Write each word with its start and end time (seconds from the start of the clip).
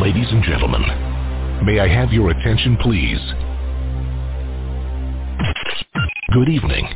Ladies 0.00 0.26
and 0.30 0.44
gentlemen, 0.44 0.82
may 1.64 1.80
I 1.80 1.88
have 1.88 2.12
your 2.12 2.28
attention 2.28 2.76
please? 2.76 3.18
Good 6.34 6.50
evening. 6.50 6.86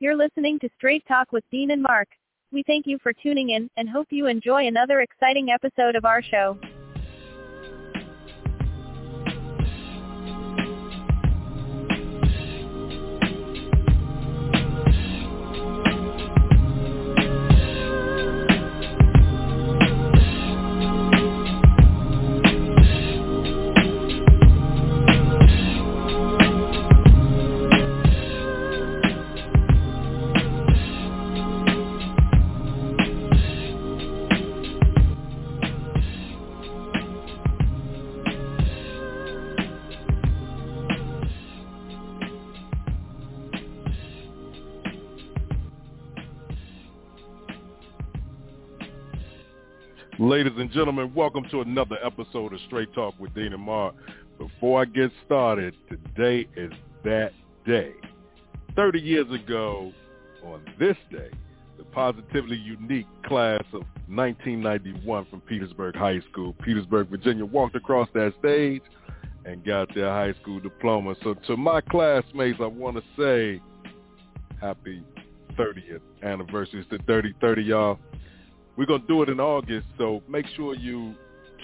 You're 0.00 0.16
listening 0.16 0.58
to 0.58 0.68
Straight 0.76 1.06
Talk 1.06 1.30
with 1.30 1.44
Dean 1.52 1.70
and 1.70 1.80
Mark. 1.80 2.08
We 2.50 2.64
thank 2.66 2.88
you 2.88 2.98
for 3.00 3.12
tuning 3.12 3.50
in 3.50 3.70
and 3.76 3.88
hope 3.88 4.08
you 4.10 4.26
enjoy 4.26 4.66
another 4.66 5.02
exciting 5.02 5.50
episode 5.50 5.94
of 5.94 6.04
our 6.04 6.20
show. 6.20 6.58
Ladies 50.30 50.52
and 50.58 50.70
gentlemen, 50.70 51.12
welcome 51.12 51.42
to 51.50 51.60
another 51.60 51.98
episode 52.04 52.52
of 52.52 52.60
Straight 52.68 52.94
Talk 52.94 53.18
with 53.18 53.34
Dean 53.34 53.52
and 53.52 53.60
Mark. 53.60 53.96
Before 54.38 54.80
I 54.80 54.84
get 54.84 55.10
started, 55.26 55.74
today 55.88 56.46
is 56.56 56.70
that 57.02 57.32
day. 57.66 57.94
30 58.76 59.00
years 59.00 59.26
ago, 59.32 59.92
on 60.44 60.64
this 60.78 60.96
day, 61.10 61.30
the 61.78 61.82
positively 61.82 62.54
unique 62.56 63.08
class 63.26 63.64
of 63.72 63.82
1991 64.06 65.26
from 65.28 65.40
Petersburg 65.40 65.96
High 65.96 66.20
School, 66.30 66.54
Petersburg, 66.64 67.08
Virginia, 67.08 67.44
walked 67.44 67.74
across 67.74 68.08
that 68.14 68.32
stage 68.38 68.82
and 69.44 69.64
got 69.64 69.92
their 69.96 70.10
high 70.10 70.34
school 70.40 70.60
diploma. 70.60 71.16
So 71.24 71.34
to 71.48 71.56
my 71.56 71.80
classmates, 71.80 72.60
I 72.60 72.66
want 72.66 72.96
to 72.98 73.02
say 73.18 73.60
happy 74.60 75.02
30th 75.58 76.02
anniversary. 76.22 76.82
It's 76.82 76.88
the 76.88 77.00
30, 77.08 77.34
30, 77.40 77.62
y'all. 77.62 77.98
We're 78.80 78.86
going 78.86 79.02
to 79.02 79.06
do 79.06 79.22
it 79.22 79.28
in 79.28 79.40
August, 79.40 79.86
so 79.98 80.22
make 80.26 80.46
sure 80.56 80.74
you 80.74 81.14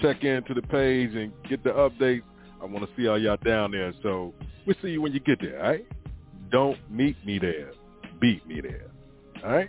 check 0.03 0.23
into 0.23 0.53
the 0.53 0.61
page 0.61 1.15
and 1.15 1.33
get 1.49 1.63
the 1.63 1.71
updates. 1.71 2.21
I 2.61 2.65
want 2.65 2.87
to 2.87 2.95
see 2.95 3.07
all 3.07 3.17
y'all 3.17 3.37
down 3.43 3.71
there. 3.71 3.91
So 4.03 4.35
we'll 4.67 4.75
see 4.83 4.89
you 4.89 5.01
when 5.01 5.13
you 5.13 5.19
get 5.19 5.41
there, 5.41 5.59
all 5.59 5.71
right? 5.71 5.87
Don't 6.51 6.77
meet 6.91 7.15
me 7.25 7.39
there. 7.39 7.71
Beat 8.21 8.47
me 8.47 8.61
there. 8.61 8.91
All 9.43 9.51
right? 9.51 9.67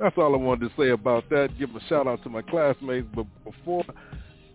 That's 0.00 0.18
all 0.18 0.34
I 0.34 0.36
wanted 0.36 0.68
to 0.68 0.74
say 0.76 0.90
about 0.90 1.30
that. 1.30 1.56
Give 1.56 1.70
a 1.70 1.80
shout 1.88 2.08
out 2.08 2.20
to 2.24 2.28
my 2.28 2.42
classmates. 2.42 3.06
But 3.14 3.26
before 3.44 3.84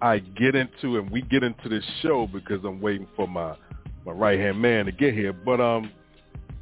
I 0.01 0.19
get 0.19 0.55
into 0.55 0.97
and 0.97 1.09
we 1.09 1.21
get 1.21 1.43
into 1.43 1.69
this 1.69 1.85
show 2.01 2.27
because 2.27 2.59
I'm 2.65 2.81
waiting 2.81 3.07
for 3.15 3.25
my, 3.25 3.55
my 4.05 4.11
right 4.11 4.37
hand 4.37 4.61
man 4.61 4.87
to 4.87 4.91
get 4.91 5.13
here. 5.13 5.31
But 5.31 5.61
um 5.61 5.89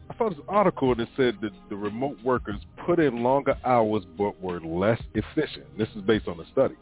I 0.09 0.13
found 0.15 0.35
this 0.35 0.43
article 0.47 0.95
that 0.95 1.07
said 1.17 1.37
that 1.41 1.51
the 1.69 1.75
remote 1.75 2.17
workers 2.23 2.59
put 2.85 2.99
in 2.99 3.23
longer 3.23 3.55
hours 3.65 4.03
but 4.17 4.39
were 4.41 4.59
less 4.61 5.01
efficient. 5.13 5.65
This 5.77 5.89
is 5.95 6.01
based 6.01 6.27
on 6.27 6.39
a 6.39 6.45
study. 6.51 6.75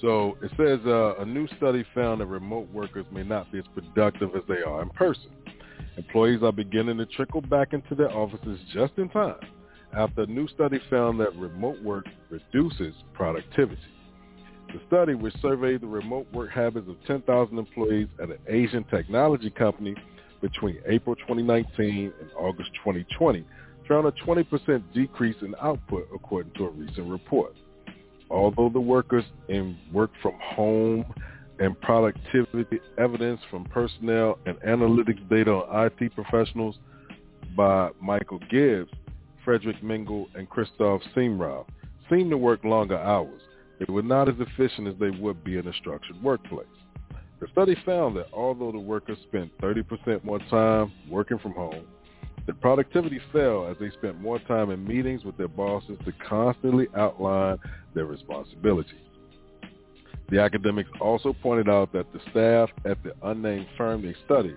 So 0.00 0.36
it 0.42 0.50
says 0.56 0.80
uh, 0.86 1.16
a 1.20 1.24
new 1.24 1.46
study 1.56 1.84
found 1.94 2.20
that 2.20 2.26
remote 2.26 2.68
workers 2.72 3.06
may 3.12 3.22
not 3.22 3.50
be 3.52 3.58
as 3.58 3.64
productive 3.74 4.30
as 4.34 4.42
they 4.48 4.62
are 4.62 4.82
in 4.82 4.90
person. 4.90 5.30
Employees 5.96 6.42
are 6.42 6.52
beginning 6.52 6.98
to 6.98 7.06
trickle 7.06 7.40
back 7.40 7.72
into 7.72 7.94
their 7.94 8.10
offices 8.10 8.58
just 8.72 8.94
in 8.96 9.08
time 9.10 9.36
after 9.96 10.22
a 10.22 10.26
new 10.26 10.48
study 10.48 10.80
found 10.88 11.20
that 11.20 11.34
remote 11.36 11.80
work 11.82 12.06
reduces 12.30 12.94
productivity. 13.12 13.80
The 14.72 14.80
study, 14.86 15.14
which 15.14 15.34
surveyed 15.42 15.82
the 15.82 15.86
remote 15.86 16.26
work 16.32 16.50
habits 16.50 16.88
of 16.88 16.96
10,000 17.06 17.58
employees 17.58 18.08
at 18.22 18.30
an 18.30 18.38
Asian 18.48 18.84
technology 18.84 19.50
company 19.50 19.94
between 20.42 20.78
April 20.86 21.16
2019 21.16 22.12
and 22.20 22.30
August 22.36 22.70
2020, 22.84 23.46
found 23.88 24.06
a 24.06 24.12
20% 24.12 24.82
decrease 24.92 25.36
in 25.40 25.54
output 25.62 26.06
according 26.14 26.52
to 26.54 26.64
a 26.64 26.70
recent 26.70 27.08
report. 27.08 27.54
Although 28.30 28.68
the 28.68 28.80
workers 28.80 29.24
in 29.48 29.78
work 29.92 30.10
from 30.20 30.34
home 30.40 31.04
and 31.58 31.80
productivity 31.80 32.80
evidence 32.98 33.40
from 33.50 33.64
personnel 33.64 34.38
and 34.46 34.56
analytics 34.60 35.26
data 35.28 35.52
on 35.52 35.90
IT 36.00 36.14
professionals 36.14 36.76
by 37.56 37.90
Michael 38.00 38.40
Gibbs, 38.50 38.90
Frederick 39.44 39.82
Mengel, 39.82 40.26
and 40.34 40.48
Christoph 40.48 41.02
Siemroth 41.14 41.66
seem 42.10 42.30
to 42.30 42.36
work 42.36 42.64
longer 42.64 42.98
hours. 42.98 43.42
They 43.78 43.92
were 43.92 44.02
not 44.02 44.28
as 44.28 44.34
efficient 44.38 44.88
as 44.88 44.94
they 44.98 45.10
would 45.10 45.44
be 45.44 45.58
in 45.58 45.66
a 45.66 45.72
structured 45.74 46.22
workplace. 46.22 46.66
The 47.42 47.48
study 47.50 47.76
found 47.84 48.16
that 48.18 48.28
although 48.32 48.70
the 48.70 48.78
workers 48.78 49.18
spent 49.28 49.50
30% 49.58 50.22
more 50.22 50.38
time 50.48 50.92
working 51.10 51.40
from 51.40 51.50
home, 51.54 51.84
their 52.46 52.54
productivity 52.54 53.20
fell 53.32 53.66
as 53.66 53.76
they 53.80 53.90
spent 53.90 54.20
more 54.20 54.38
time 54.38 54.70
in 54.70 54.86
meetings 54.86 55.24
with 55.24 55.36
their 55.36 55.48
bosses 55.48 55.98
to 56.04 56.12
constantly 56.28 56.86
outline 56.96 57.58
their 57.94 58.04
responsibilities. 58.04 58.94
The 60.30 60.40
academics 60.40 60.88
also 61.00 61.32
pointed 61.32 61.68
out 61.68 61.92
that 61.92 62.06
the 62.12 62.20
staff 62.30 62.70
at 62.84 63.02
the 63.02 63.12
unnamed 63.24 63.66
firm 63.76 64.02
they 64.02 64.14
studied 64.24 64.56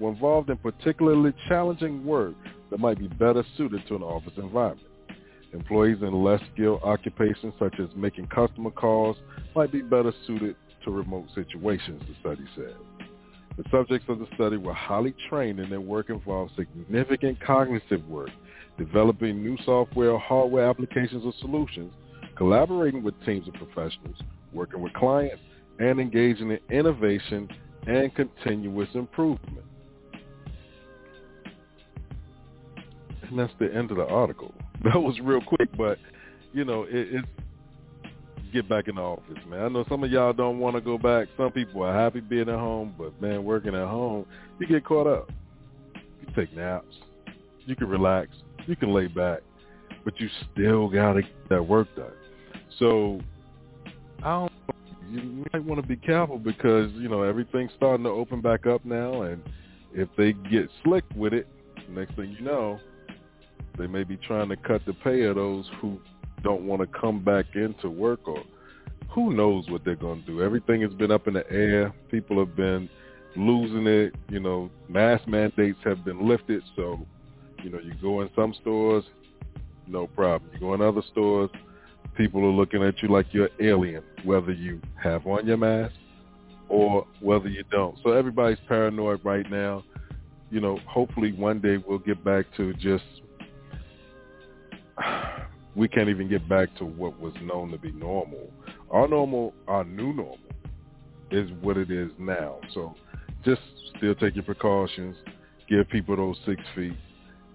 were 0.00 0.10
involved 0.10 0.50
in 0.50 0.56
particularly 0.56 1.32
challenging 1.46 2.04
work 2.04 2.34
that 2.70 2.80
might 2.80 2.98
be 2.98 3.06
better 3.06 3.44
suited 3.56 3.86
to 3.86 3.94
an 3.94 4.02
office 4.02 4.32
environment. 4.38 4.88
Employees 5.52 5.98
in 6.02 6.24
less 6.24 6.40
skilled 6.52 6.82
occupations 6.82 7.54
such 7.60 7.78
as 7.78 7.86
making 7.94 8.26
customer 8.26 8.72
calls 8.72 9.16
might 9.54 9.70
be 9.70 9.82
better 9.82 10.12
suited 10.26 10.56
to 10.84 10.90
remote 10.90 11.26
situations, 11.34 12.02
the 12.08 12.14
study 12.20 12.44
said. 12.54 12.76
The 13.56 13.64
subjects 13.70 14.08
of 14.08 14.18
the 14.18 14.26
study 14.34 14.56
were 14.56 14.74
highly 14.74 15.14
trained 15.28 15.60
and 15.60 15.70
their 15.70 15.80
work 15.80 16.10
involved 16.10 16.52
significant 16.56 17.40
cognitive 17.40 18.06
work, 18.08 18.30
developing 18.78 19.42
new 19.42 19.56
software, 19.64 20.18
hardware 20.18 20.68
applications 20.68 21.24
or 21.24 21.32
solutions, 21.40 21.92
collaborating 22.36 23.02
with 23.02 23.14
teams 23.24 23.46
of 23.46 23.54
professionals, 23.54 24.16
working 24.52 24.80
with 24.80 24.92
clients, 24.94 25.40
and 25.78 26.00
engaging 26.00 26.50
in 26.50 26.58
innovation 26.70 27.48
and 27.86 28.12
continuous 28.14 28.88
improvement. 28.94 29.64
And 33.22 33.38
that's 33.38 33.52
the 33.58 33.72
end 33.72 33.90
of 33.90 33.96
the 33.96 34.06
article. 34.06 34.54
That 34.84 35.00
was 35.00 35.18
real 35.22 35.40
quick, 35.40 35.70
but 35.78 35.96
you 36.52 36.66
know, 36.66 36.82
it, 36.82 36.90
it's 36.92 37.28
get 38.54 38.68
back 38.68 38.86
in 38.86 38.94
the 38.94 39.02
office, 39.02 39.38
man. 39.48 39.62
I 39.62 39.68
know 39.68 39.84
some 39.88 40.04
of 40.04 40.10
y'all 40.10 40.32
don't 40.32 40.60
want 40.60 40.76
to 40.76 40.80
go 40.80 40.96
back. 40.96 41.26
Some 41.36 41.50
people 41.50 41.82
are 41.82 41.92
happy 41.92 42.20
being 42.20 42.48
at 42.48 42.54
home, 42.54 42.94
but 42.96 43.20
man, 43.20 43.44
working 43.44 43.74
at 43.74 43.88
home, 43.88 44.24
you 44.60 44.66
get 44.68 44.84
caught 44.84 45.08
up. 45.08 45.28
You 45.94 46.28
take 46.36 46.54
naps. 46.56 46.86
You 47.66 47.74
can 47.74 47.88
relax. 47.88 48.28
You 48.66 48.76
can 48.76 48.94
lay 48.94 49.08
back, 49.08 49.40
but 50.04 50.18
you 50.20 50.28
still 50.52 50.88
gotta 50.88 51.22
get 51.22 51.48
that 51.50 51.62
work 51.66 51.88
done. 51.96 52.12
So 52.78 53.20
I 54.22 54.30
don't. 54.30 54.52
You 55.10 55.44
might 55.52 55.64
want 55.64 55.82
to 55.82 55.86
be 55.86 55.96
careful 55.96 56.38
because 56.38 56.90
you 56.92 57.08
know 57.08 57.22
everything's 57.22 57.72
starting 57.76 58.04
to 58.04 58.10
open 58.10 58.40
back 58.40 58.66
up 58.66 58.84
now, 58.84 59.22
and 59.22 59.42
if 59.92 60.08
they 60.16 60.32
get 60.32 60.68
slick 60.84 61.04
with 61.16 61.34
it, 61.34 61.48
next 61.90 62.14
thing 62.14 62.34
you 62.38 62.44
know, 62.44 62.78
they 63.76 63.86
may 63.86 64.04
be 64.04 64.16
trying 64.16 64.48
to 64.48 64.56
cut 64.56 64.80
the 64.86 64.94
pay 64.94 65.22
of 65.22 65.36
those 65.36 65.66
who 65.80 65.98
don't 66.44 66.64
want 66.64 66.82
to 66.82 66.98
come 66.98 67.24
back 67.24 67.46
into 67.56 67.90
work 67.90 68.28
or 68.28 68.44
who 69.10 69.34
knows 69.34 69.68
what 69.70 69.84
they're 69.84 69.96
going 69.96 70.20
to 70.20 70.26
do. 70.26 70.42
Everything 70.42 70.82
has 70.82 70.92
been 70.94 71.10
up 71.10 71.26
in 71.26 71.34
the 71.34 71.50
air. 71.50 71.92
People 72.10 72.38
have 72.38 72.54
been 72.56 72.88
losing 73.36 73.86
it. 73.86 74.14
You 74.28 74.40
know, 74.40 74.70
mass 74.88 75.20
mandates 75.26 75.78
have 75.84 76.04
been 76.04 76.28
lifted. 76.28 76.62
So 76.76 77.06
You 77.62 77.70
know, 77.70 77.78
you 77.78 77.94
go 78.02 78.20
in 78.20 78.30
some 78.36 78.54
stores, 78.60 79.04
no 79.86 80.06
problem. 80.06 80.50
You 80.52 80.60
go 80.60 80.74
in 80.74 80.82
other 80.82 81.02
stores, 81.12 81.50
people 82.16 82.44
are 82.44 82.52
looking 82.52 82.82
at 82.82 83.02
you 83.02 83.08
like 83.08 83.26
you're 83.32 83.50
alien, 83.60 84.02
whether 84.24 84.52
you 84.52 84.80
have 85.02 85.26
on 85.26 85.46
your 85.46 85.56
mask 85.56 85.94
or 86.68 87.06
whether 87.20 87.48
you 87.48 87.64
don't. 87.70 87.98
So 88.02 88.12
everybody's 88.12 88.58
paranoid 88.68 89.20
right 89.24 89.48
now. 89.50 89.84
You 90.50 90.60
know, 90.60 90.78
hopefully 90.86 91.32
one 91.32 91.60
day 91.60 91.78
we'll 91.78 91.98
get 91.98 92.22
back 92.24 92.46
to 92.56 92.74
just 92.74 93.04
we 95.76 95.88
can't 95.88 96.08
even 96.08 96.28
get 96.28 96.48
back 96.48 96.74
to 96.76 96.84
what 96.84 97.18
was 97.20 97.34
known 97.42 97.70
to 97.70 97.78
be 97.78 97.92
normal. 97.92 98.50
Our 98.90 99.08
normal, 99.08 99.54
our 99.66 99.84
new 99.84 100.12
normal 100.12 100.38
is 101.30 101.50
what 101.60 101.76
it 101.76 101.90
is 101.90 102.10
now. 102.18 102.58
So 102.72 102.94
just 103.44 103.60
still 103.96 104.14
take 104.14 104.34
your 104.34 104.44
precautions. 104.44 105.16
Give 105.68 105.88
people 105.88 106.16
those 106.16 106.36
six 106.46 106.60
feet. 106.74 106.96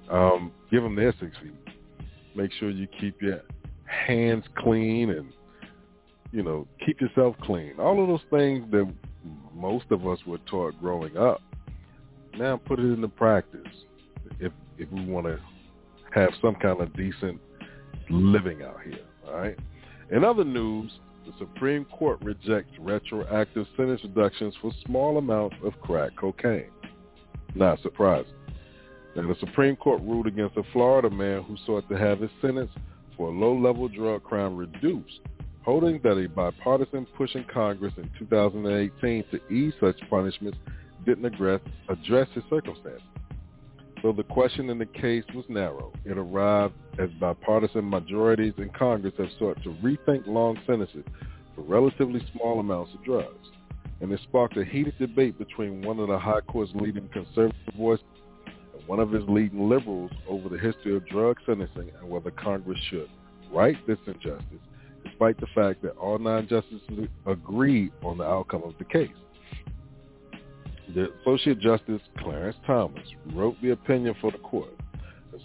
Um, 0.10 0.52
give 0.72 0.84
them 0.84 0.96
their 0.96 1.14
six 1.20 1.36
feet. 1.42 1.54
Make 2.36 2.52
sure 2.60 2.70
you 2.70 2.88
keep 3.00 3.22
your 3.22 3.42
hands 3.86 4.44
clean 4.58 5.12
and, 5.12 5.32
you 6.32 6.44
know, 6.44 6.68
keep 6.86 7.00
yourself 7.00 7.36
clean. 7.44 7.74
All 7.80 8.02
of 8.02 8.08
those 8.08 8.20
things 8.30 8.70
that 8.72 8.92
most 9.54 9.86
of 9.92 10.08
us 10.08 10.20
were 10.26 10.40
taught 10.50 10.80
growing 10.80 11.16
up. 11.18 11.42
Now 12.38 12.58
put 12.58 12.80
it 12.80 12.84
into 12.84 13.08
practice 13.08 13.62
if 14.40 14.52
if 14.78 14.90
we 14.92 15.06
want 15.06 15.26
to 15.26 15.40
have 16.12 16.30
some 16.42 16.56
kind 16.56 16.80
of 16.82 16.96
decent 16.96 17.40
living 18.10 18.64
out 18.64 18.82
here. 18.84 19.00
All 19.28 19.40
right. 19.40 19.58
In 20.12 20.24
other 20.24 20.44
news, 20.44 20.92
the 21.26 21.34
Supreme 21.38 21.86
Court 21.86 22.20
rejects 22.24 22.72
retroactive 22.80 23.68
sentence 23.78 24.02
reductions 24.04 24.54
for 24.62 24.72
small 24.86 25.18
amounts 25.18 25.56
of 25.64 25.80
crack 25.82 26.16
cocaine. 26.16 26.72
Not 27.56 27.82
surprising. 27.82 28.34
Now, 29.16 29.28
the 29.28 29.36
Supreme 29.40 29.76
Court 29.76 30.02
ruled 30.02 30.28
against 30.28 30.58
a 30.58 30.64
Florida 30.72 31.10
man 31.10 31.44
who 31.44 31.58
sought 31.66 31.88
to 31.90 31.98
have 31.98 32.20
his 32.20 32.32
sentence 32.42 32.72
for 33.18 33.30
a 33.30 33.32
low-level 33.32 33.90
drug 33.90 34.24
crime 34.24 34.56
reduced, 34.56 35.20
holding 35.62 36.00
that 36.04 36.18
a 36.18 36.28
bipartisan 36.30 37.06
push 37.18 37.36
in 37.36 37.44
Congress 37.46 37.94
in 37.98 38.10
2018 38.18 39.24
to 39.32 39.54
ease 39.54 39.74
such 39.80 40.00
punishments 40.10 40.58
didn't 41.06 41.26
address, 41.26 41.60
address 41.90 42.28
his 42.34 42.44
circumstances. 42.50 43.02
Though 44.02 44.14
the 44.14 44.24
question 44.24 44.70
in 44.70 44.78
the 44.78 44.86
case 44.86 45.26
was 45.36 45.44
narrow, 45.50 45.92
it 46.06 46.18
arrived 46.18 46.74
as 46.98 47.10
bipartisan 47.20 47.90
majorities 47.90 48.54
in 48.58 48.70
Congress 48.70 49.14
have 49.18 49.28
sought 49.38 49.62
to 49.64 49.74
rethink 49.84 50.26
long 50.26 50.58
sentences 50.66 51.04
for 51.54 51.62
relatively 51.64 52.22
small 52.34 52.62
amounts 52.62 52.94
of 52.94 53.04
drugs. 53.04 53.48
And 54.00 54.10
it 54.14 54.22
sparked 54.24 54.56
a 54.56 54.64
heated 54.64 54.98
debate 55.00 55.38
between 55.38 55.82
one 55.82 56.00
of 56.00 56.08
the 56.08 56.18
High 56.18 56.40
Court's 56.42 56.72
leading 56.76 57.10
conservative 57.10 57.74
voices 57.78 58.06
and 58.78 58.88
one 58.88 59.02
of 59.02 59.12
his 59.12 59.24
leading 59.28 59.68
liberals 59.68 60.12
over 60.30 60.48
the 60.48 60.58
history 60.58 60.96
of 60.96 61.06
drug 61.08 61.36
sentencing 61.46 61.92
and 62.00 62.10
whether 62.10 62.32
Congress 62.32 62.80
should 62.90 63.10
right 63.52 63.76
this 63.86 63.98
injustice, 64.08 64.60
despite 65.04 65.38
the 65.42 65.48
fact 65.54 65.82
that 65.82 65.98
all 65.98 66.18
nine 66.18 66.48
justices 66.48 67.10
agreed 67.26 67.92
on 68.04 68.18
the 68.18 68.24
outcome 68.24 68.64
of 68.64 68.76
the 68.78 68.86
case. 68.86 69.10
The 70.96 71.08
Associate 71.22 71.60
Justice 71.60 72.02
Clarence 72.18 72.56
Thomas 72.66 73.08
wrote 73.34 73.56
the 73.62 73.72
opinion 73.72 74.16
for 74.20 74.32
the 74.32 74.40
court. 74.40 74.74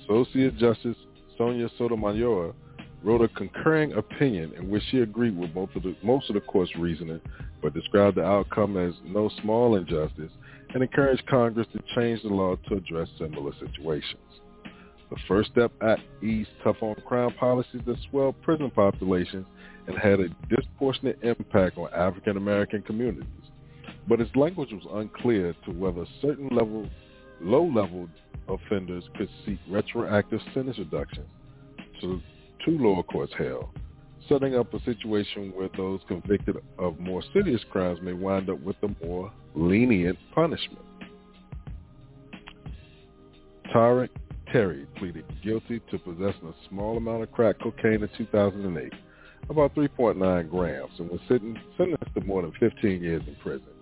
Associate 0.05 0.57
Justice 0.57 0.97
Sonia 1.37 1.69
Sotomayor 1.77 2.55
wrote 3.03 3.21
a 3.21 3.29
concurring 3.29 3.93
opinion 3.93 4.55
in 4.57 4.71
which 4.71 4.83
she 4.91 5.01
agreed 5.01 5.37
with 5.37 5.55
most 5.55 5.77
of, 5.77 5.83
the, 5.83 5.95
most 6.03 6.31
of 6.31 6.35
the 6.35 6.41
court's 6.41 6.75
reasoning, 6.77 7.21
but 7.61 7.75
described 7.75 8.17
the 8.17 8.25
outcome 8.25 8.79
as 8.79 8.95
no 9.05 9.31
small 9.43 9.77
injustice 9.77 10.33
and 10.73 10.83
encouraged 10.83 11.27
Congress 11.27 11.67
to 11.75 11.83
change 11.95 12.23
the 12.23 12.29
law 12.29 12.57
to 12.69 12.77
address 12.77 13.09
similar 13.19 13.53
situations. 13.61 14.23
The 15.11 15.17
First 15.29 15.51
Step 15.51 15.73
Act 15.83 16.01
eased 16.23 16.49
tough-on-crime 16.63 17.35
policies 17.39 17.83
that 17.85 17.99
swelled 18.09 18.41
prison 18.41 18.71
populations 18.71 19.45
and 19.87 19.99
had 19.99 20.21
a 20.21 20.29
disproportionate 20.49 21.19
impact 21.23 21.77
on 21.77 21.93
African 21.93 22.39
American 22.39 22.81
communities 22.81 23.29
but 24.09 24.21
its 24.21 24.35
language 24.37 24.71
was 24.73 24.85
unclear 24.95 25.55
to 25.65 25.73
whether 25.73 26.05
certain 26.21 26.49
level, 26.49 26.89
low-level 27.41 28.09
offenders 28.49 29.05
could 29.17 29.29
seek 29.47 29.59
retroactive 29.69 30.41
sentence 30.53 30.79
reductions 30.79 31.27
to, 32.01 32.21
to 32.65 32.71
lower 32.73 33.03
courts 33.03 33.33
held, 33.39 33.69
setting 34.29 34.55
up 34.55 34.73
a 34.75 34.83
situation 34.85 35.53
where 35.55 35.71
those 35.77 36.01
convicted 36.09 36.57
of 36.79 36.99
more 36.99 37.23
serious 37.33 37.63
crimes 37.71 37.99
may 38.03 38.13
wind 38.13 38.51
up 38.51 38.61
with 38.61 38.77
a 38.83 39.07
more 39.07 39.33
lenient 39.55 40.19
punishment. 40.35 40.85
Tarek 43.75 44.11
Terry 44.53 44.87
pleaded 44.97 45.25
guilty 45.43 45.81
to 45.91 45.99
possessing 45.99 46.49
a 46.49 46.69
small 46.69 46.97
amount 46.97 47.23
of 47.23 47.33
crack 47.33 47.57
cocaine 47.61 48.03
in 48.03 48.09
2008, 48.17 48.93
about 49.51 49.75
3.9 49.75 50.51
grams, 50.51 50.93
and 50.99 51.11
was 51.11 51.21
sentenced 51.27 52.15
to 52.15 52.21
more 52.21 52.43
than 52.43 52.53
15 52.61 53.03
years 53.03 53.23
in 53.27 53.35
prison. 53.37 53.74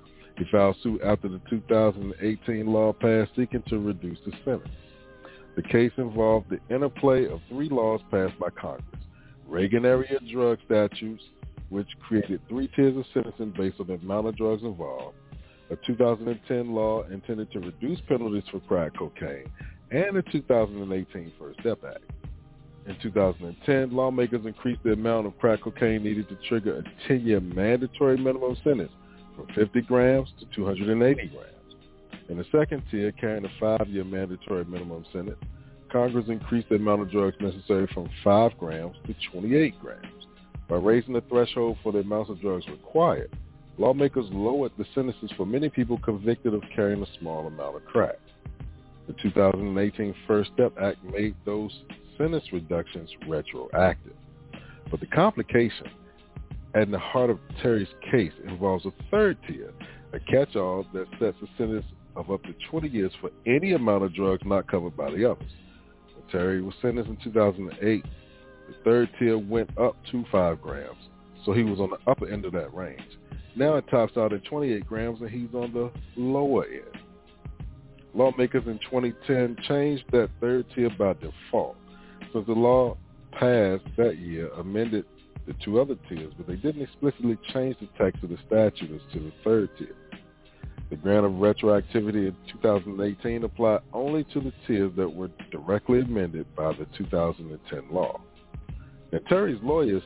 He 0.43 0.51
filed 0.51 0.77
suit 0.83 1.01
after 1.05 1.29
the 1.29 1.41
2018 1.49 2.67
law 2.67 2.93
passed 2.93 3.31
seeking 3.37 3.63
to 3.69 3.79
reduce 3.79 4.19
the 4.27 4.33
sentence. 4.45 4.75
The 5.55 5.63
case 5.63 5.93
involved 5.99 6.51
the 6.51 6.75
interplay 6.75 7.29
of 7.29 7.41
three 7.49 7.69
laws 7.69 8.01
passed 8.11 8.37
by 8.41 8.49
Congress. 8.51 9.05
Reagan-era 9.47 10.05
drug 10.33 10.59
statutes, 10.65 11.23
which 11.69 11.87
created 12.01 12.41
three 12.49 12.69
tiers 12.75 12.97
of 12.97 13.05
sentencing 13.15 13.55
based 13.57 13.79
on 13.79 13.87
the 13.87 13.95
amount 13.95 14.27
of 14.27 14.37
drugs 14.37 14.65
involved, 14.65 15.17
a 15.71 15.77
2010 15.87 16.75
law 16.75 17.05
intended 17.05 17.53
to 17.53 17.61
reduce 17.61 18.01
penalties 18.09 18.43
for 18.51 18.59
crack 18.61 18.99
cocaine, 18.99 19.47
and 19.93 20.17
the 20.17 20.23
2018 20.23 21.33
First 21.39 21.61
Step 21.61 21.85
Act. 21.87 22.03
In 22.89 22.97
2010, 23.01 23.95
lawmakers 23.95 24.45
increased 24.45 24.83
the 24.83 24.95
amount 24.95 25.29
of 25.29 25.39
crack 25.39 25.61
cocaine 25.61 26.03
needed 26.03 26.29
to 26.31 26.37
trigger 26.49 26.79
a 26.79 27.09
10-year 27.13 27.39
mandatory 27.39 28.17
minimum 28.17 28.57
sentence 28.65 28.91
from 29.47 29.55
50 29.55 29.81
grams 29.83 30.29
to 30.41 30.47
280 30.55 31.29
grams. 31.29 31.49
In 32.29 32.39
the 32.39 32.45
second 32.53 32.83
tier, 32.91 33.13
carrying 33.13 33.45
a 33.45 33.51
five-year 33.61 34.05
mandatory 34.05 34.65
minimum 34.65 35.05
sentence, 35.13 35.39
Congress 35.91 36.27
increased 36.29 36.69
the 36.69 36.77
amount 36.77 37.03
of 37.03 37.11
drugs 37.11 37.37
necessary 37.41 37.87
from 37.93 38.09
5 38.25 38.53
grams 38.59 38.97
to 39.07 39.15
28 39.33 39.81
grams. 39.81 40.27
By 40.69 40.77
raising 40.77 41.15
the 41.15 41.21
threshold 41.23 41.77
for 41.83 41.93
the 41.93 41.99
amounts 41.99 42.31
of 42.31 42.41
drugs 42.41 42.67
required, 42.69 43.37
lawmakers 43.77 44.27
lowered 44.31 44.73
the 44.79 44.87
sentences 44.95 45.31
for 45.37 45.45
many 45.45 45.69
people 45.69 45.99
convicted 45.99 46.55
of 46.55 46.63
carrying 46.75 47.03
a 47.03 47.19
small 47.19 47.47
amount 47.47 47.77
of 47.77 47.85
crack. 47.85 48.19
The 49.07 49.15
2018 49.23 50.15
First 50.27 50.51
Step 50.55 50.73
Act 50.81 51.03
made 51.05 51.35
those 51.45 51.73
sentence 52.17 52.45
reductions 52.53 53.11
retroactive. 53.29 54.15
But 54.91 55.01
the 55.01 55.07
complication 55.07 55.89
at 56.75 56.91
the 56.91 56.99
heart 56.99 57.31
of 57.31 57.39
Terry's 57.61 57.89
case 58.11 58.33
involves 58.47 58.87
a 58.87 58.93
third 59.11 59.37
tier, 59.47 59.73
a 60.13 60.21
catch-all 60.21 60.87
that 60.95 61.07
sets 61.19 61.37
a 61.43 61.47
sentence 61.59 61.85
of 62.17 62.31
up 62.31 62.43
to 62.45 62.55
20 62.71 62.89
years 62.89 63.13
for 63.21 63.31
any 63.47 63.73
amount 63.73 64.05
of 64.05 64.15
drugs 64.15 64.43
not 64.45 64.71
covered 64.71 64.97
by 64.97 65.11
the 65.11 65.31
others. 65.31 65.51
Terry 66.31 66.63
was 66.63 66.75
sentenced 66.81 67.11
in 67.11 67.19
2008, 67.23 68.05
the 68.69 68.75
third 68.85 69.11
tier 69.19 69.37
went 69.37 69.77
up 69.79 69.97
to 70.11 70.25
5 70.33 70.63
grams, 70.63 70.97
so 71.45 71.53
he 71.53 71.63
was 71.63 71.79
on 71.79 71.91
the 71.91 72.11
upper 72.11 72.27
end 72.27 72.45
of 72.47 72.53
that 72.53 72.73
range. 72.75 73.19
Now 73.55 73.77
it 73.77 73.85
tops 73.91 74.17
out 74.17 74.33
at 74.33 74.45
28 74.45 74.87
grams 74.87 75.21
and 75.21 75.29
he's 75.29 75.53
on 75.53 75.73
the 75.75 75.91
lower 76.17 76.65
end. 76.65 77.03
Lawmakers 78.15 78.65
in 78.67 78.79
2010 78.91 79.57
changed 79.69 80.05
that 80.13 80.31
third 80.41 80.67
tier 80.75 80.91
by 80.99 81.15
default. 81.15 81.77
Since 82.33 82.47
the 82.47 82.53
law 82.53 82.97
passed 83.33 83.85
that 83.99 84.19
year, 84.19 84.49
amended 84.59 85.05
the 85.47 85.55
two 85.65 85.81
other 85.81 85.97
tiers, 86.09 86.33
but 86.37 86.47
they 86.47 86.57
didn't 86.57 86.83
explicitly 86.83 87.39
change 87.53 87.77
the 87.81 87.89
text 87.99 88.23
of 88.23 88.31
the 88.31 88.39
statute 88.47 88.91
as 88.95 89.13
to 89.13 89.21
the 89.21 89.33
third 89.45 89.69
tier. 89.79 89.95
The 90.91 90.97
grant 90.97 91.25
of 91.25 91.33
retroactivity 91.33 92.29
in 92.29 92.37
2018 92.53 93.45
applied 93.45 93.81
only 93.93 94.25
to 94.25 94.41
the 94.41 94.53
tiers 94.67 94.93
that 94.97 95.09
were 95.09 95.31
directly 95.51 96.01
amended 96.01 96.55
by 96.55 96.73
the 96.75 96.87
2010 96.99 97.83
law. 97.91 98.21
Now, 99.11 99.19
Terry's 99.29 99.61
lawyers 99.63 100.03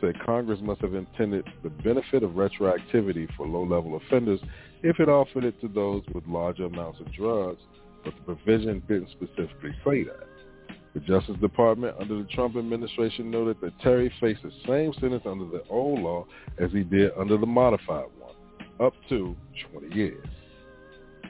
said 0.00 0.14
Congress 0.24 0.58
must 0.62 0.80
have 0.80 0.94
intended 0.94 1.44
the 1.62 1.68
benefit 1.68 2.22
of 2.22 2.30
retroactivity 2.30 3.28
for 3.36 3.46
low-level 3.46 3.96
offenders 3.96 4.40
if 4.82 4.98
it 4.98 5.10
offered 5.10 5.44
it 5.44 5.60
to 5.60 5.68
those 5.68 6.02
with 6.14 6.26
larger 6.26 6.64
amounts 6.64 7.00
of 7.00 7.12
drugs, 7.12 7.60
but 8.02 8.14
the 8.14 8.34
provision 8.34 8.82
didn't 8.88 9.10
specifically 9.10 9.74
say 9.84 10.04
that. 10.04 10.29
The 10.94 11.00
Justice 11.00 11.36
Department 11.40 11.96
under 12.00 12.18
the 12.18 12.28
Trump 12.30 12.56
administration 12.56 13.30
noted 13.30 13.58
that 13.60 13.78
Terry 13.80 14.12
faced 14.20 14.42
the 14.42 14.50
same 14.66 14.92
sentence 14.94 15.22
under 15.24 15.44
the 15.44 15.62
old 15.70 16.00
law 16.00 16.26
as 16.58 16.72
he 16.72 16.82
did 16.82 17.12
under 17.16 17.36
the 17.36 17.46
modified 17.46 18.06
one, 18.18 18.34
up 18.84 18.94
to 19.08 19.36
20 19.72 19.94
years. 19.94 20.26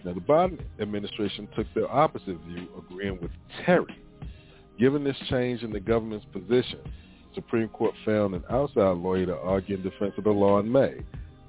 Now, 0.03 0.15
the 0.15 0.21
Biden 0.21 0.63
administration 0.81 1.47
took 1.55 1.67
the 1.75 1.87
opposite 1.89 2.39
view, 2.49 2.69
agreeing 2.79 3.21
with 3.21 3.33
Terry. 3.65 3.99
Given 4.79 5.05
this 5.05 5.19
change 5.29 5.63
in 5.63 5.73
the 5.73 5.81
government's 5.81 6.25
position, 6.33 6.79
the 6.83 7.35
Supreme 7.35 7.69
Court 7.69 7.95
found 8.07 8.35
an 8.35 8.45
outside 8.49 8.97
lawyer 8.97 9.27
to 9.27 9.37
argue 9.37 9.77
in 9.77 9.83
defense 9.83 10.15
of 10.17 10.25
the 10.25 10.31
law 10.31 10.59
in 10.59 10.73
May, 10.73 11.03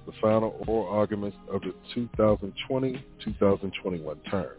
the 0.06 0.12
final 0.22 0.62
oral 0.68 0.89
arguments 0.89 1.38
of 1.50 1.62
the 1.62 1.74
2020-2021 1.96 4.18
term. 4.30 4.58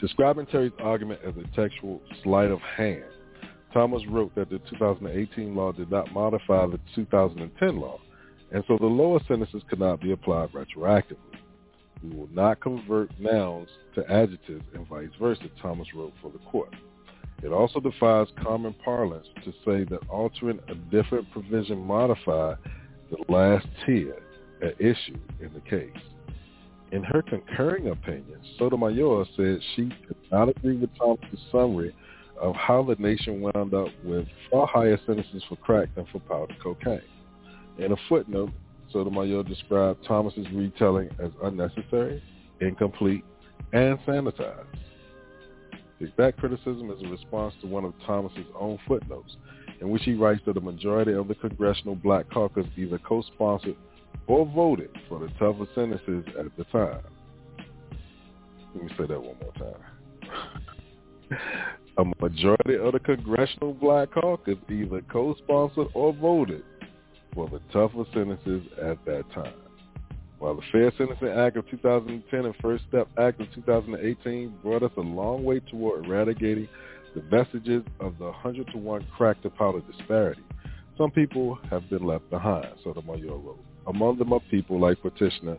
Describing 0.00 0.46
Terry's 0.46 0.72
argument 0.80 1.20
as 1.26 1.34
a 1.36 1.56
textual 1.56 2.00
sleight 2.22 2.50
of 2.50 2.60
hand, 2.60 3.04
Thomas 3.72 4.02
wrote 4.08 4.34
that 4.34 4.50
the 4.50 4.58
2018 4.70 5.54
law 5.54 5.72
did 5.72 5.90
not 5.90 6.12
modify 6.12 6.66
the 6.66 6.80
2010 6.94 7.80
law, 7.80 8.00
and 8.52 8.64
so 8.66 8.76
the 8.78 8.86
lower 8.86 9.20
sentences 9.28 9.62
could 9.68 9.78
not 9.78 10.00
be 10.00 10.12
applied 10.12 10.50
retroactively. 10.52 11.16
We 12.02 12.16
will 12.16 12.30
not 12.32 12.60
convert 12.60 13.10
nouns 13.20 13.68
to 13.94 14.10
adjectives 14.10 14.64
and 14.74 14.88
vice 14.88 15.10
versa, 15.20 15.44
Thomas 15.60 15.86
wrote 15.94 16.14
for 16.22 16.30
the 16.30 16.38
court. 16.38 16.74
It 17.42 17.52
also 17.52 17.80
defies 17.80 18.26
common 18.42 18.74
parlance 18.84 19.26
to 19.44 19.52
say 19.64 19.84
that 19.84 20.08
altering 20.08 20.60
a 20.68 20.74
different 20.74 21.30
provision 21.30 21.78
modified 21.78 22.56
the 23.10 23.32
last 23.32 23.66
tier 23.86 24.16
at 24.62 24.80
issue 24.80 25.18
in 25.40 25.52
the 25.54 25.60
case. 25.60 25.90
In 26.92 27.04
her 27.04 27.22
concurring 27.22 27.88
opinion, 27.88 28.40
Sotomayor 28.58 29.24
said 29.36 29.60
she 29.76 29.84
did 29.84 30.16
not 30.32 30.48
agree 30.48 30.76
with 30.76 30.90
Thomas' 30.98 31.40
summary 31.52 31.94
of 32.40 32.54
how 32.56 32.82
the 32.82 32.96
nation 32.96 33.40
wound 33.40 33.74
up 33.74 33.88
with 34.02 34.26
far 34.50 34.66
higher 34.66 34.98
sentences 35.06 35.42
for 35.48 35.56
crack 35.56 35.94
than 35.94 36.06
for 36.06 36.18
powder 36.20 36.54
cocaine. 36.60 37.00
In 37.78 37.92
a 37.92 37.96
footnote, 38.08 38.50
Sotomayor 38.92 39.44
described 39.44 40.04
Thomas's 40.04 40.46
retelling 40.52 41.10
as 41.22 41.30
unnecessary, 41.44 42.22
incomplete, 42.60 43.24
and 43.72 43.98
sanitized. 44.00 44.66
That 46.16 46.38
criticism 46.38 46.90
is 46.90 47.02
a 47.04 47.08
response 47.08 47.54
to 47.60 47.68
one 47.68 47.84
of 47.84 47.92
Thomas's 48.04 48.46
own 48.58 48.78
footnotes, 48.88 49.36
in 49.80 49.90
which 49.90 50.02
he 50.02 50.14
writes 50.14 50.40
that 50.46 50.56
a 50.56 50.60
majority 50.60 51.12
of 51.12 51.28
the 51.28 51.34
Congressional 51.36 51.94
Black 51.94 52.28
Caucus 52.30 52.66
either 52.76 52.98
co-sponsored 52.98 53.76
or 54.26 54.46
voted 54.46 54.90
for 55.08 55.18
the 55.18 55.28
tougher 55.38 55.66
sentences 55.74 56.24
at 56.38 56.56
the 56.56 56.64
time. 56.64 57.00
Let 58.74 58.84
me 58.84 58.90
say 58.96 59.06
that 59.06 59.20
one 59.20 59.36
more 59.40 59.52
time. 59.58 61.38
a 61.98 62.04
majority 62.20 62.76
of 62.76 62.92
the 62.92 63.00
Congressional 63.00 63.74
Black 63.74 64.12
Caucus 64.12 64.56
either 64.68 65.02
co-sponsored 65.10 65.88
or 65.94 66.12
voted 66.12 66.62
for 67.34 67.48
the 67.48 67.60
tougher 67.72 68.04
sentences 68.12 68.62
at 68.80 69.04
that 69.04 69.24
time. 69.32 69.54
While 70.38 70.54
the 70.54 70.62
Fair 70.72 70.92
Sentencing 70.96 71.28
Act 71.28 71.56
of 71.56 71.68
2010 71.68 72.44
and 72.46 72.54
First 72.62 72.84
Step 72.88 73.08
Act 73.18 73.40
of 73.40 73.52
2018 73.54 74.54
brought 74.62 74.82
us 74.82 74.92
a 74.96 75.00
long 75.00 75.44
way 75.44 75.60
toward 75.60 76.06
eradicating 76.06 76.68
the 77.14 77.20
vestiges 77.22 77.82
of 77.98 78.16
the 78.18 78.24
100 78.24 78.68
to 78.72 78.78
1 78.78 79.06
crack 79.16 79.42
to 79.42 79.50
powder 79.50 79.80
disparity, 79.80 80.42
some 80.96 81.10
people 81.10 81.58
have 81.68 81.88
been 81.90 82.04
left 82.04 82.28
behind, 82.30 82.68
Sotomayor 82.84 83.36
wrote. 83.36 83.64
Among 83.86 84.18
them 84.18 84.32
are 84.32 84.40
people 84.50 84.78
like 84.78 85.00
petitioner 85.02 85.58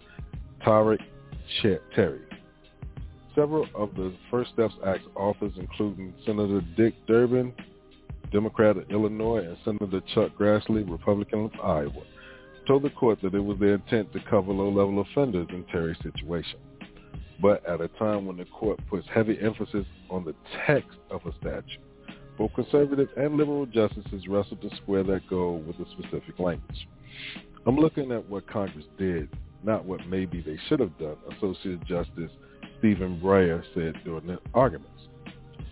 Terry. 0.63 2.21
Several 3.35 3.65
of 3.75 3.95
the 3.95 4.13
First 4.29 4.51
Steps 4.53 4.73
Act 4.85 5.03
authors, 5.15 5.53
including 5.57 6.13
Senator 6.25 6.61
Dick 6.75 6.93
Durbin, 7.07 7.53
Democrat 8.31 8.77
of 8.77 8.89
Illinois, 8.91 9.45
and 9.45 9.57
Senator 9.63 10.01
Chuck 10.13 10.31
Grassley, 10.37 10.89
Republican 10.89 11.45
of 11.45 11.51
Iowa, 11.63 12.03
told 12.67 12.83
the 12.83 12.89
court 12.91 13.19
that 13.21 13.33
it 13.33 13.39
was 13.39 13.57
their 13.59 13.75
intent 13.75 14.11
to 14.13 14.19
cover 14.29 14.51
low-level 14.51 15.01
offenders 15.01 15.47
in 15.49 15.63
Terry's 15.65 15.97
situation. 16.03 16.59
But 17.41 17.65
at 17.67 17.81
a 17.81 17.87
time 17.87 18.25
when 18.25 18.37
the 18.37 18.45
court 18.45 18.79
puts 18.89 19.07
heavy 19.13 19.37
emphasis 19.41 19.85
on 20.09 20.23
the 20.23 20.35
text 20.67 20.97
of 21.09 21.21
a 21.25 21.33
statute, 21.39 21.81
both 22.37 22.53
conservative 22.53 23.09
and 23.17 23.35
liberal 23.35 23.65
justices 23.65 24.27
wrestled 24.27 24.61
to 24.61 24.75
square 24.77 25.03
that 25.03 25.27
goal 25.29 25.59
with 25.59 25.75
a 25.79 25.89
specific 25.91 26.39
language. 26.39 26.87
I'm 27.67 27.77
looking 27.77 28.11
at 28.11 28.27
what 28.27 28.47
Congress 28.47 28.85
did, 28.97 29.29
not 29.63 29.85
what 29.85 30.05
maybe 30.07 30.41
they 30.41 30.57
should 30.67 30.79
have 30.79 30.97
done, 30.97 31.17
Associate 31.37 31.83
Justice 31.85 32.31
Stephen 32.79 33.21
Breyer 33.23 33.63
said 33.75 33.93
during 34.03 34.25
the 34.25 34.39
arguments. 34.55 34.89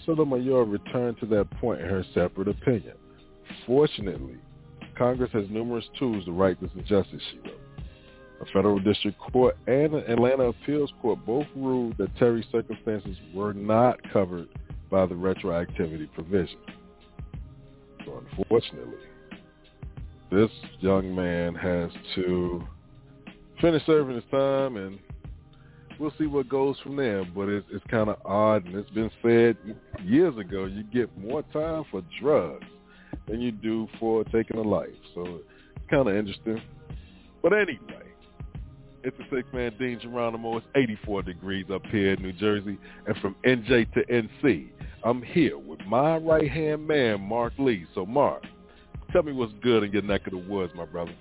Sotomayor 0.05 0.65
returned 0.65 1.17
to 1.19 1.25
that 1.27 1.50
point 1.60 1.81
in 1.81 1.89
her 1.89 2.05
separate 2.13 2.48
opinion. 2.48 2.93
Fortunately, 3.65 4.38
Congress 4.96 5.31
has 5.34 5.46
numerous 5.50 5.86
tools 5.98 6.25
to 6.25 6.31
right 6.31 6.60
this 6.62 6.69
injustice, 6.75 7.22
she 7.31 7.38
wrote. 7.39 7.60
A 8.41 8.46
federal 8.53 8.79
district 8.79 9.17
court 9.19 9.58
and 9.67 9.93
an 9.93 10.03
Atlanta 10.08 10.43
appeals 10.43 10.93
court 11.01 11.19
both 11.25 11.48
ruled 11.55 11.98
that 11.98 12.15
Terry's 12.17 12.46
circumstances 12.51 13.17
were 13.34 13.53
not 13.53 13.98
covered 14.13 14.48
by 14.89 15.05
the 15.05 15.15
retroactivity 15.15 16.12
provision. 16.13 16.60
So 18.05 18.24
unfortunately, 18.38 19.09
this 20.32 20.52
young 20.80 21.16
man 21.16 21.56
has 21.56 21.92
to 22.16 22.64
finish 23.62 23.86
serving 23.86 24.16
his 24.16 24.24
time 24.32 24.78
and 24.78 25.00
we'll 26.00 26.14
see 26.18 26.26
what 26.26 26.48
goes 26.50 26.78
from 26.82 26.96
there. 26.96 27.26
But 27.26 27.50
it's, 27.50 27.68
it's 27.72 27.86
kind 27.90 28.10
of 28.10 28.18
odd, 28.26 28.66
and 28.66 28.76
it's 28.76 28.90
been 28.92 29.12
said 29.22 29.58
years 30.04 30.38
ago, 30.38 30.66
you 30.66 30.84
get 30.84 31.16
more 31.18 31.44
time 31.54 31.84
for 31.92 32.02
drugs 32.22 32.66
than 33.28 33.42
you 33.42 33.52
do 33.52 33.88
for 34.00 34.24
taking 34.26 34.58
a 34.58 34.62
life. 34.62 34.90
So 35.14 35.42
it's 35.76 35.90
kind 35.90 36.08
of 36.08 36.16
interesting. 36.16 36.62
But 37.42 37.54
anyway, 37.54 38.08
it's 39.04 39.18
a 39.20 39.36
six-man 39.36 39.74
Dean 39.80 40.00
Geronimo. 40.00 40.58
It's 40.58 40.68
84 40.76 41.24
degrees 41.24 41.66
up 41.72 41.86
here 41.88 42.14
in 42.14 42.22
New 42.22 42.34
Jersey. 42.34 42.78
And 43.08 43.18
from 43.18 43.36
NJ 43.46 43.92
to 43.94 44.06
NC, 44.06 44.70
I'm 45.04 45.22
here 45.22 45.58
with 45.58 45.80
my 45.88 46.18
right-hand 46.18 46.88
man, 46.88 47.22
Mark 47.22 47.54
Lee. 47.58 47.86
So, 47.96 48.06
Mark, 48.06 48.44
tell 49.12 49.24
me 49.24 49.32
what's 49.32 49.54
good 49.62 49.84
in 49.84 49.92
your 49.92 50.01
neck 50.01 50.28
of 50.28 50.32
the 50.32 50.38
woods, 50.38 50.74
my 50.75 50.86
brother. 50.86 51.13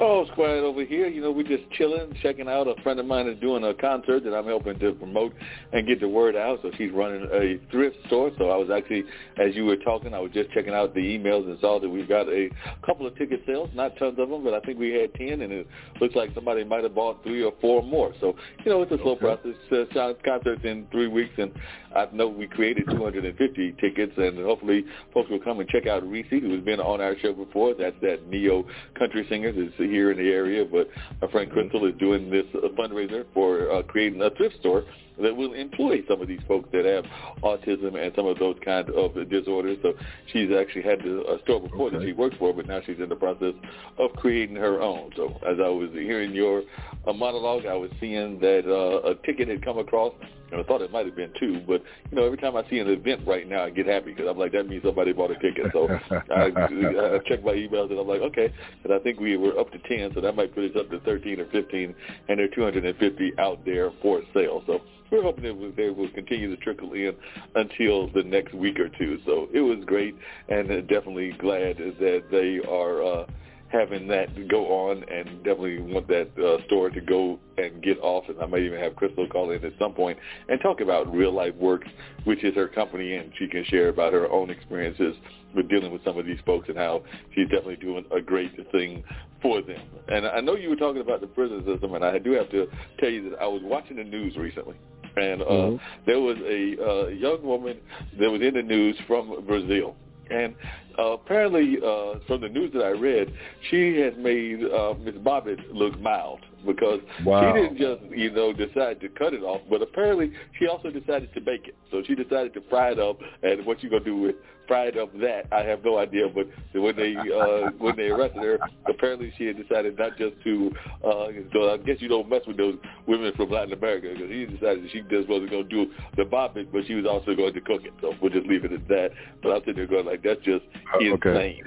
Oh, 0.00 0.22
it's 0.22 0.30
quiet 0.32 0.64
over 0.64 0.84
here. 0.84 1.06
You 1.06 1.20
know, 1.20 1.30
we're 1.30 1.46
just 1.46 1.70
chilling, 1.72 2.16
checking 2.20 2.48
out. 2.48 2.66
A 2.66 2.74
friend 2.82 2.98
of 2.98 3.06
mine 3.06 3.28
is 3.28 3.38
doing 3.40 3.62
a 3.62 3.72
concert 3.74 4.24
that 4.24 4.34
I'm 4.34 4.46
helping 4.46 4.76
to 4.80 4.92
promote 4.92 5.34
and 5.72 5.86
get 5.86 6.00
the 6.00 6.08
word 6.08 6.34
out. 6.34 6.58
So 6.62 6.72
she's 6.76 6.90
running 6.90 7.28
a 7.32 7.60
thrift 7.70 7.96
store. 8.08 8.32
So 8.36 8.50
I 8.50 8.56
was 8.56 8.70
actually, 8.74 9.04
as 9.38 9.54
you 9.54 9.64
were 9.64 9.76
talking, 9.76 10.12
I 10.12 10.18
was 10.18 10.32
just 10.32 10.50
checking 10.50 10.74
out 10.74 10.94
the 10.94 11.00
emails 11.00 11.46
and 11.48 11.60
saw 11.60 11.78
that 11.78 11.88
we've 11.88 12.08
got 12.08 12.28
a 12.28 12.50
couple 12.84 13.06
of 13.06 13.16
ticket 13.16 13.42
sales, 13.46 13.70
not 13.72 13.96
tons 13.96 14.18
of 14.18 14.30
them, 14.30 14.42
but 14.42 14.52
I 14.52 14.58
think 14.60 14.80
we 14.80 14.90
had 14.90 15.14
10, 15.14 15.42
and 15.42 15.52
it 15.52 15.66
looks 16.00 16.16
like 16.16 16.30
somebody 16.34 16.64
might 16.64 16.82
have 16.82 16.94
bought 16.94 17.22
three 17.22 17.44
or 17.44 17.52
four 17.60 17.80
more. 17.80 18.12
So, 18.20 18.34
you 18.64 18.72
know, 18.72 18.82
it's 18.82 18.90
a 18.90 18.98
slow 18.98 19.12
okay. 19.12 19.36
process. 19.36 19.54
Uh, 19.70 20.12
concerts 20.24 20.62
in 20.64 20.88
three 20.90 21.08
weeks, 21.08 21.34
and 21.38 21.52
I 21.94 22.08
know 22.12 22.28
we 22.28 22.46
created 22.46 22.84
250 22.90 23.76
tickets, 23.80 24.12
and 24.16 24.38
hopefully 24.38 24.84
folks 25.12 25.30
will 25.30 25.40
come 25.40 25.60
and 25.60 25.68
check 25.68 25.86
out 25.86 26.06
Reese, 26.06 26.26
who's 26.28 26.64
been 26.64 26.80
on 26.80 27.00
our 27.00 27.16
show 27.18 27.32
before. 27.32 27.74
That's 27.74 27.96
that 28.02 28.28
neo 28.28 28.64
country 28.98 29.26
singer 29.28 29.52
that's 29.52 29.76
here 29.76 30.10
in 30.10 30.18
the 30.18 30.30
area. 30.30 30.64
But 30.64 30.88
my 31.22 31.30
friend 31.30 31.50
mm-hmm. 31.50 31.68
Crystal 31.68 31.86
is 31.86 31.94
doing 31.98 32.30
this 32.30 32.46
fundraiser 32.76 33.24
for 33.32 33.70
uh, 33.70 33.82
creating 33.82 34.22
a 34.22 34.30
thrift 34.30 34.56
store 34.60 34.84
that 35.20 35.34
will 35.34 35.52
employ 35.54 36.02
some 36.08 36.20
of 36.20 36.28
these 36.28 36.40
folks 36.48 36.68
that 36.72 36.84
have 36.84 37.04
autism 37.42 37.94
and 38.02 38.12
some 38.16 38.26
of 38.26 38.38
those 38.38 38.56
kind 38.64 38.88
of 38.90 39.14
disorders. 39.30 39.78
So 39.82 39.94
she's 40.32 40.50
actually 40.50 40.82
had 40.82 41.00
a 41.00 41.38
store 41.44 41.60
before 41.60 41.88
okay. 41.88 41.98
that 41.98 42.04
she 42.04 42.12
worked 42.12 42.36
for, 42.38 42.52
but 42.52 42.66
now 42.66 42.80
she's 42.84 42.98
in 42.98 43.08
the 43.08 43.16
process 43.16 43.54
of 43.98 44.10
creating 44.16 44.56
her 44.56 44.80
own. 44.80 45.10
So 45.16 45.28
as 45.48 45.58
I 45.62 45.68
was 45.68 45.90
hearing 45.92 46.32
your 46.32 46.62
uh, 47.06 47.12
monologue, 47.12 47.66
I 47.66 47.74
was 47.74 47.90
seeing 48.00 48.40
that 48.40 48.64
uh, 48.66 49.10
a 49.10 49.14
ticket 49.26 49.48
had 49.48 49.64
come 49.64 49.78
across, 49.78 50.12
and 50.54 50.64
I 50.64 50.66
thought 50.66 50.82
it 50.82 50.92
might 50.92 51.06
have 51.06 51.16
been 51.16 51.32
two. 51.38 51.60
But 51.66 51.82
you 52.10 52.16
know, 52.16 52.24
every 52.24 52.38
time 52.38 52.56
I 52.56 52.68
see 52.70 52.78
an 52.78 52.88
event 52.88 53.26
right 53.26 53.48
now, 53.48 53.64
I 53.64 53.70
get 53.70 53.86
happy 53.86 54.12
because 54.12 54.26
I'm 54.28 54.38
like, 54.38 54.52
that 54.52 54.68
means 54.68 54.82
somebody 54.84 55.12
bought 55.12 55.30
a 55.30 55.38
ticket. 55.38 55.72
So 55.72 55.88
I, 56.34 56.44
I 56.44 57.18
check 57.26 57.44
my 57.44 57.52
emails 57.52 57.90
and 57.90 57.98
I'm 57.98 58.06
like, 58.06 58.22
okay, 58.22 58.52
and 58.84 58.92
I 58.92 58.98
think 59.00 59.20
we 59.20 59.36
were 59.36 59.58
up 59.58 59.72
to 59.72 59.78
ten, 59.80 60.12
so 60.14 60.20
that 60.20 60.36
might 60.36 60.54
put 60.54 60.70
us 60.70 60.76
up 60.78 60.90
to 60.90 61.00
13 61.00 61.40
or 61.40 61.46
15, 61.46 61.94
and 62.28 62.38
there 62.38 62.46
are 62.46 62.48
250 62.48 63.32
out 63.38 63.64
there 63.64 63.90
for 64.00 64.22
sale. 64.32 64.62
So 64.66 64.80
we're 65.10 65.22
hoping 65.22 65.44
that 65.44 65.76
they 65.76 65.90
will 65.90 66.10
continue 66.10 66.54
to 66.54 66.62
trickle 66.62 66.92
in 66.92 67.14
until 67.54 68.08
the 68.12 68.22
next 68.22 68.54
week 68.54 68.78
or 68.78 68.88
two. 68.88 69.18
So 69.26 69.48
it 69.52 69.60
was 69.60 69.84
great, 69.84 70.16
and 70.48 70.68
definitely 70.88 71.32
glad 71.38 71.78
that 71.78 72.24
they 72.30 72.60
are 72.68 73.02
uh, 73.02 73.26
having 73.74 74.06
that 74.08 74.48
go 74.48 74.66
on, 74.88 75.04
and 75.04 75.38
definitely 75.38 75.80
want 75.80 76.06
that 76.08 76.28
uh, 76.38 76.64
store 76.66 76.90
to 76.90 77.00
go 77.00 77.38
and 77.58 77.82
get 77.82 77.98
off. 78.00 78.24
And 78.28 78.40
I 78.40 78.46
might 78.46 78.62
even 78.62 78.78
have 78.80 78.96
Crystal 78.96 79.26
call 79.28 79.50
in 79.50 79.64
at 79.64 79.72
some 79.78 79.92
point 79.92 80.18
and 80.48 80.60
talk 80.60 80.80
about 80.80 81.12
Real 81.12 81.32
Life 81.32 81.54
Works, 81.56 81.88
which 82.24 82.44
is 82.44 82.54
her 82.54 82.68
company, 82.68 83.16
and 83.16 83.32
she 83.38 83.48
can 83.48 83.64
share 83.64 83.88
about 83.88 84.12
her 84.12 84.30
own 84.30 84.50
experiences 84.50 85.16
with 85.54 85.68
dealing 85.68 85.92
with 85.92 86.04
some 86.04 86.18
of 86.18 86.24
these 86.24 86.38
folks 86.46 86.68
and 86.68 86.78
how 86.78 87.02
she's 87.34 87.48
definitely 87.48 87.76
doing 87.76 88.04
a 88.16 88.20
great 88.20 88.52
thing 88.72 89.04
for 89.42 89.60
them. 89.62 89.80
And 90.08 90.26
I 90.26 90.40
know 90.40 90.56
you 90.56 90.70
were 90.70 90.76
talking 90.76 91.00
about 91.00 91.20
the 91.20 91.26
prison 91.26 91.64
system, 91.66 91.94
and 91.94 92.04
I 92.04 92.18
do 92.18 92.32
have 92.32 92.50
to 92.50 92.66
tell 92.98 93.10
you 93.10 93.30
that 93.30 93.40
I 93.40 93.46
was 93.46 93.62
watching 93.64 93.96
the 93.96 94.04
news 94.04 94.36
recently 94.36 94.76
and 95.16 95.42
uh, 95.42 95.44
mm-hmm. 95.44 95.84
there 96.06 96.20
was 96.20 96.36
a 96.38 96.76
uh, 96.82 97.06
young 97.08 97.42
woman 97.42 97.78
that 98.18 98.30
was 98.30 98.42
in 98.42 98.54
the 98.54 98.62
news 98.62 98.96
from 99.06 99.44
Brazil. 99.46 99.94
And 100.30 100.54
uh, 100.98 101.12
apparently, 101.12 101.76
uh, 101.78 102.18
from 102.26 102.40
the 102.40 102.48
news 102.48 102.72
that 102.72 102.82
I 102.82 102.90
read, 102.90 103.32
she 103.70 103.96
has 104.00 104.14
made 104.18 104.60
uh, 104.64 104.94
Miss 105.00 105.14
Bobbitt 105.16 105.60
look 105.72 105.98
mild 106.00 106.40
because 106.66 107.00
wow. 107.24 107.52
she 107.52 107.60
didn't 107.60 107.78
just, 107.78 108.16
you 108.16 108.30
know, 108.30 108.52
decide 108.52 109.00
to 109.00 109.08
cut 109.08 109.34
it 109.34 109.42
off, 109.42 109.60
but 109.68 109.82
apparently 109.82 110.32
she 110.58 110.66
also 110.66 110.90
decided 110.90 111.32
to 111.34 111.40
bake 111.40 111.68
it. 111.68 111.76
So 111.90 112.02
she 112.06 112.14
decided 112.14 112.54
to 112.54 112.62
fry 112.70 112.92
it 112.92 112.98
up, 112.98 113.18
and 113.42 113.64
what 113.66 113.82
you 113.82 113.90
gonna 113.90 114.04
do 114.04 114.16
with 114.16 114.36
fried 114.66 114.96
up 114.96 115.12
that, 115.20 115.46
I 115.52 115.62
have 115.62 115.84
no 115.84 115.98
idea. 115.98 116.28
But 116.28 116.48
when 116.72 116.96
they 116.96 117.14
uh, 117.16 117.70
when 117.78 117.96
they 117.96 118.08
arrested 118.08 118.42
her, 118.42 118.58
apparently 118.88 119.32
she 119.38 119.46
had 119.46 119.56
decided 119.56 119.98
not 119.98 120.16
just 120.16 120.34
to. 120.44 120.72
Uh, 121.04 121.26
so 121.52 121.72
I 121.72 121.76
guess 121.78 121.96
you 122.00 122.08
don't 122.08 122.28
mess 122.28 122.42
with 122.46 122.56
those 122.56 122.76
women 123.06 123.32
from 123.36 123.50
Latin 123.50 123.72
America 123.72 124.08
because 124.12 124.30
he 124.30 124.46
decided 124.46 124.88
she 124.92 125.02
just 125.02 125.28
wasn't 125.28 125.50
to 125.50 125.64
do 125.64 125.86
the 126.16 126.24
bobbing, 126.24 126.68
but 126.72 126.86
she 126.86 126.94
was 126.94 127.06
also 127.06 127.34
going 127.34 127.54
to 127.54 127.60
cook 127.60 127.84
it. 127.84 127.92
So 128.00 128.14
we'll 128.20 128.32
just 128.32 128.46
leave 128.46 128.64
it 128.64 128.72
at 128.72 128.88
that. 128.88 129.10
But 129.42 129.50
I'm 129.50 129.60
sitting 129.60 129.76
there 129.76 129.86
going 129.86 130.06
like, 130.06 130.22
that's 130.22 130.42
just 130.42 130.64
Uh, 130.92 130.98
insane. 130.98 131.14
okay. 131.14 131.60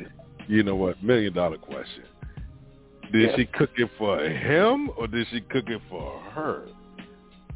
You 0.47 0.63
know 0.63 0.75
what? 0.75 1.01
Million 1.03 1.33
dollar 1.33 1.57
question. 1.57 2.03
Did 3.11 3.29
Yeah. 3.31 3.35
she 3.37 3.45
cook 3.45 3.71
it 3.77 3.89
for 3.97 4.19
him 4.19 4.89
or 4.97 5.07
did 5.07 5.27
she 5.31 5.41
cook 5.41 5.69
it 5.69 5.81
for 5.89 6.19
her? 6.33 6.67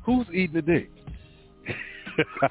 Who's 0.06 0.26
eating 0.34 0.54
the 0.56 0.62
dick? 0.62 0.90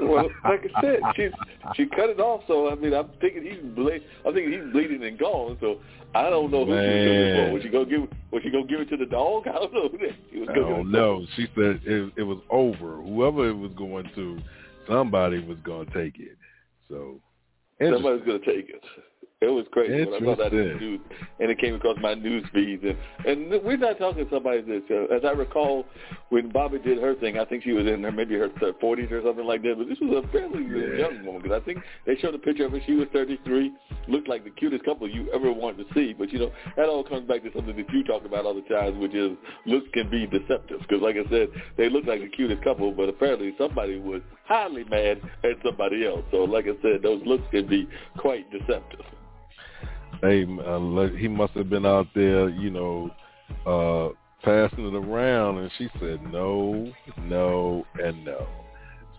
well, 0.00 0.30
like 0.44 0.64
I 0.76 0.80
said, 0.80 1.00
she 1.16 1.28
she 1.76 1.86
cut 1.86 2.08
it 2.10 2.18
off. 2.20 2.42
So 2.46 2.70
I 2.70 2.74
mean, 2.76 2.94
I'm 2.94 3.08
thinking 3.20 3.42
he's 3.42 3.60
ble- 3.74 3.98
I'm 4.26 4.32
thinking 4.34 4.52
he's 4.52 4.72
bleeding 4.72 5.02
and 5.04 5.18
gone. 5.18 5.58
So 5.60 5.80
I 6.14 6.30
don't 6.30 6.50
know 6.50 6.64
who 6.64 6.72
she 6.72 6.76
was 6.76 6.80
cooking 6.80 7.20
it 7.20 7.46
for. 7.48 7.52
Was 7.54 7.62
she 7.62 7.68
gonna 7.68 7.84
give 7.86 8.00
Was 8.30 8.42
she 8.42 8.50
gonna 8.50 8.66
give 8.66 8.80
it 8.80 8.88
to 8.90 8.96
the 8.96 9.06
dog? 9.06 9.46
I 9.48 9.52
don't 9.52 9.72
know 9.74 9.88
who 9.88 9.98
that 9.98 10.14
she 10.32 10.38
was 10.40 10.48
I 10.48 10.54
cooking 10.54 10.68
don't 10.70 10.80
it 10.80 10.84
for. 10.84 10.88
know. 10.90 11.26
She 11.36 11.46
said 11.54 11.80
it, 11.84 12.12
it 12.16 12.22
was 12.22 12.38
over. 12.50 13.02
Whoever 13.02 13.48
it 13.48 13.54
was 13.56 13.72
going 13.76 14.08
to, 14.14 14.38
somebody 14.88 15.44
was 15.44 15.58
going 15.64 15.86
to 15.88 15.92
take 15.94 16.18
it. 16.18 16.36
So, 16.88 17.20
Somebody's 17.80 18.26
gonna 18.26 18.38
take 18.40 18.68
it. 18.68 18.82
It 19.42 19.46
was 19.46 19.64
crazy 19.72 20.04
when 20.04 20.22
I 20.22 20.26
saw 20.26 20.36
that 20.36 20.52
in 20.52 20.68
the 20.68 20.74
news, 20.74 21.00
and 21.38 21.50
it 21.50 21.58
came 21.58 21.74
across 21.74 21.96
my 22.02 22.12
news 22.12 22.44
feeds. 22.52 22.84
And 22.84 22.98
and 23.24 23.64
we're 23.64 23.78
not 23.78 23.96
talking 23.96 24.26
somebody 24.30 24.60
that, 24.60 24.84
uh, 24.90 25.16
as 25.16 25.22
I 25.24 25.30
recall, 25.30 25.86
when 26.28 26.50
Bobby 26.50 26.78
did 26.78 26.98
her 26.98 27.14
thing, 27.14 27.38
I 27.38 27.46
think 27.46 27.64
she 27.64 27.72
was 27.72 27.86
in 27.86 28.02
her 28.02 28.12
maybe 28.12 28.34
her 28.34 28.50
forties 28.82 29.10
or 29.10 29.22
something 29.22 29.46
like 29.46 29.62
that. 29.62 29.76
But 29.78 29.88
this 29.88 29.98
was 29.98 30.22
a 30.22 30.28
fairly 30.28 30.64
Yeah. 30.64 31.08
young 31.08 31.24
woman 31.24 31.40
because 31.40 31.58
I 31.58 31.64
think 31.64 31.82
they 32.04 32.16
showed 32.16 32.34
a 32.34 32.38
picture 32.38 32.66
of 32.66 32.72
her. 32.72 32.80
She 32.84 32.96
was 32.96 33.08
thirty 33.14 33.38
three, 33.38 33.72
looked 34.08 34.28
like 34.28 34.44
the 34.44 34.50
cutest 34.50 34.84
couple 34.84 35.08
you 35.08 35.32
ever 35.32 35.50
wanted 35.50 35.88
to 35.88 35.94
see. 35.94 36.12
But 36.12 36.30
you 36.34 36.38
know 36.38 36.52
that 36.76 36.90
all 36.90 37.02
comes 37.02 37.26
back 37.26 37.42
to 37.44 37.50
something 37.54 37.74
that 37.74 37.90
you 37.94 38.04
talk 38.04 38.26
about 38.26 38.44
all 38.44 38.52
the 38.54 38.68
time, 38.68 39.00
which 39.00 39.14
is 39.14 39.38
looks 39.64 39.88
can 39.94 40.10
be 40.10 40.26
deceptive. 40.26 40.80
Because 40.80 41.00
like 41.00 41.16
I 41.16 41.26
said, 41.30 41.48
they 41.78 41.88
look 41.88 42.04
like 42.04 42.20
the 42.20 42.28
cutest 42.28 42.62
couple, 42.62 42.92
but 42.92 43.08
apparently 43.08 43.54
somebody 43.56 43.98
was 43.98 44.20
highly 44.50 44.82
mad 44.84 45.20
at 45.44 45.52
somebody 45.64 46.04
else. 46.04 46.24
So 46.32 46.38
like 46.38 46.66
I 46.66 46.74
said, 46.82 47.02
those 47.02 47.22
looks 47.24 47.44
can 47.52 47.68
be 47.68 47.88
quite 48.18 48.50
deceptive. 48.50 49.06
hey, 50.22 50.44
uh, 50.44 51.06
he 51.16 51.28
must 51.28 51.52
have 51.52 51.70
been 51.70 51.86
out 51.86 52.08
there, 52.14 52.48
you 52.48 52.70
know, 52.70 53.10
uh, 53.64 54.08
passing 54.42 54.86
it 54.86 54.94
around, 54.94 55.58
and 55.58 55.70
she 55.78 55.88
said 56.00 56.20
no, 56.32 56.92
no, 57.22 57.86
and 58.02 58.24
no. 58.24 58.46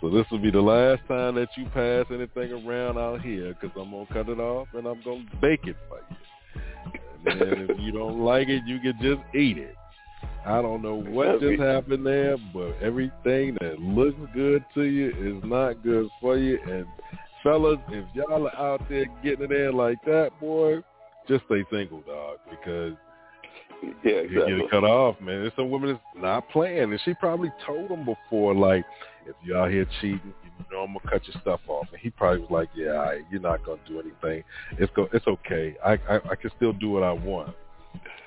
So 0.01 0.09
this 0.09 0.25
will 0.31 0.39
be 0.39 0.51
the 0.51 0.61
last 0.61 1.01
time 1.07 1.35
that 1.35 1.49
you 1.55 1.65
pass 1.67 2.05
anything 2.09 2.67
around 2.67 2.97
out 2.97 3.21
here, 3.21 3.53
because 3.53 3.75
I'm 3.79 3.91
gonna 3.91 4.07
cut 4.11 4.27
it 4.29 4.39
off 4.39 4.67
and 4.73 4.85
I'm 4.85 5.01
gonna 5.03 5.25
bake 5.41 5.65
it 5.65 5.77
for 5.87 5.99
you. 6.09 6.17
And 7.23 7.69
if 7.69 7.79
you 7.79 7.91
don't 7.91 8.19
like 8.19 8.49
it, 8.49 8.63
you 8.65 8.79
can 8.79 8.97
just 8.99 9.21
eat 9.35 9.57
it. 9.57 9.75
I 10.45 10.61
don't 10.61 10.81
know 10.81 10.95
what 10.95 11.39
just 11.39 11.61
happened 11.61 12.05
there, 12.05 12.37
but 12.53 12.75
everything 12.81 13.57
that 13.61 13.79
looks 13.79 14.17
good 14.33 14.63
to 14.73 14.83
you 14.83 15.09
is 15.09 15.43
not 15.43 15.83
good 15.83 16.09
for 16.19 16.37
you. 16.37 16.59
And 16.67 16.85
fellas, 17.43 17.79
if 17.89 18.05
y'all 18.13 18.47
are 18.47 18.55
out 18.55 18.81
there 18.89 19.05
getting 19.23 19.45
it 19.45 19.51
in 19.51 19.77
like 19.77 20.03
that, 20.05 20.31
boy, 20.39 20.81
just 21.27 21.45
stay 21.45 21.63
single, 21.71 22.01
dog, 22.01 22.37
because 22.49 22.93
Yeah, 24.03 24.11
you 24.11 24.19
exactly. 24.19 24.59
get 24.61 24.71
cut 24.71 24.83
off, 24.83 25.19
man. 25.19 25.41
There's 25.41 25.53
some 25.55 25.69
women 25.69 25.93
that's 25.93 26.23
not 26.23 26.49
playing, 26.49 26.91
and 26.91 26.99
she 27.03 27.13
probably 27.15 27.51
told 27.65 27.89
him 27.89 28.05
before, 28.05 28.53
like, 28.53 28.85
if 29.25 29.35
you're 29.43 29.57
out 29.57 29.71
here 29.71 29.87
cheating, 29.99 30.33
you 30.43 30.65
know 30.71 30.83
I'm 30.83 30.93
gonna 30.93 30.99
cut 31.09 31.27
your 31.27 31.39
stuff 31.41 31.61
off. 31.67 31.87
And 31.91 31.99
he 31.99 32.09
probably 32.09 32.41
was 32.41 32.51
like, 32.51 32.69
yeah, 32.75 32.89
right, 32.89 33.21
you're 33.31 33.41
not 33.41 33.65
gonna 33.65 33.81
do 33.87 33.99
anything. 33.99 34.43
It's 34.77 34.91
go, 34.95 35.07
it's 35.13 35.27
okay. 35.27 35.75
I, 35.83 35.93
I 35.93 36.15
I 36.31 36.35
can 36.35 36.51
still 36.57 36.73
do 36.73 36.91
what 36.91 37.03
I 37.03 37.11
want. 37.11 37.55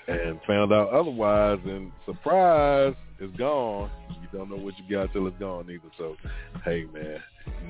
And 0.06 0.38
found 0.47 0.73
out 0.73 0.90
otherwise, 0.90 1.61
and 1.64 1.90
surprise, 2.04 2.94
it's 3.18 3.37
gone. 3.38 3.90
You 4.11 4.38
don't 4.38 4.50
know 4.50 4.56
what 4.56 4.75
you 4.78 4.85
got 4.90 5.12
till 5.12 5.26
it's 5.26 5.38
gone 5.38 5.71
either. 5.71 5.90
So, 5.97 6.16
hey, 6.64 6.85
man. 6.92 7.18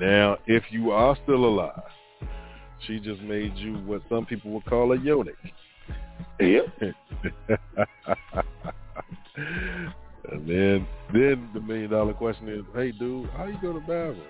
Now, 0.01 0.39
if 0.47 0.65
you 0.71 0.91
are 0.91 1.17
still 1.23 1.45
alive, 1.45 1.83
she 2.87 2.99
just 2.99 3.21
made 3.23 3.55
you 3.57 3.75
what 3.79 4.03
some 4.09 4.27
people 4.27 4.51
would 4.53 4.65
call 4.65 4.93
a 4.93 4.99
eunuch. 4.99 5.37
Yep. 6.41 6.67
and 9.37 10.49
then, 10.49 10.87
then 11.13 11.49
the 11.55 11.61
million 11.61 11.91
dollar 11.91 12.15
question 12.15 12.49
is, 12.49 12.65
hey, 12.75 12.91
dude, 12.93 13.29
how 13.31 13.47
you 13.47 13.59
go 13.63 13.73
to 13.73 13.81
bathroom? 13.81 14.23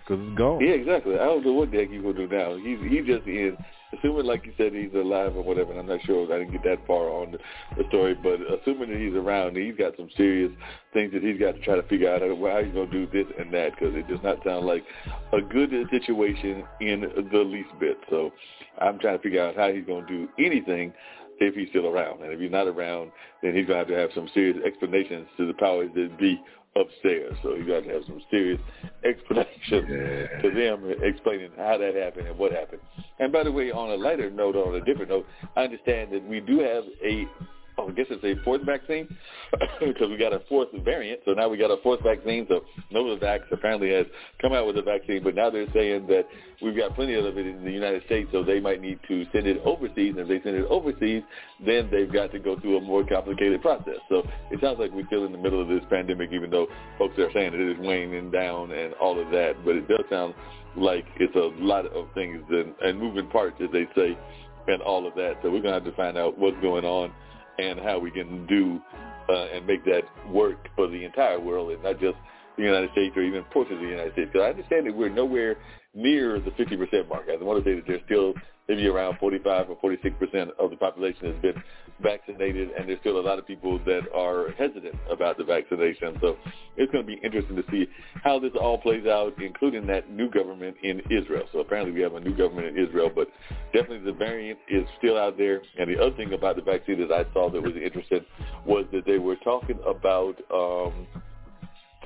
Because 0.00 0.24
it's 0.26 0.38
gone. 0.38 0.60
Yeah, 0.60 0.72
exactly. 0.72 1.14
I 1.14 1.24
don't 1.24 1.44
know 1.44 1.52
what 1.52 1.70
the 1.70 1.78
heck 1.78 1.90
he's 1.90 2.02
gonna 2.02 2.14
do 2.14 2.26
now. 2.26 2.56
He's 2.56 2.78
he 2.80 3.00
just 3.00 3.26
is 3.26 3.54
assuming 3.92 4.24
like 4.24 4.46
you 4.46 4.52
said 4.56 4.72
he's 4.72 4.92
alive 4.94 5.36
or 5.36 5.42
whatever. 5.42 5.70
And 5.70 5.80
I'm 5.80 5.86
not 5.86 6.00
sure. 6.04 6.24
I 6.32 6.38
didn't 6.38 6.52
get 6.52 6.64
that 6.64 6.86
far 6.86 7.10
on 7.10 7.32
the, 7.32 7.38
the 7.76 7.84
story, 7.88 8.14
but 8.14 8.40
assuming 8.40 8.90
that 8.90 8.98
he's 8.98 9.14
around, 9.14 9.56
he's 9.56 9.76
got 9.76 9.96
some 9.96 10.08
serious 10.16 10.52
things 10.92 11.12
that 11.12 11.22
he's 11.22 11.38
got 11.38 11.52
to 11.54 11.60
try 11.60 11.76
to 11.76 11.82
figure 11.84 12.12
out 12.12 12.22
how, 12.22 12.34
how 12.34 12.62
he's 12.64 12.74
gonna 12.74 12.90
do 12.90 13.06
this 13.12 13.26
and 13.38 13.52
that 13.52 13.72
because 13.72 13.94
it 13.94 14.08
does 14.08 14.22
not 14.22 14.38
sound 14.44 14.66
like 14.66 14.84
a 15.32 15.40
good 15.40 15.70
situation 15.90 16.64
in 16.80 17.02
the 17.30 17.38
least 17.38 17.70
bit. 17.78 17.98
So 18.10 18.32
I'm 18.80 18.98
trying 18.98 19.18
to 19.18 19.22
figure 19.22 19.42
out 19.42 19.56
how 19.56 19.72
he's 19.72 19.84
gonna 19.84 20.06
do 20.06 20.28
anything 20.38 20.92
if 21.40 21.54
he's 21.54 21.68
still 21.70 21.86
around. 21.86 22.22
And 22.22 22.32
if 22.32 22.40
he's 22.40 22.50
not 22.50 22.66
around, 22.66 23.10
then 23.42 23.54
he's 23.54 23.66
going 23.66 23.78
to 23.78 23.78
have 23.78 23.88
to 23.88 23.96
have 23.96 24.10
some 24.14 24.28
serious 24.34 24.58
explanations 24.64 25.26
to 25.36 25.46
the 25.46 25.54
powers 25.54 25.90
that 25.94 26.18
be 26.18 26.40
upstairs. 26.76 27.34
So 27.42 27.54
he's 27.56 27.66
got 27.66 27.84
to 27.84 27.90
have 27.90 28.02
some 28.06 28.20
serious 28.30 28.60
explanations 29.04 29.88
Yeah. 29.88 30.40
to 30.42 30.50
them 30.54 30.94
explaining 31.02 31.50
how 31.56 31.78
that 31.78 31.94
happened 31.94 32.28
and 32.28 32.38
what 32.38 32.52
happened. 32.52 32.80
And 33.18 33.32
by 33.32 33.44
the 33.44 33.52
way, 33.52 33.70
on 33.70 33.90
a 33.90 33.96
lighter 33.96 34.30
note, 34.30 34.56
on 34.56 34.74
a 34.74 34.84
different 34.84 35.10
note, 35.10 35.26
I 35.56 35.64
understand 35.64 36.12
that 36.12 36.26
we 36.26 36.40
do 36.40 36.60
have 36.60 36.84
a, 37.04 37.26
oh, 37.78 37.88
I 37.88 37.92
guess 37.92 38.06
it's 38.10 38.24
a 38.24 38.42
fourth 38.44 38.62
vaccine 38.62 39.08
because 39.80 40.08
we 40.08 40.16
got 40.16 40.32
a 40.32 40.40
fourth 40.48 40.68
variant. 40.84 41.20
So 41.24 41.32
now 41.32 41.48
we 41.48 41.56
got 41.56 41.70
a 41.70 41.76
fourth 41.82 42.02
vaccine. 42.02 42.46
So 42.48 42.64
Novavax 42.92 43.40
apparently 43.50 43.92
has 43.92 44.06
come 44.40 44.52
out 44.52 44.66
with 44.66 44.76
a 44.76 44.82
vaccine, 44.82 45.22
but 45.22 45.34
now 45.34 45.50
they're 45.50 45.70
saying 45.72 46.06
that 46.08 46.26
we've 46.60 46.76
got 46.76 46.94
plenty 46.94 47.14
of 47.14 47.24
it 47.24 47.46
in 47.46 47.64
the 47.64 47.70
United 47.70 48.04
States, 48.06 48.28
so 48.32 48.42
they 48.42 48.60
might 48.60 48.80
need 48.80 48.98
to 49.08 49.24
send 49.32 49.46
it 49.46 49.60
overseas. 49.64 50.14
And 50.16 50.20
if 50.20 50.28
they 50.28 50.42
send 50.42 50.56
it 50.56 50.66
overseas, 50.68 51.22
then 51.64 51.88
they've 51.90 52.12
got 52.12 52.32
to 52.32 52.38
go 52.38 52.58
through 52.60 52.78
a 52.78 52.80
more 52.80 53.04
complicated 53.04 53.62
process. 53.62 53.98
So 54.08 54.26
it 54.50 54.60
sounds 54.60 54.78
like 54.78 54.92
we're 54.92 55.06
still 55.06 55.24
in 55.24 55.32
the 55.32 55.38
middle 55.38 55.60
of 55.60 55.68
this 55.68 55.82
pandemic, 55.90 56.30
even 56.32 56.50
though 56.50 56.66
folks 56.98 57.18
are 57.18 57.30
saying 57.32 57.54
it 57.54 57.60
is 57.60 57.78
waning 57.78 58.30
down 58.30 58.72
and 58.72 58.94
all 58.94 59.20
of 59.20 59.30
that. 59.30 59.54
But 59.64 59.76
it 59.76 59.88
does 59.88 60.04
sound 60.10 60.34
like 60.76 61.04
it's 61.16 61.34
a 61.36 61.62
lot 61.62 61.86
of 61.86 62.08
things 62.14 62.42
and, 62.50 62.74
and 62.82 62.98
moving 62.98 63.28
parts, 63.28 63.56
as 63.62 63.70
they 63.72 63.86
say, 63.94 64.16
and 64.68 64.80
all 64.82 65.06
of 65.06 65.14
that. 65.14 65.34
So 65.42 65.50
we're 65.50 65.60
going 65.60 65.74
to 65.74 65.80
have 65.80 65.84
to 65.84 65.92
find 65.92 66.16
out 66.16 66.38
what's 66.38 66.60
going 66.60 66.84
on 66.84 67.12
and 67.58 67.80
how 67.80 67.98
we 67.98 68.10
can 68.10 68.46
do 68.46 68.80
uh, 69.28 69.46
and 69.54 69.66
make 69.66 69.84
that 69.84 70.02
work 70.28 70.68
for 70.74 70.88
the 70.88 71.04
entire 71.04 71.40
world 71.40 71.70
and 71.72 71.82
not 71.82 72.00
just 72.00 72.16
the 72.56 72.62
United 72.62 72.90
States 72.92 73.16
or 73.16 73.22
even 73.22 73.42
portions 73.52 73.76
of 73.76 73.82
the 73.82 73.90
United 73.90 74.12
States. 74.12 74.30
Because 74.32 74.46
I 74.46 74.50
understand 74.50 74.86
that 74.86 74.96
we're 74.96 75.08
nowhere 75.08 75.56
near 75.94 76.40
the 76.40 76.50
50% 76.52 77.08
mark. 77.08 77.26
I 77.28 77.42
want 77.42 77.62
to 77.62 77.70
say 77.70 77.74
that 77.76 77.86
there's 77.86 78.02
still 78.06 78.34
maybe 78.68 78.86
around 78.86 79.18
45 79.18 79.70
or 79.70 79.76
46% 79.76 80.50
of 80.58 80.70
the 80.70 80.76
population 80.76 81.32
has 81.32 81.42
been 81.42 81.62
vaccinated, 82.00 82.70
and 82.70 82.88
there's 82.88 83.00
still 83.00 83.18
a 83.18 83.20
lot 83.20 83.38
of 83.38 83.46
people 83.46 83.78
that 83.84 84.02
are 84.14 84.52
hesitant 84.52 84.94
about 85.10 85.36
the 85.36 85.44
vaccination. 85.44 86.16
So 86.20 86.36
it's 86.76 86.90
going 86.92 87.04
to 87.04 87.06
be 87.06 87.20
interesting 87.22 87.56
to 87.56 87.64
see 87.70 87.86
how 88.22 88.38
this 88.38 88.52
all 88.60 88.78
plays 88.78 89.06
out, 89.06 89.34
including 89.42 89.86
that 89.88 90.10
new 90.10 90.30
government 90.30 90.76
in 90.82 91.00
Israel. 91.10 91.44
So 91.52 91.58
apparently 91.58 91.92
we 91.92 92.00
have 92.00 92.14
a 92.14 92.20
new 92.20 92.36
government 92.36 92.76
in 92.76 92.86
Israel, 92.86 93.10
but 93.14 93.28
definitely 93.74 94.10
the 94.10 94.16
variant 94.16 94.58
is 94.68 94.86
still 94.98 95.18
out 95.18 95.36
there. 95.36 95.60
And 95.78 95.90
the 95.90 96.00
other 96.00 96.16
thing 96.16 96.32
about 96.32 96.56
the 96.56 96.62
vaccine 96.62 97.00
that 97.06 97.12
I 97.12 97.30
saw 97.32 97.50
that 97.50 97.60
was 97.60 97.74
interesting 97.76 98.24
was 98.64 98.86
that 98.92 99.04
they 99.06 99.18
were 99.18 99.36
talking 99.36 99.78
about 99.86 100.36
um, 100.52 101.06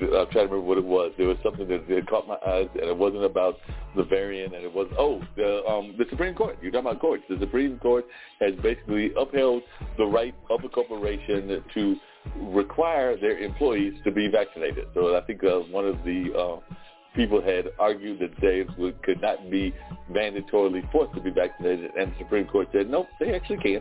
I'm 0.00 0.30
trying 0.30 0.48
to 0.48 0.54
remember 0.54 0.60
what 0.60 0.78
it 0.78 0.84
was. 0.84 1.12
There 1.16 1.28
was 1.28 1.38
something 1.42 1.66
that 1.68 1.88
had 1.88 2.06
caught 2.06 2.28
my 2.28 2.38
eyes, 2.46 2.68
and 2.74 2.84
it 2.84 2.96
wasn't 2.96 3.24
about 3.24 3.56
the 3.96 4.04
variant, 4.04 4.54
and 4.54 4.64
it 4.64 4.72
was 4.72 4.88
oh 4.98 5.22
the 5.36 5.64
um, 5.64 5.94
the 5.98 6.04
Supreme 6.10 6.34
Court. 6.34 6.58
You're 6.60 6.70
talking 6.70 6.90
about 6.90 7.00
courts. 7.00 7.24
The 7.28 7.38
Supreme 7.40 7.78
Court 7.78 8.04
has 8.40 8.52
basically 8.62 9.12
upheld 9.18 9.62
the 9.96 10.04
right 10.04 10.34
of 10.50 10.64
a 10.64 10.68
corporation 10.68 11.62
to 11.74 11.96
require 12.36 13.16
their 13.16 13.38
employees 13.38 13.94
to 14.04 14.10
be 14.10 14.28
vaccinated. 14.28 14.88
So 14.94 15.16
I 15.16 15.22
think 15.22 15.42
uh, 15.44 15.60
one 15.70 15.86
of 15.86 15.96
the 16.04 16.32
uh, 16.36 16.74
people 17.14 17.40
had 17.40 17.66
argued 17.78 18.20
that 18.20 18.32
they 18.40 18.64
would, 18.78 19.02
could 19.02 19.20
not 19.22 19.50
be 19.50 19.74
mandatorily 20.10 20.90
forced 20.92 21.14
to 21.14 21.20
be 21.20 21.30
vaccinated, 21.30 21.90
and 21.98 22.12
the 22.12 22.18
Supreme 22.18 22.46
Court 22.46 22.68
said 22.72 22.90
no, 22.90 23.06
they 23.18 23.34
actually 23.34 23.58
can 23.58 23.80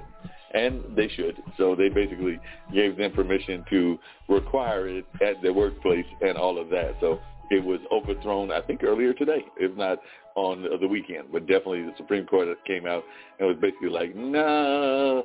and 0.54 0.84
they 0.96 1.10
should. 1.16 1.42
So 1.58 1.76
they 1.76 1.90
basically 1.90 2.40
gave 2.74 2.98
them 2.98 3.12
permission 3.12 3.66
to 3.70 3.98
require 4.30 4.88
it 4.88 5.06
at 5.22 5.42
their 5.42 5.54
workplace 5.54 6.06
and 6.22 6.38
all 6.38 6.60
of 6.60 6.70
that. 6.70 6.96
So 7.02 7.20
it 7.52 7.64
was 7.64 7.80
overthrown, 7.92 8.52
I 8.52 8.62
think, 8.62 8.84
earlier 8.84 9.14
today, 9.14 9.46
if 9.58 9.76
not 9.78 10.00
on 10.36 10.66
the 10.80 10.88
weekend. 10.88 11.32
But 11.32 11.48
definitely 11.48 11.84
the 11.84 11.94
Supreme 11.98 12.26
Court 12.26 12.48
came 12.66 12.86
out 12.86 13.04
and 13.40 13.48
was 13.48 13.58
basically 13.62 13.90
like, 13.90 14.16
nah, 14.16 15.22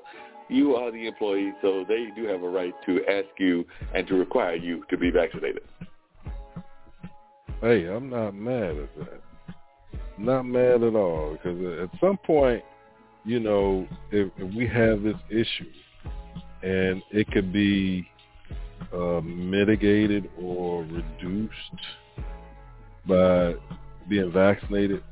you 0.49 0.75
are 0.75 0.91
the 0.91 1.07
employee, 1.07 1.53
so 1.63 1.85
they 1.87 2.09
do 2.17 2.27
have 2.27 2.43
a 2.43 2.49
right 2.49 2.75
to 2.87 3.05
ask 3.07 3.29
you 3.39 3.65
and 3.95 4.07
to 4.09 4.15
require 4.15 4.57
you 4.57 4.85
to 4.91 4.97
be 4.97 5.11
vaccinated. 5.11 5.63
Hey, 7.61 7.87
I'm 7.87 8.09
not 8.11 8.35
mad 8.35 8.77
at 8.77 8.97
that. 8.99 9.21
Not 10.19 10.43
mad 10.45 10.83
at 10.83 10.95
all 10.95 11.33
because 11.33 11.89
at 11.91 12.01
some 12.01 12.19
point, 12.19 12.63
you 13.25 13.41
know, 13.41 13.87
if, 14.11 14.31
if 14.37 14.55
we 14.55 14.67
have 14.67 15.03
this 15.03 15.17
issue 15.31 15.71
and 16.63 17.03
it 17.11 17.31
could 17.31 17.53
be 17.53 18.09
uh, 18.93 19.21
mitigated 19.21 20.29
or 20.41 20.83
reduced 20.85 21.53
by 23.07 23.55
being 24.09 24.33
vaccinated, 24.33 25.03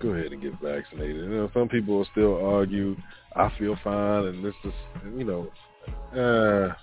go 0.00 0.10
ahead 0.10 0.32
and 0.32 0.42
get 0.42 0.52
vaccinated. 0.60 1.16
You 1.16 1.28
know, 1.28 1.50
some 1.52 1.68
people 1.68 1.98
will 1.98 2.08
still 2.12 2.44
argue, 2.44 2.96
I 3.36 3.52
feel 3.58 3.76
fine, 3.82 4.26
and 4.26 4.44
this 4.44 4.54
is, 4.64 4.72
you 5.16 5.24
know, 5.24 5.50
uh, 6.18 6.74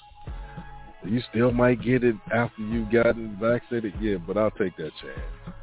you 1.05 1.21
still 1.29 1.51
might 1.51 1.81
get 1.81 2.03
it 2.03 2.15
after 2.33 2.61
you've 2.61 2.91
gotten 2.91 3.37
vaccinated. 3.39 3.93
Yeah, 4.01 4.17
but 4.17 4.37
I'll 4.37 4.51
take 4.51 4.75
that 4.77 4.91
chance. 5.01 5.55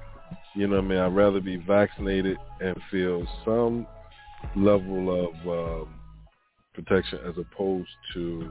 You 0.55 0.69
know 0.69 0.77
what 0.77 0.85
I 0.85 0.89
mean? 0.89 0.99
I'd 0.99 1.15
rather 1.15 1.41
be 1.41 1.57
vaccinated 1.57 2.39
and 2.61 2.77
feel 2.91 3.27
some 3.45 3.87
level 4.57 5.27
of 5.27 5.85
um, 5.85 5.95
protection 6.75 7.21
as 7.27 7.35
opposed 7.39 7.89
to 8.15 8.51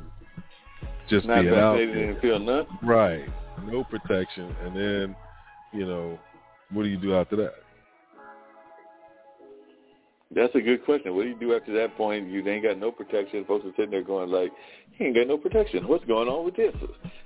just 1.09 1.25
Not 1.25 1.41
being 1.41 1.53
out 1.53 1.77
there. 1.77 2.17
feel 2.21 2.39
none. 2.39 2.65
Right. 2.81 3.25
No 3.65 3.83
protection. 3.83 4.55
And 4.63 4.75
then, 4.75 5.15
you 5.71 5.85
know, 5.85 6.19
what 6.71 6.83
do 6.83 6.89
you 6.89 6.97
do 6.97 7.15
after 7.15 7.35
that? 7.37 7.53
That's 10.35 10.53
a 10.55 10.61
good 10.61 10.83
question. 10.83 11.15
What 11.15 11.23
do 11.23 11.29
you 11.29 11.39
do 11.39 11.53
after 11.53 11.73
that 11.73 11.95
point? 11.95 12.27
You 12.27 12.47
ain't 12.47 12.63
got 12.63 12.79
no 12.79 12.91
protection. 12.91 13.45
Folks 13.45 13.65
are 13.65 13.71
sitting 13.75 13.91
there 13.91 14.03
going 14.03 14.31
like, 14.31 14.51
he 14.97 15.05
ain't 15.05 15.15
got 15.15 15.27
no 15.27 15.37
protection. 15.37 15.87
What's 15.87 16.05
going 16.05 16.27
on 16.27 16.45
with 16.45 16.55
this? 16.55 16.73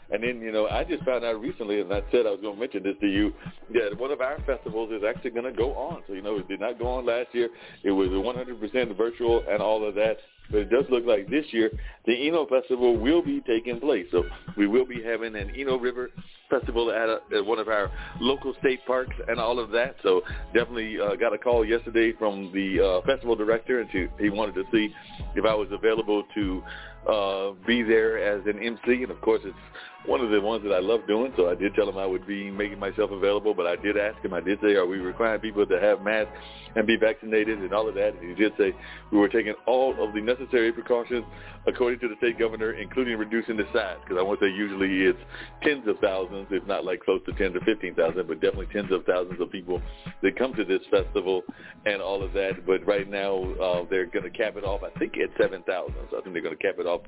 And 0.10 0.24
then, 0.24 0.42
you 0.42 0.52
know, 0.52 0.68
I 0.68 0.84
just 0.84 1.04
found 1.04 1.26
out 1.26 1.42
recently, 1.42 1.82
and 1.82 1.92
I 1.94 2.02
said 2.12 2.26
I 2.26 2.32
was 2.32 2.40
going 2.42 2.56
to 2.56 2.60
mention 2.60 2.84
this 2.84 2.96
to 3.02 3.08
you, 3.08 3.34
that 3.74 3.98
one 4.00 4.12
of 4.12 4.22
our 4.22 4.38
festivals 4.46 4.92
is 4.92 5.04
actually 5.08 5.32
going 5.32 5.46
to 5.46 5.52
go 5.52 5.74
on. 5.74 6.02
So, 6.08 6.14
you 6.14 6.22
know, 6.22 6.38
it 6.38 6.48
did 6.48 6.62
not 6.62 6.80
go 6.80 6.88
on 6.88 7.06
last 7.06 7.28
year. 7.34 7.50
It 7.84 7.92
was 7.92 8.08
100% 8.08 8.98
virtual 8.98 9.44
and 9.50 9.62
all 9.62 9.88
of 9.88 9.96
that. 9.96 10.18
But 10.50 10.60
it 10.60 10.70
does 10.70 10.86
look 10.90 11.06
like 11.06 11.30
this 11.30 11.46
year 11.52 11.70
the 12.06 12.28
Eno 12.28 12.46
Festival 12.46 12.98
will 12.98 13.22
be 13.22 13.42
taking 13.42 13.80
place. 13.80 14.06
So 14.12 14.24
we 14.56 14.68
will 14.68 14.86
be 14.86 15.04
having 15.04 15.36
an 15.36 15.52
Eno 15.58 15.78
River 15.78 16.10
Festival 16.50 16.92
at, 16.92 17.10
a, 17.10 17.20
at 17.38 17.46
one 17.46 17.60
of 17.60 17.68
our 17.68 17.92
local 18.22 18.56
state 18.62 18.80
parks 18.86 19.16
and 19.28 19.40
all 19.40 19.60
of 19.60 19.72
that. 19.72 19.96
So 20.04 20.22
definitely 20.54 21.00
uh, 21.00 21.16
got 21.16 21.34
a 21.34 21.38
call 21.38 21.66
yesterday 21.66 22.14
from 22.18 22.52
the 22.54 23.02
uh, 23.04 23.06
festival 23.06 23.36
director, 23.36 23.82
and 23.82 23.92
to, 23.92 24.08
he 24.20 24.30
wanted 24.30 24.56
to 24.56 24.64
see 24.72 24.94
if 25.36 25.44
I 25.44 25.54
was 25.54 25.68
available 25.72 26.24
to 26.36 26.64
uh, 27.08 27.54
be 27.66 27.84
there 27.84 28.18
as 28.18 28.46
an 28.46 28.60
MC. 28.62 29.04
And 29.04 29.12
of 29.12 29.22
course, 29.22 29.42
it's 29.44 29.58
one 30.06 30.22
of 30.22 30.30
the 30.30 30.40
ones 30.40 30.64
that 30.64 30.74
I 30.74 30.80
love 30.80 31.02
doing. 31.08 31.34
So 31.36 31.50
I 31.50 31.56
did 31.56 31.74
tell 31.76 31.90
him 31.90 31.98
I 31.98 32.06
would 32.06 32.26
be 32.26 32.50
making 32.50 32.80
myself 32.80 33.12
available, 33.12 33.54
but 33.54 33.68
I 33.68 33.76
did 33.76 33.98
ask 33.98 34.24
him. 34.24 34.34
I 34.34 34.42
did 34.42 34.60
say, 34.62 34.76
are 34.76 34.86
we 34.86 35.00
requiring 35.00 35.42
people 35.42 35.66
to 35.66 35.80
have 35.80 36.02
masks 36.02 36.32
and 36.76 36.88
be 36.88 36.96
vaccinated 36.96 37.60
and 37.60 37.74
all 37.74 37.90
of 37.90 37.96
that? 37.96 38.14
And 38.14 38.30
he 38.30 38.36
did 38.36 38.54
say 38.58 38.74
we 39.12 39.18
were 39.18 39.28
taking 39.28 39.54
all 39.66 40.02
of 40.02 40.14
the 40.14 40.22
necessary 40.22 40.72
precautions 40.72 41.26
according 41.68 42.00
to 42.00 42.08
the 42.08 42.16
state 42.18 42.40
governor, 42.40 42.74
including 42.74 43.18
reducing 43.18 43.58
the 43.58 43.66
size. 43.74 43.98
Because 44.04 44.18
I 44.20 44.24
want 44.24 44.40
to 44.40 44.46
say 44.46 44.52
usually 44.52 45.04
it's 45.04 45.20
tens 45.64 45.88
of 45.88 46.00
thousands, 46.00 46.48
if 46.52 46.66
not 46.68 46.86
like 46.86 47.04
close 47.04 47.22
to 47.26 47.34
10 47.34 47.54
to 47.54 47.60
15,000, 47.66 48.28
but 48.28 48.40
definitely 48.40 48.68
tens 48.72 48.92
of 48.92 49.04
thousands 49.06 49.42
of 49.42 49.52
people 49.52 49.82
that 50.22 50.38
come 50.38 50.54
to 50.54 50.64
this 50.64 50.82
festival 50.90 51.44
and 51.86 52.02
all 52.02 52.24
of 52.24 52.32
that. 52.34 52.66
But 52.66 52.86
right 52.88 53.10
now 53.10 53.44
uh, 53.56 53.86
they're 53.90 54.06
going 54.06 54.24
to 54.24 54.38
cap 54.38 54.56
it 54.56 54.64
off, 54.64 54.82
I 54.84 54.98
think, 55.00 55.14
at 55.18 55.30
7,000. 55.42 55.94
So 56.12 56.18
I 56.18 56.22
think 56.22 56.34
they're 56.34 56.42
going 56.42 56.58
to 56.58 56.64
cap 56.64 56.76
it 56.80 56.86
off 56.86 57.02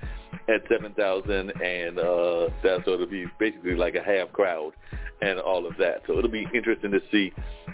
at 0.50 0.62
7,000 0.70 1.30
and 1.62 2.00
uh, 2.00 2.50
that's 2.64 2.79
so 2.86 2.94
it'll 2.94 3.06
be 3.06 3.26
basically 3.40 3.76
like 3.76 3.96
a 3.96 4.04
half 4.04 4.32
crowd 4.32 4.74
and 5.22 5.40
all 5.40 5.66
of 5.66 5.74
that. 5.78 6.02
So 6.08 6.18
it'll 6.18 6.32
be 6.32 6.48
interesting 6.54 6.92
to 6.92 7.00
see 7.12 7.32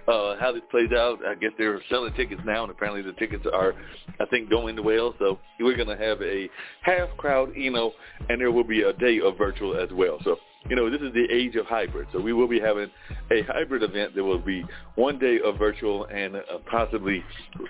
uh, 0.07 0.35
how 0.39 0.51
this 0.51 0.63
plays 0.71 0.91
out. 0.91 1.19
I 1.25 1.35
guess 1.35 1.51
they're 1.57 1.79
selling 1.89 2.13
tickets 2.13 2.41
now, 2.45 2.63
and 2.63 2.71
apparently 2.71 3.01
the 3.01 3.13
tickets 3.13 3.45
are, 3.51 3.73
I 4.19 4.25
think, 4.25 4.49
going 4.49 4.83
well. 4.83 5.13
So 5.19 5.39
we're 5.59 5.75
going 5.75 5.95
to 5.95 6.03
have 6.03 6.21
a 6.21 6.49
half 6.81 7.09
crowd, 7.17 7.53
you 7.55 7.71
know, 7.71 7.93
and 8.29 8.39
there 8.39 8.51
will 8.51 8.63
be 8.63 8.81
a 8.83 8.93
day 8.93 9.19
of 9.19 9.37
virtual 9.37 9.77
as 9.77 9.89
well. 9.91 10.19
So 10.23 10.37
you 10.69 10.75
know, 10.75 10.89
this 10.89 11.01
is 11.01 11.13
the 11.13 11.27
age 11.31 11.55
of 11.55 11.65
hybrid. 11.65 12.07
So 12.11 12.19
we 12.19 12.33
will 12.33 12.47
be 12.47 12.59
having 12.59 12.89
a 13.31 13.41
hybrid 13.43 13.83
event 13.83 14.15
that 14.15 14.23
will 14.23 14.39
be 14.39 14.63
one 14.95 15.19
day 15.19 15.39
of 15.43 15.57
virtual 15.57 16.05
and 16.05 16.35
uh, 16.35 16.41
possibly 16.69 17.23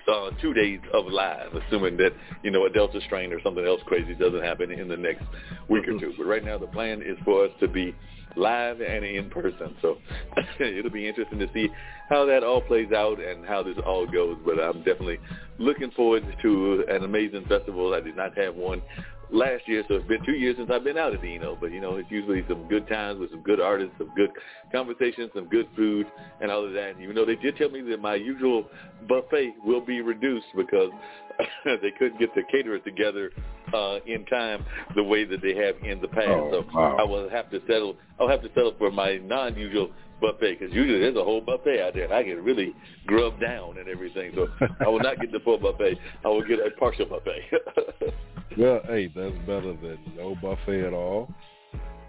uh, 0.08 0.30
two 0.40 0.54
days 0.54 0.80
of 0.92 1.06
live, 1.06 1.54
assuming 1.54 1.96
that, 1.98 2.12
you 2.42 2.50
know, 2.50 2.66
a 2.66 2.70
Delta 2.70 3.00
strain 3.06 3.32
or 3.32 3.40
something 3.42 3.66
else 3.66 3.80
crazy 3.86 4.14
doesn't 4.14 4.42
happen 4.42 4.70
in 4.70 4.88
the 4.88 4.96
next 4.96 5.24
week 5.68 5.86
or 5.88 5.98
two. 5.98 6.14
But 6.16 6.26
right 6.26 6.44
now 6.44 6.56
the 6.56 6.66
plan 6.68 7.02
is 7.02 7.18
for 7.24 7.44
us 7.44 7.50
to 7.60 7.68
be 7.68 7.94
live 8.36 8.80
and 8.80 9.04
in 9.04 9.30
person. 9.30 9.74
So 9.82 9.98
it'll 10.60 10.90
be 10.90 11.08
interesting 11.08 11.38
to 11.40 11.48
see 11.52 11.68
how 12.08 12.24
that 12.26 12.44
all 12.44 12.60
plays 12.60 12.92
out 12.92 13.18
and 13.20 13.44
how 13.44 13.62
this 13.62 13.76
all 13.84 14.06
goes. 14.06 14.36
But 14.44 14.60
I'm 14.60 14.78
definitely 14.78 15.18
looking 15.58 15.90
forward 15.92 16.24
to 16.42 16.84
an 16.88 17.04
amazing 17.04 17.46
festival. 17.46 17.94
I 17.94 18.00
did 18.00 18.16
not 18.16 18.36
have 18.38 18.54
one 18.54 18.82
last 19.30 19.66
year, 19.66 19.84
so 19.88 19.94
it's 19.94 20.08
been 20.08 20.24
two 20.24 20.32
years 20.32 20.56
since 20.56 20.70
I've 20.72 20.84
been 20.84 20.98
out 20.98 21.14
at 21.14 21.24
Eno. 21.24 21.56
But 21.60 21.72
you 21.72 21.80
know, 21.80 21.96
it's 21.96 22.10
usually 22.10 22.44
some 22.48 22.68
good 22.68 22.88
times 22.88 23.20
with 23.20 23.30
some 23.30 23.42
good 23.42 23.60
artists, 23.60 23.94
some 23.98 24.10
good 24.16 24.30
conversations, 24.72 25.30
some 25.34 25.48
good 25.48 25.68
food, 25.76 26.06
and 26.40 26.50
all 26.50 26.64
of 26.64 26.72
that. 26.72 26.90
And 26.90 27.00
even 27.00 27.14
though 27.14 27.24
they 27.24 27.36
did 27.36 27.56
tell 27.56 27.70
me 27.70 27.82
that 27.82 28.00
my 28.00 28.14
usual 28.14 28.66
buffet 29.08 29.54
will 29.64 29.80
be 29.80 30.00
reduced 30.00 30.46
because 30.56 30.90
they 31.64 31.92
couldn't 31.98 32.18
get 32.18 32.34
the 32.34 32.42
caterers 32.50 32.80
together 32.84 33.30
uh, 33.74 33.98
in 34.06 34.24
time 34.26 34.64
the 34.94 35.02
way 35.02 35.24
that 35.24 35.42
they 35.42 35.54
have 35.54 35.76
in 35.84 36.00
the 36.00 36.08
past. 36.08 36.28
Oh, 36.28 36.50
so 36.50 36.64
wow. 36.74 36.96
I 36.98 37.02
will 37.04 37.28
have 37.28 37.50
to 37.50 37.60
settle. 37.66 37.96
I'll 38.20 38.28
have 38.28 38.42
to 38.42 38.48
settle 38.48 38.74
for 38.78 38.90
my 38.90 39.16
non-usual 39.18 39.90
buffet 40.20 40.58
because 40.58 40.74
usually 40.74 40.98
there's 41.00 41.16
a 41.16 41.24
whole 41.24 41.40
buffet 41.40 41.82
out 41.82 41.94
there 41.94 42.04
and 42.04 42.12
I 42.12 42.22
can 42.22 42.42
really 42.44 42.74
grub 43.06 43.40
down 43.40 43.78
and 43.78 43.88
everything. 43.88 44.32
So 44.34 44.48
I 44.84 44.88
will 44.88 45.00
not 45.00 45.20
get 45.20 45.32
the 45.32 45.40
full 45.40 45.58
buffet. 45.58 45.98
I 46.24 46.28
will 46.28 46.46
get 46.46 46.58
a 46.60 46.70
partial 46.78 47.06
buffet. 47.06 47.42
Well, 48.58 48.80
hey, 48.86 49.08
that's 49.14 49.36
better 49.40 49.74
than 49.76 49.98
no 50.16 50.34
buffet 50.40 50.86
at 50.86 50.94
all. 50.94 51.28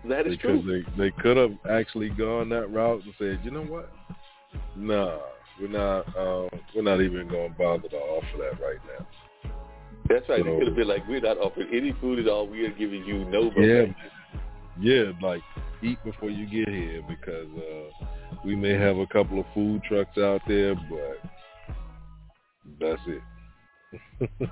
that 0.08 0.28
is 0.28 0.38
because 0.38 0.62
true. 0.64 0.86
they 0.98 1.04
they 1.10 1.12
could 1.22 1.36
have 1.36 1.52
actually 1.70 2.08
gone 2.10 2.48
that 2.50 2.72
route 2.72 3.04
and 3.04 3.14
said, 3.20 3.42
you 3.44 3.52
know 3.52 3.64
what? 3.64 3.92
Nah, 4.78 5.18
we're 5.60 5.68
not 5.68 6.08
uh, 6.18 6.48
we're 6.74 6.84
not 6.84 7.02
even 7.02 7.28
going 7.28 7.52
to 7.52 7.58
bother 7.58 7.90
to 7.90 7.98
offer 7.98 8.38
that 8.38 8.62
right 8.64 8.78
now. 8.98 9.06
That's 10.08 10.30
right. 10.30 10.42
They 10.42 10.50
So- 10.50 10.58
could 10.60 10.68
have 10.68 10.76
been 10.78 10.88
like, 10.88 11.06
we're 11.10 11.20
not 11.20 11.38
offering 11.38 11.68
any 11.74 11.94
food 12.00 12.20
at 12.20 12.30
all. 12.30 12.48
We 12.48 12.66
are 12.66 12.72
giving 12.72 13.04
you 13.04 13.26
no 13.26 13.50
buffet. 13.50 13.68
yeah, 13.68 13.94
like 15.22 15.42
eat 15.84 15.98
before 16.04 16.30
you 16.30 16.46
get 16.46 16.74
here 16.74 17.02
because 17.08 17.48
uh, 17.58 18.06
we 18.44 18.56
may 18.56 18.74
have 18.74 18.98
a 18.98 19.08
couple 19.08 19.40
of 19.40 19.46
food 19.54 19.82
trucks 19.84 20.18
out 20.18 20.42
there, 20.48 20.76
but 20.76 21.22
that's 22.80 23.02
it. 23.08 23.22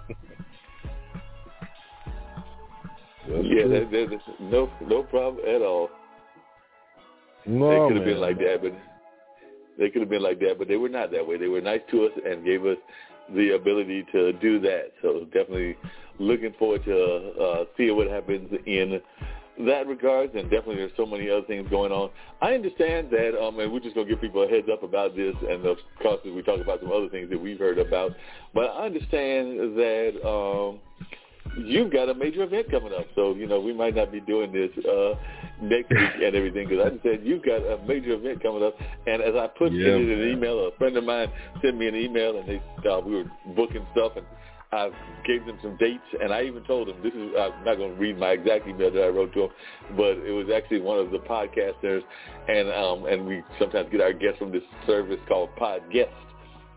That's 3.28 3.44
Yeah, 3.44 3.68
that, 3.68 3.90
that, 3.92 4.20
no, 4.40 4.70
no 4.88 5.04
problem 5.04 5.44
at 5.48 5.62
all. 5.62 5.90
no, 7.48 7.70
they 7.70 7.88
could 7.88 7.96
have 7.98 8.06
been 8.06 8.22
like 8.22 8.38
that, 8.38 8.60
but 8.62 8.74
they 9.80 9.90
could 9.90 10.02
have 10.02 10.10
been 10.10 10.22
like 10.22 10.40
that, 10.42 10.58
but 10.60 10.68
they 10.68 10.78
were 10.78 10.90
not 10.90 11.12
that 11.12 11.26
way. 11.26 11.38
They 11.38 11.48
were 11.48 11.62
nice 11.62 11.82
to 11.92 12.06
us 12.06 12.12
and 12.24 12.46
gave 12.46 12.66
us 12.66 12.78
the 13.34 13.56
ability 13.56 14.06
to 14.12 14.34
do 14.34 14.60
that. 14.62 14.92
So 15.02 15.26
definitely 15.26 15.76
looking 16.20 16.54
forward 16.60 16.86
to 16.86 17.34
uh, 17.42 17.64
seeing 17.78 17.96
what 17.96 18.08
happens 18.08 18.50
in 18.66 19.02
that 19.66 19.88
regards, 19.88 20.34
and 20.36 20.44
definitely 20.50 20.78
there's 20.78 20.92
so 20.98 21.06
many 21.06 21.30
other 21.30 21.46
things 21.48 21.70
going 21.70 21.92
on. 21.92 22.10
I 22.42 22.54
understand 22.54 23.10
that, 23.12 23.40
um, 23.42 23.60
and 23.60 23.72
we're 23.72 23.80
just 23.80 23.96
gonna 23.96 24.08
give 24.08 24.22
people 24.22 24.44
a 24.44 24.48
heads 24.48 24.68
up 24.72 24.84
about 24.84 25.16
this, 25.16 25.36
and 25.50 25.66
of 25.66 25.78
course 26.02 26.20
we 26.26 26.42
talk 26.44 26.60
about 26.60 26.82
some 26.82 26.92
other 26.92 27.10
things 27.10 27.30
that 27.30 27.40
we've 27.42 27.60
heard 27.60 27.80
about. 27.80 28.12
But 28.54 28.66
I 28.72 28.86
understand 28.86 29.78
that 29.78 30.28
um, 30.28 30.80
you've 31.58 31.92
got 31.92 32.10
a 32.10 32.14
major 32.14 32.44
event 32.44 32.70
coming 32.70 32.94
up, 32.94 33.06
so 33.16 33.34
you 33.34 33.48
know 33.48 33.60
we 33.60 33.74
might 33.74 33.96
not 33.96 34.12
be 34.12 34.20
doing 34.20 34.52
this 34.52 34.72
uh, 34.86 35.14
next 35.62 35.90
week 35.90 36.10
and 36.22 36.36
everything 36.36 36.68
because 36.68 36.86
I 36.86 36.90
just 36.90 37.04
said 37.04 37.22
you've 37.24 37.44
got 37.44 37.62
a 37.62 37.80
major 37.88 38.12
event 38.14 38.44
coming 38.44 38.64
up, 38.64 38.76
and 39.08 39.22
as 39.22 39.36
I 39.36 39.48
put 39.48 39.72
Yeah, 39.72 39.96
in 39.96 40.10
an 40.10 40.30
email, 40.30 40.68
a 40.68 40.72
friend 40.78 40.98
of 40.98 41.04
mine 41.06 41.32
sent 41.62 41.78
me 41.78 41.88
an 41.88 41.96
email, 41.96 42.38
and 42.38 42.48
they 42.48 42.90
uh, 42.90 43.00
we 43.00 43.16
were 43.16 43.32
booking 43.56 43.86
stuff, 43.94 44.14
and 44.18 44.26
I 44.76 44.90
gave 45.26 45.46
them 45.46 45.58
some 45.62 45.78
dates, 45.78 46.04
and 46.22 46.34
I 46.34 46.44
even 46.44 46.64
told 46.64 46.88
them 46.88 46.98
this 47.02 47.14
is 47.14 47.32
I'm 47.40 47.64
not 47.64 47.76
going 47.78 47.96
to 47.96 48.00
read 48.00 48.18
my 48.18 48.32
exact 48.32 48.68
email 48.68 48.92
that 48.92 49.04
I 49.04 49.08
wrote 49.08 49.34
to 49.34 49.42
them, 49.42 49.50
but 49.96 50.18
it 50.18 50.32
was 50.32 50.48
actually 50.56 50.82
one 50.82 51.00
of 51.00 51.12
the 51.12 51.20
podcasters, 51.20 52.02
and 52.48 52.70
um, 52.72 53.06
and 53.06 53.26
we 53.26 53.44
sometimes 53.60 53.90
get 53.92 54.02
our 54.02 54.14
guests 54.14 54.40
from 54.40 54.52
this 54.52 54.64
service 54.86 55.20
called 55.28 55.56
Pod 55.56 55.82
Guest 55.92 56.12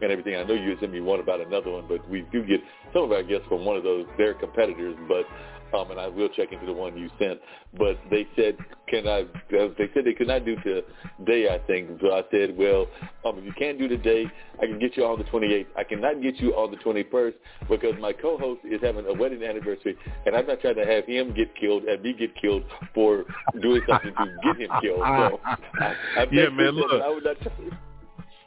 and 0.01 0.13
everything. 0.13 0.37
I 0.37 0.45
know 0.45 0.55
you 0.55 0.77
sent 0.81 0.93
me 0.93 1.01
one 1.01 1.21
about 1.21 1.41
another 1.41 1.71
one, 1.71 1.87
but 1.89 2.09
we 2.09 2.27
do 2.33 2.45
get 2.45 2.61
some 2.93 3.03
of 3.05 3.13
our 3.13 3.23
guests 3.23 3.47
from 3.49 3.65
one 3.65 3.77
of 3.77 3.83
those 3.83 4.07
their 4.17 4.35
competitors. 4.35 4.97
But 5.09 5.27
um, 5.75 5.91
and 5.91 6.01
I 6.01 6.09
will 6.09 6.29
check 6.31 6.53
into 6.53 6.67
the 6.67 6.73
one 6.73 6.97
you 6.97 7.11
sent. 7.19 7.41
But 7.77 7.99
they 8.11 8.27
said, 8.37 8.57
can 8.89 9.07
I? 9.07 9.21
Uh, 9.21 9.69
they 9.77 9.91
said 9.93 10.05
they 10.05 10.15
could 10.15 10.29
not 10.29 10.45
do 10.45 10.57
today. 10.57 11.49
I 11.51 11.59
think. 11.67 12.01
So 12.01 12.13
I 12.13 12.23
said, 12.31 12.57
well, 12.57 12.87
um, 13.25 13.39
if 13.39 13.45
you 13.45 13.53
can't 13.53 13.79
do 13.79 13.89
today, 13.89 14.25
I 14.63 14.67
can 14.67 14.79
get 14.79 14.97
you 14.97 15.05
on 15.05 15.19
the 15.19 15.25
28th. 15.25 15.67
I 15.77 15.85
cannot 15.85 16.23
get 16.23 16.37
you 16.37 16.55
on 16.55 16.71
the 16.71 16.79
21st 16.79 17.35
because 17.69 17.95
my 18.01 18.13
co-host 18.13 18.61
is 18.65 18.81
having 18.83 19.07
a 19.07 19.13
wedding 19.13 19.43
anniversary, 19.43 19.97
and 20.27 20.35
I'm 20.35 20.47
not 20.47 20.61
trying 20.61 20.77
to 20.77 20.87
have 20.87 21.05
him 21.05 21.35
get 21.35 21.55
killed 21.57 21.85
and 21.85 22.03
me 22.03 22.15
get 22.19 22.35
killed 22.41 22.65
for 22.95 23.25
doing 23.61 23.83
something 23.89 24.15
to 24.15 24.37
get 24.45 24.57
him 24.57 24.71
killed. 24.81 25.01
So 25.01 25.41
I, 25.45 25.95
I 26.17 26.27
yeah, 26.33 26.49
man, 26.49 26.71
look. 26.71 27.03
I 27.03 27.09
would 27.09 27.25
not. 27.25 27.37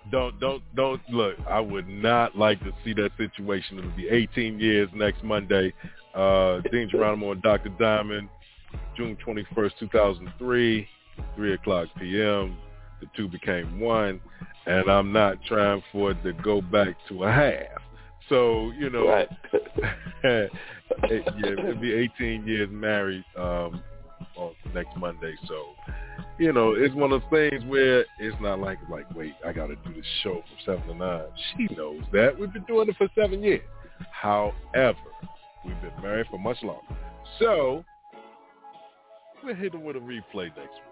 Don't 0.09 0.39
don't 0.39 0.63
don't 0.75 1.01
look. 1.09 1.35
I 1.47 1.59
would 1.59 1.87
not 1.87 2.37
like 2.37 2.59
to 2.61 2.71
see 2.83 2.93
that 2.93 3.11
situation. 3.17 3.79
It'll 3.79 3.91
be 3.91 4.09
18 4.09 4.59
years 4.59 4.89
next 4.95 5.23
Monday. 5.23 5.73
Uh, 6.13 6.59
Dean 6.71 6.89
Geronimo 6.89 7.31
and 7.31 7.41
Dr. 7.41 7.69
Diamond, 7.79 8.27
June 8.97 9.17
21st, 9.25 9.71
2003, 9.79 10.87
3 11.35 11.53
o'clock 11.53 11.87
p.m. 11.99 12.57
The 12.99 13.07
two 13.15 13.27
became 13.27 13.79
one, 13.79 14.19
and 14.65 14.89
I'm 14.89 15.11
not 15.11 15.37
trying 15.47 15.81
for 15.91 16.11
it 16.11 16.23
to 16.23 16.33
go 16.33 16.61
back 16.61 16.95
to 17.09 17.23
a 17.23 17.31
half. 17.31 17.81
So, 18.29 18.71
you 18.77 18.89
know, 18.89 19.07
Right. 19.07 19.29
it, 20.23 20.51
yeah, 21.03 21.51
it'll 21.51 21.75
be 21.81 21.93
18 21.93 22.45
years 22.45 22.69
married 22.71 23.25
um, 23.37 23.81
on 24.41 24.73
next 24.73 24.95
Monday. 24.97 25.35
So, 25.47 25.75
you 26.37 26.51
know, 26.51 26.73
it's 26.73 26.93
one 26.95 27.11
of 27.11 27.21
those 27.21 27.29
things 27.51 27.63
where 27.65 28.05
it's 28.19 28.35
not 28.41 28.59
like, 28.59 28.79
like, 28.89 29.13
wait, 29.15 29.35
I 29.45 29.53
got 29.53 29.67
to 29.67 29.75
do 29.75 29.93
this 29.93 30.05
show 30.23 30.43
from 30.65 30.77
7 30.85 30.87
to 30.87 30.95
9. 30.95 31.21
She 31.55 31.75
knows 31.75 32.03
that. 32.13 32.37
We've 32.37 32.51
been 32.51 32.63
doing 32.63 32.89
it 32.89 32.95
for 32.97 33.07
seven 33.15 33.43
years. 33.43 33.61
However, 34.11 34.97
we've 35.65 35.79
been 35.81 36.01
married 36.01 36.27
for 36.29 36.39
much 36.39 36.57
longer. 36.63 36.81
So, 37.39 37.83
we'll 39.43 39.55
hit 39.55 39.71
them 39.71 39.83
with 39.83 39.95
a 39.95 39.99
replay 39.99 40.47
next 40.47 40.57
week. 40.57 40.90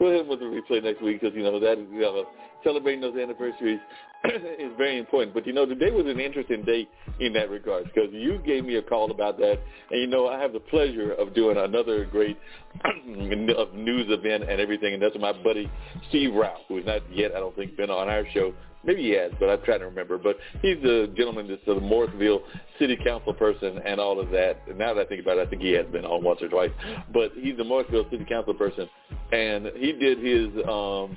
We'll 0.00 0.12
hit 0.12 0.26
with 0.26 0.40
the 0.40 0.46
replay 0.46 0.82
next 0.82 1.02
week 1.02 1.20
because, 1.20 1.36
you 1.36 1.42
know, 1.42 1.60
that 1.60 1.78
is, 1.78 1.86
you 1.90 2.00
know, 2.00 2.26
celebrating 2.64 3.00
those 3.00 3.16
anniversaries 3.16 3.80
is 4.24 4.72
very 4.76 4.98
important. 4.98 5.34
But, 5.34 5.46
you 5.46 5.52
know, 5.52 5.66
today 5.66 5.90
was 5.90 6.06
an 6.06 6.18
interesting 6.18 6.64
day 6.64 6.88
in 7.20 7.32
that 7.34 7.50
regard 7.50 7.84
because 7.84 8.10
you 8.12 8.38
gave 8.44 8.64
me 8.64 8.76
a 8.76 8.82
call 8.82 9.10
about 9.10 9.38
that. 9.38 9.60
And, 9.90 10.00
you 10.00 10.06
know, 10.06 10.28
I 10.28 10.40
have 10.40 10.52
the 10.52 10.60
pleasure 10.60 11.12
of 11.12 11.34
doing 11.34 11.56
another 11.56 12.04
great 12.06 12.36
of 12.84 13.74
news 13.74 14.06
event 14.08 14.48
and 14.48 14.60
everything. 14.60 14.94
And 14.94 15.02
that's 15.02 15.16
my 15.20 15.32
buddy 15.32 15.70
Steve 16.08 16.34
Rao, 16.34 16.56
who 16.68 16.76
has 16.76 16.86
not 16.86 17.02
yet, 17.14 17.32
I 17.36 17.38
don't 17.38 17.54
think, 17.54 17.76
been 17.76 17.90
on 17.90 18.08
our 18.08 18.24
show. 18.32 18.52
Maybe 18.86 19.02
he 19.02 19.10
has, 19.10 19.32
but 19.40 19.48
I'm 19.48 19.62
trying 19.62 19.80
to 19.80 19.86
remember. 19.86 20.18
But 20.18 20.36
he's 20.62 20.80
the 20.82 21.12
gentleman 21.16 21.48
that's 21.48 21.64
the 21.66 21.80
Morrisville 21.80 22.42
City 22.78 22.98
Council 23.04 23.32
person 23.32 23.78
and 23.84 24.00
all 24.00 24.20
of 24.20 24.30
that. 24.30 24.66
Now 24.76 24.94
that 24.94 25.06
I 25.06 25.08
think 25.08 25.22
about 25.22 25.38
it, 25.38 25.46
I 25.46 25.50
think 25.50 25.62
he 25.62 25.72
has 25.72 25.86
been 25.86 26.04
on 26.04 26.22
once 26.22 26.42
or 26.42 26.48
twice. 26.48 26.70
But 27.12 27.32
he's 27.34 27.56
the 27.56 27.64
Morrisville 27.64 28.06
City 28.10 28.24
Council 28.24 28.54
person. 28.54 28.88
And 29.32 29.68
he 29.76 29.92
did 29.92 30.18
his 30.18 30.48
um, 30.68 31.16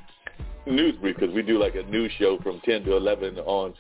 news 0.65 0.95
brief 0.99 1.17
because 1.17 1.33
we 1.33 1.41
do 1.41 1.59
like 1.59 1.75
a 1.75 1.83
news 1.83 2.11
show 2.17 2.37
from 2.43 2.61
10 2.65 2.83
to 2.83 2.95
11 2.95 3.39
on 3.39 3.73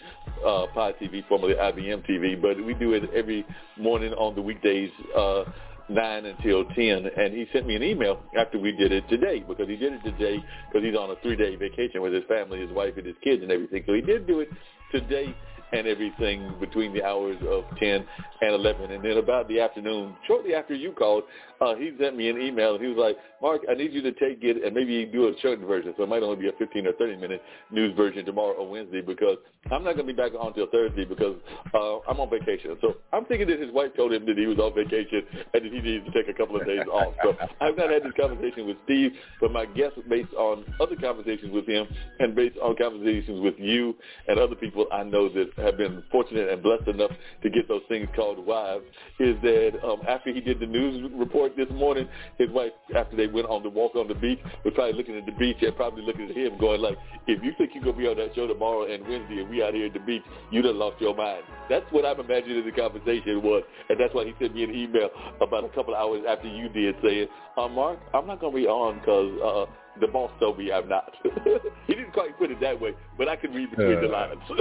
uh, 0.45 0.67
Pod 0.73 0.95
TV, 1.01 1.27
formerly 1.27 1.55
IBM 1.55 2.09
TV. 2.09 2.39
But 2.41 2.63
we 2.63 2.73
do 2.73 2.93
it 2.93 3.09
every 3.13 3.45
morning 3.77 4.13
on 4.13 4.35
the 4.35 4.41
weekdays. 4.41 4.91
Uh, 5.15 5.43
9 5.89 6.25
until 6.25 6.65
10, 6.65 7.05
and 7.17 7.33
he 7.33 7.45
sent 7.53 7.65
me 7.65 7.75
an 7.75 7.83
email 7.83 8.19
after 8.37 8.59
we 8.59 8.71
did 8.73 8.91
it 8.91 9.07
today 9.07 9.43
because 9.47 9.67
he 9.67 9.77
did 9.77 9.93
it 9.93 10.03
today 10.03 10.43
because 10.67 10.85
he's 10.85 10.97
on 10.97 11.11
a 11.11 11.15
three-day 11.21 11.55
vacation 11.55 12.01
with 12.01 12.13
his 12.13 12.23
family, 12.27 12.59
his 12.59 12.71
wife, 12.71 12.93
and 12.97 13.05
his 13.05 13.15
kids 13.23 13.41
and 13.41 13.51
everything. 13.51 13.83
So 13.85 13.93
he 13.93 14.01
did 14.01 14.27
do 14.27 14.41
it 14.41 14.49
today 14.91 15.33
and 15.73 15.87
everything 15.87 16.53
between 16.59 16.93
the 16.93 17.03
hours 17.03 17.37
of 17.47 17.65
10 17.77 18.05
and 18.41 18.53
11. 18.55 18.91
And 18.91 19.03
then 19.03 19.17
about 19.17 19.47
the 19.47 19.59
afternoon, 19.59 20.15
shortly 20.25 20.53
after 20.55 20.73
you 20.73 20.91
called, 20.91 21.23
uh, 21.61 21.75
he 21.79 21.91
sent 21.99 22.15
me 22.15 22.29
an 22.29 22.41
email. 22.41 22.75
And 22.75 22.83
he 22.83 22.89
was 22.89 22.97
like, 22.97 23.17
Mark, 23.41 23.61
I 23.69 23.73
need 23.73 23.93
you 23.93 24.01
to 24.01 24.11
take 24.13 24.43
it 24.43 24.63
and 24.63 24.73
maybe 24.73 25.05
do 25.05 25.27
a 25.27 25.39
shortened 25.41 25.67
version. 25.67 25.93
So 25.97 26.03
it 26.03 26.09
might 26.09 26.23
only 26.23 26.37
be 26.37 26.49
a 26.49 26.53
15 26.53 26.87
or 26.87 26.93
30-minute 26.93 27.41
news 27.71 27.95
version 27.95 28.25
tomorrow 28.25 28.53
or 28.53 28.67
Wednesday 28.67 29.01
because 29.01 29.37
I'm 29.71 29.83
not 29.83 29.95
going 29.95 30.07
to 30.07 30.13
be 30.13 30.17
back 30.17 30.31
on 30.39 30.47
until 30.47 30.67
Thursday 30.67 31.05
because 31.05 31.35
uh, 31.73 31.99
I'm 32.09 32.19
on 32.19 32.29
vacation. 32.29 32.77
So 32.81 32.95
I'm 33.13 33.25
thinking 33.25 33.47
that 33.47 33.59
his 33.59 33.71
wife 33.71 33.95
told 33.95 34.13
him 34.13 34.25
that 34.25 34.37
he 34.37 34.45
was 34.47 34.57
on 34.57 34.73
vacation 34.73 35.21
and 35.53 35.63
that 35.63 35.63
he 35.63 35.69
needed 35.69 36.05
to 36.05 36.11
take 36.11 36.29
a 36.29 36.37
couple 36.37 36.55
of 36.59 36.65
days 36.65 36.85
off. 36.91 37.13
So 37.23 37.35
I've 37.61 37.77
not 37.77 37.91
had 37.91 38.03
this 38.03 38.13
conversation 38.19 38.67
with 38.67 38.77
Steve, 38.85 39.11
but 39.41 39.51
my 39.51 39.65
guess 39.65 39.91
based 40.09 40.33
on 40.33 40.65
other 40.81 40.95
conversations 40.95 41.51
with 41.53 41.67
him 41.67 41.87
and 42.19 42.35
based 42.35 42.57
on 42.57 42.75
conversations 42.75 43.41
with 43.41 43.55
you 43.57 43.95
and 44.27 44.39
other 44.39 44.55
people 44.55 44.85
I 44.91 45.03
know 45.03 45.29
that 45.29 45.51
have 45.57 45.77
been 45.77 46.03
fortunate 46.11 46.49
and 46.49 46.63
blessed 46.63 46.87
enough 46.87 47.11
to 47.43 47.49
get 47.49 47.67
those 47.67 47.81
things 47.89 48.07
called 48.15 48.45
wives 48.45 48.85
is 49.19 49.35
that 49.41 49.79
um, 49.83 50.01
after 50.07 50.33
he 50.33 50.41
did 50.41 50.59
the 50.59 50.65
news 50.65 51.11
report 51.15 51.46
this 51.55 51.69
morning, 51.71 52.07
his 52.37 52.49
wife, 52.49 52.71
after 52.95 53.15
they 53.15 53.27
went 53.27 53.47
on 53.47 53.63
the 53.63 53.69
walk 53.69 53.95
on 53.95 54.07
the 54.07 54.15
beach, 54.15 54.39
was 54.65 54.73
probably 54.75 54.93
looking 54.93 55.15
at 55.15 55.25
the 55.25 55.31
beach 55.33 55.57
and 55.61 55.75
probably 55.75 56.03
looking 56.03 56.29
at 56.29 56.35
him 56.35 56.57
going 56.57 56.81
like, 56.81 56.97
if 57.27 57.43
you 57.43 57.53
think 57.57 57.71
you're 57.73 57.83
going 57.83 57.95
to 57.95 58.01
be 58.01 58.07
on 58.07 58.17
that 58.17 58.35
show 58.35 58.47
tomorrow 58.47 58.91
and 58.91 59.07
Wednesday 59.07 59.39
and 59.39 59.49
we 59.49 59.63
out 59.63 59.73
here 59.73 59.87
at 59.87 59.93
the 59.93 59.99
beach, 59.99 60.23
you 60.51 60.61
done 60.61 60.77
lost 60.77 60.99
your 60.99 61.15
mind. 61.15 61.43
That's 61.69 61.85
what 61.91 62.05
I'm 62.05 62.19
imagining 62.19 62.65
the 62.65 62.71
conversation 62.71 63.41
was. 63.41 63.63
And 63.89 63.99
that's 63.99 64.13
why 64.13 64.25
he 64.25 64.33
sent 64.39 64.55
me 64.55 64.63
an 64.63 64.73
email 64.73 65.09
about 65.41 65.63
a 65.63 65.69
couple 65.69 65.93
of 65.93 65.99
hours 65.99 66.23
after 66.27 66.47
you 66.47 66.69
did 66.69 66.95
saying, 67.03 67.27
uh, 67.57 67.67
Mark, 67.67 67.99
I'm 68.13 68.27
not 68.27 68.39
going 68.39 68.53
to 68.53 68.59
be 68.59 68.67
on 68.67 68.99
because 68.99 69.67
uh, 69.69 69.71
the 69.99 70.07
boss 70.07 70.31
told 70.39 70.57
me 70.57 70.71
I'm 70.71 70.87
not. 70.87 71.13
he 71.87 71.93
didn't 71.93 72.13
quite 72.13 72.37
put 72.37 72.51
it 72.51 72.59
that 72.61 72.79
way, 72.79 72.91
but 73.17 73.27
I 73.27 73.35
could 73.35 73.53
read 73.53 73.69
between 73.69 74.01
the 74.01 74.07
lines. 74.07 74.41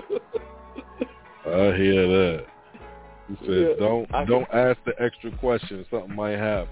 I 1.47 1.77
hear 1.77 2.07
that. 2.09 2.47
He 3.29 3.37
said, 3.47 3.49
Yeah, 3.49 3.75
"Don't 3.79 4.15
I- 4.15 4.25
don't 4.25 4.49
ask 4.53 4.79
the 4.85 4.95
extra 5.03 5.31
question. 5.39 5.85
Something 5.91 6.15
might 6.15 6.37
happen." 6.39 6.69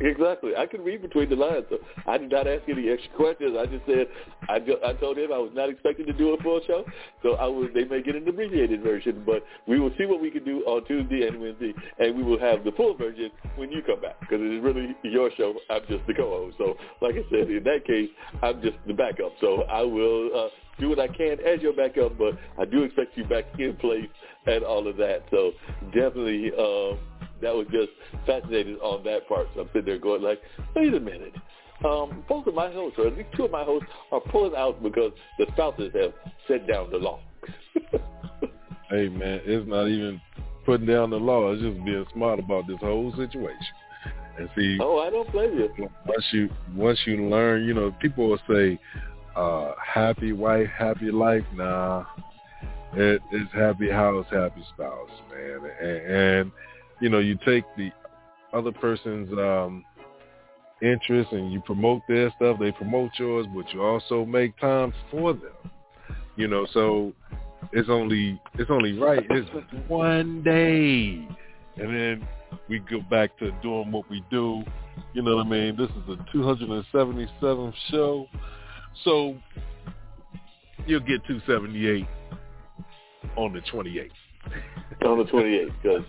Exactly. 0.00 0.54
I 0.54 0.66
could 0.66 0.84
read 0.84 1.00
between 1.00 1.30
the 1.30 1.36
lines. 1.36 1.64
So 1.70 1.78
I 2.06 2.18
did 2.18 2.30
not 2.30 2.46
ask 2.46 2.68
any 2.68 2.90
extra 2.90 3.10
questions. 3.16 3.56
I 3.58 3.64
just 3.64 3.86
said 3.86 4.06
I, 4.46 4.58
ju- 4.58 4.76
I 4.84 4.92
told 4.92 5.16
him 5.16 5.32
I 5.32 5.38
was 5.38 5.52
not 5.54 5.70
expecting 5.70 6.04
to 6.06 6.12
do 6.12 6.34
a 6.34 6.42
full 6.42 6.60
show, 6.66 6.84
so 7.22 7.36
I 7.36 7.46
was. 7.46 7.70
They 7.72 7.84
may 7.84 8.02
get 8.02 8.14
an 8.14 8.28
abbreviated 8.28 8.82
version, 8.82 9.22
but 9.24 9.42
we 9.66 9.80
will 9.80 9.92
see 9.96 10.04
what 10.04 10.20
we 10.20 10.30
can 10.30 10.44
do 10.44 10.60
on 10.66 10.84
Tuesday 10.84 11.26
and 11.26 11.40
Wednesday, 11.40 11.72
and 11.98 12.14
we 12.14 12.22
will 12.22 12.38
have 12.38 12.62
the 12.62 12.72
full 12.72 12.94
version 12.94 13.30
when 13.56 13.72
you 13.72 13.80
come 13.82 14.02
back 14.02 14.20
because 14.20 14.40
it 14.40 14.52
is 14.52 14.62
really 14.62 14.94
your 15.02 15.30
show. 15.36 15.54
I'm 15.70 15.80
just 15.88 16.06
the 16.06 16.12
co-host. 16.12 16.58
So, 16.58 16.76
like 17.00 17.14
I 17.14 17.24
said, 17.30 17.48
in 17.48 17.64
that 17.64 17.86
case, 17.86 18.10
I'm 18.42 18.60
just 18.60 18.76
the 18.86 18.92
backup. 18.92 19.32
So 19.40 19.62
I 19.62 19.80
will 19.80 20.30
uh, 20.34 20.48
do 20.78 20.90
what 20.90 21.00
I 21.00 21.08
can 21.08 21.38
as 21.40 21.60
your 21.60 21.72
backup, 21.72 22.18
but 22.18 22.38
I 22.58 22.64
do 22.64 22.82
expect 22.82 23.16
you 23.16 23.24
back 23.24 23.44
in 23.58 23.76
place 23.76 24.08
and 24.46 24.64
all 24.64 24.86
of 24.86 24.96
that. 24.96 25.24
So 25.30 25.52
definitely. 25.92 26.52
Um, 26.58 26.98
that 27.42 27.54
was 27.54 27.66
just 27.70 27.90
fascinated 28.24 28.78
on 28.80 29.04
that 29.04 29.28
part. 29.28 29.46
So 29.54 29.60
I'm 29.60 29.68
sitting 29.68 29.84
there 29.84 29.98
going 29.98 30.22
like, 30.22 30.40
wait 30.74 30.94
a 30.94 31.00
minute. 31.00 31.34
Um, 31.84 32.24
both 32.26 32.46
of 32.46 32.54
my 32.54 32.72
hosts, 32.72 32.98
or 32.98 33.08
at 33.08 33.16
least 33.16 33.28
two 33.36 33.44
of 33.44 33.50
my 33.50 33.62
hosts, 33.62 33.88
are 34.10 34.20
pulling 34.20 34.56
out 34.56 34.82
because 34.82 35.12
the 35.38 35.46
spouses 35.52 35.92
have 35.94 36.14
set 36.48 36.66
down 36.66 36.90
the 36.90 36.96
law. 36.96 37.20
Hey 38.88 39.08
man, 39.08 39.40
it's 39.44 39.68
not 39.68 39.88
even 39.88 40.20
putting 40.64 40.86
down 40.86 41.10
the 41.10 41.16
law. 41.16 41.50
It's 41.50 41.60
just 41.60 41.84
being 41.84 42.06
smart 42.12 42.38
about 42.38 42.68
this 42.68 42.76
whole 42.78 43.10
situation. 43.16 43.56
And 44.38 44.48
see, 44.56 44.78
oh, 44.80 45.00
I 45.00 45.10
don't 45.10 45.30
blame 45.32 45.58
you. 45.58 45.88
once 46.06 46.24
you 46.30 46.48
once 46.72 46.98
you 47.04 47.28
learn, 47.28 47.64
you 47.64 47.74
know, 47.74 47.92
people 48.00 48.28
will 48.28 48.38
say, 48.48 48.78
uh, 49.36 49.72
"Happy 49.84 50.32
wife, 50.32 50.68
happy 50.76 51.10
life." 51.10 51.44
Nah, 51.54 52.04
it, 52.94 53.20
it's 53.32 53.52
happy 53.52 53.90
house, 53.90 54.26
happy 54.30 54.64
spouse, 54.74 55.10
man. 55.30 55.70
And, 55.80 56.14
and 56.14 56.52
you 57.00 57.08
know, 57.08 57.18
you 57.18 57.38
take 57.44 57.64
the 57.76 57.90
other 58.52 58.72
person's 58.72 59.30
um, 59.32 59.84
interest 60.82 61.32
and 61.32 61.52
you 61.52 61.60
promote 61.60 62.02
their 62.08 62.32
stuff. 62.36 62.58
They 62.58 62.72
promote 62.72 63.10
yours, 63.18 63.46
but 63.54 63.72
you 63.72 63.82
also 63.82 64.24
make 64.24 64.58
time 64.58 64.92
for 65.10 65.32
them. 65.32 65.52
You 66.36 66.48
know, 66.48 66.66
so 66.72 67.12
it's 67.72 67.88
only 67.88 68.40
it's 68.54 68.70
only 68.70 68.98
right. 68.98 69.26
It's 69.30 69.48
one 69.88 70.42
day, 70.42 71.26
and 71.76 71.94
then 71.94 72.28
we 72.68 72.78
go 72.80 73.00
back 73.10 73.36
to 73.38 73.50
doing 73.62 73.90
what 73.90 74.08
we 74.10 74.22
do. 74.30 74.62
You 75.12 75.22
know 75.22 75.36
what 75.36 75.46
I 75.46 75.48
mean? 75.48 75.76
This 75.76 75.90
is 75.90 76.06
the 76.06 76.16
277th 76.34 77.74
show, 77.90 78.28
so 79.04 79.36
you'll 80.86 81.00
get 81.00 81.24
278 81.26 82.06
on 83.36 83.52
the 83.52 83.60
28th. 83.60 84.10
on 85.06 85.18
the 85.18 85.24
28th 85.24 85.72
because 85.82 86.04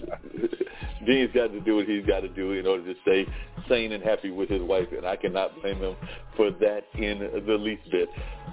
Dean's 1.05 1.31
got 1.33 1.51
to 1.51 1.59
do 1.61 1.77
what 1.77 1.85
he's 1.85 2.05
got 2.05 2.21
to 2.21 2.29
do 2.29 2.53
in 2.53 2.65
order 2.67 2.93
to 2.93 2.99
stay 3.01 3.25
sane 3.69 3.91
and 3.91 4.03
happy 4.03 4.31
with 4.31 4.49
his 4.49 4.61
wife, 4.61 4.87
and 4.95 5.05
I 5.05 5.15
cannot 5.15 5.59
blame 5.61 5.79
him 5.79 5.95
for 6.35 6.51
that 6.51 6.85
in 6.95 7.19
the 7.45 7.53
least 7.53 7.89
bit. 7.91 8.09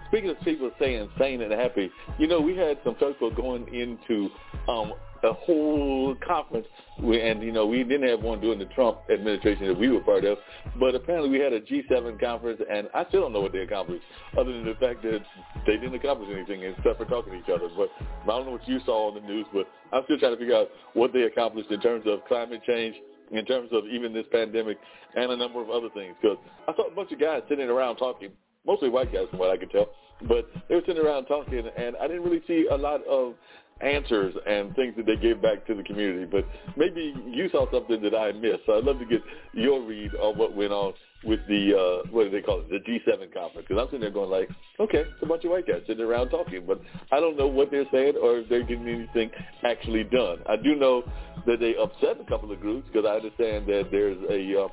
speaking 0.08 0.30
of 0.30 0.40
people 0.40 0.70
saying 0.78 1.08
sane 1.18 1.42
and 1.42 1.52
happy, 1.52 1.90
you 2.18 2.26
know, 2.26 2.40
we 2.40 2.56
had 2.56 2.78
some 2.84 2.94
people 2.94 3.30
going 3.30 3.66
into 3.72 4.28
um, 4.68 4.92
a 5.24 5.32
whole 5.32 6.14
conference, 6.26 6.66
and 6.98 7.42
you 7.42 7.50
know, 7.50 7.66
we 7.66 7.82
didn't 7.82 8.08
have 8.08 8.22
one 8.22 8.40
during 8.40 8.58
the 8.58 8.66
Trump 8.66 8.98
administration 9.10 9.66
that 9.68 9.78
we 9.78 9.88
were 9.88 10.00
part 10.00 10.24
of, 10.24 10.38
but 10.78 10.94
apparently 10.94 11.30
we 11.30 11.40
had 11.40 11.52
a 11.52 11.60
G7 11.60 12.20
conference, 12.20 12.60
and 12.70 12.88
I 12.94 13.04
still 13.08 13.22
don't 13.22 13.32
know 13.32 13.40
what 13.40 13.52
they 13.52 13.60
accomplished, 13.60 14.04
other 14.38 14.52
than 14.52 14.64
the 14.64 14.74
fact 14.74 15.02
that 15.02 15.20
they 15.66 15.76
didn't 15.76 15.94
accomplish 15.94 16.28
anything 16.32 16.62
except 16.62 16.98
for 16.98 17.06
talking 17.06 17.32
to 17.32 17.38
each 17.38 17.48
other. 17.48 17.68
But 17.76 17.90
I 17.98 18.26
don't 18.26 18.46
know 18.46 18.52
what 18.52 18.68
you 18.68 18.80
saw 18.84 19.08
on 19.08 19.14
the 19.14 19.26
news, 19.26 19.46
but 19.52 19.66
I'm 19.92 20.04
still 20.04 20.18
trying 20.18 20.32
to 20.32 20.38
figure 20.38 20.56
out 20.56 20.68
what 20.92 21.12
they 21.12 21.22
accomplished 21.22 21.70
in 21.70 21.80
terms 21.80 22.04
of 22.06 22.24
climate 22.26 22.62
change 22.66 22.94
in 23.32 23.44
terms 23.46 23.70
of 23.72 23.87
even 23.87 24.12
this 24.12 24.26
pandemic 24.30 24.78
and 25.16 25.32
a 25.32 25.37
number 25.37 25.60
of 25.60 25.70
other 25.70 25.88
things. 25.94 26.14
Because 26.20 26.38
I 26.68 26.74
saw 26.74 26.87
a 26.88 26.94
bunch 26.94 27.10
of 27.12 27.18
guys 27.18 27.42
sitting 27.48 27.68
around 27.68 27.96
talking, 27.96 28.30
mostly 28.66 28.88
white 28.88 29.12
guys 29.12 29.26
from 29.30 29.38
what 29.38 29.50
I 29.50 29.56
could 29.56 29.70
tell, 29.70 29.88
but 30.28 30.48
they 30.68 30.74
were 30.74 30.82
sitting 30.87 31.04
around 31.04 31.26
talking, 31.26 31.66
and 31.76 31.96
I 31.96 32.06
didn't 32.06 32.22
really 32.22 32.42
see 32.46 32.66
a 32.70 32.76
lot 32.76 33.04
of 33.06 33.34
answers 33.80 34.34
and 34.46 34.74
things 34.76 34.94
that 34.96 35.06
they 35.06 35.16
gave 35.16 35.42
back 35.42 35.66
to 35.66 35.74
the 35.74 35.82
community. 35.82 36.24
But 36.24 36.46
maybe 36.76 37.14
you 37.26 37.48
saw 37.50 37.70
something 37.72 38.00
that 38.02 38.14
I 38.14 38.32
missed. 38.32 38.62
So 38.66 38.78
I'd 38.78 38.84
love 38.84 38.98
to 38.98 39.06
get 39.06 39.22
your 39.52 39.82
read 39.82 40.14
on 40.14 40.38
what 40.38 40.54
went 40.54 40.72
on 40.72 40.94
with 41.24 41.40
the 41.48 41.74
uh, 41.74 42.08
what 42.10 42.24
do 42.24 42.30
they 42.30 42.42
call 42.42 42.60
it, 42.60 42.68
the 42.68 42.78
G7 42.78 43.32
conference? 43.32 43.66
Because 43.68 43.80
I'm 43.80 43.87
sitting 43.87 44.00
there 44.00 44.10
going 44.10 44.30
like, 44.30 44.50
okay, 44.78 44.98
it's 44.98 45.22
a 45.22 45.26
bunch 45.26 45.44
of 45.44 45.50
white 45.50 45.66
guys 45.66 45.82
sitting 45.87 46.04
around 46.04 46.28
talking, 46.30 46.64
but 46.66 46.80
I 47.12 47.20
don't 47.20 47.37
know 47.37 47.46
what 47.46 47.70
they're 47.70 47.87
saying 47.90 48.14
or 48.22 48.38
if 48.38 48.48
they're 48.48 48.62
getting 48.62 48.88
anything 48.88 49.30
actually 49.64 50.04
done. 50.04 50.38
I 50.48 50.56
do 50.56 50.74
know 50.76 51.02
that 51.46 51.60
they 51.60 51.74
upset 51.76 52.20
a 52.20 52.28
couple 52.28 52.52
of 52.52 52.60
groups 52.60 52.88
because 52.92 53.08
I 53.08 53.16
understand 53.16 53.66
that 53.66 53.88
there's 53.90 54.18
a 54.30 54.64
uh, 54.64 54.68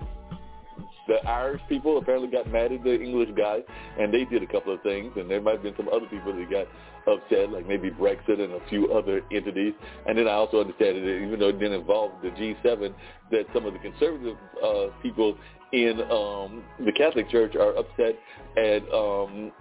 the 1.08 1.28
Irish 1.28 1.62
people 1.70 1.98
apparently 1.98 2.30
got 2.30 2.52
mad 2.52 2.72
at 2.72 2.84
the 2.84 3.02
English 3.02 3.30
guy, 3.38 3.60
and 4.00 4.14
they 4.14 4.26
did 4.26 4.44
a 4.44 4.48
couple 4.48 4.74
of 4.74 4.82
things, 4.82 5.12
and 5.16 5.30
there 5.30 5.42
might 5.42 5.54
have 5.54 5.64
been 5.64 5.76
some 5.78 5.90
other 5.90 6.08
people 6.08 6.34
that 6.34 6.50
got 6.50 6.68
upset, 7.08 7.52
like 7.52 7.68
maybe 7.68 7.90
Brexit 7.90 8.40
and 8.40 8.54
a 8.54 8.70
few 8.70 8.92
other 8.94 9.22
entities. 9.32 9.74
And 10.08 10.18
then 10.18 10.28
I 10.28 10.34
also 10.34 10.62
understand 10.62 10.98
that 10.98 11.08
even 11.08 11.40
though 11.40 11.50
it 11.50 11.60
didn't 11.60 11.80
involve 11.80 12.12
the 12.22 12.30
G7, 12.30 12.94
that 13.32 13.46
some 13.54 13.66
of 13.66 13.74
the 13.74 13.80
conservative 13.80 14.38
uh, 14.64 14.88
people 15.02 15.38
in 15.74 16.02
um, 16.12 16.64
the 16.80 16.92
Catholic 16.92 17.30
Church 17.30 17.56
are 17.56 17.76
upset 17.78 18.16
at 18.58 18.84
um, 18.94 19.52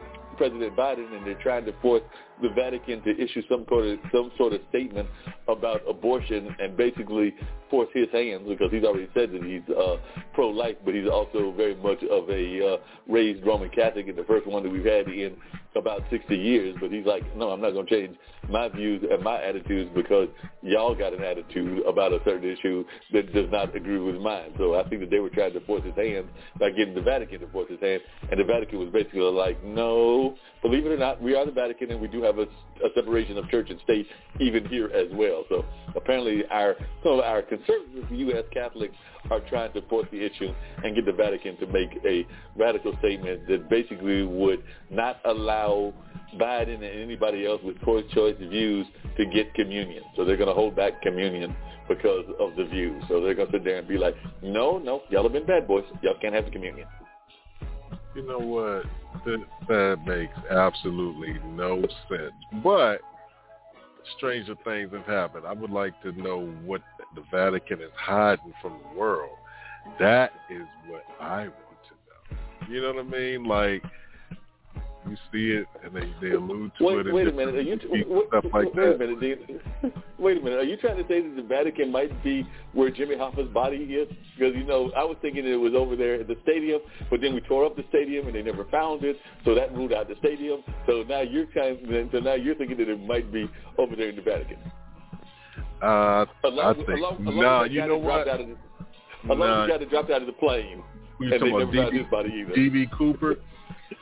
President 0.40 0.74
Biden, 0.74 1.14
and 1.14 1.26
they're 1.26 1.42
trying 1.42 1.66
to 1.66 1.72
force 1.82 2.02
the 2.40 2.48
Vatican 2.56 3.02
to 3.02 3.10
issue 3.10 3.42
some 3.46 3.66
sort 3.68 3.84
of 3.84 3.98
some 4.10 4.32
sort 4.38 4.54
of 4.54 4.62
statement 4.70 5.06
about 5.48 5.82
abortion 5.86 6.56
and 6.58 6.78
basically 6.78 7.34
force 7.68 7.90
his 7.92 8.06
hands 8.10 8.44
because 8.48 8.70
he's 8.70 8.82
already 8.84 9.06
said 9.12 9.32
that 9.32 9.42
he's 9.42 9.76
uh, 9.76 9.96
pro-life, 10.32 10.76
but 10.82 10.94
he's 10.94 11.06
also 11.06 11.52
very 11.54 11.74
much 11.74 12.02
of 12.04 12.30
a 12.30 12.72
uh, 12.72 12.76
raised 13.06 13.44
Roman 13.44 13.68
Catholic 13.68 14.08
and 14.08 14.16
the 14.16 14.24
first 14.24 14.46
one 14.46 14.62
that 14.62 14.70
we've 14.70 14.82
had 14.82 15.08
in 15.08 15.36
about 15.76 16.02
60 16.10 16.36
years. 16.36 16.76
But 16.80 16.90
he's 16.90 17.06
like, 17.06 17.24
no, 17.36 17.50
I'm 17.50 17.60
not 17.60 17.72
going 17.72 17.86
to 17.86 17.92
change 17.92 18.16
my 18.48 18.68
views 18.68 19.04
and 19.10 19.22
my 19.22 19.42
attitudes 19.42 19.90
because 19.94 20.28
y'all 20.62 20.94
got 20.94 21.12
an 21.12 21.22
attitude 21.22 21.86
about 21.86 22.12
a 22.12 22.18
certain 22.24 22.48
issue 22.50 22.84
that 23.12 23.32
does 23.32 23.50
not 23.50 23.74
agree 23.76 23.98
with 23.98 24.16
mine. 24.16 24.52
So 24.58 24.74
I 24.78 24.88
think 24.88 25.02
that 25.02 25.10
they 25.10 25.20
were 25.20 25.30
trying 25.30 25.52
to 25.52 25.60
force 25.60 25.84
his 25.84 25.94
hand 25.94 26.28
by 26.58 26.70
getting 26.70 26.94
the 26.94 27.02
Vatican 27.02 27.40
to 27.40 27.48
force 27.48 27.70
his 27.70 27.80
hand, 27.80 28.02
and 28.30 28.40
the 28.40 28.44
Vatican 28.44 28.78
was 28.78 28.88
basically 28.92 29.20
like, 29.20 29.62
no, 29.64 30.34
believe 30.62 30.86
it 30.86 30.92
or 30.92 30.98
not, 30.98 31.22
we 31.22 31.34
are 31.34 31.46
the 31.46 31.52
Vatican 31.52 31.90
and 31.90 32.00
we 32.00 32.08
do 32.08 32.22
have 32.22 32.38
a, 32.38 32.42
a 32.42 32.88
separation 32.94 33.38
of 33.38 33.48
church 33.48 33.70
and 33.70 33.80
state 33.80 34.06
even 34.40 34.66
here 34.66 34.86
as 34.88 35.08
well. 35.12 35.44
So 35.48 35.64
apparently 35.96 36.44
our 36.50 36.76
some 37.02 37.14
of 37.14 37.20
our 37.20 37.42
conservative 37.42 38.10
U.S. 38.10 38.44
Catholics 38.52 38.94
are 39.30 39.40
trying 39.40 39.72
to 39.72 39.82
force 39.82 40.06
the 40.10 40.24
issue 40.24 40.52
and 40.82 40.94
get 40.94 41.04
the 41.06 41.12
Vatican 41.12 41.56
to 41.58 41.66
make 41.66 41.90
a 42.04 42.26
radical 42.56 42.94
statement 42.98 43.46
that 43.48 43.68
basically 43.68 44.22
would 44.22 44.62
not 44.90 45.18
allow 45.24 45.59
Biden 46.38 46.74
and 46.74 46.84
anybody 46.84 47.46
else 47.46 47.60
with 47.64 47.80
pro-choice 47.80 48.36
views 48.38 48.86
to 49.16 49.26
get 49.26 49.52
communion. 49.54 50.02
So 50.16 50.24
they're 50.24 50.36
going 50.36 50.48
to 50.48 50.54
hold 50.54 50.76
back 50.76 51.02
communion 51.02 51.54
because 51.88 52.24
of 52.38 52.54
the 52.56 52.64
views. 52.64 53.02
So 53.08 53.20
they're 53.20 53.34
going 53.34 53.48
to 53.48 53.52
sit 53.52 53.64
there 53.64 53.78
and 53.78 53.88
be 53.88 53.98
like, 53.98 54.14
no, 54.42 54.78
no, 54.78 55.02
y'all 55.10 55.24
have 55.24 55.32
been 55.32 55.46
bad 55.46 55.66
boys. 55.66 55.84
Y'all 56.02 56.14
can't 56.20 56.34
have 56.34 56.44
the 56.44 56.50
communion. 56.50 56.86
You 58.14 58.26
know 58.26 58.38
what? 58.38 58.84
That, 59.24 59.44
that 59.68 59.98
makes 60.06 60.34
absolutely 60.50 61.38
no 61.44 61.80
sense. 62.08 62.32
But 62.62 63.00
stranger 64.16 64.54
things 64.64 64.92
have 64.92 65.06
happened. 65.06 65.46
I 65.46 65.52
would 65.52 65.70
like 65.70 66.00
to 66.02 66.12
know 66.12 66.46
what 66.64 66.82
the 67.14 67.22
Vatican 67.30 67.80
is 67.80 67.90
hiding 67.96 68.52
from 68.62 68.78
the 68.82 68.98
world. 68.98 69.36
That 69.98 70.32
is 70.48 70.66
what 70.86 71.04
I 71.20 71.42
want 71.42 71.54
to 71.88 72.34
know. 72.34 72.72
You 72.72 72.82
know 72.82 72.92
what 72.94 73.04
I 73.04 73.08
mean? 73.08 73.44
Like 73.44 73.82
you 75.08 75.16
see 75.32 75.50
it 75.56 75.66
and 75.84 75.94
they, 75.94 76.12
they 76.20 76.34
allude 76.34 76.70
to 76.78 76.84
wait, 76.84 77.06
it. 77.06 77.12
Wait 77.14 77.26
a 77.28 77.32
minute. 77.32 77.54
Are 77.54 77.60
you 77.62 77.76
t- 77.78 77.86
wait, 77.88 78.06
stuff 78.28 78.44
like 78.52 78.66
wait 78.66 78.74
that. 78.76 78.94
a 78.94 78.98
minute. 78.98 79.20
Dean. 79.20 79.92
Wait 80.18 80.36
a 80.36 80.40
minute. 80.40 80.58
Are 80.58 80.64
you 80.64 80.76
trying 80.76 80.98
to 80.98 81.08
say 81.08 81.22
that 81.22 81.34
the 81.36 81.42
Vatican 81.42 81.90
might 81.90 82.22
be 82.22 82.46
where 82.74 82.90
Jimmy 82.90 83.16
Hoffa's 83.16 83.48
body 83.48 83.76
is? 83.76 84.08
Because 84.36 84.54
you 84.54 84.64
know, 84.64 84.92
I 84.96 85.02
was 85.04 85.16
thinking 85.22 85.46
it 85.46 85.54
was 85.56 85.72
over 85.74 85.96
there 85.96 86.20
at 86.20 86.28
the 86.28 86.36
stadium, 86.42 86.80
but 87.08 87.20
then 87.22 87.34
we 87.34 87.40
tore 87.40 87.64
up 87.64 87.76
the 87.76 87.84
stadium 87.88 88.26
and 88.26 88.34
they 88.34 88.42
never 88.42 88.64
found 88.66 89.02
it, 89.04 89.16
so 89.44 89.54
that 89.54 89.74
ruled 89.74 89.92
out 89.94 90.08
the 90.08 90.16
stadium. 90.18 90.62
So 90.86 91.02
now 91.08 91.22
you're 91.22 91.46
kind. 91.46 91.78
Of, 91.94 92.10
so 92.12 92.18
now 92.18 92.34
you're 92.34 92.54
thinking 92.56 92.76
that 92.76 92.88
it 92.88 93.00
might 93.00 93.32
be 93.32 93.48
over 93.78 93.96
there 93.96 94.10
in 94.10 94.16
the 94.16 94.22
Vatican. 94.22 94.58
Uh, 95.82 96.26
Along, 96.44 96.58
I 96.66 96.74
think 96.74 96.88
along, 96.90 97.26
along 97.26 97.36
no. 97.40 97.64
You 97.64 97.86
know 97.86 97.96
what? 97.96 98.28
Of 98.28 98.40
along 99.30 99.38
Nah. 99.38 99.60
with 99.62 99.68
the 99.68 99.72
guy 99.72 99.78
that 99.78 99.90
dropped 99.90 100.10
out 100.10 100.20
of 100.20 100.26
the 100.26 100.32
plane, 100.34 100.82
We 101.18 101.32
and 101.32 101.42
they 101.42 101.50
never 101.50 101.62
about 101.62 101.74
found 101.74 101.96
his 101.96 102.06
body 102.10 102.30
either. 102.40 102.52
DB 102.52 102.90
Cooper. 102.96 103.36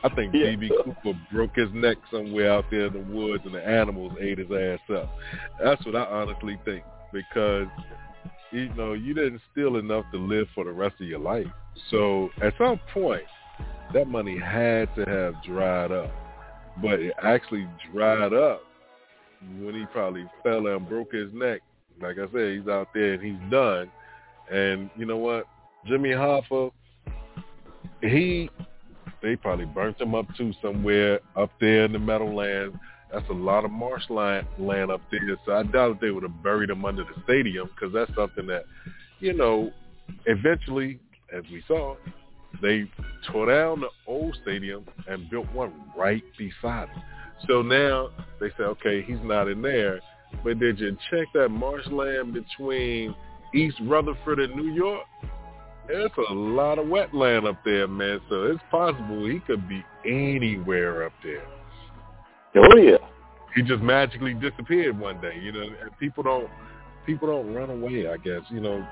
I 0.03 0.09
think 0.11 0.35
Yeah. 0.35 0.47
DB 0.47 0.71
Cooper 0.85 1.19
broke 1.33 1.57
his 1.57 1.73
neck 1.73 1.97
somewhere 2.11 2.53
out 2.53 2.71
there 2.71 2.87
in 2.87 2.93
the 2.93 3.15
woods, 3.15 3.45
and 3.45 3.55
the 3.55 3.67
animals 3.67 4.13
ate 4.21 4.39
his 4.39 4.51
ass 4.51 4.81
up. 4.91 5.09
That's 5.63 5.85
what 5.85 5.97
I 5.97 6.05
honestly 6.05 6.59
think 6.65 6.85
because 7.13 7.69
you 8.51 8.69
know 8.75 8.93
you 8.93 9.15
didn't 9.15 9.41
steal 9.53 9.77
enough 9.77 10.05
to 10.13 10.19
live 10.19 10.49
for 10.55 10.65
the 10.65 10.73
rest 10.73 11.01
of 11.01 11.07
your 11.07 11.19
life. 11.19 11.47
So 11.91 12.31
at 12.43 12.55
some 12.59 12.81
point, 12.93 13.25
that 13.95 14.07
money 14.07 14.39
had 14.39 14.95
to 14.97 15.05
have 15.05 15.43
dried 15.45 15.93
up, 15.93 16.11
but 16.83 17.01
it 17.01 17.15
actually 17.23 17.67
dried 17.93 18.33
up 18.33 18.63
when 19.61 19.75
he 19.75 19.87
probably 19.87 20.27
fell 20.43 20.67
and 20.67 20.89
broke 20.89 21.13
his 21.13 21.33
neck. 21.33 21.61
Like 22.01 22.19
I 22.19 22.31
said, 22.33 22.59
he's 22.59 22.69
out 22.69 22.89
there 22.95 23.15
and 23.15 23.23
he's 23.23 23.51
done. 23.51 23.91
And 24.51 24.91
you 24.97 25.07
know 25.07 25.17
what, 25.17 25.47
Jimmy 25.87 26.11
Hoffa, 26.11 26.71
he 28.03 28.51
they 29.23 29.37
probably 29.37 29.65
burnt 29.67 29.99
them 29.99 30.15
up 30.15 30.27
too 30.37 30.53
somewhere 30.63 31.21
up 31.37 31.51
there 31.61 31.85
in 31.85 31.93
the 31.93 31.99
Meadowlands. 31.99 32.77
That's 33.13 33.29
a 33.31 33.35
lot 33.35 33.65
of 33.65 33.71
marshland 33.71 34.47
land 34.59 34.91
up 34.91 35.01
there. 35.11 35.37
So 35.47 35.53
I 35.53 35.63
doubt 35.63 35.93
if 35.93 36.01
they 36.01 36.11
would 36.11 36.23
have 36.23 36.43
buried 36.43 36.71
them 36.71 36.85
under 36.85 37.05
the 37.05 37.23
stadium 37.25 37.69
because 37.75 37.93
that's 37.93 38.15
something 38.15 38.47
that, 38.49 38.65
you 39.19 39.33
know, 39.33 39.73
eventually, 40.27 41.01
as 41.35 41.43
we 41.51 41.63
saw, 41.67 41.97
they 42.61 42.91
tore 43.31 43.47
down 43.47 43.81
the 43.81 43.89
old 44.07 44.37
stadium 44.43 44.85
and 45.07 45.29
built 45.31 45.51
one 45.53 45.73
right 45.97 46.23
beside 46.37 46.85
it. 46.85 47.03
So 47.49 47.63
now 47.63 48.11
they 48.41 48.49
say, 48.51 48.65
okay, 48.65 49.03
he's 49.03 49.19
not 49.23 49.49
in 49.49 49.63
there. 49.63 50.01
But 50.45 50.59
did 50.59 50.79
you 50.79 50.97
check 51.11 51.29
that 51.35 51.49
marshland 51.49 52.35
between 52.35 53.15
East 53.55 53.77
Rutherford 53.83 54.41
and 54.41 54.55
New 54.55 54.73
York? 54.73 55.05
There's 55.89 56.11
a 56.31 56.35
lot 56.35 56.79
of 56.79 56.87
wetland 56.87 57.49
up 57.49 57.65
there, 57.65 57.89
man. 57.89 58.21
So 58.29 58.45
it's 58.45 58.63
possible 58.71 59.27
he 59.27 59.41
could 59.41 59.69
be 59.69 59.83
anywhere 60.05 61.07
up 61.07 61.13
there. 61.23 61.45
Oh 62.57 62.77
yeah. 62.77 62.99
He 63.55 63.63
just 63.63 63.83
magically 63.83 64.35
disappeared 64.35 64.99
one 64.99 65.21
day. 65.21 65.39
You 65.43 65.53
know, 65.53 65.63
and 65.63 65.99
people 65.99 66.23
don't 66.23 66.49
people 67.07 67.29
don't 67.29 67.55
run 67.55 67.71
away. 67.71 68.07
I 68.07 68.19
guess 68.19 68.43
you 68.51 68.61
know 68.61 68.87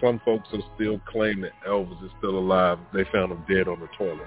some 0.00 0.20
folks 0.24 0.48
are 0.52 0.62
still 0.74 1.00
claim 1.08 1.40
that 1.42 1.52
Elvis 1.66 2.02
is 2.04 2.10
still 2.18 2.38
alive. 2.38 2.78
They 2.92 3.04
found 3.12 3.32
him 3.32 3.44
dead 3.48 3.68
on 3.68 3.80
the 3.80 3.88
toilet. 3.98 4.26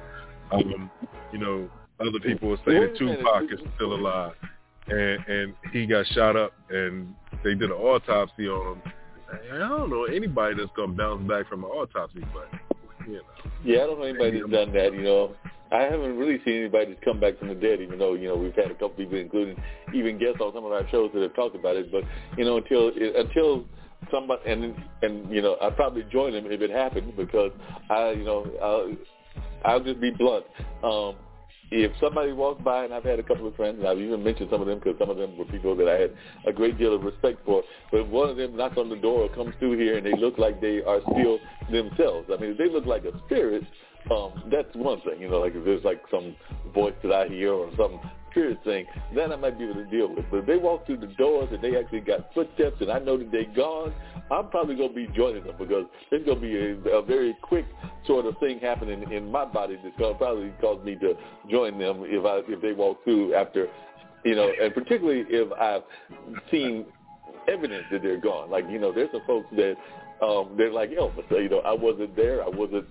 Um, 0.52 0.92
you 1.32 1.40
know, 1.40 1.70
other 2.00 2.20
people 2.20 2.50
will 2.50 2.58
say 2.58 2.80
Wait 2.80 2.94
that. 2.94 2.98
Tupac 2.98 3.44
is 3.52 3.60
still 3.76 3.94
alive, 3.94 4.34
and 4.88 5.26
and 5.28 5.54
he 5.72 5.86
got 5.86 6.06
shot 6.08 6.36
up, 6.36 6.54
and 6.70 7.14
they 7.44 7.56
did 7.56 7.72
an 7.72 7.72
autopsy 7.72 8.48
on 8.48 8.78
him. 8.78 8.94
I 9.32 9.58
don't 9.58 9.90
know 9.90 10.06
anybody 10.06 10.56
that's 10.56 10.72
gonna 10.76 10.94
bounce 10.94 11.28
back 11.28 11.48
from 11.50 11.64
an 11.64 11.70
autopsy, 11.70 12.24
but 12.34 12.50
you 13.08 13.16
know. 13.16 13.22
Yeah, 13.64 13.84
I 13.84 13.88
don't 13.88 14.00
know 14.00 14.06
anybody 14.06 14.40
that's 14.40 14.52
done 14.52 14.74
that. 14.74 14.94
You 14.94 15.04
know, 15.04 15.36
I 15.72 15.82
haven't 15.82 16.18
really 16.18 16.40
seen 16.46 16.62
anybody 16.62 16.94
that's 16.94 17.04
come 17.04 17.20
back 17.20 17.38
from 17.38 17.50
the 17.50 17.56
dead. 17.56 17.82
Even 17.82 18.00
though 18.00 18.14
you 18.14 18.28
know 18.28 18.36
we've 18.36 18.56
had 18.56 18.72
a 18.72 18.74
couple 18.74 18.90
people, 18.90 19.18
including 19.18 19.62
even 19.94 20.18
guests 20.18 20.42
on 20.42 20.54
some 20.54 20.66
of 20.66 20.72
our 20.72 20.88
shows 20.90 21.12
that 21.14 21.22
have 21.22 21.36
talked 21.36 21.56
about 21.56 21.76
it. 21.76 21.92
But 21.92 22.04
you 22.38 22.46
know, 22.46 22.58
until 22.58 22.92
until 23.16 23.66
somebody 24.12 24.42
and 24.50 24.76
and 25.02 25.32
you 25.32 25.42
know, 25.42 25.58
I'd 25.62 25.76
probably 25.76 26.04
join 26.12 26.34
them 26.34 26.46
if 26.48 26.62
it 26.62 26.72
happened 26.72 27.16
because 27.16 27.52
I 27.90 28.12
you 28.12 28.24
know 28.24 28.46
I'll, 28.62 29.74
I'll 29.74 29.84
just 29.84 30.00
be 30.00 30.12
blunt. 30.12 30.46
Um, 30.84 31.16
if 31.72 31.92
somebody 32.00 32.32
walks 32.32 32.62
by, 32.64 32.86
and 32.86 32.94
I've 32.94 33.04
had 33.04 33.20
a 33.20 33.24
couple 33.24 33.48
of 33.48 33.56
friends, 33.56 33.80
and 33.80 33.88
I've 33.88 34.00
even 34.00 34.24
mentioned 34.24 34.50
some 34.52 34.62
of 34.62 34.68
them 34.68 34.80
because 34.80 34.98
some 35.00 35.10
of 35.10 35.18
them 35.18 35.38
were 35.38 35.46
people 35.46 35.76
that 35.76 35.88
I 35.88 36.00
had 36.00 36.12
a 36.48 36.54
great 36.54 36.78
deal 36.78 36.94
of 36.96 37.04
respect 37.04 37.40
for. 37.46 37.64
But 37.92 38.08
one 38.10 38.30
of 38.30 38.38
them 38.38 38.56
knocks 38.58 38.78
on 38.78 38.90
the 38.90 38.96
door 38.96 39.24
or 39.24 39.30
comes 39.30 39.54
through 39.60 39.78
here, 39.78 39.98
and 39.98 40.06
they 40.06 40.16
look 40.16 40.38
like 40.38 40.62
they 40.62 40.82
are 40.82 41.02
still 41.02 41.40
themselves. 41.72 42.30
I 42.34 42.42
mean, 42.42 42.52
if 42.52 42.58
they 42.58 42.70
look 42.70 42.86
like 42.86 43.06
a 43.06 43.12
spirit, 43.26 43.64
um, 44.12 44.44
that's 44.52 44.74
one 44.76 45.02
thing. 45.02 45.22
You 45.22 45.30
know, 45.30 45.40
like 45.40 45.54
if 45.56 45.64
there's 45.64 45.84
like 45.84 46.02
some 46.10 46.36
voice 46.74 46.96
that 47.04 47.12
I 47.12 47.28
hear 47.28 47.54
or 47.54 47.70
some 47.78 48.00
spirit 48.32 48.60
thing, 48.64 48.86
then 49.16 49.32
I 49.32 49.36
might 49.36 49.58
be 49.58 49.66
able 49.66 49.76
to 49.76 49.86
deal 49.86 50.14
with. 50.14 50.26
But 50.30 50.38
if 50.38 50.46
they 50.46 50.58
walk 50.58 50.86
through 50.86 50.98
the 50.98 51.08
doors 51.08 51.50
and 51.52 51.62
they 51.62 51.78
actually 51.78 52.02
got 52.02 52.34
footsteps 52.34 52.78
and 52.82 52.92
I 52.92 53.00
know 53.00 53.18
that 53.18 53.32
they're 53.32 53.54
gone, 53.56 53.94
I'm 54.32 54.50
probably 54.50 54.76
going 54.76 54.90
to 54.90 54.96
be 54.96 55.08
joining 55.16 55.44
them 55.44 55.56
because 55.58 55.86
there's 56.10 56.26
going 56.26 56.42
to 56.42 56.42
be 56.42 56.90
a, 56.90 56.98
a 56.98 57.02
very 57.02 57.36
quick 57.42 57.66
sort 58.06 58.26
of 58.26 58.38
thing 58.40 58.60
happening 58.60 59.12
in 59.12 59.32
my 59.32 59.46
body 59.46 59.80
that's 59.84 59.98
going 59.98 60.14
to 60.14 60.18
probably 60.18 60.52
cause 60.62 60.84
me 60.84 60.96
to 60.96 61.14
join 61.50 61.78
them 61.80 62.04
if 62.06 62.26
I 62.26 62.42
if 62.52 62.62
they 62.62 62.74
walk 62.74 63.04
through 63.04 63.34
after, 63.34 63.68
you 64.24 64.36
know, 64.36 64.52
and 64.62 64.74
particularly 64.74 65.26
if 65.30 65.52
I've 65.54 65.84
seen 66.52 66.86
evidence 67.48 67.86
that 67.92 68.04
they're 68.04 68.20
gone. 68.20 68.50
Like 68.50 68.66
you 68.70 68.80
know, 68.80 68.92
there's 68.92 69.12
some 69.12 69.22
folks 69.26 69.48
that 69.56 69.76
um, 70.22 70.56
they're 70.58 70.72
like 70.72 70.92
Elvis. 70.92 71.24
So, 71.30 71.38
you 71.38 71.50
know, 71.50 71.60
I 71.60 71.74
wasn't 71.74 72.16
there. 72.16 72.44
I 72.44 72.50
wasn't 72.50 72.86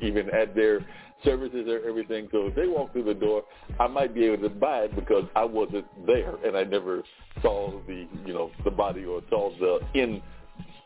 even 0.00 0.30
at 0.30 0.54
their 0.54 0.80
services 1.24 1.66
or 1.68 1.86
everything. 1.88 2.28
So 2.32 2.46
if 2.46 2.54
they 2.54 2.66
walk 2.66 2.92
through 2.92 3.04
the 3.04 3.14
door, 3.14 3.44
I 3.80 3.86
might 3.86 4.14
be 4.14 4.24
able 4.24 4.48
to 4.48 4.54
buy 4.54 4.80
it 4.80 4.94
because 4.94 5.24
I 5.34 5.44
wasn't 5.44 5.86
there 6.06 6.34
and 6.44 6.56
I 6.56 6.64
never 6.64 7.02
saw 7.42 7.80
the 7.86 8.06
you 8.24 8.32
know 8.32 8.50
the 8.64 8.70
body 8.70 9.04
or 9.04 9.20
saw 9.28 9.50
the 9.58 9.80
in 10.00 10.22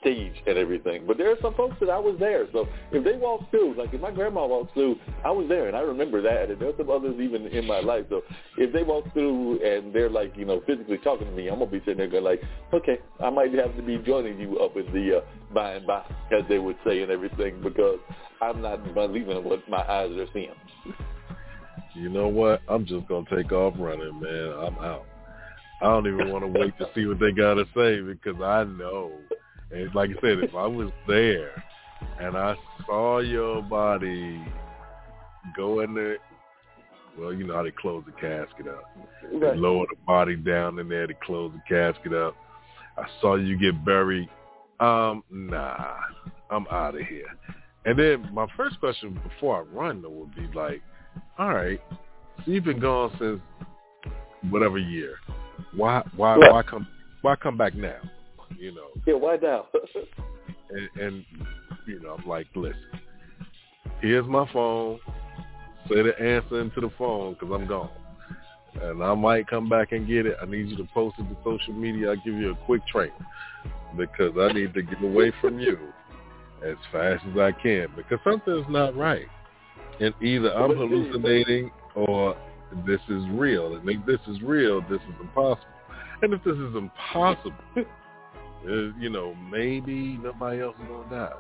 stage 0.00 0.32
and 0.46 0.58
everything. 0.58 1.04
But 1.06 1.18
there 1.18 1.30
are 1.30 1.36
some 1.42 1.54
folks 1.54 1.76
that 1.80 1.90
I 1.90 1.98
was 1.98 2.16
there. 2.18 2.46
So 2.52 2.66
if 2.92 3.04
they 3.04 3.16
walk 3.16 3.50
through, 3.50 3.74
like 3.76 3.92
if 3.92 4.00
my 4.00 4.10
grandma 4.10 4.46
walks 4.46 4.72
through, 4.74 4.96
I 5.24 5.30
was 5.30 5.48
there 5.48 5.68
and 5.68 5.76
I 5.76 5.80
remember 5.80 6.22
that. 6.22 6.50
And 6.50 6.60
there's 6.60 6.76
some 6.76 6.90
others 6.90 7.16
even 7.20 7.46
in 7.46 7.66
my 7.66 7.80
life. 7.80 8.06
So 8.08 8.22
if 8.56 8.72
they 8.72 8.82
walk 8.82 9.12
through 9.12 9.62
and 9.62 9.94
they're 9.94 10.10
like, 10.10 10.36
you 10.36 10.44
know, 10.44 10.62
physically 10.66 10.98
talking 10.98 11.26
to 11.26 11.32
me, 11.32 11.48
I'm 11.48 11.58
gonna 11.58 11.70
be 11.70 11.80
sitting 11.80 11.98
there 11.98 12.08
going 12.08 12.24
like, 12.24 12.42
okay, 12.72 12.98
I 13.20 13.30
might 13.30 13.52
have 13.54 13.76
to 13.76 13.82
be 13.82 13.98
joining 13.98 14.38
you 14.40 14.58
up 14.58 14.76
in 14.76 14.86
the 14.92 15.18
uh, 15.18 15.20
by 15.52 15.74
and 15.74 15.86
by, 15.86 16.04
as 16.32 16.44
they 16.48 16.58
would 16.58 16.76
say 16.86 17.02
and 17.02 17.10
everything, 17.10 17.60
because 17.62 17.98
I'm 18.40 18.62
not 18.62 18.94
believing 18.94 19.44
what 19.44 19.68
my 19.68 19.82
eyes 19.82 20.10
are 20.12 20.26
seeing. 20.32 20.54
You 21.94 22.08
know 22.08 22.28
what? 22.28 22.62
I'm 22.68 22.86
just 22.86 23.06
gonna 23.08 23.26
take 23.34 23.52
off 23.52 23.74
running, 23.78 24.20
man. 24.20 24.52
I'm 24.58 24.78
out. 24.78 25.06
I 25.82 25.86
don't 25.86 26.06
even 26.06 26.30
want 26.30 26.44
to 26.44 26.60
wait 26.60 26.76
to 26.78 26.88
see 26.94 27.06
what 27.06 27.18
they 27.18 27.32
gotta 27.32 27.64
say 27.74 28.00
because 28.00 28.40
I 28.40 28.64
know 28.64 29.12
and 29.70 29.94
like 29.94 30.10
I 30.10 30.20
said, 30.20 30.38
if 30.40 30.54
I 30.54 30.66
was 30.66 30.90
there 31.06 31.62
and 32.20 32.36
I 32.36 32.54
saw 32.86 33.18
your 33.20 33.62
body 33.62 34.42
go 35.56 35.80
in 35.80 35.94
there, 35.94 36.18
well, 37.18 37.32
you 37.32 37.46
know 37.46 37.54
how 37.54 37.62
they 37.62 37.70
close 37.70 38.04
the 38.06 38.12
casket 38.12 38.68
up. 38.68 38.82
Right. 39.32 39.54
They 39.54 39.60
lower 39.60 39.86
the 39.90 39.96
body 40.06 40.36
down 40.36 40.78
in 40.78 40.88
there 40.88 41.06
to 41.06 41.14
close 41.14 41.52
the 41.52 41.62
casket 41.68 42.12
up. 42.14 42.36
I 42.96 43.06
saw 43.20 43.36
you 43.36 43.58
get 43.58 43.84
buried. 43.84 44.28
Um, 44.80 45.22
nah, 45.30 45.96
I'm 46.50 46.66
out 46.70 46.94
of 46.94 47.06
here. 47.06 47.26
And 47.84 47.98
then 47.98 48.28
my 48.32 48.46
first 48.56 48.78
question 48.80 49.18
before 49.22 49.58
I 49.58 49.60
run 49.60 50.02
though 50.02 50.10
would 50.10 50.34
be 50.34 50.48
like, 50.54 50.82
all 51.38 51.54
right, 51.54 51.80
so 52.44 52.50
you've 52.50 52.64
been 52.64 52.80
gone 52.80 53.10
since 53.18 53.40
whatever 54.50 54.78
year. 54.78 55.16
Why 55.74 56.02
why 56.16 56.36
right. 56.36 56.52
why 56.52 56.62
come 56.62 56.86
why 57.22 57.36
come 57.36 57.56
back 57.56 57.74
now? 57.74 57.98
You 58.58 58.72
know. 58.72 58.88
Yeah, 59.06 59.14
why 59.14 59.36
now? 59.36 59.66
and, 60.70 60.88
and 61.00 61.24
you 61.86 62.00
know, 62.00 62.16
I'm 62.18 62.28
like, 62.28 62.46
listen, 62.54 62.76
here's 64.00 64.26
my 64.26 64.50
phone. 64.52 64.98
Say 65.88 66.02
the 66.02 66.20
answer 66.20 66.60
into 66.60 66.80
the 66.80 66.90
phone 66.98 67.34
because 67.34 67.50
I'm 67.52 67.66
gone. 67.66 67.90
And 68.82 69.02
I 69.02 69.14
might 69.14 69.48
come 69.48 69.68
back 69.68 69.92
and 69.92 70.06
get 70.06 70.26
it. 70.26 70.36
I 70.40 70.46
need 70.46 70.68
you 70.68 70.76
to 70.76 70.88
post 70.94 71.16
it 71.18 71.22
to 71.22 71.36
social 71.42 71.74
media. 71.74 72.10
I'll 72.10 72.16
give 72.16 72.34
you 72.34 72.52
a 72.52 72.66
quick 72.66 72.86
train 72.86 73.10
because 73.96 74.32
I 74.38 74.52
need 74.52 74.74
to 74.74 74.82
get 74.82 75.02
away 75.02 75.32
from 75.40 75.58
you 75.58 75.78
as 76.64 76.76
fast 76.92 77.24
as 77.30 77.38
I 77.38 77.52
can 77.52 77.88
because 77.96 78.18
something's 78.22 78.66
not 78.68 78.96
right. 78.96 79.26
And 79.98 80.14
either 80.22 80.52
I'm 80.54 80.76
hallucinating 80.76 81.70
or 81.94 82.36
this 82.86 83.00
is 83.08 83.24
real. 83.32 83.74
And 83.74 83.88
if 83.88 84.06
this 84.06 84.20
is 84.28 84.40
real, 84.42 84.80
this 84.82 85.00
is 85.00 85.14
impossible. 85.20 85.66
And 86.22 86.32
if 86.32 86.44
this 86.44 86.54
is 86.54 86.74
impossible, 86.76 87.52
uh, 88.66 88.98
you 88.98 89.10
know, 89.10 89.34
maybe 89.50 90.18
nobody 90.22 90.60
else 90.62 90.76
is 90.82 90.88
gonna 90.88 91.10
die. 91.10 91.36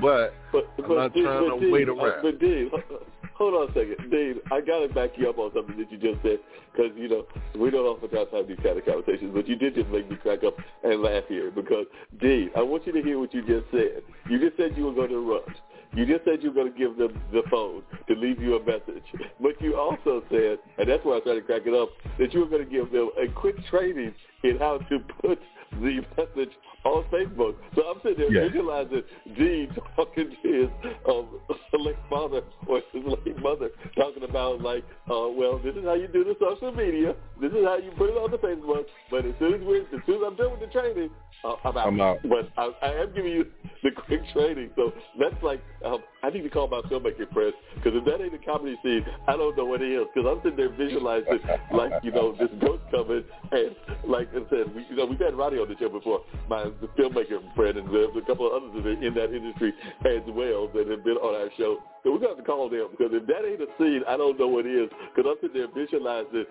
But, 0.00 0.34
but, 0.50 0.68
I'm 0.78 0.88
but 0.88 0.94
not 0.94 1.14
trying 1.14 1.50
to 1.50 1.60
Dave, 1.60 1.72
wait 1.72 1.88
uh, 1.88 1.94
around. 1.94 2.22
But 2.22 2.40
Dave, 2.40 2.70
hold 3.34 3.54
on 3.54 3.70
a 3.70 3.72
second, 3.72 4.10
Dave. 4.10 4.36
I 4.50 4.60
gotta 4.60 4.88
back 4.88 5.10
you 5.16 5.28
up 5.28 5.38
on 5.38 5.50
something 5.54 5.76
that 5.78 5.90
you 5.92 5.98
just 5.98 6.22
said 6.22 6.38
because 6.72 6.92
you 6.96 7.08
know 7.08 7.24
we 7.58 7.70
don't 7.70 7.84
oftentimes 7.84 8.28
have 8.32 8.48
these 8.48 8.58
kind 8.62 8.78
of 8.78 8.84
conversations, 8.84 9.32
but 9.34 9.48
you 9.48 9.56
did 9.56 9.74
just 9.74 9.88
make 9.88 10.10
me 10.10 10.16
crack 10.16 10.44
up 10.44 10.56
and 10.84 11.02
laugh 11.02 11.24
here 11.28 11.50
because 11.50 11.86
Dave, 12.20 12.50
I 12.56 12.62
want 12.62 12.86
you 12.86 12.92
to 12.92 13.02
hear 13.02 13.18
what 13.18 13.32
you 13.34 13.42
just 13.42 13.70
said. 13.70 14.02
You 14.28 14.38
just 14.38 14.56
said 14.56 14.76
you 14.76 14.84
were 14.86 14.94
going 14.94 15.10
to 15.10 15.20
rush. 15.20 15.56
You 15.94 16.06
just 16.06 16.24
said 16.24 16.42
you 16.42 16.50
were 16.50 16.54
going 16.54 16.72
to 16.72 16.78
give 16.78 16.96
them 16.96 17.20
the 17.32 17.42
phone 17.50 17.82
to 18.08 18.14
leave 18.14 18.40
you 18.40 18.56
a 18.56 18.64
message. 18.64 19.04
But 19.40 19.60
you 19.60 19.76
also 19.76 20.22
said, 20.30 20.58
and 20.78 20.88
that's 20.88 21.04
why 21.04 21.18
I 21.18 21.20
started 21.20 21.44
cracking 21.44 21.74
up, 21.74 21.90
that 22.18 22.32
you 22.32 22.40
were 22.40 22.46
going 22.46 22.64
to 22.64 22.70
give 22.70 22.90
them 22.90 23.10
a 23.22 23.30
quick 23.30 23.56
training 23.66 24.14
in 24.42 24.56
how 24.58 24.78
to 24.78 24.98
put 25.20 25.38
the 25.80 26.00
message 26.18 26.54
on 26.84 27.04
Facebook. 27.12 27.54
So 27.74 27.82
I'm 27.82 28.00
sitting 28.02 28.18
there 28.18 28.32
yes. 28.32 28.50
visualizing 28.50 29.02
Dean 29.36 29.70
talking 29.96 30.30
to 30.42 30.48
his 30.48 30.68
um, 31.08 31.28
late 31.78 31.96
father 32.10 32.42
or 32.66 32.82
his 32.92 33.02
late 33.04 33.38
mother, 33.38 33.70
talking 33.96 34.24
about 34.24 34.60
like, 34.60 34.84
uh, 35.10 35.28
well, 35.30 35.58
this 35.62 35.74
is 35.74 35.84
how 35.84 35.94
you 35.94 36.08
do 36.08 36.24
the 36.24 36.34
social 36.40 36.72
media. 36.72 37.14
This 37.40 37.52
is 37.52 37.64
how 37.64 37.76
you 37.76 37.90
put 37.96 38.10
it 38.10 38.16
on 38.16 38.30
the 38.30 38.38
Facebook. 38.38 38.84
But 39.10 39.26
as 39.26 39.34
soon 39.38 39.54
as 39.54 39.60
we, 39.60 39.80
as 39.80 40.02
soon 40.06 40.16
as 40.16 40.22
I'm 40.26 40.36
done 40.36 40.50
with 40.52 40.60
the 40.60 40.66
training, 40.66 41.10
uh, 41.44 41.54
I'm 41.64 41.76
out. 41.76 41.86
I'm 41.86 42.00
out. 42.00 42.18
But 42.22 42.48
I, 42.56 42.70
I 42.82 43.02
am 43.02 43.14
giving 43.14 43.32
you 43.32 43.46
the 43.82 43.90
quick 43.90 44.20
training. 44.32 44.70
So 44.76 44.92
that's 45.18 45.42
like, 45.42 45.60
um, 45.84 45.98
I 46.22 46.30
need 46.30 46.42
to 46.42 46.50
call 46.50 46.68
my 46.68 46.80
filmmaking 46.82 47.30
press 47.32 47.52
because 47.74 47.92
if 47.94 48.04
that 48.04 48.22
ain't 48.22 48.34
a 48.34 48.38
comedy 48.38 48.76
scene, 48.82 49.04
I 49.26 49.36
don't 49.36 49.56
know 49.56 49.64
what 49.64 49.82
it 49.82 49.90
is. 49.90 50.06
Because 50.14 50.28
I'm 50.30 50.40
sitting 50.42 50.56
there 50.56 50.70
visualizing 50.70 51.40
like, 51.72 51.92
you 52.02 52.12
know, 52.12 52.36
this 52.38 52.48
ghost 52.60 52.82
coming 52.90 53.24
and 53.50 53.74
like 54.06 54.28
I 54.30 54.48
said, 54.50 54.74
we, 54.74 54.86
you 54.88 54.96
know, 54.96 55.06
we've 55.06 55.18
had 55.18 55.34
Roddy 55.34 55.56
on 55.56 55.68
the 55.68 55.76
show 55.78 55.88
before. 55.88 56.22
My 56.48 56.70
the 56.80 56.88
filmmaker 57.00 57.40
friend, 57.54 57.78
and 57.78 57.92
there's 57.92 58.14
a 58.16 58.26
couple 58.26 58.46
of 58.46 58.62
others 58.62 58.98
in 59.02 59.14
that 59.14 59.34
industry 59.34 59.72
as 60.04 60.22
well 60.28 60.68
that 60.74 60.88
have 60.88 61.04
been 61.04 61.16
on 61.16 61.34
our 61.34 61.50
show. 61.56 61.78
So 62.02 62.12
we're 62.12 62.18
going 62.18 62.36
to 62.36 62.42
call 62.42 62.68
them 62.68 62.88
because 62.90 63.12
if 63.12 63.26
that 63.26 63.44
ain't 63.46 63.60
a 63.60 63.66
scene, 63.78 64.02
I 64.08 64.16
don't 64.16 64.38
know 64.38 64.48
what 64.48 64.66
is. 64.66 64.88
Because 65.14 65.30
I'm 65.30 65.36
sitting 65.40 65.60
there 65.60 65.68
visualizing 65.74 66.44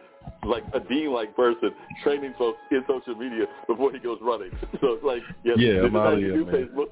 like 0.46 0.64
a 0.74 0.80
dean-like 0.80 1.36
person 1.36 1.72
training 2.04 2.34
folks 2.38 2.60
in 2.72 2.84
social 2.88 3.16
media 3.16 3.46
before 3.68 3.92
he 3.92 4.00
goes 4.00 4.20
running. 4.22 4.52
So 4.80 4.94
it's 4.94 5.04
like, 5.04 5.22
yes, 5.44 5.58
yeah, 5.60 5.82
I'm 5.84 5.96
out 5.96 6.14
of 6.14 6.20
here, 6.20 6.46
man. 6.46 6.70
Facebook. 6.70 6.90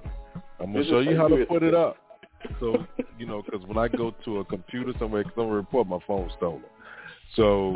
I'm 0.59 0.73
gonna 0.73 0.85
show 0.85 0.99
you 0.99 1.15
how 1.15 1.27
to 1.27 1.45
put 1.45 1.63
it 1.63 1.73
up. 1.73 1.97
So 2.59 2.85
you 3.17 3.25
know, 3.25 3.41
because 3.41 3.65
when 3.67 3.77
I 3.77 3.87
go 3.87 4.13
to 4.25 4.39
a 4.39 4.45
computer 4.45 4.93
somewhere, 4.99 5.23
because 5.23 5.37
I'm 5.37 5.49
report 5.49 5.87
my 5.87 5.99
phone 6.07 6.29
stolen. 6.37 6.63
So, 7.35 7.73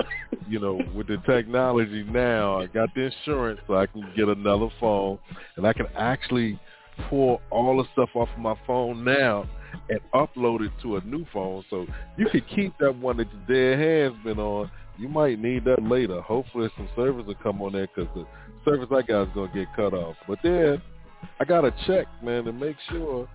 you 0.48 0.60
know, 0.60 0.80
with 0.96 1.08
the 1.08 1.18
technology 1.26 2.04
now, 2.04 2.62
I 2.62 2.66
got 2.68 2.94
the 2.96 3.12
insurance 3.12 3.60
so 3.68 3.76
I 3.76 3.86
can 3.86 4.04
get 4.16 4.28
another 4.28 4.70
phone 4.80 5.20
and 5.56 5.68
I 5.68 5.74
can 5.74 5.88
actually 5.96 6.60
pull 7.10 7.42
all 7.50 7.78
the 7.78 7.84
stuff 7.94 8.10
off 8.16 8.30
of 8.34 8.40
my 8.40 8.56
phone 8.66 9.04
now 9.04 9.48
and 9.90 10.00
upload 10.14 10.66
it 10.66 10.72
to 10.82 10.98
a 10.98 11.02
new 11.02 11.26
phone. 11.32 11.64
So 11.70 11.86
you 12.18 12.28
can 12.30 12.42
keep 12.54 12.78
that 12.80 12.96
one 12.96 13.18
that 13.18 13.28
your 13.32 13.78
dead 13.78 14.12
has 14.14 14.24
been 14.24 14.40
on. 14.40 14.72
You 14.98 15.08
might 15.08 15.40
need 15.40 15.66
that 15.66 15.82
later. 15.82 16.22
Hopefully 16.22 16.70
some 16.78 16.90
service 16.96 17.26
will 17.26 17.36
come 17.36 17.62
on 17.62 17.74
there 17.74 17.88
because 17.88 18.10
the 18.16 18.26
service 18.66 18.90
I 18.92 19.02
got 19.02 19.24
is 19.24 19.30
going 19.34 19.52
to 19.52 19.58
get 19.58 19.76
cut 19.76 19.94
off. 19.94 20.16
But 20.28 20.40
then 20.44 20.82
I 21.40 21.46
got 21.46 21.62
to 21.62 21.74
check, 21.88 22.06
man, 22.24 22.46
to 22.46 22.54
make 22.54 22.76
sure, 22.90 23.28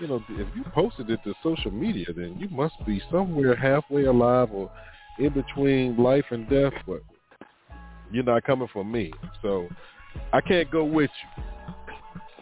you 0.00 0.08
know, 0.08 0.22
if 0.28 0.48
you 0.54 0.64
posted 0.74 1.08
it 1.10 1.20
to 1.24 1.34
social 1.42 1.70
media, 1.70 2.06
then 2.14 2.36
you 2.38 2.48
must 2.50 2.74
be 2.86 3.00
somewhere 3.10 3.56
halfway 3.56 4.04
alive 4.04 4.50
or 4.52 4.70
in 5.18 5.32
between 5.32 5.96
life 5.96 6.24
and 6.30 6.48
death, 6.48 6.72
but 6.86 7.02
you're 8.10 8.24
not 8.24 8.44
coming 8.44 8.68
for 8.72 8.84
me. 8.84 9.12
So 9.42 9.68
I 10.32 10.40
can't 10.40 10.70
go 10.70 10.84
with 10.84 11.10
you. 11.36 11.44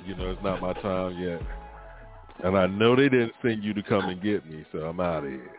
You 0.06 0.14
know, 0.16 0.30
it's 0.30 0.42
not 0.42 0.60
my 0.60 0.74
time 0.74 1.18
yet. 1.18 1.40
And 2.42 2.58
I 2.58 2.66
know 2.66 2.94
they 2.96 3.08
didn't 3.08 3.32
send 3.42 3.64
you 3.64 3.72
to 3.74 3.82
come 3.82 4.08
and 4.08 4.20
get 4.22 4.48
me, 4.48 4.64
so 4.72 4.78
I'm 4.78 5.00
out 5.00 5.24
of 5.24 5.30
here. 5.30 5.50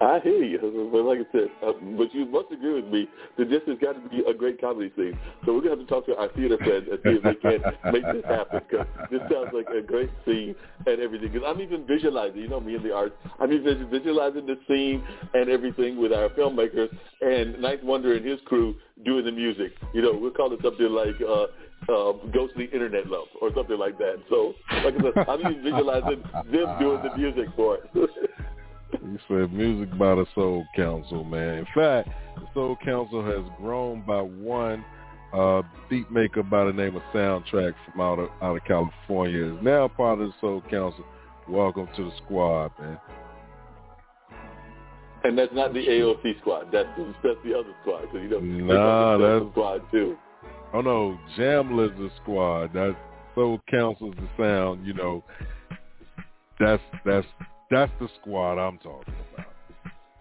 I 0.00 0.20
hear 0.22 0.42
you, 0.42 0.90
but 0.92 1.02
like 1.02 1.18
I 1.18 1.32
said, 1.32 1.48
uh, 1.66 1.72
but 1.96 2.12
you 2.14 2.26
must 2.26 2.52
agree 2.52 2.74
with 2.74 2.92
me 2.92 3.08
that 3.38 3.48
this 3.48 3.62
has 3.66 3.78
got 3.78 3.92
to 3.94 4.08
be 4.08 4.22
a 4.28 4.34
great 4.34 4.60
comedy 4.60 4.92
scene. 4.96 5.16
So 5.44 5.54
we're 5.54 5.62
gonna 5.62 5.76
have 5.76 5.80
to 5.80 5.86
talk 5.86 6.06
to 6.06 6.16
our 6.16 6.28
theater 6.34 6.58
friends 6.58 6.88
and 6.90 6.98
see 7.04 7.18
if 7.18 7.22
they 7.22 7.34
can 7.36 7.62
make 7.92 8.04
this 8.12 8.24
happen 8.28 8.60
because 8.68 8.86
this 9.10 9.20
sounds 9.30 9.50
like 9.52 9.68
a 9.70 9.82
great 9.82 10.10
scene 10.24 10.54
and 10.86 11.00
everything. 11.00 11.32
Because 11.32 11.46
I'm 11.46 11.60
even 11.60 11.86
visualizing, 11.86 12.40
you 12.40 12.48
know, 12.48 12.60
me 12.60 12.74
in 12.74 12.82
the 12.82 12.92
arts, 12.92 13.14
I'm 13.40 13.52
even 13.52 13.88
visualizing 13.90 14.46
the 14.46 14.58
scene 14.68 15.02
and 15.32 15.48
everything 15.48 15.96
with 15.96 16.12
our 16.12 16.28
filmmakers 16.30 16.90
and 17.20 17.60
Ninth 17.60 17.82
Wonder 17.82 18.14
and 18.14 18.24
his 18.24 18.40
crew 18.46 18.74
doing 19.04 19.24
the 19.24 19.32
music. 19.32 19.72
You 19.92 20.02
know, 20.02 20.16
we'll 20.16 20.32
call 20.32 20.52
it 20.52 20.60
something 20.62 20.88
like. 20.90 21.16
uh 21.26 21.46
uh, 21.86 22.12
ghostly 22.32 22.64
internet 22.72 23.06
love 23.08 23.26
or 23.42 23.50
something 23.54 23.78
like 23.78 23.98
that. 23.98 24.16
So, 24.30 24.54
like 24.82 24.94
I 24.94 25.02
said, 25.02 25.28
I'm 25.28 25.38
even 25.42 25.62
visualizing 25.62 26.24
them 26.50 26.78
doing 26.78 27.02
the 27.02 27.14
music 27.14 27.50
for 27.54 27.76
it. 27.76 28.10
He 29.00 29.18
said 29.28 29.52
music 29.52 29.90
by 29.98 30.14
the 30.14 30.26
Soul 30.34 30.66
Council, 30.76 31.24
man. 31.24 31.58
In 31.58 31.66
fact, 31.74 32.08
the 32.36 32.46
Soul 32.54 32.76
Council 32.84 33.24
has 33.24 33.44
grown 33.58 34.02
by 34.06 34.20
one 34.20 34.84
uh, 35.32 35.62
beat 35.90 36.10
maker 36.10 36.42
by 36.42 36.64
the 36.64 36.72
name 36.72 36.96
of 36.96 37.02
Soundtrack 37.12 37.74
from 37.90 38.00
out 38.00 38.18
of, 38.18 38.30
out 38.40 38.56
of 38.56 38.64
California. 38.64 39.54
Is 39.54 39.62
now 39.62 39.88
part 39.88 40.20
of 40.20 40.28
the 40.28 40.34
Soul 40.40 40.62
Council. 40.70 41.04
welcome 41.48 41.88
to 41.96 42.04
the 42.04 42.12
squad, 42.24 42.70
man. 42.80 42.98
And 45.24 45.38
that's 45.38 45.54
not 45.54 45.72
the 45.72 45.80
AOC 45.80 46.40
squad. 46.40 46.68
That's 46.70 46.88
that's 47.22 47.38
the 47.44 47.58
other 47.58 47.74
squad. 47.82 48.02
Because 48.02 48.42
you 48.42 48.62
know, 48.62 48.74
nah, 48.74 49.18
that's 49.18 49.44
the 49.44 49.50
squad 49.52 49.82
too. 49.90 50.16
Oh 50.74 50.82
no, 50.82 51.18
Jamla's 51.36 51.96
the 51.98 52.10
squad. 52.22 52.72
That 52.74 52.94
so 53.34 53.58
cancels 53.68 54.14
the 54.16 54.28
sound. 54.42 54.86
You 54.86 54.92
know, 54.92 55.24
that's 56.60 56.82
that's 57.06 57.26
that's 57.70 57.92
the 58.00 58.08
squad 58.20 58.58
I'm 58.58 58.78
talking 58.78 59.14
about. 59.32 59.46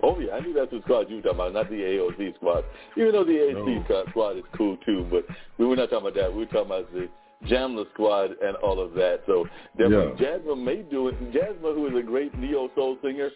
Oh 0.02 0.20
yeah, 0.20 0.34
I 0.34 0.41
knew 0.41 0.54
that's 0.54 0.72
the 0.72 0.82
squad 0.84 1.10
you 1.10 1.18
were 1.18 1.22
talking 1.22 1.39
about, 1.39 1.54
not 1.54 1.70
the 1.70 1.78
AOC 1.78 2.36
squad. 2.36 2.66
Even 2.98 3.14
though 3.14 3.24
the 3.24 3.32
AOC 3.32 3.89
no. 3.89 4.04
squad 4.10 4.38
is 4.38 4.44
cool 4.58 4.78
too, 4.86 5.08
but 5.10 5.26
we 5.58 5.66
were 5.66 5.78
not 5.78 5.89
talking 5.89 6.08
about 6.08 6.16
that. 6.16 6.32
We 6.32 6.39
were 6.39 6.46
talking 6.46 6.66
about 6.66 6.91
the 6.91 7.08
Jamla 7.48 7.86
squad 7.94 8.32
and 8.44 8.56
all 8.58 8.80
of 8.80 8.94
that. 8.94 9.22
So 9.26 9.46
definitely 9.78 10.26
yeah. 10.26 10.38
Jasmine 10.38 10.64
may 10.64 10.82
do 10.82 11.08
it. 11.08 11.16
Jasmine, 11.32 11.76
who 11.76 11.88
is 11.88 11.96
a 11.98 12.06
great 12.06 12.38
neo 12.38 12.70
soul 12.76 12.98
singer, 13.02 13.30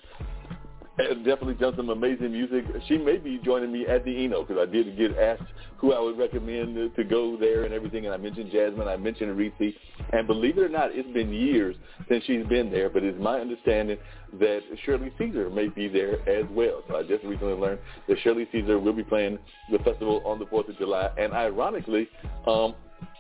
definitely 1.24 1.54
done 1.54 1.74
some 1.76 1.90
amazing 1.90 2.32
music. 2.32 2.66
She 2.88 2.98
may 2.98 3.18
be 3.18 3.40
joining 3.44 3.72
me 3.72 3.86
at 3.86 4.04
the 4.04 4.26
Eno 4.26 4.44
because 4.44 4.58
I 4.60 4.72
did 4.72 4.98
get 4.98 5.16
asked 5.18 5.44
who 5.78 5.94
I 5.94 6.00
would 6.00 6.18
recommend 6.18 6.96
to 6.96 7.04
go 7.04 7.38
there 7.38 7.66
and 7.66 7.74
everything. 7.74 8.06
And 8.06 8.14
I 8.14 8.18
mentioned 8.18 8.52
Jasmine, 8.52 8.88
I 8.88 8.98
mentioned 8.98 9.38
Reese, 9.38 9.76
and 10.12 10.26
believe 10.26 10.58
it 10.58 10.62
or 10.62 10.70
not, 10.70 10.90
it's 10.94 11.12
been 11.14 11.32
years 11.32 11.76
since 12.10 12.24
she's 12.26 12.46
been 12.48 12.72
there. 12.72 12.90
But 12.90 13.04
it's 13.04 13.20
my 13.22 13.40
understanding 13.40 13.98
that 14.40 14.62
Shirley 14.86 15.12
Caesar 15.20 15.50
may 15.52 15.68
be 15.68 15.88
there 15.88 16.28
as 16.28 16.46
well. 16.50 16.84
So 16.88 16.98
I 16.98 17.04
just 17.04 17.24
recently 17.24 17.54
learned 17.54 17.80
that 18.08 18.18
Shirley 18.24 18.48
Caesar 18.52 18.80
will 18.80 18.94
be 18.94 19.04
playing 19.04 19.38
the 19.72 19.78
festival 19.80 20.24
on 20.26 20.40
the 20.40 20.48
Fourth 20.48 20.68
of 20.68 20.78
July. 20.80 21.10
And 21.18 21.32
ironically, 21.34 22.10
um, 22.48 22.74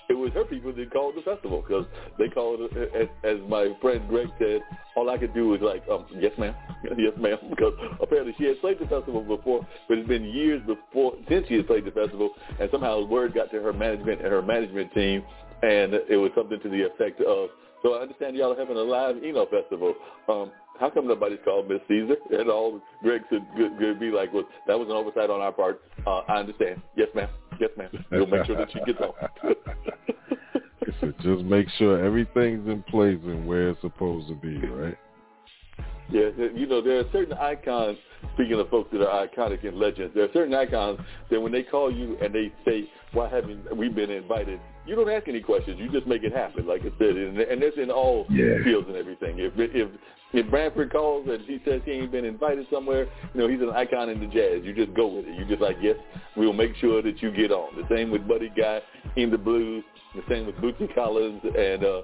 it 0.09 0.13
was 0.13 0.31
her 0.33 0.45
people 0.45 0.73
that 0.73 0.91
called 0.91 1.15
the 1.15 1.21
festival 1.21 1.63
because 1.67 1.85
they 2.17 2.29
called 2.29 2.59
it, 2.61 2.91
as, 2.95 3.07
as 3.23 3.37
my 3.49 3.75
friend 3.81 4.07
Greg 4.07 4.27
said, 4.39 4.61
all 4.95 5.09
I 5.09 5.17
could 5.17 5.33
do 5.33 5.49
was 5.49 5.61
like, 5.61 5.83
um, 5.89 6.05
yes, 6.19 6.31
ma'am, 6.37 6.55
yes, 6.97 7.13
ma'am, 7.17 7.37
because 7.49 7.73
apparently 8.01 8.33
she 8.37 8.45
had 8.45 8.59
played 8.61 8.79
the 8.79 8.87
festival 8.87 9.21
before, 9.21 9.67
but 9.87 9.97
it's 9.97 10.07
been 10.07 10.25
years 10.25 10.61
before 10.65 11.13
since 11.27 11.47
she 11.47 11.55
had 11.55 11.67
played 11.67 11.85
the 11.85 11.91
festival, 11.91 12.31
and 12.59 12.69
somehow 12.71 13.03
word 13.05 13.33
got 13.33 13.51
to 13.51 13.61
her 13.61 13.73
management 13.73 14.21
and 14.21 14.31
her 14.31 14.41
management 14.41 14.93
team, 14.93 15.23
and 15.61 15.93
it 15.93 16.17
was 16.17 16.31
something 16.35 16.59
to 16.61 16.69
the 16.69 16.83
effect 16.83 17.21
of, 17.21 17.49
so 17.83 17.93
I 17.93 18.01
understand 18.01 18.35
y'all 18.35 18.53
are 18.53 18.57
having 18.57 18.77
a 18.77 18.81
live 18.81 19.17
Eno 19.23 19.45
festival. 19.45 19.93
Um, 20.27 20.51
how 20.79 20.89
come 20.89 21.07
nobody's 21.07 21.39
called 21.45 21.69
Miss 21.69 21.79
Caesar? 21.87 22.15
And 22.31 22.49
all 22.49 22.81
Greg 23.03 23.21
said 23.29 23.45
could 23.55 23.99
be 23.99 24.11
like, 24.11 24.33
well, 24.33 24.45
that 24.67 24.77
was 24.77 24.87
an 24.87 24.95
oversight 24.95 25.29
on 25.29 25.41
our 25.41 25.51
part. 25.51 25.81
Uh, 26.05 26.21
I 26.27 26.37
understand. 26.37 26.81
Yes, 26.95 27.09
ma'am. 27.15 27.29
Yes, 27.59 27.69
ma'am. 27.77 27.89
We'll 28.11 28.27
make 28.27 28.45
sure 28.45 28.57
that 28.57 28.71
she 28.71 28.79
gets 28.85 28.99
on. 28.99 29.55
so 31.01 31.13
just 31.21 31.43
make 31.45 31.67
sure 31.77 32.03
everything's 32.03 32.67
in 32.67 32.83
place 32.83 33.19
and 33.23 33.47
where 33.47 33.69
it's 33.69 33.81
supposed 33.81 34.27
to 34.29 34.35
be, 34.35 34.57
right? 34.57 34.97
Yeah, 36.09 36.29
you 36.55 36.67
know, 36.67 36.81
there 36.81 36.99
are 36.99 37.03
certain 37.11 37.33
icons, 37.33 37.97
speaking 38.33 38.57
of 38.59 38.69
folks 38.69 38.89
that 38.93 39.05
are 39.05 39.27
iconic 39.27 39.67
and 39.67 39.77
legends, 39.77 40.13
there 40.15 40.23
are 40.23 40.31
certain 40.31 40.53
icons 40.53 40.99
that 41.29 41.39
when 41.39 41.51
they 41.51 41.63
call 41.63 41.91
you 41.91 42.17
and 42.21 42.33
they 42.33 42.53
say, 42.65 42.89
why 43.11 43.27
haven't 43.27 43.75
we 43.75 43.89
been 43.89 44.09
invited, 44.09 44.59
you 44.85 44.95
don't 44.95 45.09
ask 45.09 45.27
any 45.27 45.41
questions. 45.41 45.77
You 45.79 45.91
just 45.91 46.07
make 46.07 46.23
it 46.23 46.31
happen, 46.31 46.65
like 46.65 46.81
I 46.81 46.97
said. 46.97 47.17
And, 47.17 47.37
and 47.37 47.61
that's 47.61 47.77
in 47.77 47.91
all 47.91 48.25
yeah. 48.29 48.63
fields 48.63 48.87
and 48.87 48.95
everything. 48.95 49.39
If, 49.39 49.53
if 49.57 49.89
if 50.33 50.49
Branford 50.49 50.91
calls 50.91 51.27
and 51.29 51.41
he 51.45 51.59
says 51.65 51.81
he 51.85 51.91
ain't 51.91 52.11
been 52.11 52.25
invited 52.25 52.67
somewhere, 52.71 53.07
you 53.33 53.41
know, 53.41 53.47
he's 53.47 53.61
an 53.61 53.69
icon 53.69 54.09
in 54.09 54.19
the 54.19 54.27
jazz. 54.27 54.63
You 54.63 54.73
just 54.73 54.93
go 54.93 55.07
with 55.07 55.25
it. 55.25 55.35
You 55.35 55.45
just 55.45 55.61
like, 55.61 55.77
yes, 55.81 55.95
we'll 56.35 56.53
make 56.53 56.75
sure 56.77 57.01
that 57.01 57.21
you 57.21 57.31
get 57.31 57.51
on. 57.51 57.75
The 57.75 57.87
same 57.95 58.11
with 58.11 58.27
Buddy 58.27 58.51
Guy 58.55 58.81
in 59.15 59.31
the 59.31 59.37
blues. 59.37 59.83
The 60.15 60.21
same 60.29 60.45
with 60.45 60.55
Bootsy 60.55 60.93
Collins 60.95 61.41
and 61.43 61.83
uh, 61.83 62.01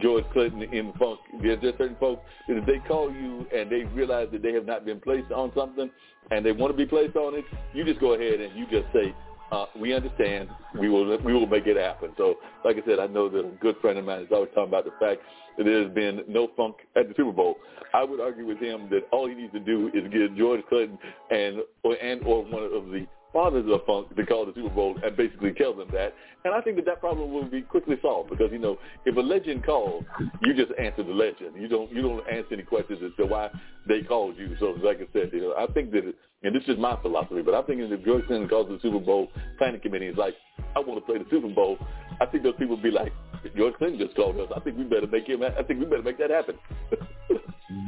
George 0.00 0.24
Clinton 0.32 0.62
in 0.62 0.92
funk. 0.98 1.20
There's 1.40 1.60
just 1.60 1.78
certain 1.78 1.96
folks 1.98 2.22
that 2.48 2.56
if 2.56 2.66
they 2.66 2.78
call 2.86 3.12
you 3.12 3.46
and 3.54 3.70
they 3.70 3.84
realize 3.94 4.28
that 4.32 4.42
they 4.42 4.52
have 4.52 4.66
not 4.66 4.84
been 4.84 5.00
placed 5.00 5.30
on 5.32 5.52
something 5.54 5.90
and 6.30 6.44
they 6.44 6.52
want 6.52 6.72
to 6.72 6.76
be 6.76 6.86
placed 6.86 7.16
on 7.16 7.34
it, 7.34 7.44
you 7.72 7.84
just 7.84 8.00
go 8.00 8.14
ahead 8.14 8.40
and 8.40 8.56
you 8.56 8.66
just 8.66 8.92
say, 8.92 9.14
uh, 9.52 9.66
we 9.78 9.94
understand. 9.94 10.48
We 10.80 10.88
will 10.88 11.18
we 11.18 11.34
will 11.34 11.46
make 11.46 11.66
it 11.66 11.76
happen. 11.76 12.12
So, 12.16 12.36
like 12.64 12.76
I 12.76 12.86
said, 12.86 12.98
I 12.98 13.06
know 13.06 13.28
that 13.28 13.40
a 13.40 13.50
good 13.60 13.76
friend 13.82 13.98
of 13.98 14.04
mine 14.06 14.22
is 14.22 14.28
always 14.32 14.48
talking 14.54 14.68
about 14.68 14.86
the 14.86 14.92
fact 14.98 15.20
that 15.58 15.64
there 15.64 15.82
has 15.84 15.92
been 15.92 16.22
no 16.26 16.48
funk 16.56 16.76
at 16.96 17.08
the 17.08 17.14
Super 17.16 17.32
Bowl. 17.32 17.56
I 17.92 18.02
would 18.02 18.18
argue 18.18 18.46
with 18.46 18.58
him 18.58 18.88
that 18.90 19.02
all 19.12 19.28
he 19.28 19.34
needs 19.34 19.52
to 19.52 19.60
do 19.60 19.88
is 19.92 20.10
get 20.10 20.34
George 20.36 20.62
Clinton 20.70 20.98
and 21.30 21.58
or 21.82 21.94
and 22.02 22.22
or 22.24 22.42
one 22.44 22.62
of 22.62 22.86
the 22.86 23.06
fathers 23.32 23.64
of 23.70 23.80
funk 23.86 24.14
to 24.14 24.26
call 24.26 24.46
the 24.46 24.52
Super 24.54 24.70
Bowl 24.70 24.96
and 25.02 25.16
basically 25.16 25.52
tell 25.52 25.74
them 25.74 25.88
that. 25.92 26.14
And 26.44 26.54
I 26.54 26.60
think 26.60 26.76
that 26.76 26.84
that 26.86 27.00
problem 27.00 27.32
will 27.32 27.44
be 27.44 27.62
quickly 27.62 27.96
solved 28.02 28.30
because 28.30 28.50
you 28.52 28.58
know 28.58 28.78
if 29.04 29.16
a 29.16 29.20
legend 29.20 29.64
calls, 29.64 30.04
you 30.42 30.54
just 30.54 30.72
answer 30.78 31.02
the 31.02 31.12
legend. 31.12 31.54
You 31.56 31.68
don't 31.68 31.90
you 31.92 32.02
don't 32.02 32.26
answer 32.28 32.54
any 32.54 32.62
questions 32.62 33.00
as 33.04 33.12
to 33.16 33.26
why 33.26 33.50
they 33.88 34.02
called 34.02 34.36
you. 34.36 34.56
So 34.60 34.76
like 34.82 34.98
I 34.98 35.06
said, 35.12 35.30
you 35.32 35.40
know, 35.40 35.54
I 35.58 35.70
think 35.72 35.90
that, 35.92 36.02
and 36.42 36.54
this 36.54 36.62
is 36.68 36.78
my 36.78 36.96
philosophy, 37.00 37.42
but 37.42 37.54
I'm 37.54 37.64
thinking 37.64 37.90
if 37.90 38.04
George 38.04 38.26
Clinton 38.26 38.48
calls 38.48 38.68
the 38.68 38.78
Super 38.82 38.98
Bowl 38.98 39.28
planning 39.58 39.80
committee 39.80 40.06
is 40.06 40.16
like, 40.16 40.34
I 40.76 40.80
want 40.80 41.00
to 41.00 41.06
play 41.06 41.18
the 41.18 41.26
Super 41.30 41.48
Bowl, 41.48 41.78
I 42.20 42.26
think 42.26 42.42
those 42.42 42.54
people 42.58 42.76
would 42.76 42.82
be 42.82 42.90
like, 42.90 43.12
George 43.56 43.74
Clinton 43.74 43.98
just 43.98 44.16
called 44.16 44.38
us. 44.38 44.48
I 44.54 44.60
think 44.60 44.78
we 44.78 44.84
better 44.84 45.06
make 45.06 45.26
him. 45.26 45.42
I 45.42 45.62
think 45.62 45.80
we 45.80 45.86
better 45.86 46.02
make 46.02 46.18
that 46.18 46.30
happen. 46.30 46.56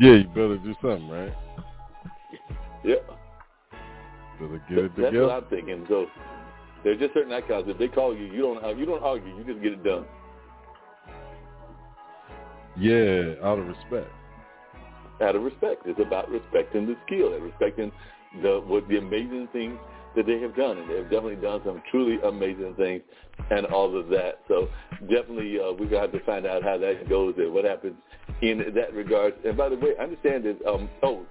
yeah, 0.01 0.15
you 0.15 0.29
better 0.29 0.59
do 0.59 0.75
something, 0.83 1.09
right? 1.09 1.33
Yeah. 2.85 2.97
Get 4.69 4.79
it 4.79 4.95
together. 4.95 5.03
That's 5.03 5.15
what 5.15 5.31
I'm 5.31 5.45
thinking. 5.51 5.87
So 5.89 6.07
there's 6.83 6.99
just 6.99 7.15
certain 7.15 7.33
icons. 7.33 7.65
If 7.69 7.79
they 7.79 7.89
call 7.89 8.15
you, 8.15 8.25
you 8.27 8.43
don't 8.43 8.79
you 8.79 8.87
don't 8.87 9.03
argue. 9.03 9.37
You 9.37 9.45
just 9.45 9.63
get 9.63 9.73
it 9.73 9.85
done. 9.85 10.05
Yeah, 12.77 13.47
out 13.47 13.59
of 13.59 13.67
respect. 13.67 14.11
Out 15.23 15.37
of 15.37 15.43
respect. 15.43 15.83
It's 15.87 16.01
about 16.01 16.29
respecting 16.31 16.87
the 16.87 16.97
skill 17.07 17.35
and 17.35 17.45
respecting 17.45 17.93
the 18.43 18.63
what 18.67 18.89
the 18.89 18.99
amazing 18.99 19.49
things 19.53 19.79
that 20.17 20.27
they 20.27 20.41
have 20.41 20.55
done, 20.57 20.79
and 20.79 20.89
they've 20.91 21.05
definitely 21.05 21.37
done 21.37 21.61
some 21.65 21.83
truly 21.91 22.19
amazing 22.23 22.75
things 22.77 23.03
and 23.51 23.67
all 23.67 23.97
of 23.99 24.09
that. 24.09 24.41
So 24.49 24.69
definitely 25.01 25.59
uh, 25.59 25.73
we're 25.73 25.89
to 25.91 26.01
have 26.01 26.13
to 26.13 26.21
find 26.25 26.47
out 26.47 26.63
how 26.63 26.79
that 26.79 27.09
goes 27.09 27.35
and 27.37 27.53
what 27.53 27.65
happens 27.65 27.95
in 28.41 28.73
that 28.75 28.95
regard. 28.95 29.35
And 29.45 29.57
by 29.57 29.69
the 29.69 29.77
way, 29.77 29.91
I 29.99 30.05
understand 30.05 30.45
that, 30.45 30.65
um, 30.67 30.89
oh, 31.03 31.27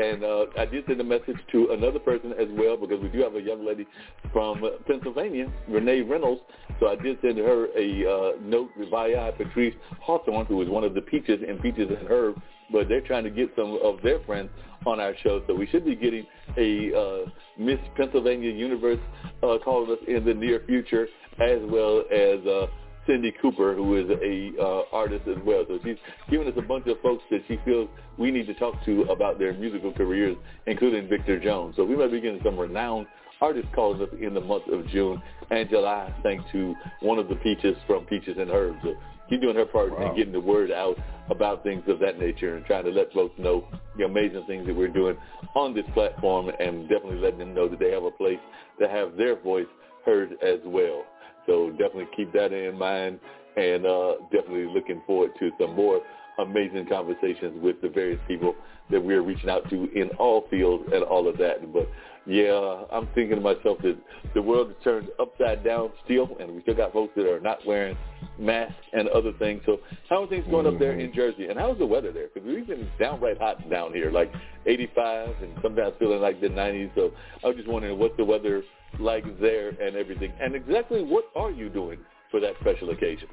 and 0.00 0.24
uh, 0.24 0.46
I 0.58 0.64
did 0.64 0.84
send 0.86 1.00
a 1.00 1.04
message 1.04 1.36
to 1.52 1.68
another 1.72 1.98
person 1.98 2.32
as 2.32 2.48
well 2.52 2.76
because 2.76 3.00
we 3.02 3.08
do 3.08 3.22
have 3.22 3.34
a 3.34 3.40
young 3.40 3.66
lady 3.66 3.86
from 4.32 4.62
Pennsylvania, 4.86 5.52
Renee 5.68 6.00
Reynolds. 6.02 6.40
So 6.78 6.88
I 6.88 6.96
did 6.96 7.18
send 7.20 7.38
her 7.38 7.66
a 7.76 8.06
uh, 8.06 8.40
note 8.40 8.70
via 8.90 9.32
Patrice 9.32 9.74
Hawthorne, 10.00 10.46
who 10.46 10.62
is 10.62 10.68
one 10.68 10.84
of 10.84 10.94
the 10.94 11.02
Peaches 11.02 11.40
and 11.46 11.60
Peaches 11.60 11.90
and 11.90 12.08
Herb. 12.08 12.40
But 12.72 12.88
they're 12.88 13.00
trying 13.00 13.24
to 13.24 13.30
get 13.30 13.50
some 13.56 13.78
of 13.82 14.00
their 14.02 14.20
friends 14.20 14.48
on 14.86 15.00
our 15.00 15.14
show. 15.22 15.42
So 15.46 15.54
we 15.54 15.66
should 15.66 15.84
be 15.84 15.96
getting 15.96 16.26
a 16.56 16.96
uh, 16.96 17.30
Miss 17.58 17.78
Pennsylvania 17.96 18.50
Universe 18.50 19.00
uh, 19.42 19.58
calling 19.62 19.90
us 19.90 19.98
in 20.08 20.24
the 20.24 20.32
near 20.32 20.62
future, 20.66 21.08
as 21.40 21.58
well 21.64 22.04
as 22.10 22.46
uh, 22.46 22.66
Cindy 23.06 23.32
Cooper, 23.40 23.74
who 23.74 23.96
is 23.96 24.10
a 24.10 24.62
uh, 24.62 24.82
artist 24.92 25.26
as 25.28 25.38
well. 25.44 25.64
So 25.66 25.78
she's 25.84 25.96
giving 26.30 26.48
us 26.48 26.54
a 26.56 26.62
bunch 26.62 26.86
of 26.86 27.00
folks 27.00 27.24
that 27.30 27.42
she 27.48 27.58
feels 27.64 27.88
we 28.18 28.30
need 28.30 28.46
to 28.46 28.54
talk 28.54 28.74
to 28.84 29.02
about 29.04 29.38
their 29.38 29.52
musical 29.54 29.92
careers, 29.92 30.36
including 30.66 31.08
Victor 31.08 31.40
Jones. 31.40 31.74
So 31.76 31.84
we 31.84 31.96
might 31.96 32.12
be 32.12 32.20
getting 32.20 32.40
some 32.44 32.58
renowned 32.58 33.06
artists 33.40 33.70
calling 33.74 34.02
us 34.02 34.08
in 34.20 34.34
the 34.34 34.40
month 34.40 34.68
of 34.68 34.86
June 34.88 35.22
and 35.50 35.68
July, 35.68 36.12
thanks 36.22 36.44
to 36.52 36.74
one 37.00 37.18
of 37.18 37.28
the 37.28 37.36
Peaches 37.36 37.76
from 37.86 38.04
Peaches 38.04 38.36
and 38.38 38.50
Herbs. 38.50 38.78
So 38.82 38.94
she's 39.28 39.40
doing 39.40 39.56
her 39.56 39.64
part 39.64 39.92
wow. 39.92 40.10
in 40.10 40.16
getting 40.16 40.32
the 40.32 40.40
word 40.40 40.70
out 40.70 40.96
about 41.30 41.62
things 41.62 41.82
of 41.88 41.98
that 42.00 42.18
nature 42.18 42.56
and 42.56 42.66
trying 42.66 42.84
to 42.84 42.90
let 42.90 43.12
folks 43.12 43.38
know 43.38 43.66
the 43.96 44.04
amazing 44.04 44.44
things 44.46 44.66
that 44.66 44.76
we're 44.76 44.88
doing 44.88 45.16
on 45.54 45.74
this 45.74 45.84
platform 45.94 46.50
and 46.60 46.88
definitely 46.88 47.18
letting 47.18 47.38
them 47.38 47.54
know 47.54 47.68
that 47.68 47.78
they 47.78 47.90
have 47.90 48.04
a 48.04 48.10
place 48.10 48.38
to 48.78 48.88
have 48.88 49.16
their 49.16 49.40
voice 49.40 49.66
heard 50.04 50.32
as 50.42 50.58
well. 50.64 51.04
So 51.46 51.70
definitely 51.70 52.08
keep 52.16 52.32
that 52.32 52.52
in 52.52 52.78
mind 52.78 53.20
and 53.56 53.86
uh, 53.86 54.14
definitely 54.32 54.66
looking 54.66 55.02
forward 55.06 55.32
to 55.38 55.50
some 55.60 55.74
more 55.74 56.00
amazing 56.38 56.86
conversations 56.86 57.60
with 57.62 57.80
the 57.82 57.88
various 57.88 58.20
people 58.26 58.54
that 58.90 59.02
we're 59.02 59.22
reaching 59.22 59.50
out 59.50 59.68
to 59.70 59.88
in 59.94 60.08
all 60.18 60.46
fields 60.50 60.84
and 60.92 61.02
all 61.04 61.28
of 61.28 61.38
that. 61.38 61.72
But 61.72 61.88
yeah, 62.26 62.84
I'm 62.92 63.06
thinking 63.14 63.36
to 63.36 63.40
myself 63.40 63.78
that 63.82 63.96
the 64.34 64.42
world 64.42 64.68
has 64.68 64.76
turned 64.84 65.08
upside 65.18 65.64
down 65.64 65.90
still, 66.04 66.36
and 66.38 66.54
we 66.54 66.62
still 66.62 66.74
got 66.74 66.92
folks 66.92 67.12
that 67.16 67.26
are 67.26 67.40
not 67.40 67.58
wearing 67.66 67.96
masks 68.38 68.74
and 68.92 69.08
other 69.08 69.32
things. 69.38 69.62
So 69.66 69.78
how 70.08 70.24
are 70.24 70.26
things 70.28 70.44
going 70.50 70.66
mm-hmm. 70.66 70.74
up 70.74 70.80
there 70.80 70.92
in 70.92 71.08
mm-hmm. 71.08 71.16
Jersey? 71.16 71.46
And 71.46 71.58
how's 71.58 71.78
the 71.78 71.86
weather 71.86 72.12
there? 72.12 72.28
Because 72.32 72.46
we've 72.46 72.66
been 72.66 72.88
downright 72.98 73.38
hot 73.38 73.68
down 73.70 73.92
here, 73.92 74.10
like 74.10 74.32
85 74.66 75.28
and 75.42 75.52
sometimes 75.62 75.94
feeling 75.98 76.20
like 76.20 76.40
the 76.40 76.48
90s. 76.48 76.90
So 76.94 77.12
I 77.42 77.48
was 77.48 77.56
just 77.56 77.68
wondering 77.68 77.98
what's 77.98 78.16
the 78.16 78.24
weather 78.24 78.62
like 78.98 79.24
there 79.40 79.68
and 79.68 79.96
everything. 79.96 80.32
And 80.40 80.54
exactly 80.54 81.02
what 81.02 81.24
are 81.36 81.50
you 81.50 81.68
doing 81.68 81.98
for 82.30 82.40
that 82.40 82.54
special 82.60 82.90
occasion? 82.90 83.28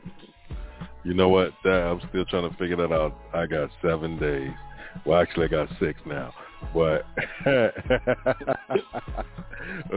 You 1.03 1.13
know 1.13 1.29
what? 1.29 1.51
I'm 1.65 2.01
still 2.09 2.25
trying 2.25 2.49
to 2.49 2.55
figure 2.57 2.75
that 2.77 2.91
out. 2.91 3.17
I 3.33 3.45
got 3.45 3.69
seven 3.81 4.17
days. 4.19 4.51
Well, 5.05 5.19
actually, 5.19 5.45
I 5.45 5.49
got 5.49 5.69
six 5.79 5.99
now. 6.05 6.33
But 6.73 7.05
we're 7.45 7.71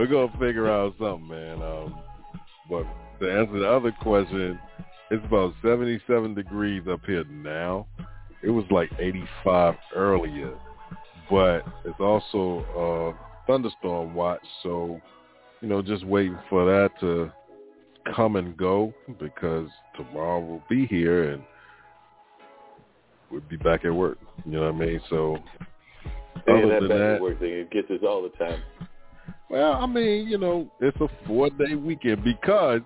gonna 0.09 0.31
figure 0.39 0.69
out 0.69 0.93
something, 0.99 1.27
man. 1.27 1.61
Um, 1.61 1.99
but 2.69 2.85
to 3.19 3.31
answer 3.31 3.59
the 3.59 3.69
other 3.69 3.91
question, 4.01 4.59
It's 5.11 5.25
about 5.25 5.53
77 5.61 6.35
degrees 6.35 6.83
up 6.89 7.01
here 7.05 7.25
now. 7.25 7.85
It 8.43 8.49
was 8.49 8.63
like 8.71 8.89
85 8.97 9.75
earlier, 9.93 10.53
but 11.29 11.65
it's 11.83 11.99
also 11.99 12.63
a 12.77 13.45
thunderstorm 13.45 14.15
watch. 14.15 14.39
So, 14.63 15.01
you 15.61 15.67
know, 15.67 15.81
just 15.81 16.05
waiting 16.05 16.37
for 16.49 16.65
that 16.65 16.91
to 16.99 17.31
come 18.15 18.35
and 18.35 18.57
go 18.57 18.93
because 19.19 19.69
tomorrow 19.95 20.39
we'll 20.39 20.63
be 20.69 20.87
here 20.87 21.31
and 21.31 21.43
we'll 23.29 23.41
be 23.41 23.57
back 23.57 23.85
at 23.85 23.93
work. 23.93 24.17
You 24.45 24.53
know 24.53 24.71
what 24.71 24.81
I 24.81 24.85
mean? 24.85 25.01
So, 25.09 25.37
other 26.49 26.67
that 26.67 26.79
than 26.81 26.89
that, 26.89 27.15
at 27.15 27.21
work 27.21 27.39
thing, 27.39 27.51
it 27.51 27.71
gets 27.71 27.89
us 27.91 27.99
all 28.03 28.23
the 28.23 28.29
time. 28.43 28.61
well, 29.49 29.73
I 29.73 29.85
mean, 29.85 30.27
you 30.27 30.37
know, 30.37 30.71
it's 30.79 30.97
a 30.99 31.07
four-day 31.27 31.75
weekend 31.75 32.23
because 32.23 32.81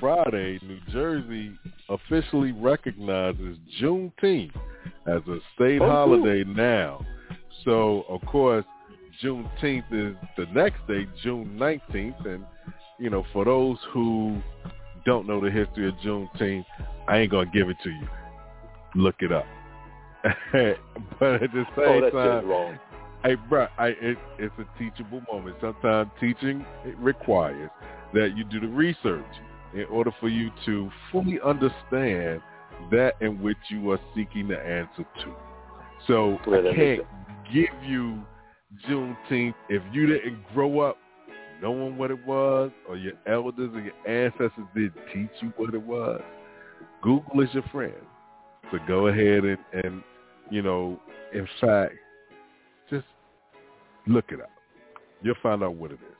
Friday, 0.00 0.58
New 0.62 0.80
Jersey 0.92 1.52
officially 1.88 2.52
recognizes 2.52 3.56
Juneteenth 3.80 4.54
as 5.06 5.22
a 5.28 5.38
state 5.54 5.80
Oh, 5.80 5.86
cool. 5.86 5.88
holiday 5.88 6.44
now. 6.44 7.04
So, 7.64 8.04
of 8.08 8.20
course, 8.22 8.64
Juneteenth 9.22 9.92
is 9.92 10.16
the 10.36 10.46
next 10.52 10.86
day, 10.86 11.06
June 11.22 11.56
19th. 11.58 12.26
And, 12.26 12.44
you 12.98 13.10
know, 13.10 13.24
for 13.32 13.44
those 13.44 13.78
who 13.92 14.40
don't 15.04 15.26
know 15.26 15.40
the 15.40 15.50
history 15.50 15.88
of 15.88 15.94
Juneteenth, 15.96 16.64
I 17.08 17.18
ain't 17.18 17.30
going 17.30 17.50
to 17.50 17.58
give 17.58 17.68
it 17.68 17.76
to 17.82 17.90
you. 17.90 18.08
Look 18.94 19.16
it 19.20 19.32
up. 19.32 19.46
but 21.20 21.42
at 21.42 21.52
the 21.52 21.64
same 21.76 22.04
Oh, 22.04 22.10
time, 22.10 22.48
wrong. 22.48 22.78
Hey, 23.22 23.34
bro, 23.48 23.66
I, 23.78 23.88
it, 23.88 24.18
it's 24.38 24.54
a 24.58 24.78
teachable 24.78 25.22
moment. 25.30 25.56
Sometimes 25.60 26.10
teaching 26.20 26.64
it 26.84 26.96
requires 26.98 27.70
that 28.14 28.36
you 28.36 28.44
do 28.44 28.60
the 28.60 28.68
research 28.68 29.24
in 29.74 29.84
order 29.90 30.10
for 30.20 30.28
you 30.28 30.50
to 30.64 30.90
fully 31.10 31.38
understand 31.44 32.40
that 32.90 33.14
in 33.20 33.42
which 33.42 33.56
you 33.68 33.90
are 33.90 34.00
seeking 34.14 34.48
the 34.48 34.58
answer 34.58 35.04
to. 35.24 35.34
So 36.06 36.38
I 36.46 36.74
can't 36.74 37.02
give 37.52 37.74
you 37.84 38.22
Juneteenth 38.88 39.54
if 39.68 39.82
you 39.92 40.06
didn't 40.06 40.42
grow 40.54 40.80
up 40.80 40.96
knowing 41.62 41.96
what 41.96 42.10
it 42.10 42.26
was 42.26 42.70
or 42.88 42.96
your 42.96 43.14
elders 43.26 43.70
or 43.74 43.80
your 43.80 44.06
ancestors 44.06 44.66
didn't 44.74 44.94
teach 45.12 45.30
you 45.40 45.52
what 45.56 45.74
it 45.74 45.82
was. 45.82 46.20
Google 47.02 47.40
is 47.40 47.48
your 47.52 47.62
friend. 47.64 47.94
So 48.70 48.78
go 48.86 49.06
ahead 49.08 49.44
and, 49.44 49.58
and 49.72 50.02
you 50.50 50.62
know, 50.62 51.00
in 51.32 51.48
fact, 51.60 51.94
just 52.90 53.06
look 54.06 54.26
it 54.30 54.40
up. 54.40 54.50
You'll 55.22 55.36
find 55.42 55.62
out 55.62 55.74
what 55.74 55.92
it 55.92 55.94
is. 55.94 56.16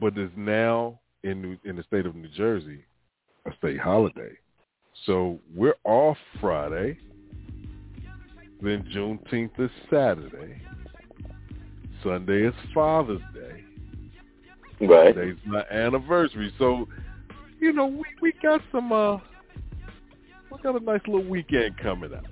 But 0.00 0.18
it's 0.18 0.32
now 0.36 1.00
in 1.22 1.40
New, 1.40 1.56
in 1.64 1.76
the 1.76 1.82
state 1.84 2.06
of 2.06 2.14
New 2.14 2.28
Jersey 2.36 2.84
a 3.46 3.54
state 3.56 3.78
holiday. 3.78 4.32
So 5.06 5.38
we're 5.54 5.76
off 5.84 6.16
Friday. 6.40 6.98
Then 8.62 8.84
Juneteenth 8.94 9.58
is 9.58 9.70
Saturday. 9.90 10.62
Sunday 12.04 12.46
is 12.46 12.54
Father's 12.74 13.20
Day. 13.32 13.64
Right. 14.86 15.14
Today's 15.14 15.38
my 15.46 15.64
anniversary. 15.70 16.52
So, 16.58 16.86
you 17.58 17.72
know, 17.72 17.86
we, 17.86 18.04
we 18.20 18.32
got 18.42 18.60
some 18.70 18.92
uh 18.92 19.16
we 20.50 20.58
got 20.62 20.80
a 20.80 20.84
nice 20.84 21.00
little 21.06 21.24
weekend 21.24 21.78
coming 21.78 22.12
up. 22.12 22.24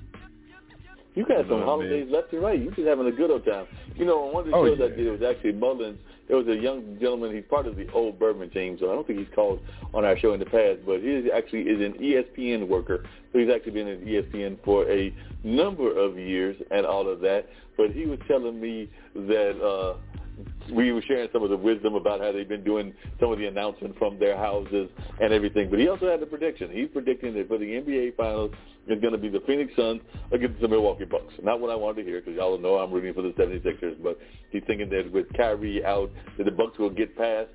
You 1.14 1.24
got 1.26 1.38
some 1.40 1.48
know 1.48 1.54
what 1.56 1.62
I 1.62 1.66
holidays 1.66 2.08
left 2.10 2.32
and 2.32 2.42
right. 2.42 2.58
You 2.58 2.70
just 2.70 2.86
having 2.86 3.06
a 3.06 3.12
good 3.12 3.30
old 3.30 3.44
time. 3.44 3.66
You 3.96 4.04
know, 4.04 4.26
on 4.28 4.34
one 4.34 4.44
of 4.44 4.50
the 4.50 4.56
Oh, 4.56 4.66
shows 4.66 4.78
I 4.82 4.88
did, 4.94 5.06
it 5.06 5.10
was 5.10 5.22
actually 5.22 5.52
Mullins. 5.52 5.98
There 6.28 6.36
was 6.36 6.46
a 6.48 6.56
young 6.56 6.96
gentleman. 7.00 7.34
He's 7.34 7.44
part 7.48 7.66
of 7.66 7.76
the 7.76 7.90
old 7.92 8.18
Bourbon 8.18 8.48
team, 8.50 8.76
so 8.80 8.90
I 8.90 8.94
don't 8.94 9.06
think 9.06 9.18
he's 9.18 9.34
called 9.34 9.60
on 9.92 10.04
our 10.04 10.16
show 10.18 10.32
in 10.32 10.40
the 10.40 10.46
past. 10.46 10.80
But 10.86 11.00
he 11.00 11.08
is 11.08 11.26
actually 11.34 11.62
is 11.62 11.80
an 11.80 11.94
ESPN 11.94 12.68
worker. 12.68 13.04
So 13.32 13.38
he's 13.38 13.50
actually 13.54 13.72
been 13.72 13.88
E 14.06 14.22
ESPN 14.22 14.58
for 14.64 14.88
a 14.90 15.14
number 15.42 15.96
of 15.96 16.18
years 16.18 16.56
and 16.70 16.86
all 16.86 17.08
of 17.08 17.20
that. 17.20 17.48
But 17.76 17.90
he 17.90 18.06
was 18.06 18.18
telling 18.28 18.60
me 18.60 18.88
that 19.14 19.60
uh, 19.60 19.96
we 20.72 20.92
were 20.92 21.02
sharing 21.02 21.28
some 21.32 21.42
of 21.42 21.50
the 21.50 21.56
wisdom 21.56 21.94
about 21.94 22.20
how 22.20 22.32
they've 22.32 22.48
been 22.48 22.64
doing 22.64 22.94
some 23.20 23.32
of 23.32 23.38
the 23.38 23.46
announcement 23.46 23.98
from 23.98 24.18
their 24.18 24.36
houses 24.36 24.88
and 25.20 25.32
everything. 25.32 25.70
But 25.70 25.78
he 25.78 25.88
also 25.88 26.10
had 26.10 26.22
a 26.22 26.26
prediction. 26.26 26.70
He's 26.70 26.88
predicting 26.88 27.34
that 27.34 27.48
for 27.48 27.58
the 27.58 27.66
NBA 27.66 28.16
Finals, 28.16 28.52
it's 28.86 29.00
going 29.00 29.12
to 29.12 29.18
be 29.18 29.28
the 29.28 29.40
Phoenix 29.46 29.72
Suns 29.76 30.00
against 30.32 30.60
the 30.60 30.68
Milwaukee 30.68 31.04
Bucks. 31.04 31.32
Not 31.42 31.60
what 31.60 31.70
I 31.70 31.76
wanted 31.76 32.02
to 32.02 32.08
hear 32.08 32.20
because 32.20 32.34
y'all 32.36 32.58
know 32.58 32.76
I'm 32.76 32.92
rooting 32.92 33.14
for 33.14 33.22
the 33.22 33.30
76ers. 33.30 34.02
But 34.02 34.18
he's 34.50 34.62
thinking 34.66 34.88
that 34.90 35.12
with 35.12 35.26
Kyrie 35.36 35.84
out, 35.84 36.10
that 36.38 36.44
the 36.44 36.50
Bucks 36.50 36.78
will 36.78 36.90
get 36.90 37.16
past 37.16 37.48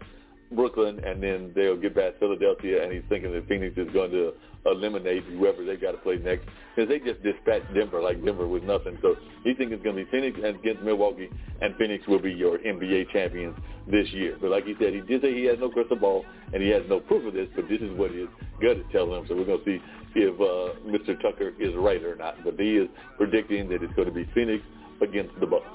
Brooklyn 0.52 1.00
and 1.04 1.22
then 1.22 1.52
they'll 1.56 1.78
get 1.78 1.96
past 1.96 2.16
Philadelphia. 2.20 2.84
And 2.84 2.92
he's 2.92 3.04
thinking 3.10 3.34
that 3.34 3.48
Phoenix 3.48 3.78
is 3.78 3.90
going 3.94 4.12
to 4.12 4.34
eliminate 4.66 5.24
whoever 5.24 5.64
they 5.64 5.76
got 5.76 5.92
to 5.92 5.98
play 6.00 6.18
next 6.18 6.48
because 6.76 6.90
they 6.90 7.00
just 7.00 7.22
dispatched 7.24 7.74
Denver 7.74 8.02
like 8.02 8.24
Denver 8.24 8.48
was 8.48 8.62
nothing. 8.64 8.98
So 9.02 9.16
he 9.44 9.54
thinks 9.54 9.74
it's 9.74 9.84
going 9.84 9.96
to 9.96 10.06
be 10.06 10.12
Phoenix 10.12 10.38
against 10.38 10.84
Milwaukee, 10.84 11.30
and 11.62 11.76
Phoenix 11.78 12.06
will 12.08 12.20
be 12.20 12.32
your 12.32 12.58
NBA 12.60 13.12
champions 13.12 13.58
this 13.90 14.08
year. 14.12 14.38
But 14.40 14.52
like 14.52 14.66
he 14.66 14.76
said, 14.80 14.94
he 14.94 15.02
did 15.02 15.22
say 15.22 15.34
he 15.34 15.46
has 15.46 15.58
no 15.60 15.70
crystal 15.70 15.98
ball 15.98 16.26
and 16.54 16.62
he 16.62 16.70
has 16.70 16.84
no 16.90 17.00
proof 17.00 17.26
of 17.26 17.34
this, 17.34 17.48
but 17.56 17.68
this 17.70 17.82
is 17.82 17.92
what 17.98 18.12
his 18.12 18.28
gut 18.62 18.78
is 18.78 18.86
telling 18.92 19.22
him. 19.22 19.26
So 19.28 19.36
we're 19.36 19.46
going 19.46 19.64
to 19.64 19.66
see 19.66 19.82
if 20.16 20.36
uh, 20.36 20.80
Mr. 20.88 21.20
Tucker 21.22 21.54
is 21.60 21.74
right 21.76 22.04
or 22.04 22.16
not. 22.16 22.44
But 22.44 22.60
he 22.60 22.78
is 22.78 22.90
predicting 23.18 23.70
that 23.70 23.84
it's 23.84 23.94
going 23.94 24.08
to 24.08 24.14
be 24.14 24.30
Phoenix 24.34 24.64
against 25.02 25.40
the 25.40 25.46
Bucks. 25.46 25.66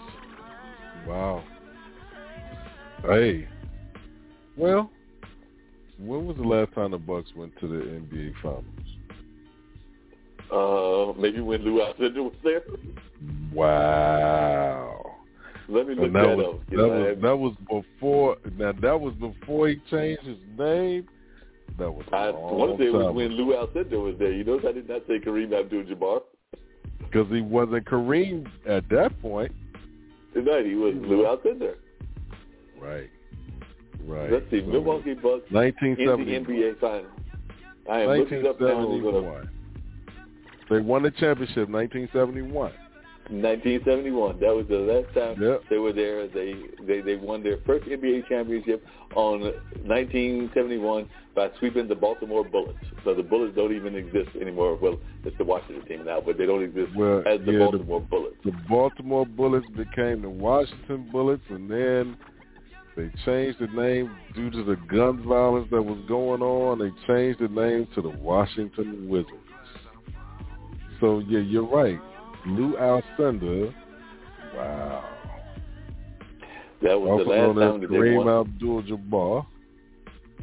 Wow. 1.07 1.43
Hey. 3.03 3.49
Well, 4.57 4.91
when 5.99 6.27
was 6.27 6.37
the 6.37 6.43
last 6.43 6.75
time 6.75 6.91
the 6.91 6.99
Bucks 6.99 7.31
went 7.37 7.59
to 7.61 7.69
the 7.69 7.75
NBA 7.75 8.33
Finals? 8.43 8.65
Uh, 10.53 11.19
maybe 11.19 11.41
when 11.41 11.63
Lou 11.63 11.81
Alcindor 11.81 12.25
was 12.25 12.35
there. 12.45 12.63
Wow. 13.53 15.17
Let 15.69 15.89
me 15.89 15.95
look 15.95 16.13
that, 16.13 16.19
that 16.19 16.37
was 16.37 16.47
up. 16.47 16.71
that 16.71 16.77
was 16.77 17.17
that 17.23 17.37
was 17.37 17.85
before 18.01 18.37
now 18.59 18.73
that 18.73 19.01
was 19.01 19.15
before 19.15 19.69
he 19.69 19.77
changed 19.91 20.23
his 20.25 20.37
name. 20.59 21.09
That 21.79 21.91
was 21.91 22.05
a 22.13 22.17
I 22.17 22.31
long 22.31 22.59
want 22.59 22.79
to 22.79 22.85
say 22.85 22.89
it 22.89 22.93
was 22.93 23.15
when 23.15 23.29
Lou 23.31 23.55
Alcindor 23.55 24.05
was 24.05 24.17
there. 24.19 24.33
You 24.33 24.45
notice 24.45 24.67
I 24.69 24.73
did 24.73 24.89
not 24.89 25.03
say 25.07 25.19
Kareem 25.19 25.59
Abdul-Jabbar. 25.59 26.21
because 26.99 27.33
he 27.33 27.41
wasn't 27.41 27.87
Kareem 27.87 28.47
at 28.69 28.87
that 28.91 29.19
point. 29.23 29.53
Tonight 30.35 30.67
he 30.67 30.75
was 30.75 30.95
Lou 30.97 31.25
Alcindor. 31.25 31.77
Right. 32.79 33.09
Right. 34.07 34.31
Let's 34.33 34.51
see, 34.51 34.61
So, 34.61 34.67
Milwaukee 34.67 35.15
Bucks 35.15 35.45
in 35.51 35.55
the 35.55 35.63
NBA 35.63 36.81
Finals. 36.81 37.07
I 37.91 38.01
am 38.01 38.09
looking 38.19 38.47
up 38.47 38.61
now. 38.61 38.69
Gonna 38.69 38.87
1971. 38.87 39.49
They 40.71 40.81
won 40.81 41.03
the 41.03 41.11
championship 41.11 41.69
1971. 41.69 42.73
1971. 43.31 44.41
That 44.41 44.55
was 44.55 44.67
the 44.69 44.79
last 44.79 45.15
time 45.15 45.41
Yep. 45.41 45.63
they 45.71 45.79
were 45.79 45.93
there. 45.93 46.27
They, 46.29 46.55
they 46.87 47.01
they 47.01 47.17
won 47.17 47.43
their 47.43 47.59
first 47.67 47.87
NBA 47.87 48.29
championship 48.29 48.85
on 49.15 49.41
1971 49.85 51.09
by 51.35 51.51
sweeping 51.59 51.89
the 51.89 51.95
Baltimore 51.95 52.45
Bullets. 52.45 52.79
So 53.05 53.15
the 53.15 53.23
Bullets 53.23 53.55
don't 53.57 53.75
even 53.75 53.95
exist 53.95 54.31
anymore. 54.41 54.77
Well, 54.81 54.99
it's 55.25 55.37
the 55.39 55.45
Washington 55.45 55.87
team 55.87 56.05
now, 56.05 56.21
but 56.21 56.37
they 56.37 56.47
don't 56.47 56.63
exist 56.63 56.95
Well, 56.97 57.21
as 57.27 57.41
the 57.47 57.53
yeah, 57.53 57.59
the- 57.59 57.65
Baltimore 57.65 58.01
Bullets. 58.01 58.37
The 58.45 58.53
Baltimore 58.69 59.27
Bullets 59.27 59.67
became 59.77 60.23
the 60.23 60.31
Washington 60.31 61.09
Bullets, 61.13 61.43
and 61.49 61.71
then 61.71 62.17
they 62.97 63.11
changed 63.25 63.59
the 63.59 63.69
name 63.69 64.11
due 64.35 64.51
to 64.51 64.63
the 64.63 64.77
gun 64.95 65.23
violence 65.27 65.69
that 65.71 65.83
was 65.83 65.99
going 66.07 66.43
on. 66.43 66.79
They 66.79 66.91
changed 67.07 67.41
the 67.41 67.49
name 67.49 67.89
to 67.95 68.03
the 68.03 68.11
Washington 68.11 69.09
Wizards. 69.09 69.33
So 71.01 71.21
yeah, 71.21 71.41
you're 71.41 71.67
right. 71.67 71.99
Lou 72.47 72.75
Alcindor, 72.77 73.73
wow. 74.57 75.05
That 76.83 77.01
was 77.01 77.11
Also 77.11 77.25
the 77.25 77.31
last 77.31 77.39
known 77.39 77.55
time 77.57 77.75
as 77.75 77.81
that 77.83 77.89
they 77.89 77.97
Kareem 77.97 78.25
won. 78.25 78.29
Abdul-Jabbar. 78.47 79.47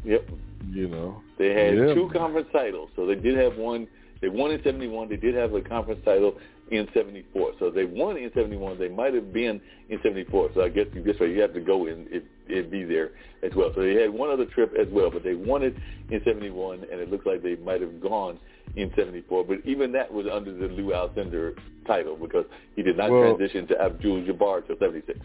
Yep. 0.06 0.30
You 0.72 0.88
know, 0.88 1.22
They 1.38 1.54
had 1.54 1.76
Yeah. 1.78 1.93
two 1.93 2.10
conference 2.14 2.47
titles, 2.52 2.89
so 2.95 3.06
they 3.06 3.16
did 3.16 3.36
have 3.38 3.58
one. 3.58 3.88
They 4.22 4.30
won 4.30 4.51
in 4.51 4.61
'71. 4.63 5.09
They 5.09 5.15
did 5.15 5.36
have 5.36 5.53
a 5.53 5.61
conference 5.61 6.01
title 6.03 6.38
in 6.72 6.88
'74. 6.93 7.53
So 7.59 7.70
they 7.72 7.86
won 7.86 8.17
in 8.17 8.32
'71. 8.34 8.78
They 8.78 8.89
might 8.89 9.13
have 9.13 9.32
been 9.32 9.61
in 9.89 9.99
'74. 10.03 10.51
So 10.53 10.61
I 10.61 10.70
guess 10.70 10.88
you 10.93 11.01
this 11.03 11.20
way 11.20 11.32
you 11.32 11.41
have 11.41 11.53
to 11.53 11.61
go 11.61 11.88
and 11.88 12.07
it, 12.11 12.26
it 12.47 12.70
be 12.70 12.84
there 12.84 13.11
as 13.43 13.51
well. 13.55 13.72
So 13.76 13.82
they 13.82 13.95
had 13.95 14.09
one 14.09 14.30
other 14.30 14.45
trip 14.45 14.74
as 14.80 14.88
well, 14.91 15.09
but 15.09 15.24
they 15.24 15.36
won 15.36 15.63
it 15.63 15.76
in 16.09 16.22
'71, 16.24 16.80
and 16.91 16.99
it 16.99 17.09
looks 17.09 17.26
like 17.26 17.41
they 17.41 17.55
might 17.55 17.82
have 17.82 18.01
gone 18.01 18.38
in 18.76 18.91
'74. 18.95 19.45
But 19.45 19.59
even 19.65 19.91
that 19.93 20.11
was 20.11 20.26
under 20.32 20.53
the 20.53 20.67
Lou 20.67 20.91
Alcindor 20.91 21.57
title 21.88 22.17
because 22.17 22.45
he 22.76 22.84
did 22.84 22.97
not 22.97 23.11
Well- 23.11 23.36
transition 23.36 23.67
to 23.67 23.82
Abdul-Jabbar 23.82 24.67
till 24.67 24.78
'76. 24.80 25.20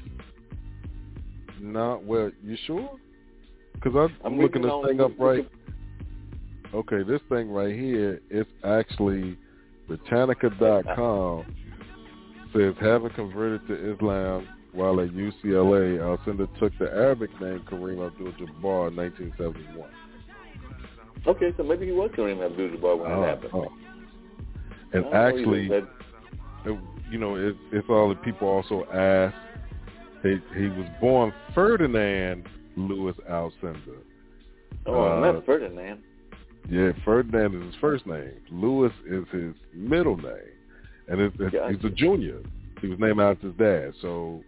not 1.60 2.04
well. 2.04 2.30
You 2.44 2.56
sure? 2.66 2.90
Because 3.74 3.94
I'm, 3.96 4.16
I'm 4.24 4.34
I'm 4.34 4.40
looking 4.40 4.62
this 4.62 4.72
thing 4.86 5.00
up 5.00 5.12
right. 5.18 5.48
Okay, 6.74 7.04
this 7.04 7.20
thing 7.28 7.50
right 7.50 7.72
here, 7.74 8.20
it's 8.30 8.50
actually 8.64 9.38
Britannica.com 9.86 11.44
says 12.52 12.74
having 12.80 13.10
converted 13.10 13.66
to 13.68 13.94
Islam 13.94 14.48
while 14.72 15.00
at 15.00 15.10
UCLA, 15.10 15.98
Alcindor 15.98 16.48
took 16.58 16.72
the 16.78 16.86
Arabic 16.90 17.30
name 17.40 17.60
Kareem 17.70 18.04
Abdul-Jabbar 18.04 18.88
in 18.88 18.96
1971. 18.96 19.88
Okay, 21.26 21.54
so 21.56 21.62
maybe 21.62 21.86
he 21.86 21.92
was 21.92 22.10
Kareem 22.16 22.44
Abdul-Jabbar 22.44 22.98
when 22.98 23.12
Oh, 23.12 23.20
that 23.20 23.28
happened. 23.28 23.50
oh. 23.54 23.72
And 24.92 25.06
actually, 25.14 25.68
that- 25.68 25.88
it- 26.64 26.78
you 27.10 27.18
know, 27.18 27.36
it, 27.36 27.56
it's 27.70 27.88
all 27.88 28.08
the 28.08 28.16
people 28.16 28.48
also 28.48 28.84
ask. 28.92 29.34
He 30.22 30.40
he 30.56 30.68
was 30.68 30.86
born 31.00 31.32
Ferdinand 31.54 32.48
Lewis 32.76 33.14
Alcindor. 33.30 33.98
oh, 34.86 35.02
uh, 35.02 35.20
not 35.20 35.44
Ferdinand. 35.44 36.02
Yeah, 36.68 36.92
Ferdinand 37.04 37.54
is 37.54 37.66
his 37.72 37.80
first 37.80 38.06
name. 38.06 38.32
Lewis 38.50 38.92
is 39.06 39.24
his 39.30 39.54
middle 39.74 40.16
name, 40.16 40.32
and 41.08 41.20
it's, 41.20 41.36
it's, 41.38 41.52
Gotcha. 41.52 41.74
he's 41.74 41.84
a 41.84 41.90
junior. 41.90 42.40
He 42.80 42.88
was 42.88 42.98
named 42.98 43.20
after 43.20 43.48
his 43.48 43.56
dad. 43.56 43.92
So, 44.00 44.42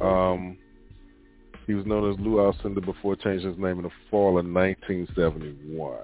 um, 0.00 0.58
he 1.66 1.74
was 1.74 1.86
known 1.86 2.10
as 2.12 2.18
Lou 2.18 2.36
Alcindor 2.36 2.84
before 2.84 3.16
changing 3.16 3.50
his 3.50 3.58
name 3.58 3.78
in 3.78 3.84
the 3.84 3.90
fall 4.10 4.30
of 4.30 4.44
1971, 4.44 5.98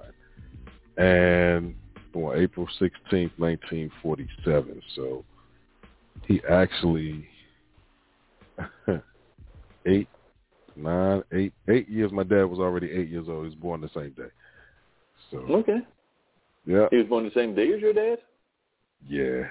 and 0.97 1.75
born 2.13 2.39
April 2.39 2.67
16th, 2.79 3.31
1947. 3.37 4.81
So, 4.95 5.25
he 6.27 6.41
actually 6.49 7.27
eight, 9.85 10.07
nine, 10.75 11.23
eight, 11.33 11.53
eight 11.69 11.89
years. 11.89 12.11
My 12.11 12.23
dad 12.23 12.45
was 12.45 12.59
already 12.59 12.89
eight 12.91 13.09
years 13.09 13.27
old. 13.27 13.43
He 13.43 13.49
was 13.49 13.55
born 13.55 13.81
the 13.81 13.89
same 13.93 14.11
day. 14.11 14.29
So, 15.31 15.37
Okay. 15.37 15.79
yeah, 16.65 16.87
He 16.91 16.97
was 16.97 17.07
born 17.07 17.23
the 17.23 17.31
same 17.31 17.55
day 17.55 17.71
as 17.73 17.81
your 17.81 17.93
dad? 17.93 18.19
yeah, 19.07 19.47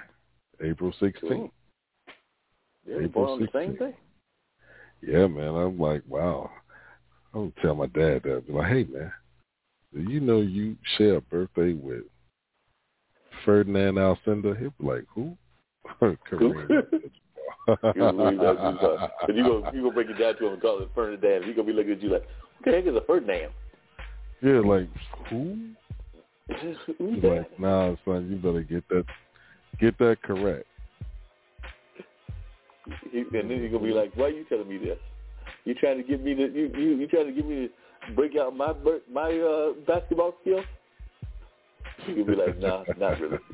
April 0.63 0.93
16th. 1.01 1.21
Cool. 1.21 1.53
Yeah, 2.87 2.97
April 2.97 3.09
born 3.09 3.29
on 3.31 3.41
the 3.41 3.49
same 3.53 3.75
16th. 3.75 3.79
day? 3.79 3.97
Yeah, 5.03 5.27
man. 5.27 5.55
I'm 5.55 5.79
like, 5.79 6.03
wow. 6.07 6.51
I 7.35 7.39
would 7.39 7.57
tell 7.63 7.75
my 7.75 7.87
dad 7.87 8.23
that. 8.25 8.47
Be 8.47 8.53
like, 8.53 8.69
hey, 8.69 8.85
man, 8.85 9.13
do 9.95 10.03
you 10.03 10.21
know 10.21 10.41
you 10.41 10.77
share 10.99 11.17
a 11.17 11.21
birthday 11.21 11.73
with 11.73 12.05
Ferdinand 13.45 13.95
Alcindor? 13.95 14.59
He'll 14.59 14.75
be 14.79 14.87
like, 14.87 15.05
who? 15.15 15.37
Kareem. 16.31 16.83
Uh, 17.69 17.77
you 17.95 18.01
gonna 18.01 18.25
you 18.25 18.39
know. 18.39 19.09
You 19.29 19.45
gonna 19.45 19.77
you 19.77 19.83
gonna 19.83 19.93
break 19.93 20.09
it 20.09 20.19
down 20.19 20.37
to 20.37 20.47
him 20.47 20.55
and 20.55 20.63
call 20.63 20.83
it 20.83 20.91
Ferdinand. 20.95 21.45
He 21.45 21.53
gonna 21.53 21.67
be 21.67 21.73
looking 21.73 21.93
at 21.93 22.03
you 22.03 22.09
like, 22.09 22.23
what 22.23 22.65
the 22.65 22.73
heck 22.73 22.87
is 22.87 22.97
a 22.97 23.03
Ferdinand? 23.07 23.53
Yeah, 24.43 24.61
like 24.61 24.89
who? 25.29 25.59
Who's 26.49 26.77
He's 26.99 27.23
that? 27.23 27.29
like, 27.29 27.61
nah, 27.61 27.95
son, 28.05 28.29
you 28.31 28.37
better 28.37 28.63
get 28.63 28.89
that, 28.89 29.05
get 29.79 29.99
that 29.99 30.21
correct. 30.23 30.67
And 33.13 33.27
then 33.33 33.63
he's 33.63 33.71
gonna 33.71 33.85
be 33.85 33.93
like, 33.93 34.13
"Why 34.17 34.27
are 34.27 34.31
you 34.31 34.45
telling 34.45 34.69
me 34.69 34.79
this? 34.79 34.99
You 35.65 35.75
trying 35.75 35.99
to 35.99 36.03
get 36.03 36.23
me 36.25 36.35
to 36.35 36.43
you 36.53 36.71
you, 36.77 36.97
you 36.97 37.07
trying 37.07 37.27
to 37.27 37.33
get 37.33 37.47
me 37.47 37.69
to 38.09 38.15
break 38.15 38.37
out 38.37 38.57
my 38.57 38.73
my 39.13 39.31
uh, 39.31 39.73
basketball 39.87 40.35
skills?" 40.41 40.65
He 42.07 42.15
could 42.15 42.27
be 42.27 42.35
like, 42.35 42.59
"Nah, 42.59 42.85
not 42.99 43.21
really." 43.21 43.39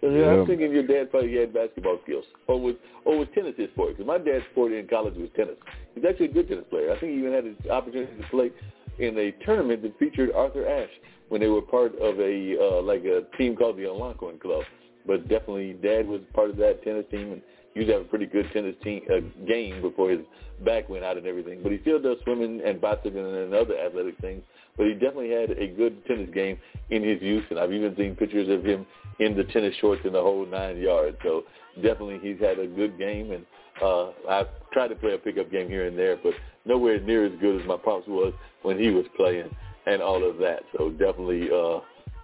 Because 0.00 0.14
Yeah. 0.14 0.30
I'm 0.30 0.46
thinking 0.46 0.70
your 0.70 0.86
dad 0.86 1.10
probably 1.10 1.34
had 1.36 1.52
basketball 1.52 1.98
skills, 2.04 2.24
or 2.46 2.60
was 2.60 2.76
or 3.04 3.18
was 3.18 3.26
tennis 3.34 3.54
his 3.56 3.68
sport? 3.70 3.96
Because 3.96 4.06
my 4.06 4.18
dad's 4.18 4.44
sport 4.52 4.70
in 4.72 4.86
college 4.86 5.14
was 5.16 5.28
tennis. 5.34 5.56
He's 5.94 6.04
actually 6.08 6.26
a 6.26 6.32
good 6.32 6.48
tennis 6.48 6.66
player. 6.70 6.92
I 6.92 7.00
think 7.00 7.12
he 7.14 7.18
even 7.18 7.32
had 7.32 7.44
the 7.64 7.70
opportunity 7.70 8.14
to 8.16 8.28
play 8.28 8.52
in 8.98 9.18
a 9.18 9.32
tournament 9.44 9.82
that 9.82 9.98
featured 9.98 10.30
Arthur 10.32 10.66
Ashe 10.66 10.90
when 11.28 11.40
they 11.40 11.48
were 11.48 11.62
part 11.62 11.94
of 11.98 12.18
a 12.20 12.56
uh, 12.60 12.82
like 12.82 13.04
a 13.04 13.22
team 13.36 13.56
called 13.56 13.76
the 13.76 13.86
Algonquin 13.86 14.38
Club. 14.38 14.64
But 15.06 15.28
definitely, 15.28 15.72
Dad 15.74 16.06
was 16.06 16.20
part 16.34 16.50
of 16.50 16.56
that 16.58 16.82
tennis 16.84 17.06
team, 17.10 17.32
and 17.32 17.42
he 17.72 17.80
used 17.80 17.88
to 17.88 17.94
have 17.94 18.02
a 18.02 18.08
pretty 18.08 18.26
good 18.26 18.50
tennis 18.52 18.74
team 18.82 19.02
uh, 19.10 19.20
game 19.46 19.80
before 19.80 20.10
his 20.10 20.20
back 20.64 20.88
went 20.88 21.04
out 21.04 21.16
and 21.16 21.26
everything. 21.26 21.60
But 21.62 21.72
he 21.72 21.78
still 21.80 22.00
does 22.00 22.18
swimming 22.24 22.60
and 22.64 22.80
bicycling 22.80 23.24
and 23.24 23.54
other 23.54 23.78
athletic 23.78 24.18
things. 24.18 24.42
But 24.76 24.86
he 24.86 24.92
definitely 24.92 25.30
had 25.30 25.50
a 25.52 25.66
good 25.66 26.04
tennis 26.06 26.28
game 26.34 26.58
in 26.90 27.02
his 27.02 27.20
youth, 27.22 27.44
and 27.50 27.58
I've 27.58 27.72
even 27.72 27.96
seen 27.96 28.16
pictures 28.16 28.48
of 28.48 28.64
him 28.64 28.86
in 29.18 29.36
the 29.36 29.44
tennis 29.44 29.74
shorts 29.80 30.02
in 30.04 30.12
the 30.12 30.20
whole 30.20 30.46
nine 30.46 30.78
yards. 30.78 31.16
So 31.22 31.44
definitely, 31.76 32.20
he's 32.22 32.40
had 32.40 32.58
a 32.58 32.66
good 32.66 32.98
game, 32.98 33.32
and 33.32 33.44
uh, 33.82 34.10
I've 34.28 34.48
tried 34.72 34.88
to 34.88 34.94
play 34.96 35.14
a 35.14 35.18
pickup 35.18 35.50
game 35.50 35.68
here 35.68 35.86
and 35.86 35.98
there, 35.98 36.16
but 36.16 36.34
nowhere 36.64 37.00
near 37.00 37.26
as 37.26 37.32
good 37.40 37.60
as 37.60 37.66
my 37.66 37.76
pops 37.76 38.06
was 38.06 38.32
when 38.62 38.78
he 38.78 38.90
was 38.90 39.06
playing 39.16 39.48
and 39.86 40.02
all 40.02 40.28
of 40.28 40.38
that. 40.38 40.60
So 40.76 40.90
definitely, 40.90 41.44
uh, 41.44 41.80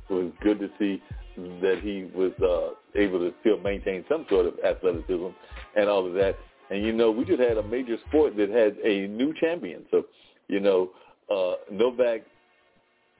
it 0.08 0.12
was 0.12 0.32
good 0.42 0.60
to 0.60 0.68
see 0.78 1.02
that 1.36 1.80
he 1.82 2.10
was 2.14 2.32
uh, 2.42 2.74
able 2.98 3.18
to 3.18 3.32
still 3.40 3.58
maintain 3.58 4.04
some 4.08 4.26
sort 4.28 4.46
of 4.46 4.54
athleticism 4.64 5.28
and 5.76 5.88
all 5.88 6.06
of 6.06 6.14
that. 6.14 6.36
And 6.70 6.84
you 6.84 6.92
know, 6.92 7.10
we 7.10 7.24
just 7.24 7.40
had 7.40 7.58
a 7.58 7.62
major 7.62 7.96
sport 8.08 8.36
that 8.36 8.50
had 8.50 8.76
a 8.84 9.06
new 9.08 9.34
champion. 9.40 9.84
So, 9.90 10.04
you 10.48 10.60
know, 10.60 10.90
uh, 11.30 11.54
Novak 11.70 12.22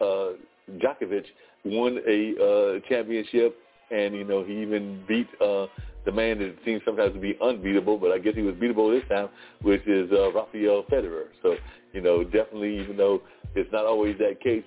uh, 0.00 0.30
Djokovic 0.78 1.24
won 1.64 1.98
a 2.06 2.34
uh, 2.42 2.88
championship, 2.88 3.58
and 3.90 4.14
you 4.14 4.24
know 4.24 4.44
he 4.44 4.62
even 4.62 5.02
beat 5.06 5.28
uh, 5.40 5.66
the 6.04 6.12
man 6.12 6.38
that 6.38 6.56
seems 6.64 6.82
sometimes 6.84 7.14
to 7.14 7.20
be 7.20 7.36
unbeatable, 7.42 7.98
but 7.98 8.10
I 8.12 8.18
guess 8.18 8.34
he 8.34 8.42
was 8.42 8.54
beatable 8.56 8.92
this 8.92 9.08
time, 9.08 9.28
which 9.62 9.86
is 9.86 10.10
uh, 10.12 10.32
Rafael 10.32 10.84
Federer. 10.84 11.26
So 11.42 11.56
you 11.92 12.00
know, 12.00 12.24
definitely, 12.24 12.80
even 12.80 12.96
though 12.96 13.22
it's 13.54 13.70
not 13.72 13.86
always 13.86 14.18
that 14.18 14.40
case, 14.40 14.64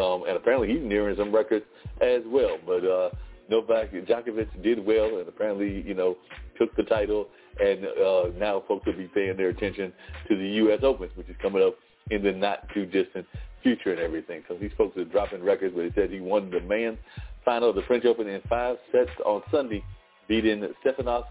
um, 0.00 0.24
and 0.28 0.36
apparently 0.36 0.68
he's 0.68 0.82
nearing 0.82 1.16
some 1.16 1.34
records 1.34 1.64
as 2.00 2.20
well. 2.26 2.58
But 2.66 2.84
uh, 2.84 3.10
Novak 3.48 3.92
Djokovic 3.92 4.62
did 4.62 4.84
well, 4.84 5.18
and 5.18 5.28
apparently, 5.28 5.82
you 5.86 5.94
know, 5.94 6.16
took 6.58 6.74
the 6.76 6.84
title, 6.84 7.28
and 7.60 7.86
uh, 7.86 8.38
now 8.38 8.62
folks 8.68 8.86
will 8.86 8.96
be 8.96 9.10
paying 9.14 9.36
their 9.36 9.48
attention 9.48 9.92
to 10.28 10.36
the 10.36 10.48
U.S. 10.56 10.80
Open, 10.82 11.10
which 11.14 11.28
is 11.28 11.36
coming 11.40 11.62
up 11.62 11.74
in 12.10 12.22
the 12.22 12.32
not 12.32 12.68
too 12.74 12.86
distant 12.86 13.26
future 13.62 13.92
and 13.92 14.00
everything. 14.00 14.42
So 14.48 14.56
these 14.60 14.72
folks 14.76 14.96
are 14.96 15.04
dropping 15.04 15.42
records, 15.42 15.74
but 15.74 15.84
he 15.84 15.90
said 15.94 16.10
he 16.10 16.20
won 16.20 16.50
the 16.50 16.60
men's 16.60 16.98
final 17.44 17.70
of 17.70 17.76
the 17.76 17.82
French 17.82 18.04
Open 18.04 18.28
in 18.28 18.40
five 18.48 18.76
sets 18.90 19.10
on 19.24 19.42
Sunday, 19.50 19.84
beating 20.28 20.66
Stefanos 20.84 21.24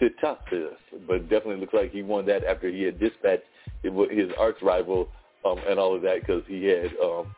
Tsitsipas. 0.00 0.76
But 1.06 1.28
definitely 1.28 1.56
looks 1.56 1.74
like 1.74 1.90
he 1.90 2.02
won 2.02 2.26
that 2.26 2.44
after 2.44 2.68
he 2.68 2.82
had 2.82 2.98
dispatched 2.98 3.44
his 3.82 4.30
arch 4.38 4.56
rival 4.62 5.08
um, 5.44 5.58
and 5.68 5.78
all 5.78 5.94
of 5.94 6.02
that 6.02 6.20
because 6.20 6.42
he 6.46 6.64
had, 6.64 6.90
um, 7.02 7.34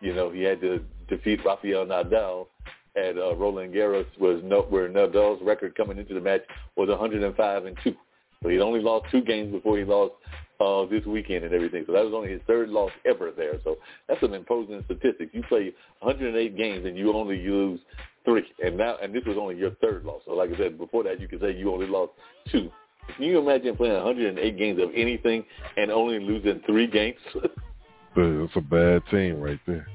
you 0.00 0.14
know, 0.14 0.30
he 0.30 0.42
had 0.42 0.60
to 0.60 0.82
defeat 1.08 1.40
Rafael 1.44 1.86
Nadal. 1.86 2.46
at 2.96 3.18
uh, 3.18 3.34
Roland 3.36 3.74
Garros 3.74 4.06
was 4.18 4.40
no, 4.44 4.62
where 4.62 4.88
Nadal's 4.88 5.42
record 5.42 5.74
coming 5.74 5.98
into 5.98 6.14
the 6.14 6.20
match 6.20 6.42
was 6.76 6.88
105 6.88 7.64
and 7.64 7.76
two. 7.84 7.94
So 8.42 8.48
he'd 8.48 8.60
only 8.60 8.80
lost 8.80 9.10
two 9.10 9.22
games 9.22 9.52
before 9.52 9.78
he 9.78 9.84
lost 9.84 10.14
uh, 10.60 10.86
this 10.86 11.04
weekend 11.06 11.44
and 11.44 11.54
everything. 11.54 11.84
So 11.86 11.92
that 11.92 12.04
was 12.04 12.14
only 12.14 12.30
his 12.30 12.40
third 12.46 12.68
loss 12.68 12.90
ever 13.04 13.30
there. 13.36 13.54
So 13.64 13.76
that's 14.08 14.20
some 14.20 14.34
imposing 14.34 14.82
statistics. 14.84 15.32
You 15.32 15.42
play 15.48 15.72
108 16.00 16.56
games 16.56 16.86
and 16.86 16.96
you 16.96 17.12
only 17.12 17.36
lose 17.46 17.80
three, 18.24 18.44
and 18.64 18.76
now 18.76 18.96
and 19.02 19.14
this 19.14 19.24
was 19.24 19.36
only 19.38 19.56
your 19.56 19.72
third 19.82 20.04
loss. 20.04 20.22
So 20.26 20.32
like 20.32 20.50
I 20.52 20.56
said 20.56 20.78
before 20.78 21.04
that, 21.04 21.20
you 21.20 21.28
could 21.28 21.40
say 21.40 21.52
you 21.54 21.72
only 21.72 21.86
lost 21.86 22.12
two. 22.50 22.70
Can 23.14 23.24
you 23.24 23.38
imagine 23.38 23.76
playing 23.76 23.94
108 23.94 24.58
games 24.58 24.82
of 24.82 24.90
anything 24.94 25.44
and 25.76 25.90
only 25.90 26.18
losing 26.18 26.60
three 26.66 26.86
games? 26.86 27.18
It's 28.18 28.56
a 28.56 28.60
bad 28.62 29.02
team 29.10 29.40
right 29.40 29.60
there. 29.66 29.86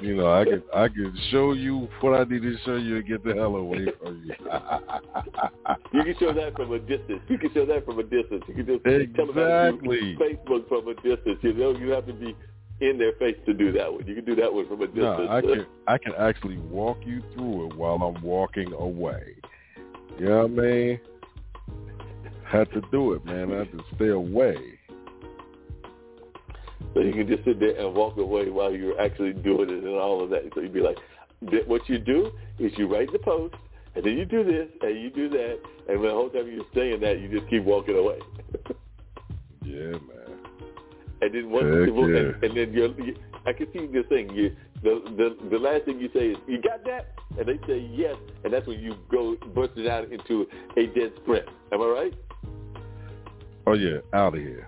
You 0.00 0.16
know, 0.16 0.32
I 0.32 0.44
can 0.44 0.62
I 0.74 0.88
could 0.88 1.14
show 1.30 1.52
you 1.52 1.86
what 2.00 2.18
I 2.18 2.24
need 2.24 2.42
to 2.42 2.56
show 2.64 2.76
you 2.76 2.96
and 2.96 3.06
get 3.06 3.22
the 3.22 3.34
hell 3.34 3.56
away 3.56 3.86
from 4.02 4.22
you. 4.24 4.32
you 5.92 6.02
can 6.04 6.14
show 6.18 6.32
that 6.32 6.54
from 6.56 6.72
a 6.72 6.78
distance. 6.78 7.20
You 7.28 7.38
can 7.38 7.52
show 7.52 7.66
that 7.66 7.84
from 7.84 7.98
a 7.98 8.02
distance. 8.02 8.42
You 8.48 8.54
can 8.54 8.66
just 8.66 8.86
exactly 8.86 10.16
Facebook 10.18 10.68
from 10.68 10.88
a 10.88 10.94
distance. 10.94 11.38
You 11.42 11.52
know, 11.52 11.76
you 11.76 11.90
have 11.90 12.06
to 12.06 12.14
be 12.14 12.34
in 12.80 12.98
their 12.98 13.12
face 13.12 13.36
to 13.46 13.52
do 13.52 13.70
that 13.72 13.92
one. 13.92 14.06
You 14.06 14.14
can 14.14 14.24
do 14.24 14.34
that 14.36 14.52
one 14.52 14.66
from 14.66 14.80
a 14.82 14.86
distance. 14.86 15.04
No, 15.04 15.28
I 15.28 15.40
can 15.42 15.66
I 15.86 15.98
can 15.98 16.14
actually 16.14 16.58
walk 16.58 16.98
you 17.04 17.22
through 17.34 17.66
it 17.68 17.76
while 17.76 17.96
I'm 17.96 18.22
walking 18.22 18.72
away. 18.72 19.36
You 20.18 20.26
know 20.26 20.46
what 20.46 20.50
I 20.50 20.54
mean? 20.54 21.00
Had 22.52 22.70
to 22.72 22.82
do 22.92 23.14
it, 23.14 23.24
man. 23.24 23.50
I 23.50 23.60
had 23.60 23.72
to 23.72 23.82
stay 23.94 24.08
away. 24.08 24.56
So 26.92 27.00
you 27.00 27.12
can 27.14 27.26
just 27.26 27.46
sit 27.46 27.58
there 27.58 27.80
and 27.80 27.94
walk 27.94 28.18
away 28.18 28.50
while 28.50 28.70
you're 28.70 29.00
actually 29.00 29.32
doing 29.32 29.70
it 29.70 29.82
and 29.82 29.96
all 29.96 30.22
of 30.22 30.28
that. 30.30 30.42
So 30.54 30.60
you'd 30.60 30.74
be 30.74 30.80
like, 30.80 30.98
what 31.66 31.88
you 31.88 31.98
do 31.98 32.30
is 32.58 32.70
you 32.76 32.92
write 32.92 33.10
the 33.10 33.20
post, 33.20 33.54
and 33.94 34.04
then 34.04 34.18
you 34.18 34.26
do 34.26 34.44
this, 34.44 34.68
and 34.82 35.00
you 35.00 35.10
do 35.10 35.30
that, 35.30 35.60
and 35.88 36.04
the 36.04 36.10
whole 36.10 36.28
time 36.28 36.46
you're 36.46 36.66
saying 36.74 37.00
that, 37.00 37.20
you 37.20 37.28
just 37.30 37.48
keep 37.48 37.64
walking 37.64 37.96
away. 37.96 38.18
yeah, 39.64 39.92
man. 39.92 40.38
And 41.22 41.34
then 41.34 41.50
once 41.50 41.64
Heck 41.64 41.86
you, 41.86 42.14
yeah. 42.14 42.18
and, 42.18 42.44
and 42.44 42.56
then 42.56 42.72
you're, 42.74 43.00
you, 43.00 43.16
I 43.46 43.54
can 43.54 43.66
see 43.72 43.86
this 43.86 44.04
thing. 44.10 44.28
You, 44.34 44.54
the 44.82 45.02
the 45.16 45.48
the 45.50 45.58
last 45.58 45.84
thing 45.84 46.00
you 46.00 46.10
say 46.12 46.30
is, 46.30 46.36
"You 46.46 46.60
got 46.60 46.84
that?" 46.84 47.14
And 47.38 47.46
they 47.46 47.64
say 47.66 47.78
yes, 47.78 48.16
and 48.44 48.52
that's 48.52 48.66
when 48.66 48.80
you 48.80 48.96
go 49.10 49.36
bursting 49.54 49.88
out 49.88 50.12
into 50.12 50.46
a 50.76 50.86
dead 50.88 51.12
sprint. 51.22 51.46
Am 51.72 51.80
I 51.80 51.86
right? 51.86 52.14
Oh 53.66 53.74
yeah, 53.74 53.98
out 54.12 54.34
of 54.34 54.40
here. 54.40 54.66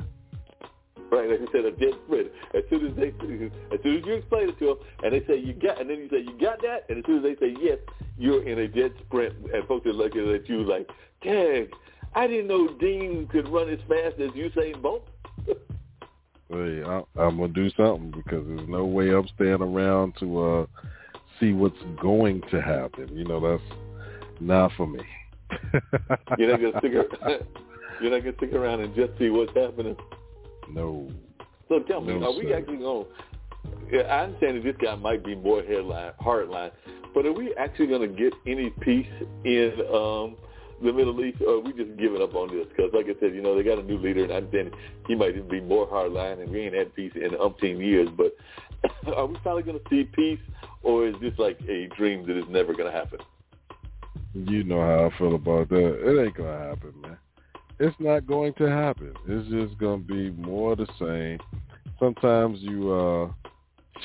Right, 1.10 1.28
like 1.28 1.40
you 1.40 1.48
said, 1.52 1.64
a 1.64 1.70
dead 1.70 1.94
sprint. 2.06 2.32
As 2.54 2.62
soon 2.70 2.86
as 2.86 2.96
they, 2.96 3.08
as 3.08 3.82
soon 3.82 3.96
as 3.98 4.06
you 4.06 4.14
explain 4.14 4.48
it 4.48 4.58
to 4.58 4.66
them, 4.66 4.76
and 5.02 5.12
they 5.12 5.24
say 5.26 5.38
you 5.38 5.52
got, 5.52 5.80
and 5.80 5.88
then 5.88 5.98
you 5.98 6.08
say 6.08 6.18
you 6.18 6.36
got 6.40 6.60
that, 6.62 6.86
and 6.88 6.98
as 6.98 7.04
soon 7.06 7.18
as 7.18 7.22
they 7.22 7.36
say 7.46 7.54
yes, 7.60 7.78
you're 8.18 8.42
in 8.48 8.58
a 8.58 8.68
dead 8.68 8.92
sprint, 9.06 9.34
and 9.52 9.66
folks 9.68 9.86
are 9.86 9.92
looking 9.92 10.28
at 10.32 10.48
you 10.48 10.64
like, 10.64 10.88
"Dang, 11.22 11.68
I 12.14 12.26
didn't 12.26 12.48
know 12.48 12.68
Dean 12.78 13.28
could 13.30 13.48
run 13.48 13.68
as 13.68 13.78
fast 13.88 14.18
as 14.20 14.30
Usain 14.30 14.80
Bolt." 14.80 15.06
Hey, 16.48 16.82
I, 16.84 17.02
I'm 17.16 17.38
gonna 17.38 17.48
do 17.48 17.70
something 17.70 18.10
because 18.10 18.46
there's 18.46 18.68
no 18.68 18.84
way 18.84 19.10
I'm 19.10 19.28
staying 19.34 19.62
around 19.62 20.14
to 20.20 20.42
uh 20.42 20.66
see 21.40 21.52
what's 21.52 21.80
going 22.00 22.42
to 22.50 22.60
happen. 22.60 23.08
You 23.16 23.24
know, 23.24 23.40
that's 23.40 23.78
not 24.40 24.72
for 24.76 24.86
me. 24.86 25.00
you're 26.38 26.50
not 26.50 26.60
gonna 26.60 26.78
stick. 26.78 26.92
Around, 26.94 27.46
you're 28.04 28.12
not 28.12 28.22
gonna 28.22 28.36
stick 28.36 28.52
around 28.52 28.80
and 28.80 28.94
just 28.94 29.18
see 29.18 29.30
what's 29.30 29.56
happening. 29.56 29.96
No. 30.70 31.10
So 31.70 31.78
tell 31.80 32.02
me, 32.02 32.18
No, 32.18 32.26
are 32.26 32.38
we 32.38 32.50
sir. 32.50 32.58
actually 32.58 32.76
going? 32.76 33.06
to 33.90 33.98
I 34.10 34.24
understand 34.24 34.58
that 34.58 34.64
this 34.64 34.76
guy 34.82 34.94
might 34.94 35.24
be 35.24 35.34
more 35.34 35.62
headline, 35.62 36.12
hardline, 36.20 36.70
but 37.14 37.24
are 37.24 37.32
we 37.32 37.54
actually 37.54 37.86
going 37.86 38.02
to 38.02 38.14
get 38.14 38.34
any 38.46 38.68
peace 38.68 39.06
in 39.44 39.72
um, 39.90 40.36
the 40.82 40.92
Middle 40.92 41.24
East, 41.24 41.40
or 41.40 41.54
are 41.54 41.60
we 41.60 41.72
just 41.72 41.96
giving 41.96 42.20
up 42.20 42.34
on 42.34 42.54
this? 42.54 42.66
Because, 42.68 42.90
like 42.92 43.06
I 43.06 43.18
said, 43.20 43.34
you 43.34 43.40
know, 43.40 43.56
they 43.56 43.62
got 43.62 43.78
a 43.78 43.82
new 43.82 43.96
leader, 43.96 44.24
and 44.24 44.32
I 44.32 44.36
understand 44.36 44.72
he 45.06 45.14
might 45.14 45.30
even 45.30 45.48
be 45.48 45.62
more 45.62 45.86
hardline, 45.86 46.42
and 46.42 46.50
we 46.50 46.60
ain't 46.60 46.74
had 46.74 46.94
peace 46.94 47.12
in 47.14 47.30
umpteen 47.30 47.78
years. 47.78 48.08
But 48.14 48.36
are 49.16 49.24
we 49.24 49.36
finally 49.42 49.62
going 49.62 49.78
to 49.78 49.84
see 49.88 50.04
peace, 50.04 50.40
or 50.82 51.08
is 51.08 51.14
this 51.22 51.32
like 51.38 51.58
a 51.68 51.86
dream 51.96 52.26
that 52.26 52.36
is 52.36 52.44
never 52.50 52.74
going 52.74 52.92
to 52.92 52.98
happen? 52.98 53.20
You 54.34 54.64
know 54.64 54.80
how 54.80 55.06
I 55.06 55.18
feel 55.18 55.36
about 55.36 55.68
that. 55.68 56.10
It 56.10 56.26
ain't 56.26 56.36
gonna 56.36 56.58
happen, 56.58 56.92
man. 57.00 57.16
It's 57.78 57.96
not 57.98 58.26
going 58.26 58.54
to 58.54 58.70
happen. 58.70 59.12
It's 59.26 59.48
just 59.48 59.78
gonna 59.78 59.98
be 59.98 60.30
more 60.30 60.72
of 60.72 60.78
the 60.78 60.86
same. 60.98 61.38
Sometimes 61.98 62.58
you 62.60 62.92
uh 62.92 63.32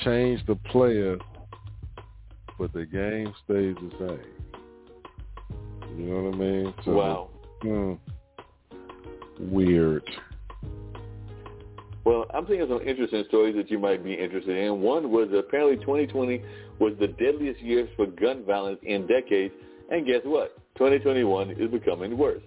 change 0.04 0.44
the 0.46 0.56
player, 0.56 1.18
but 2.58 2.72
the 2.72 2.86
game 2.86 3.32
stays 3.44 3.76
the 3.76 3.90
same. 3.98 4.40
You 5.98 6.06
know 6.06 6.22
what 6.22 6.34
I 6.34 6.36
mean? 6.36 6.74
So, 6.84 6.92
wow. 6.92 7.30
hmm, 7.62 7.94
weird. 9.38 10.08
Well, 12.04 12.26
I'm 12.32 12.46
thinking 12.46 12.66
some 12.68 12.80
interesting 12.86 13.24
stories 13.28 13.54
that 13.56 13.70
you 13.70 13.78
might 13.78 14.02
be 14.02 14.14
interested 14.14 14.56
in. 14.56 14.80
One 14.80 15.10
was 15.10 15.28
apparently 15.36 15.76
2020 15.76 16.42
was 16.78 16.94
the 16.98 17.08
deadliest 17.08 17.60
year 17.60 17.88
for 17.96 18.06
gun 18.06 18.44
violence 18.44 18.78
in 18.82 19.06
decades, 19.06 19.54
and 19.90 20.06
guess 20.06 20.22
what? 20.24 20.56
2021 20.76 21.50
is 21.50 21.70
becoming 21.70 22.16
worse. 22.16 22.42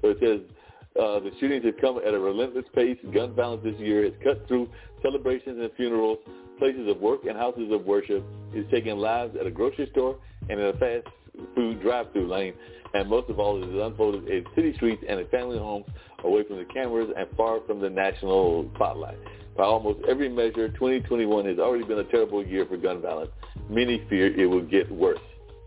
So 0.00 0.08
it 0.08 0.18
says 0.20 0.40
uh, 1.00 1.18
the 1.20 1.30
shootings 1.40 1.64
have 1.64 1.76
come 1.80 1.98
at 1.98 2.14
a 2.14 2.18
relentless 2.18 2.64
pace. 2.74 2.98
Gun 3.12 3.34
violence 3.34 3.62
this 3.64 3.74
year 3.78 4.04
has 4.04 4.12
cut 4.22 4.46
through 4.46 4.68
celebrations 5.02 5.58
and 5.60 5.70
funerals, 5.76 6.18
places 6.58 6.88
of 6.88 7.00
work 7.00 7.24
and 7.24 7.36
houses 7.36 7.72
of 7.72 7.84
worship. 7.84 8.24
It's 8.52 8.70
taking 8.70 8.96
lives 8.96 9.36
at 9.38 9.46
a 9.46 9.50
grocery 9.50 9.88
store 9.90 10.18
and 10.48 10.60
in 10.60 10.66
a 10.66 10.72
fast 10.74 11.06
food 11.54 11.82
drive-through 11.82 12.28
lane. 12.28 12.54
And 12.94 13.10
most 13.10 13.28
of 13.28 13.40
all, 13.40 13.60
it 13.60 13.66
has 13.66 13.90
unfolded 13.90 14.28
in 14.28 14.44
city 14.54 14.72
streets 14.76 15.02
and 15.08 15.18
in 15.18 15.26
family 15.28 15.58
homes 15.58 15.86
away 16.22 16.44
from 16.46 16.58
the 16.58 16.64
cameras 16.66 17.10
and 17.16 17.26
far 17.36 17.58
from 17.66 17.80
the 17.80 17.90
national 17.90 18.70
spotlight. 18.76 19.18
By 19.56 19.64
almost 19.64 20.00
every 20.08 20.28
measure, 20.28 20.68
2021 20.68 21.46
has 21.46 21.58
already 21.58 21.84
been 21.84 21.98
a 21.98 22.04
terrible 22.04 22.44
year 22.44 22.66
for 22.66 22.76
gun 22.76 23.00
violence. 23.00 23.30
Many 23.68 24.04
fear 24.08 24.26
it 24.26 24.46
will 24.46 24.64
get 24.64 24.90
worse. 24.90 25.18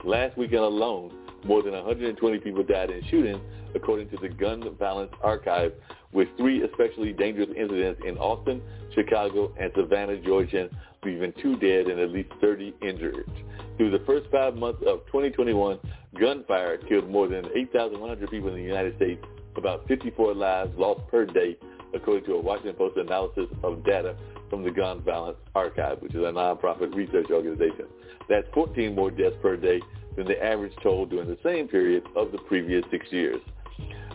Last 0.04 0.38
weekend 0.38 0.62
alone, 0.62 1.12
more 1.48 1.64
than 1.64 1.74
120 1.74 2.40
people 2.40 2.64
died 2.64 2.90
in 2.90 3.02
shootings, 3.10 3.42
according 3.74 4.10
to 4.10 4.18
the 4.18 4.30
Gun 4.30 4.76
Violence 4.78 5.12
Archive, 5.24 5.72
with 6.12 6.28
three 6.38 6.64
especially 6.64 7.14
dangerous 7.14 7.50
incidents 7.58 8.02
in 8.06 8.18
Austin, 8.18 8.62
Chicago, 8.94 9.54
and 9.60 9.72
Savannah, 9.76 10.18
Georgia, 10.18 10.70
leaving 11.04 11.34
two 11.42 11.56
dead 11.58 11.88
and 11.88 12.00
at 12.00 12.10
least 12.10 12.30
30 12.42 12.74
injured. 12.82 13.30
Through 13.78 13.92
the 13.92 14.04
first 14.06 14.28
five 14.32 14.56
months 14.56 14.82
of 14.86 15.06
2021, 15.08 15.80
gunfire 16.20 16.78
killed 16.90 17.10
more 17.10 17.28
than 17.28 17.46
8,100 17.56 18.30
people 18.30 18.50
in 18.50 18.56
the 18.56 18.62
United 18.62 18.96
States, 18.98 19.24
about 19.56 19.88
54 19.88 20.36
lives 20.36 20.72
lost 20.78 21.02
per 21.10 21.26
day, 21.26 21.58
according 21.94 22.26
to 22.26 22.34
a 22.34 22.42
Washington 22.42 22.76
Post 22.76 22.98
analysis 22.98 23.48
of 23.64 23.84
data 23.86 24.16
from 24.50 24.64
the 24.64 24.72
Gun 24.72 25.02
Violence 25.04 25.38
Archive, 25.56 26.02
which 26.02 26.14
is 26.14 26.22
a 26.22 26.32
nonprofit 26.32 26.94
research 26.96 27.28
organization. 27.32 27.86
That's 28.30 28.48
14 28.54 28.96
more 28.96 29.12
deaths 29.12 29.36
per 29.42 29.56
day 29.56 29.82
than 30.16 30.28
the 30.28 30.44
average 30.44 30.74
toll 30.82 31.06
during 31.06 31.28
the 31.28 31.38
same 31.44 31.68
period 31.68 32.04
of 32.16 32.32
the 32.32 32.40
previous 32.40 32.84
six 32.92 33.06
years. 33.12 33.42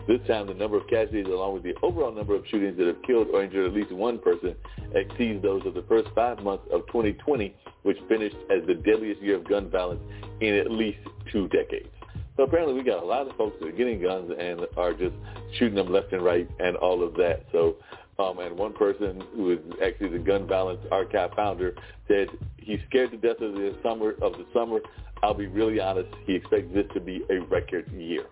This 0.07 0.19
time, 0.27 0.47
the 0.47 0.53
number 0.53 0.77
of 0.77 0.85
casualties, 0.87 1.27
along 1.27 1.53
with 1.53 1.63
the 1.63 1.73
overall 1.81 2.11
number 2.11 2.35
of 2.35 2.43
shootings 2.51 2.77
that 2.77 2.87
have 2.87 3.01
killed 3.03 3.27
or 3.33 3.41
injured 3.41 3.67
at 3.67 3.73
least 3.73 3.91
one 3.91 4.19
person, 4.19 4.53
exceeds 4.93 5.41
those 5.41 5.65
of 5.65 5.73
the 5.73 5.83
first 5.83 6.09
five 6.13 6.39
months 6.43 6.65
of 6.73 6.85
2020, 6.87 7.55
which 7.83 7.97
finished 8.09 8.35
as 8.51 8.67
the 8.67 8.73
deadliest 8.73 9.21
year 9.21 9.37
of 9.37 9.47
gun 9.47 9.69
violence 9.69 10.01
in 10.41 10.55
at 10.55 10.69
least 10.69 10.99
two 11.31 11.47
decades. 11.47 11.87
So 12.35 12.43
apparently, 12.43 12.73
we 12.73 12.83
got 12.83 13.01
a 13.01 13.05
lot 13.05 13.29
of 13.29 13.35
folks 13.37 13.55
that 13.61 13.67
are 13.67 13.71
getting 13.71 14.01
guns 14.01 14.31
and 14.37 14.61
are 14.75 14.93
just 14.93 15.15
shooting 15.57 15.75
them 15.75 15.91
left 15.91 16.11
and 16.11 16.23
right 16.23 16.49
and 16.59 16.75
all 16.77 17.03
of 17.03 17.13
that. 17.15 17.45
So, 17.51 17.77
um, 18.19 18.39
and 18.39 18.57
one 18.57 18.73
person 18.73 19.23
who 19.35 19.51
is 19.51 19.59
actually 19.83 20.09
the 20.09 20.19
Gun 20.19 20.47
Violence 20.47 20.81
Archive 20.91 21.31
founder 21.35 21.75
said 22.07 22.27
he's 22.57 22.79
scared 22.89 23.11
to 23.11 23.17
death 23.17 23.41
of 23.41 23.53
the 23.53 23.75
summer. 23.81 24.11
Of 24.21 24.33
the 24.33 24.45
summer, 24.53 24.79
I'll 25.23 25.33
be 25.33 25.47
really 25.47 25.79
honest. 25.79 26.09
He 26.25 26.35
expects 26.35 26.73
this 26.73 26.85
to 26.93 26.99
be 26.99 27.23
a 27.29 27.39
record 27.41 27.91
year. 27.91 28.25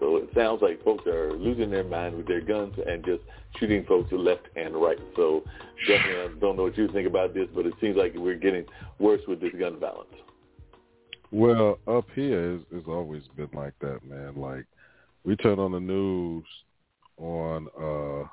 So 0.00 0.16
it 0.16 0.28
sounds 0.34 0.60
like 0.60 0.82
folks 0.82 1.06
are 1.06 1.32
losing 1.32 1.70
their 1.70 1.84
mind 1.84 2.16
with 2.16 2.26
their 2.26 2.40
guns 2.40 2.74
and 2.86 3.04
just 3.04 3.22
shooting 3.58 3.84
folks 3.84 4.10
left 4.12 4.48
and 4.56 4.74
right. 4.74 4.98
So 5.16 5.44
definitely, 5.86 6.22
I 6.22 6.40
don't 6.40 6.56
know 6.56 6.64
what 6.64 6.76
you 6.76 6.88
think 6.88 7.06
about 7.06 7.34
this, 7.34 7.46
but 7.54 7.66
it 7.66 7.74
seems 7.80 7.96
like 7.96 8.12
we're 8.16 8.34
getting 8.34 8.64
worse 8.98 9.20
with 9.28 9.40
this 9.40 9.52
gun 9.58 9.78
violence. 9.78 10.08
Well, 11.30 11.78
up 11.86 12.06
here, 12.14 12.54
it's, 12.54 12.64
it's 12.72 12.88
always 12.88 13.22
been 13.36 13.50
like 13.54 13.74
that, 13.80 14.00
man. 14.04 14.34
Like 14.36 14.66
we 15.24 15.36
turn 15.36 15.58
on 15.58 15.72
the 15.72 15.80
news 15.80 16.44
on 17.16 17.68
uh 17.80 18.28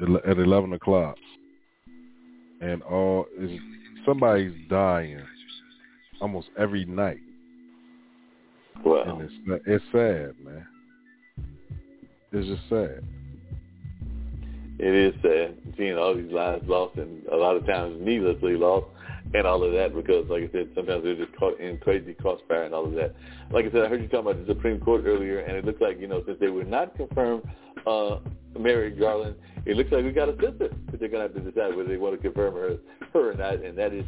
at 0.00 0.38
eleven 0.38 0.72
o'clock, 0.72 1.16
and 2.60 2.82
all 2.82 3.26
is 3.38 3.50
somebody's 4.06 4.52
dying 4.68 5.20
almost 6.20 6.48
every 6.58 6.84
night, 6.84 7.20
Wow. 8.84 9.02
and 9.06 9.22
it's 9.22 9.62
it's 9.66 9.84
sad, 9.92 10.34
man. 10.44 10.66
It's 12.32 12.46
just 12.46 12.68
sad. 12.68 13.02
It 14.78 14.94
is 14.94 15.14
sad 15.22 15.56
seeing 15.76 15.96
all 15.96 16.14
these 16.14 16.30
lives 16.30 16.62
lost 16.68 16.96
and 16.98 17.26
a 17.26 17.36
lot 17.36 17.56
of 17.56 17.66
times 17.66 17.96
needlessly 18.00 18.56
lost 18.56 18.86
and 19.34 19.46
all 19.46 19.62
of 19.62 19.72
that 19.72 19.94
because, 19.94 20.28
like 20.30 20.44
I 20.44 20.52
said, 20.52 20.68
sometimes 20.74 21.02
they're 21.04 21.16
just 21.16 21.36
caught 21.36 21.58
in 21.60 21.78
crazy 21.78 22.14
crossfire 22.14 22.62
and 22.62 22.74
all 22.74 22.86
of 22.86 22.92
that. 22.94 23.14
Like 23.50 23.66
I 23.66 23.70
said, 23.72 23.82
I 23.84 23.88
heard 23.88 24.00
you 24.00 24.08
talking 24.08 24.30
about 24.30 24.46
the 24.46 24.54
Supreme 24.54 24.80
Court 24.80 25.02
earlier, 25.04 25.40
and 25.40 25.56
it 25.56 25.64
looks 25.64 25.80
like, 25.80 26.00
you 26.00 26.06
know, 26.06 26.22
since 26.26 26.38
they 26.40 26.48
were 26.48 26.64
not 26.64 26.96
confirmed 26.96 27.42
uh, 27.86 28.18
Merrick 28.58 28.98
Garland, 28.98 29.34
it 29.66 29.76
looks 29.76 29.90
like 29.92 30.04
we 30.04 30.12
got 30.12 30.28
a 30.28 30.32
sister 30.32 30.70
that 30.90 31.00
they're 31.00 31.08
going 31.08 31.28
to 31.28 31.34
have 31.34 31.34
to 31.34 31.50
decide 31.50 31.76
whether 31.76 31.88
they 31.88 31.96
want 31.96 32.16
to 32.16 32.22
confirm 32.22 32.54
her, 32.54 32.76
her 33.12 33.30
or 33.30 33.34
not, 33.34 33.64
and 33.64 33.76
that 33.76 33.92
is 33.92 34.04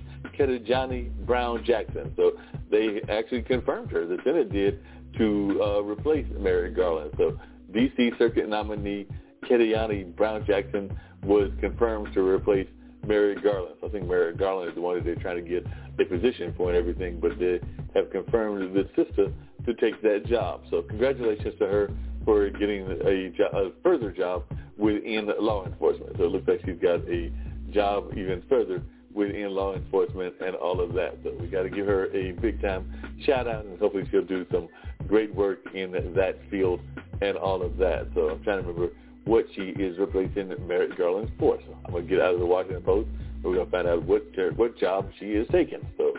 Johnny 0.67 1.11
Brown 1.27 1.65
Jackson. 1.65 2.13
So 2.17 2.33
they 2.71 3.01
actually 3.09 3.43
confirmed 3.43 3.91
her. 3.91 4.07
The 4.07 4.19
Senate 4.25 4.53
did 4.53 4.81
to 5.19 5.61
uh, 5.63 5.83
replace 5.83 6.27
Merrick 6.39 6.77
Garland. 6.77 7.13
So 7.17 7.39
D.C. 7.73 8.13
Circuit 8.19 8.49
nominee 8.49 9.07
Ketanji 9.45 10.15
Brown 10.17 10.45
Jackson 10.47 10.97
was 11.25 11.51
confirmed 11.61 12.13
to 12.15 12.21
replace 12.21 12.69
Merrick 13.07 13.43
Garland. 13.43 13.77
So 13.81 13.89
I 13.89 13.91
think 13.91 14.07
Merrick 14.07 14.39
Garland 14.39 14.71
is 14.71 14.75
the 14.75 14.81
one 14.81 14.97
that 14.97 15.05
they're 15.05 15.17
trying 15.17 15.43
to 15.45 15.49
get 15.49 15.67
a 15.99 16.05
position 16.05 16.55
for 16.57 16.71
and 16.71 16.79
everything, 16.79 17.21
but 17.21 17.39
they 17.39 17.61
have 17.95 18.11
confirmed 18.11 18.75
the 18.75 18.89
sister 18.97 19.33
to 19.67 19.75
take 19.75 20.01
that 20.03 20.27
job. 20.27 20.63
So 20.71 20.83
congratulations 20.83 21.55
to 21.59 21.67
her 21.67 21.91
for 22.25 22.51
getting 22.51 22.87
a, 22.87 23.31
jo- 23.31 23.51
a 23.53 23.83
further 23.83 24.11
job 24.11 24.45
within 24.77 25.31
law 25.39 25.67
enforcement. 25.67 26.17
So 26.17 26.25
it 26.25 26.29
looks 26.29 26.49
like 26.49 26.61
she's 26.65 26.81
got 26.81 27.01
a 27.09 27.33
job 27.73 28.13
even 28.17 28.43
further 28.49 28.83
within 29.15 29.51
law 29.51 29.75
enforcement 29.75 30.35
and 30.41 30.55
all 30.57 30.81
of 30.81 30.93
that. 30.95 31.19
So 31.25 31.33
we 31.41 31.49
got 31.49 31.63
to 31.63 31.71
give 31.71 31.87
her 31.87 32.07
a 32.15 32.33
big 32.33 32.61
time 32.63 33.17
shout 33.25 33.49
out 33.49 33.65
and 33.65 33.79
hopefully 33.79 34.07
she'll 34.11 34.25
do 34.25 34.47
some 34.53 34.69
great 35.09 35.35
work 35.35 35.59
in 35.75 35.93
that 35.93 36.39
field 36.51 36.81
and 37.21 37.37
all 37.37 37.63
of 37.63 37.77
that. 37.79 38.09
So 38.15 38.29
I'm 38.31 38.43
trying 38.43 38.63
to 38.63 38.69
remember 38.69 38.95
what 39.25 39.47
she 39.55 39.63
is 39.63 39.99
replacing 39.99 40.55
Merrick 40.67 40.97
Garland's 40.97 41.33
for. 41.39 41.59
So 41.67 41.77
I'm 41.85 41.93
to 41.95 42.03
get 42.03 42.21
out 42.21 42.35
of 42.35 42.41
the 42.41 42.47
Washington 42.47 42.83
Post 42.83 43.09
and 43.35 43.45
we're 43.45 43.55
to 43.67 43.71
find 43.71 43.89
out 43.89 44.03
what 44.05 44.25
what 44.57 44.79
job 44.79 45.11
she 45.19 45.27
is 45.27 45.47
taking. 45.51 45.87
So 45.99 46.15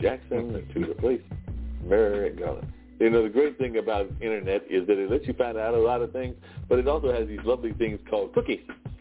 Jackson 0.00 0.66
to 0.72 0.90
replace 0.90 1.22
Merrick 1.84 2.38
Garland. 2.38 2.72
You 2.98 3.10
know, 3.10 3.22
the 3.22 3.28
great 3.28 3.58
thing 3.58 3.76
about 3.76 4.08
internet 4.20 4.62
is 4.70 4.86
that 4.86 4.98
it 4.98 5.10
lets 5.10 5.26
you 5.26 5.34
find 5.34 5.58
out 5.58 5.74
a 5.74 5.78
lot 5.78 6.00
of 6.02 6.12
things, 6.12 6.34
but 6.68 6.78
it 6.78 6.88
also 6.88 7.12
has 7.12 7.28
these 7.28 7.40
lovely 7.44 7.72
things 7.74 7.98
called 8.08 8.32
cookies. 8.32 8.60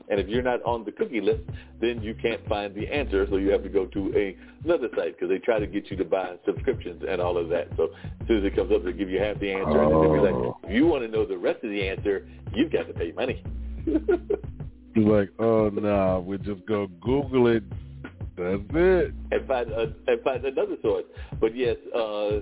And 0.10 0.20
if 0.20 0.28
you're 0.28 0.44
not 0.44 0.62
on 0.64 0.84
the 0.86 0.92
cookie 0.92 1.22
list, 1.22 1.42
then 1.82 2.02
you 2.04 2.14
can't 2.14 2.46
find 2.48 2.76
the 2.76 2.88
answer. 2.88 3.26
So 3.30 3.38
you 3.38 3.50
have 3.50 3.64
to 3.64 3.70
go 3.70 3.86
to 3.88 4.14
a, 4.16 4.38
another 4.64 4.90
site 4.96 5.16
because 5.18 5.30
they 5.30 5.40
try 5.40 5.58
to 5.60 5.66
get 5.66 5.90
you 5.90 5.98
to 5.98 6.06
buy 6.06 6.36
subscriptions 6.46 7.04
and 7.10 7.20
all 7.20 7.38
of 7.38 7.50
that. 7.50 7.70
So 7.76 7.90
as 8.22 8.28
soon 8.28 8.40
as 8.40 8.44
it 8.44 8.56
comes 8.56 8.72
up, 8.72 8.84
they 8.84 8.92
give 8.94 9.10
you 9.10 9.20
half 9.20 9.40
the 9.40 9.52
answer. 9.52 9.82
And 9.82 9.92
then 9.92 10.02
they'll 10.02 10.14
be 10.14 10.20
like, 10.20 10.36
Oh. 10.36 10.58
if 10.64 10.72
you 10.76 10.86
want 10.86 11.04
to 11.04 11.08
know 11.08 11.26
the 11.26 11.38
rest 11.38 11.64
of 11.64 11.72
the 11.72 11.88
answer, 11.88 12.28
you've 12.54 12.72
got 12.72 12.88
to 12.88 12.94
pay 12.94 13.12
money. 13.14 13.42
Like, 14.98 15.30
oh, 15.40 15.68
nah, 15.70 16.20
we 16.20 16.38
just 16.38 16.66
go 16.66 16.88
Google 17.02 17.48
it. 17.48 17.64
That's 18.38 18.62
it. 18.74 19.14
and 19.32 19.48
find 19.48 19.74
uh, 19.74 19.88
and 20.08 20.22
find 20.24 20.46
another 20.46 20.78
source. 20.82 21.04
But 21.40 21.56
yes, 21.56 21.76
uh, 21.94 22.40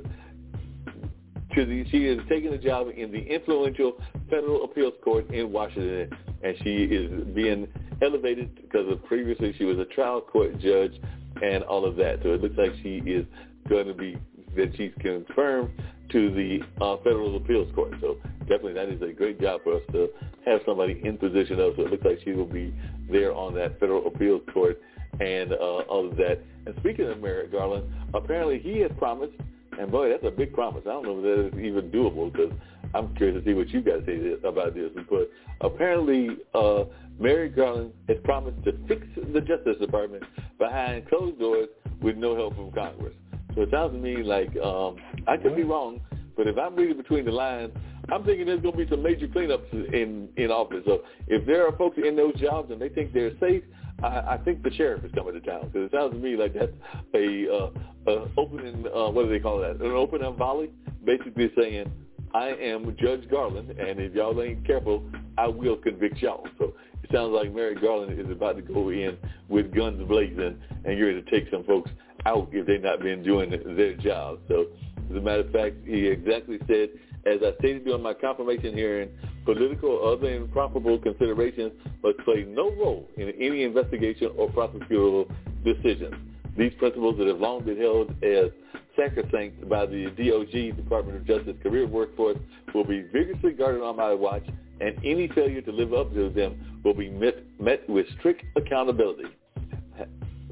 to 1.55 1.65
the, 1.65 1.85
she 1.89 2.05
is 2.07 2.19
taking 2.29 2.53
a 2.53 2.57
job 2.57 2.87
in 2.95 3.11
the 3.11 3.19
influential 3.19 3.93
federal 4.29 4.63
appeals 4.63 4.93
court 5.03 5.29
in 5.31 5.51
Washington, 5.51 6.09
and 6.43 6.55
she 6.63 6.83
is 6.83 7.27
being 7.33 7.67
elevated 8.01 8.55
because 8.55 8.91
of 8.91 9.03
previously 9.05 9.53
she 9.57 9.65
was 9.65 9.77
a 9.77 9.85
trial 9.85 10.21
court 10.21 10.59
judge 10.59 10.93
and 11.41 11.63
all 11.63 11.85
of 11.85 11.95
that. 11.97 12.19
So 12.23 12.33
it 12.33 12.41
looks 12.41 12.57
like 12.57 12.73
she 12.81 12.97
is 13.05 13.25
going 13.69 13.87
to 13.87 13.93
be 13.93 14.17
that 14.55 14.71
she's 14.75 14.91
confirmed 14.99 15.71
to 16.11 16.31
the 16.31 16.59
uh, 16.83 16.97
federal 16.97 17.35
appeals 17.37 17.73
court. 17.73 17.93
So 18.01 18.17
definitely 18.41 18.73
that 18.73 18.89
is 18.89 19.01
a 19.01 19.13
great 19.13 19.41
job 19.41 19.61
for 19.63 19.75
us 19.75 19.81
to 19.93 20.09
have 20.45 20.61
somebody 20.65 21.01
in 21.03 21.17
position 21.17 21.59
of. 21.59 21.73
So 21.75 21.83
it 21.83 21.91
looks 21.91 22.05
like 22.05 22.19
she 22.23 22.33
will 22.33 22.45
be 22.45 22.73
there 23.09 23.33
on 23.33 23.55
that 23.55 23.79
federal 23.79 24.05
appeals 24.07 24.41
court 24.53 24.81
and 25.19 25.53
uh, 25.53 25.55
all 25.55 26.07
of 26.09 26.17
that. 26.17 26.39
And 26.65 26.75
speaking 26.79 27.07
of 27.07 27.19
Merrick 27.19 27.51
Garland, 27.51 27.91
apparently 28.13 28.59
he 28.59 28.79
has 28.79 28.91
promised, 28.97 29.33
and 29.79 29.91
boy, 29.91 30.09
that's 30.09 30.23
a 30.25 30.31
big 30.31 30.53
promise. 30.53 30.83
I 30.85 30.89
don't 30.89 31.03
know 31.03 31.17
if 31.19 31.23
that 31.23 31.57
is 31.59 31.65
even 31.65 31.91
doable 31.91 32.31
because 32.31 32.51
I'm 32.93 33.15
curious 33.15 33.43
to 33.43 33.49
see 33.49 33.53
what 33.53 33.69
you 33.69 33.81
guys 33.81 34.01
say 34.05 34.35
about 34.43 34.75
this. 34.75 34.91
But 35.09 35.29
apparently, 35.61 36.37
uh, 36.53 36.85
Merrick 37.19 37.55
Garland 37.55 37.93
has 38.07 38.17
promised 38.23 38.63
to 38.65 38.73
fix 38.87 39.05
the 39.15 39.41
Justice 39.41 39.77
Department 39.79 40.23
behind 40.59 41.07
closed 41.07 41.39
doors 41.39 41.69
with 42.01 42.17
no 42.17 42.35
help 42.35 42.55
from 42.55 42.71
Congress. 42.71 43.13
So 43.55 43.61
it 43.61 43.69
sounds 43.71 43.93
to 43.93 43.99
me 43.99 44.23
like 44.23 44.55
um, 44.57 44.97
I 45.27 45.37
could 45.37 45.55
be 45.55 45.63
wrong, 45.63 46.01
but 46.35 46.47
if 46.47 46.57
I'm 46.57 46.75
reading 46.75 46.97
between 46.97 47.25
the 47.25 47.31
lines, 47.31 47.71
I'm 48.11 48.23
thinking 48.25 48.45
there's 48.47 48.61
going 48.61 48.77
to 48.77 48.85
be 48.85 48.89
some 48.89 49.03
major 49.03 49.27
cleanups 49.27 49.71
in 49.93 50.27
in 50.37 50.51
office. 50.51 50.83
So 50.85 51.03
if 51.27 51.45
there 51.45 51.65
are 51.67 51.75
folks 51.77 51.97
in 52.03 52.15
those 52.15 52.35
jobs 52.35 52.71
and 52.71 52.81
they 52.81 52.89
think 52.89 53.13
they're 53.13 53.37
safe, 53.39 53.63
I, 54.03 54.33
I 54.33 54.37
think 54.37 54.63
the 54.63 54.71
sheriff 54.71 55.03
is 55.03 55.11
coming 55.13 55.33
to 55.33 55.41
town. 55.41 55.69
Because 55.71 55.87
it 55.87 55.91
sounds 55.95 56.13
to 56.13 56.19
me 56.19 56.35
like 56.35 56.53
that's 56.53 56.71
a, 57.13 57.47
uh, 57.51 58.11
a 58.11 58.27
opening. 58.37 58.85
Uh, 58.87 59.09
what 59.09 59.23
do 59.23 59.29
they 59.29 59.39
call 59.39 59.59
that? 59.59 59.81
An 59.81 59.91
open 59.91 60.23
and 60.23 60.37
volley, 60.37 60.69
basically 61.03 61.51
saying, 61.57 61.91
"I 62.33 62.49
am 62.49 62.95
Judge 62.99 63.29
Garland, 63.29 63.71
and 63.71 63.99
if 63.99 64.13
y'all 64.13 64.39
ain't 64.41 64.65
careful, 64.65 65.03
I 65.37 65.47
will 65.47 65.77
convict 65.77 66.17
y'all." 66.17 66.45
So 66.57 66.73
it 67.03 67.09
sounds 67.11 67.31
like 67.31 67.53
Merrick 67.53 67.81
Garland 67.81 68.19
is 68.19 68.29
about 68.29 68.55
to 68.57 68.61
go 68.61 68.89
in 68.89 69.17
with 69.49 69.73
guns 69.73 70.05
blazing 70.07 70.57
and 70.85 70.97
you're 70.97 71.13
to 71.13 71.21
take 71.29 71.49
some 71.51 71.63
folks 71.63 71.91
out 72.25 72.49
if 72.51 72.65
they've 72.65 72.81
not 72.81 72.99
been 73.01 73.23
doing 73.23 73.49
their 73.75 73.95
job. 73.95 74.39
So 74.47 74.67
as 75.09 75.17
a 75.17 75.21
matter 75.21 75.41
of 75.41 75.51
fact, 75.51 75.75
he 75.85 76.07
exactly 76.07 76.59
said, 76.67 76.89
as 77.25 77.39
I 77.41 77.57
stated 77.59 77.85
during 77.85 78.01
my 78.03 78.13
confirmation 78.13 78.73
hearing, 78.73 79.09
political 79.45 79.89
or 79.89 80.13
other 80.13 80.33
improbable 80.33 80.97
considerations 80.99 81.71
must 82.03 82.19
play 82.19 82.45
no 82.47 82.71
role 82.71 83.07
in 83.17 83.29
any 83.39 83.63
investigation 83.63 84.31
or 84.37 84.49
prosecutorial 84.49 85.29
decisions. 85.63 86.15
These 86.57 86.73
principles 86.77 87.17
that 87.17 87.27
have 87.27 87.39
long 87.39 87.63
been 87.63 87.79
held 87.79 88.11
as 88.23 88.51
sacrosanct 88.95 89.67
by 89.67 89.85
the 89.85 90.05
DOJ, 90.17 90.75
Department 90.75 91.17
of 91.17 91.25
Justice 91.25 91.55
Career 91.63 91.87
Workforce, 91.87 92.37
will 92.73 92.83
be 92.83 93.01
vigorously 93.01 93.53
guarded 93.53 93.81
on 93.81 93.95
my 93.95 94.13
watch, 94.13 94.45
and 94.81 94.95
any 95.03 95.27
failure 95.29 95.61
to 95.61 95.71
live 95.71 95.93
up 95.93 96.13
to 96.13 96.29
them 96.29 96.81
will 96.83 96.93
be 96.93 97.09
met, 97.09 97.35
met 97.59 97.87
with 97.89 98.05
strict 98.19 98.43
accountability. 98.55 99.25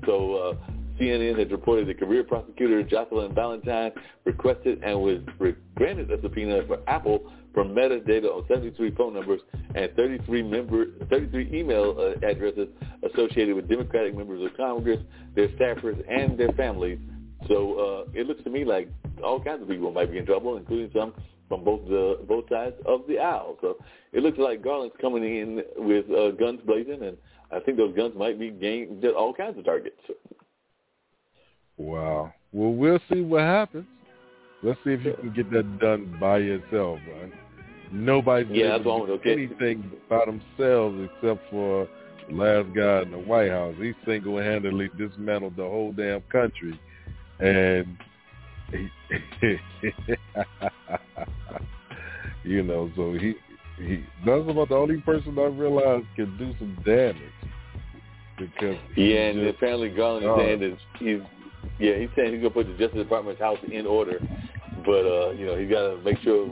So 0.05 0.35
uh, 0.35 0.71
CNN 0.99 1.37
has 1.39 1.51
reported 1.51 1.87
that 1.87 1.99
career 1.99 2.23
prosecutor 2.23 2.83
Jocelyn 2.83 3.33
Ballantine 3.33 3.91
requested 4.25 4.83
and 4.83 5.01
was 5.01 5.19
granted 5.75 6.11
a 6.11 6.21
subpoena 6.21 6.61
for 6.67 6.79
Apple 6.87 7.31
for 7.53 7.65
metadata 7.65 8.25
on 8.25 8.45
73 8.47 8.91
phone 8.95 9.13
numbers 9.13 9.41
and 9.75 9.91
33 9.95 10.43
member 10.43 10.85
33 11.09 11.49
email 11.53 11.95
uh, 11.97 12.25
addresses 12.25 12.67
associated 13.03 13.55
with 13.55 13.67
Democratic 13.67 14.15
members 14.15 14.43
of 14.43 14.55
Congress, 14.55 14.99
their 15.35 15.49
staffers, 15.49 16.01
and 16.09 16.37
their 16.37 16.51
families. 16.53 16.99
So 17.47 18.05
uh, 18.07 18.11
it 18.13 18.27
looks 18.27 18.43
to 18.43 18.49
me 18.49 18.63
like 18.63 18.89
all 19.23 19.43
kinds 19.43 19.61
of 19.61 19.67
people 19.67 19.91
might 19.91 20.11
be 20.11 20.17
in 20.17 20.25
trouble, 20.25 20.57
including 20.57 20.91
some 20.95 21.13
from 21.47 21.63
both 21.65 21.85
the 21.87 22.19
both 22.27 22.47
sides 22.49 22.75
of 22.85 23.01
the 23.07 23.19
aisle. 23.19 23.57
So 23.61 23.77
it 24.13 24.23
looks 24.23 24.37
like 24.37 24.63
Garland's 24.63 24.95
coming 25.01 25.23
in 25.23 25.61
with 25.75 26.05
uh, 26.09 26.31
guns 26.31 26.61
blazing, 26.65 27.03
and 27.03 27.17
I 27.51 27.59
think 27.59 27.77
those 27.77 27.95
guns 27.95 28.13
might 28.15 28.39
be 28.39 28.51
gained 28.51 29.03
at 29.03 29.13
all 29.13 29.33
kinds 29.33 29.57
of 29.57 29.65
targets. 29.65 29.99
Wow. 31.81 32.33
Well, 32.53 32.73
we'll 32.73 32.99
see 33.11 33.21
what 33.21 33.41
happens. 33.41 33.85
Let's 34.63 34.77
see 34.83 34.91
if 34.91 35.03
you 35.03 35.13
can 35.19 35.33
get 35.33 35.51
that 35.51 35.79
done 35.79 36.15
by 36.19 36.37
yourself, 36.39 36.99
man. 37.07 37.31
Nobody's 37.91 38.47
Yeah, 38.51 38.75
able 38.75 39.07
to 39.07 39.17
do 39.17 39.29
anything 39.29 39.91
by 40.09 40.23
themselves 40.25 41.09
except 41.15 41.41
for 41.49 41.87
the 42.29 42.35
last 42.35 42.73
guy 42.75 43.01
in 43.01 43.11
the 43.11 43.17
White 43.17 43.49
House. 43.51 43.75
He 43.79 43.93
single-handedly 44.05 44.89
dismantled 44.97 45.55
the 45.57 45.63
whole 45.63 45.91
damn 45.91 46.21
country, 46.31 46.79
and 47.39 47.97
he, 48.69 48.87
you 52.43 52.63
know, 52.63 52.91
so 52.95 53.13
he 53.13 53.33
he 53.77 54.03
that's 54.25 54.47
about 54.49 54.69
the 54.69 54.75
only 54.75 54.97
person 55.01 55.37
I 55.39 55.45
realize 55.45 56.03
can 56.15 56.37
do 56.37 56.53
some 56.59 56.77
damage 56.85 57.17
because 58.37 58.77
Yeah, 58.95 59.29
and 59.29 59.39
just- 59.41 59.55
apparently 59.57 59.89
Garland 59.89 60.25
is 60.25 60.29
Oh. 60.31 60.37
that 60.59 60.77
he's 60.99 61.21
yeah 61.79 61.95
he's 61.95 62.09
saying 62.15 62.33
he's 62.33 62.41
gonna 62.41 62.49
put 62.49 62.67
the 62.67 62.73
Justice 62.73 63.03
Department's 63.03 63.41
house 63.41 63.59
in 63.71 63.85
order, 63.85 64.19
but 64.85 65.05
uh, 65.05 65.31
you 65.31 65.45
know 65.45 65.57
he's 65.57 65.69
got 65.69 65.89
to 65.89 66.01
make 66.03 66.19
sure 66.19 66.47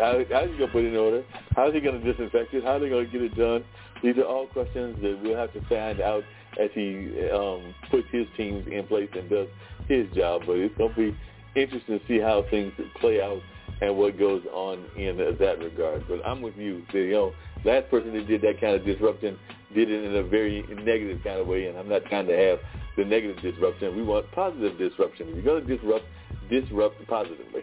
how 0.00 0.18
how's 0.30 0.50
he 0.50 0.58
gonna 0.58 0.72
put 0.72 0.84
it 0.84 0.92
in 0.92 0.96
order? 0.96 1.24
How's 1.54 1.74
he 1.74 1.80
gonna 1.80 2.00
disinfect 2.00 2.54
it? 2.54 2.64
How 2.64 2.72
are 2.72 2.80
they 2.80 2.88
gonna 2.88 3.06
get 3.06 3.22
it 3.22 3.36
done? 3.36 3.64
These 4.02 4.18
are 4.18 4.24
all 4.24 4.46
questions 4.46 4.96
that 5.02 5.20
we'll 5.22 5.36
have 5.36 5.52
to 5.52 5.60
find 5.68 6.00
out 6.00 6.24
as 6.60 6.70
he 6.74 7.28
um, 7.32 7.74
puts 7.90 8.06
his 8.10 8.26
teams 8.36 8.66
in 8.70 8.86
place 8.86 9.08
and 9.14 9.28
does 9.30 9.48
his 9.88 10.06
job. 10.14 10.42
But 10.46 10.56
it's 10.56 10.76
gonna 10.76 10.94
be 10.94 11.16
interesting 11.56 11.98
to 11.98 12.06
see 12.06 12.18
how 12.20 12.44
things 12.50 12.72
play 13.00 13.20
out 13.20 13.40
and 13.80 13.96
what 13.96 14.18
goes 14.18 14.42
on 14.52 14.84
in 14.96 15.16
that 15.16 15.58
regard. 15.58 16.04
But 16.08 16.26
I'm 16.26 16.42
with 16.42 16.56
you. 16.56 16.82
You 16.92 17.10
know, 17.10 17.32
last 17.64 17.90
person 17.90 18.12
that 18.14 18.26
did 18.26 18.42
that 18.42 18.60
kind 18.60 18.74
of 18.74 18.84
disruption 18.84 19.38
did 19.74 19.90
it 19.90 20.04
in 20.04 20.14
a 20.16 20.22
very 20.22 20.62
negative 20.82 21.20
kind 21.24 21.40
of 21.40 21.46
way, 21.46 21.66
and 21.66 21.76
I'm 21.76 21.88
not 21.88 22.04
trying 22.04 22.26
to 22.28 22.36
have 22.36 22.58
the 22.96 23.04
negative 23.04 23.42
disruption. 23.42 23.96
We 23.96 24.02
want 24.02 24.30
positive 24.32 24.78
disruption. 24.78 25.28
If 25.28 25.34
you're 25.34 25.44
going 25.44 25.66
to 25.66 25.76
disrupt, 25.76 26.04
disrupt 26.48 27.06
positively. 27.08 27.62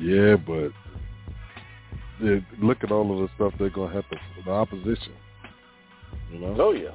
Yeah, 0.00 0.36
but 0.36 0.72
look 2.60 2.78
at 2.82 2.92
all 2.92 3.12
of 3.12 3.18
the 3.18 3.28
stuff 3.36 3.52
they're 3.58 3.70
gonna 3.70 3.92
have 3.92 4.08
to 4.10 4.16
the 4.44 4.50
opposition. 4.50 5.12
You 6.32 6.38
know? 6.40 6.56
Oh 6.58 6.72
yeah. 6.72 6.90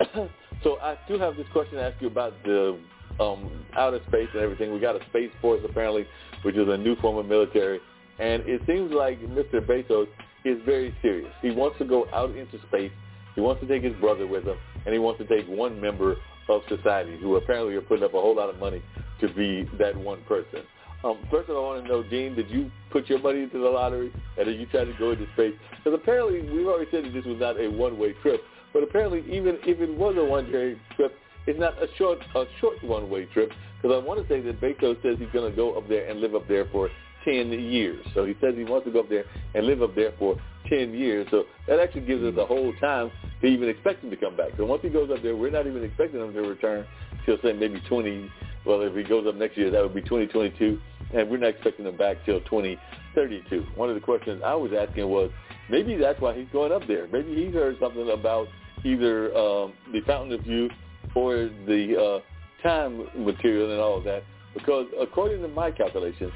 so 0.62 0.78
I 0.80 0.96
do 1.08 1.18
have 1.18 1.36
this 1.36 1.46
question 1.52 1.76
to 1.76 1.82
ask 1.82 2.00
you 2.00 2.08
about 2.08 2.34
the 2.44 2.78
um, 3.20 3.64
outer 3.76 4.00
space 4.08 4.28
and 4.32 4.42
everything. 4.42 4.72
We 4.72 4.80
got 4.80 4.96
a 4.96 5.04
space 5.10 5.30
force 5.40 5.60
apparently, 5.64 6.06
which 6.42 6.56
is 6.56 6.68
a 6.68 6.76
new 6.76 6.96
form 6.96 7.16
of 7.16 7.26
military, 7.26 7.80
and 8.18 8.42
it 8.46 8.62
seems 8.66 8.92
like 8.92 9.20
Mr. 9.20 9.64
Bezos 9.64 10.08
is 10.44 10.58
very 10.64 10.94
serious. 11.02 11.32
He 11.42 11.50
wants 11.50 11.78
to 11.78 11.84
go 11.84 12.06
out 12.12 12.34
into 12.34 12.58
space. 12.68 12.92
He 13.34 13.40
wants 13.40 13.60
to 13.60 13.68
take 13.68 13.82
his 13.82 13.94
brother 13.96 14.26
with 14.26 14.44
him, 14.44 14.56
and 14.84 14.92
he 14.92 14.98
wants 14.98 15.20
to 15.20 15.26
take 15.26 15.46
one 15.46 15.80
member 15.80 16.16
of 16.48 16.62
society 16.68 17.18
who 17.20 17.36
apparently 17.36 17.74
are 17.74 17.82
putting 17.82 18.04
up 18.04 18.14
a 18.14 18.20
whole 18.20 18.34
lot 18.34 18.48
of 18.48 18.58
money 18.58 18.82
to 19.20 19.28
be 19.34 19.68
that 19.78 19.96
one 19.96 20.22
person. 20.24 20.60
Um, 21.04 21.18
first 21.30 21.48
of 21.48 21.56
all, 21.56 21.70
I 21.70 21.74
want 21.74 21.86
to 21.86 21.92
know, 21.92 22.02
Dean, 22.02 22.34
did 22.34 22.50
you 22.50 22.70
put 22.90 23.08
your 23.08 23.20
money 23.20 23.42
into 23.42 23.58
the 23.58 23.68
lottery, 23.68 24.12
and 24.36 24.48
are 24.48 24.50
you 24.50 24.66
try 24.66 24.84
to 24.84 24.92
go 24.98 25.12
into 25.12 25.26
space? 25.34 25.54
Because 25.76 25.98
apparently, 26.00 26.42
we've 26.50 26.66
already 26.66 26.90
said 26.90 27.04
that 27.04 27.12
this 27.12 27.24
was 27.24 27.38
not 27.38 27.60
a 27.60 27.68
one-way 27.68 28.14
trip, 28.22 28.40
but 28.72 28.82
apparently, 28.82 29.20
even 29.30 29.58
if 29.62 29.80
it 29.80 29.96
was 29.96 30.16
a 30.18 30.24
one-way 30.24 30.76
trip, 30.96 31.14
it's 31.46 31.58
not 31.58 31.80
a 31.82 31.86
short 31.96 32.18
a 32.34 32.44
short 32.60 32.82
one-way 32.82 33.26
trip. 33.26 33.50
Because 33.80 34.02
I 34.02 34.04
want 34.04 34.20
to 34.20 34.28
say 34.28 34.40
that 34.40 34.60
Bezos 34.60 35.00
says 35.02 35.16
he's 35.18 35.30
going 35.32 35.48
to 35.48 35.56
go 35.56 35.78
up 35.78 35.88
there 35.88 36.08
and 36.08 36.20
live 36.20 36.34
up 36.34 36.48
there 36.48 36.66
for 36.72 36.90
10 37.28 37.52
years. 37.52 38.04
So 38.14 38.24
he 38.24 38.34
says 38.40 38.54
he 38.56 38.64
wants 38.64 38.86
to 38.86 38.92
go 38.92 39.00
up 39.00 39.10
there 39.10 39.24
and 39.54 39.66
live 39.66 39.82
up 39.82 39.94
there 39.94 40.12
for 40.18 40.36
10 40.68 40.94
years. 40.94 41.26
So 41.30 41.44
that 41.66 41.78
actually 41.78 42.02
gives 42.02 42.24
us 42.24 42.34
a 42.38 42.46
whole 42.46 42.72
time 42.80 43.10
to 43.42 43.46
even 43.46 43.68
expect 43.68 44.02
him 44.02 44.10
to 44.10 44.16
come 44.16 44.34
back. 44.34 44.52
So 44.56 44.64
once 44.64 44.82
he 44.82 44.88
goes 44.88 45.10
up 45.10 45.22
there, 45.22 45.36
we're 45.36 45.50
not 45.50 45.66
even 45.66 45.84
expecting 45.84 46.20
him 46.20 46.32
to 46.32 46.40
return 46.40 46.86
till 47.26 47.36
say 47.42 47.52
maybe 47.52 47.82
20. 47.88 48.30
Well, 48.64 48.80
if 48.80 48.94
he 48.94 49.02
goes 49.02 49.26
up 49.26 49.34
next 49.34 49.58
year, 49.58 49.70
that 49.70 49.82
would 49.82 49.94
be 49.94 50.02
2022, 50.02 50.80
and 51.14 51.30
we're 51.30 51.36
not 51.36 51.50
expecting 51.50 51.86
him 51.86 51.96
back 51.96 52.16
till 52.24 52.40
2032. 52.40 53.66
One 53.76 53.88
of 53.88 53.94
the 53.94 54.00
questions 54.00 54.42
I 54.44 54.54
was 54.54 54.72
asking 54.72 55.08
was 55.08 55.30
maybe 55.70 55.96
that's 55.96 56.20
why 56.20 56.34
he's 56.34 56.48
going 56.52 56.72
up 56.72 56.86
there. 56.86 57.08
Maybe 57.08 57.34
he's 57.34 57.54
heard 57.54 57.76
something 57.78 58.10
about 58.10 58.48
either 58.84 59.36
um, 59.36 59.74
the 59.92 60.00
Fountain 60.06 60.32
of 60.32 60.46
Youth 60.46 60.72
or 61.14 61.50
the 61.66 62.22
uh, 62.22 62.62
time 62.66 63.06
material 63.16 63.70
and 63.70 63.80
all 63.80 63.98
of 63.98 64.04
that. 64.04 64.22
Because 64.54 64.86
according 65.00 65.42
to 65.42 65.48
my 65.48 65.70
calculations, 65.70 66.32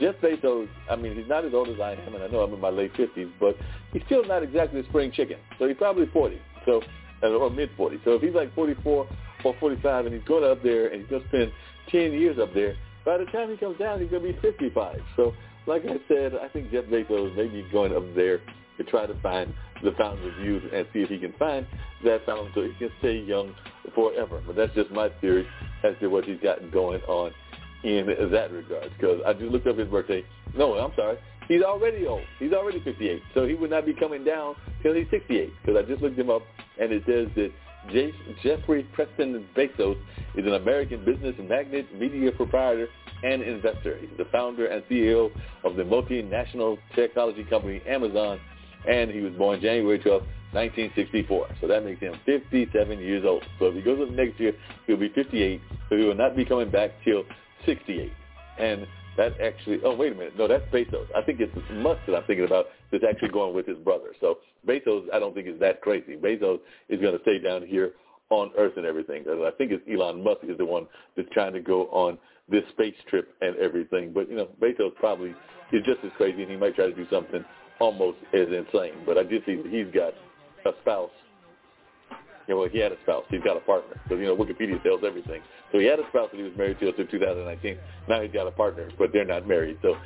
Jeff 0.00 0.16
Bezos, 0.16 0.68
I 0.90 0.96
mean, 0.96 1.14
he's 1.14 1.28
not 1.28 1.44
as 1.44 1.54
old 1.54 1.68
as 1.68 1.80
I 1.80 1.92
am, 1.92 2.14
and 2.14 2.22
I 2.22 2.26
know 2.26 2.40
I'm 2.40 2.52
in 2.52 2.60
my 2.60 2.70
late 2.70 2.92
50s, 2.94 3.30
but 3.38 3.56
he's 3.92 4.02
still 4.06 4.24
not 4.24 4.42
exactly 4.42 4.80
a 4.80 4.84
spring 4.84 5.12
chicken. 5.12 5.38
So 5.58 5.68
he's 5.68 5.76
probably 5.76 6.06
40, 6.06 6.40
so 6.64 6.82
uh, 7.22 7.28
or 7.28 7.50
mid 7.50 7.70
40. 7.76 8.00
So 8.04 8.14
if 8.14 8.22
he's 8.22 8.34
like 8.34 8.54
44 8.54 9.08
or 9.44 9.54
45, 9.60 10.06
and 10.06 10.14
he's 10.14 10.24
going 10.24 10.44
up 10.50 10.62
there 10.62 10.88
and 10.88 11.00
he's 11.00 11.10
going 11.10 11.22
to 11.22 11.28
spend 11.28 11.52
10 11.90 12.12
years 12.12 12.38
up 12.38 12.52
there, 12.52 12.74
by 13.04 13.18
the 13.18 13.24
time 13.26 13.50
he 13.50 13.56
comes 13.56 13.78
down, 13.78 14.00
he's 14.00 14.10
going 14.10 14.22
to 14.22 14.32
be 14.32 14.38
55. 14.40 14.98
So 15.16 15.32
like 15.66 15.84
I 15.84 15.96
said, 16.08 16.34
I 16.34 16.48
think 16.48 16.70
Jeff 16.70 16.84
Bezos 16.86 17.36
may 17.36 17.46
be 17.46 17.66
going 17.72 17.94
up 17.94 18.02
there 18.14 18.40
to 18.78 18.84
try 18.84 19.06
to 19.06 19.14
find 19.20 19.52
the 19.82 19.92
fountain 19.92 20.30
of 20.30 20.44
youth 20.44 20.62
and 20.72 20.86
see 20.92 21.00
if 21.00 21.08
he 21.08 21.18
can 21.18 21.32
find 21.38 21.66
that 22.04 22.24
fountain 22.26 22.50
so 22.54 22.62
he 22.62 22.72
can 22.78 22.90
stay 22.98 23.18
young 23.18 23.54
forever. 23.94 24.42
But 24.46 24.56
that's 24.56 24.74
just 24.74 24.90
my 24.90 25.08
theory 25.20 25.46
as 25.82 25.94
to 26.00 26.08
what 26.08 26.24
he's 26.24 26.40
got 26.40 26.70
going 26.72 27.00
on 27.02 27.32
in 27.86 28.06
that 28.32 28.50
regard. 28.50 28.90
Because 28.98 29.20
I 29.26 29.32
just 29.32 29.52
looked 29.52 29.66
up 29.66 29.78
his 29.78 29.88
birthday. 29.88 30.24
No, 30.56 30.74
I'm 30.74 30.92
sorry. 30.96 31.18
He's 31.48 31.62
already 31.62 32.06
old. 32.06 32.22
He's 32.38 32.52
already 32.52 32.80
58. 32.80 33.22
So 33.34 33.46
he 33.46 33.54
would 33.54 33.70
not 33.70 33.86
be 33.86 33.94
coming 33.94 34.24
down 34.24 34.56
till 34.82 34.94
he's 34.94 35.06
68. 35.10 35.52
Because 35.64 35.82
I 35.82 35.88
just 35.88 36.02
looked 36.02 36.18
him 36.18 36.30
up, 36.30 36.42
and 36.80 36.92
it 36.92 37.04
says 37.06 37.28
that 37.36 37.52
J- 37.92 38.12
Jeffrey 38.42 38.82
Preston 38.92 39.46
Bezos 39.56 39.96
is 40.34 40.44
an 40.44 40.54
American 40.54 41.04
business 41.04 41.34
magnate, 41.38 41.94
media 41.94 42.32
proprietor, 42.32 42.88
and 43.22 43.42
investor. 43.42 43.96
He's 44.00 44.10
the 44.18 44.26
founder 44.32 44.66
and 44.66 44.82
CEO 44.84 45.30
of 45.64 45.76
the 45.76 45.84
multinational 45.84 46.78
technology 46.94 47.44
company 47.44 47.80
Amazon, 47.88 48.40
and 48.88 49.10
he 49.10 49.20
was 49.20 49.32
born 49.34 49.60
January 49.60 49.98
12, 50.00 50.22
1964. 50.52 51.48
So 51.60 51.68
that 51.68 51.84
makes 51.84 52.00
him 52.00 52.14
57 52.26 52.98
years 52.98 53.24
old. 53.24 53.44
So 53.58 53.66
if 53.66 53.74
he 53.74 53.82
goes 53.82 54.00
up 54.00 54.10
next 54.14 54.40
year, 54.40 54.52
he'll 54.86 54.96
be 54.96 55.10
58. 55.10 55.60
So 55.88 55.96
he 55.96 56.04
will 56.04 56.14
not 56.14 56.36
be 56.36 56.44
coming 56.44 56.70
back 56.70 56.90
till 57.04 57.22
68. 57.66 58.12
And 58.58 58.86
that 59.16 59.40
actually, 59.40 59.80
oh, 59.84 59.94
wait 59.94 60.12
a 60.12 60.14
minute. 60.14 60.38
No, 60.38 60.46
that's 60.48 60.64
Bezos. 60.72 61.06
I 61.14 61.22
think 61.22 61.40
it's 61.40 61.52
Musk 61.72 62.00
that 62.06 62.16
I'm 62.16 62.24
thinking 62.24 62.46
about 62.46 62.66
that's 62.92 63.04
actually 63.08 63.30
going 63.30 63.54
with 63.54 63.66
his 63.66 63.78
brother. 63.78 64.14
So 64.20 64.38
Bezos, 64.66 65.06
I 65.12 65.18
don't 65.18 65.34
think 65.34 65.48
is 65.48 65.58
that 65.60 65.80
crazy. 65.80 66.16
Bezos 66.16 66.60
is 66.88 67.00
going 67.00 67.16
to 67.16 67.22
stay 67.22 67.38
down 67.38 67.66
here 67.66 67.92
on 68.30 68.50
Earth 68.58 68.72
and 68.76 68.86
everything. 68.86 69.24
I 69.28 69.50
think 69.56 69.72
it's 69.72 69.82
Elon 69.90 70.22
Musk 70.22 70.40
is 70.44 70.58
the 70.58 70.64
one 70.64 70.86
that's 71.16 71.28
trying 71.32 71.52
to 71.52 71.60
go 71.60 71.86
on 71.86 72.18
this 72.48 72.62
space 72.70 72.94
trip 73.08 73.34
and 73.40 73.56
everything. 73.56 74.12
But, 74.12 74.28
you 74.30 74.36
know, 74.36 74.48
Bezos 74.60 74.94
probably 74.96 75.30
is 75.72 75.82
just 75.84 76.04
as 76.04 76.10
crazy, 76.16 76.42
and 76.42 76.50
he 76.50 76.56
might 76.56 76.74
try 76.74 76.86
to 76.86 76.94
do 76.94 77.06
something 77.10 77.44
almost 77.80 78.18
as 78.32 78.48
insane. 78.48 78.94
But 79.04 79.18
I 79.18 79.22
did 79.22 79.42
see 79.46 79.56
that 79.56 79.66
he's 79.66 79.92
got 79.94 80.12
a 80.64 80.76
spouse. 80.82 81.10
Know, 82.48 82.58
well, 82.58 82.68
he 82.68 82.78
had 82.78 82.92
a 82.92 82.96
spouse. 83.02 83.24
He's 83.28 83.42
got 83.42 83.56
a 83.56 83.60
partner. 83.60 84.00
Because, 84.04 84.20
you 84.20 84.26
know, 84.26 84.36
Wikipedia 84.36 84.82
tells 84.82 85.02
everything. 85.04 85.42
So 85.72 85.78
he 85.78 85.86
had 85.86 85.98
a 85.98 86.08
spouse 86.10 86.30
that 86.30 86.36
he 86.36 86.42
was 86.42 86.56
married 86.56 86.78
to 86.80 86.88
until 86.88 87.06
2019. 87.06 87.78
Now 88.08 88.22
he's 88.22 88.32
got 88.32 88.46
a 88.46 88.52
partner, 88.52 88.88
but 88.98 89.12
they're 89.12 89.24
not 89.24 89.48
married. 89.48 89.78
So, 89.82 89.96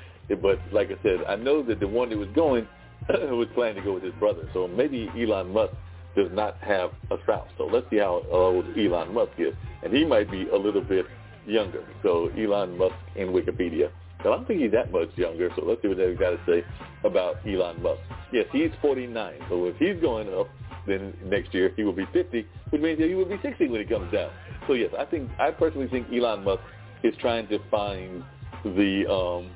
but 0.41 0.59
like 0.73 0.89
I 0.91 1.03
said, 1.03 1.19
I 1.29 1.37
know 1.37 1.63
that 1.65 1.81
the 1.81 1.89
one 1.89 2.09
that 2.11 2.19
was 2.19 2.29
going 2.35 2.67
was 3.09 3.49
planning 3.55 3.77
to 3.77 3.83
go 3.83 3.95
with 3.95 4.03
his 4.03 4.15
brother. 4.15 4.49
So 4.53 4.69
maybe 4.69 5.11
Elon 5.17 5.53
Musk 5.53 5.73
does 6.17 6.29
not 6.33 6.57
have 6.61 6.91
a 7.11 7.17
spouse. 7.23 7.49
So 7.59 7.65
let's 7.67 7.89
see 7.91 7.99
how 7.99 8.25
old 8.31 8.65
Elon 8.77 9.13
Musk 9.15 9.33
is. 9.39 9.55
And 9.83 9.93
he 9.93 10.05
might 10.05 10.31
be 10.31 10.49
a 10.49 10.57
little 10.57 10.83
bit 10.83 11.07
younger. 11.47 11.85
So 12.03 12.31
Elon 12.37 12.77
Musk 12.77 12.95
in 13.17 13.29
Wikipedia. 13.29 13.91
I 14.21 14.25
don't 14.25 14.47
think 14.47 14.61
he's 14.61 14.73
that 14.73 14.93
much 14.93 15.09
younger, 15.17 15.51
so 15.57 15.65
let's 15.65 15.83
see 15.83 15.89
what 15.89 15.97
they've 15.97 16.19
got 16.19 16.31
to 16.31 16.41
say 16.47 16.65
about 17.05 17.37
Elon 17.47 17.83
Musk. 17.83 18.01
Yes, 18.33 18.47
he's 18.53 18.71
49, 18.83 19.35
so 19.49 19.67
if 19.67 19.77
he's 19.77 20.01
going 20.01 20.33
up, 20.33 20.49
then 20.87 21.15
next 21.25 21.55
year 21.55 21.73
he 21.77 21.85
will 21.85 21.93
be 21.93 22.07
50, 22.13 22.47
which 22.71 22.83
means 22.83 22.99
that 22.99 23.09
he 23.09 23.15
will 23.15 23.25
be 23.25 23.39
60 23.43 23.69
when 23.69 23.81
he 23.81 23.87
comes 23.87 24.13
down. 24.13 24.31
So 24.67 24.75
yes, 24.75 24.91
I 24.99 25.05
think 25.05 25.31
I 25.39 25.51
personally 25.51 25.89
think 25.89 26.09
Elon 26.13 26.45
Musk 26.45 26.63
is 27.03 27.15
trying 27.21 27.49
to 27.49 27.59
find 27.71 28.23
the 28.65 29.11
um, 29.11 29.51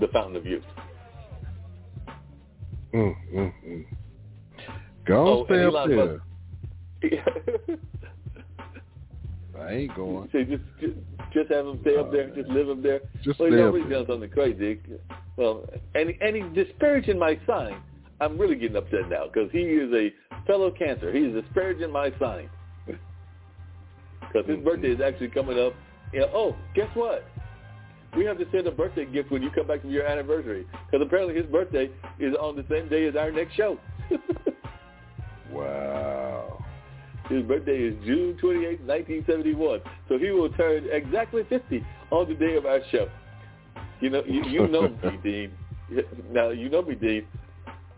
the 0.00 0.08
fountain 0.12 0.36
of 0.36 0.46
youth. 0.46 0.64
Mm, 2.94 3.14
mm, 3.34 3.52
mm. 3.66 3.84
Go 5.06 5.26
oh, 5.26 5.44
stay 5.46 5.64
up 5.64 5.74
Elon 5.74 5.90
there. 5.90 6.06
Musk, 6.06 7.80
I 9.60 9.72
ain't 9.72 9.94
going. 9.94 10.28
So 10.32 10.42
just, 10.42 10.62
just 10.80 10.94
just 11.34 11.50
have 11.50 11.66
him 11.66 11.78
stay 11.82 11.96
up 11.96 12.10
there, 12.12 12.30
just 12.30 12.48
live 12.48 12.70
up 12.70 12.82
there. 12.82 13.00
Just 13.22 13.38
well, 13.38 13.48
stay 13.48 13.56
you 13.56 13.62
know, 13.62 13.68
up 13.68 13.74
he's 13.74 13.90
done 13.90 14.06
something 14.08 14.30
crazy. 14.30 14.80
Well, 15.36 15.68
and 15.94 16.10
and 16.20 16.36
he's 16.36 16.66
disparaging 16.66 17.18
my 17.18 17.38
sign. 17.46 17.82
I'm 18.20 18.38
really 18.38 18.54
getting 18.54 18.76
upset 18.76 19.10
now 19.10 19.26
because 19.26 19.50
he 19.52 19.58
is 19.58 19.92
a 19.92 20.12
fellow 20.46 20.70
cancer. 20.70 21.12
He's 21.12 21.32
disparaging 21.32 21.90
my 21.90 22.12
sign 22.18 22.48
because 22.86 24.48
his 24.48 24.58
birthday 24.64 24.92
is 24.92 25.00
actually 25.00 25.28
coming 25.28 25.58
up. 25.58 25.74
You 26.12 26.20
know, 26.20 26.30
oh, 26.32 26.56
guess 26.74 26.88
what? 26.94 27.24
We 28.16 28.24
have 28.26 28.38
to 28.38 28.46
send 28.52 28.68
a 28.68 28.70
birthday 28.70 29.06
gift 29.06 29.32
when 29.32 29.42
you 29.42 29.50
come 29.50 29.66
back 29.66 29.80
from 29.80 29.90
your 29.90 30.06
anniversary 30.06 30.66
because 30.86 31.04
apparently 31.04 31.34
his 31.34 31.46
birthday 31.46 31.90
is 32.20 32.34
on 32.40 32.54
the 32.54 32.64
same 32.70 32.88
day 32.88 33.06
as 33.06 33.16
our 33.16 33.32
next 33.32 33.54
show. 33.56 33.78
Wow. 35.54 36.13
His 37.28 37.42
birthday 37.42 37.78
is 37.78 37.94
June 38.04 38.36
28, 38.38 38.80
1971. 38.82 39.80
So 40.08 40.18
he 40.18 40.30
will 40.30 40.50
turn 40.50 40.86
exactly 40.90 41.44
50 41.48 41.84
on 42.10 42.28
the 42.28 42.34
day 42.34 42.56
of 42.56 42.66
our 42.66 42.80
show. 42.90 43.08
You 44.00 44.10
know, 44.10 44.22
you, 44.26 44.44
you 44.44 44.68
know 44.68 44.88
me, 44.88 45.18
Dean. 45.22 45.52
Now, 46.30 46.50
you 46.50 46.68
know 46.68 46.82
me, 46.82 46.94
Dean. 46.94 47.26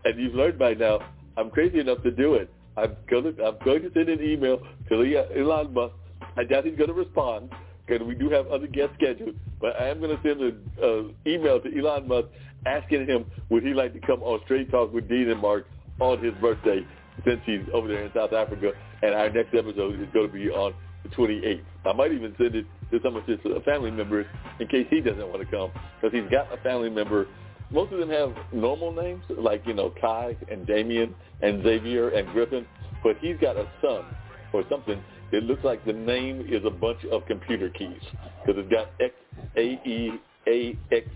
And 0.05 0.19
you've 0.19 0.35
learned 0.35 0.57
by 0.57 0.73
now, 0.73 0.99
I'm 1.35 1.49
crazy 1.49 1.79
enough 1.79 2.01
to 2.03 2.11
do 2.11 2.35
it. 2.35 2.49
I'm 2.77 2.95
going 3.09 3.35
to, 3.35 3.43
I'm 3.43 3.57
going 3.65 3.81
to 3.81 3.91
send 3.93 4.09
an 4.09 4.23
email 4.23 4.59
to 4.89 5.25
Elon 5.37 5.73
Musk. 5.73 5.93
I 6.37 6.43
doubt 6.43 6.65
he's 6.65 6.77
going 6.77 6.89
to 6.89 6.93
respond 6.93 7.49
because 7.85 8.05
we 8.05 8.15
do 8.15 8.29
have 8.29 8.47
other 8.47 8.67
guests 8.67 8.95
scheduled. 8.97 9.35
But 9.59 9.79
I 9.81 9.89
am 9.89 9.99
going 9.99 10.15
to 10.15 10.23
send 10.23 10.41
an 10.41 10.71
uh, 10.81 11.29
email 11.29 11.59
to 11.59 11.79
Elon 11.79 12.07
Musk 12.07 12.27
asking 12.65 13.07
him 13.07 13.25
would 13.49 13.63
he 13.63 13.73
like 13.73 13.93
to 13.93 13.99
come 13.99 14.21
on 14.23 14.39
Straight 14.45 14.69
Talk 14.71 14.93
with 14.93 15.09
Dean 15.09 15.29
and 15.29 15.41
Mark 15.41 15.67
on 15.99 16.23
his 16.23 16.33
birthday 16.35 16.85
since 17.25 17.41
he's 17.45 17.61
over 17.73 17.87
there 17.87 18.03
in 18.03 18.11
South 18.13 18.33
Africa. 18.33 18.71
And 19.01 19.13
our 19.13 19.29
next 19.29 19.53
episode 19.53 19.99
is 19.99 20.07
going 20.13 20.27
to 20.27 20.33
be 20.33 20.49
on 20.49 20.73
the 21.03 21.09
28th. 21.09 21.61
I 21.85 21.93
might 21.93 22.11
even 22.11 22.33
send 22.37 22.55
it 22.55 22.65
to 22.91 22.99
some 23.03 23.15
of 23.15 23.25
his 23.25 23.39
uh, 23.45 23.59
family 23.65 23.91
members 23.91 24.25
in 24.59 24.67
case 24.67 24.87
he 24.89 25.01
doesn't 25.01 25.27
want 25.27 25.41
to 25.41 25.45
come 25.45 25.71
because 26.01 26.17
he's 26.17 26.29
got 26.29 26.51
a 26.51 26.57
family 26.63 26.89
member. 26.89 27.27
Most 27.69 27.91
of 27.91 27.99
them 27.99 28.09
have 28.09 28.33
normal 28.53 28.91
names 28.93 29.23
like, 29.29 29.65
you 29.65 29.73
know, 29.73 29.93
Kai 29.99 30.37
and 30.49 30.65
Damien 30.65 31.13
and 31.41 31.63
Xavier 31.63 32.09
and 32.09 32.27
Griffin, 32.31 32.65
but 33.03 33.17
he's 33.19 33.35
got 33.41 33.57
a 33.57 33.67
son 33.81 34.05
or 34.53 34.63
something. 34.69 35.01
It 35.31 35.43
looks 35.43 35.63
like 35.63 35.83
the 35.85 35.93
name 35.93 36.47
is 36.49 36.63
a 36.65 36.69
bunch 36.69 37.03
of 37.11 37.25
computer 37.25 37.69
keys 37.69 38.01
because 38.45 38.61
it's 38.61 38.71
got 38.71 38.91
X, 39.01 39.13
A, 39.57 39.61
E, 39.85 40.11
A, 40.47 40.77
X, 40.91 41.07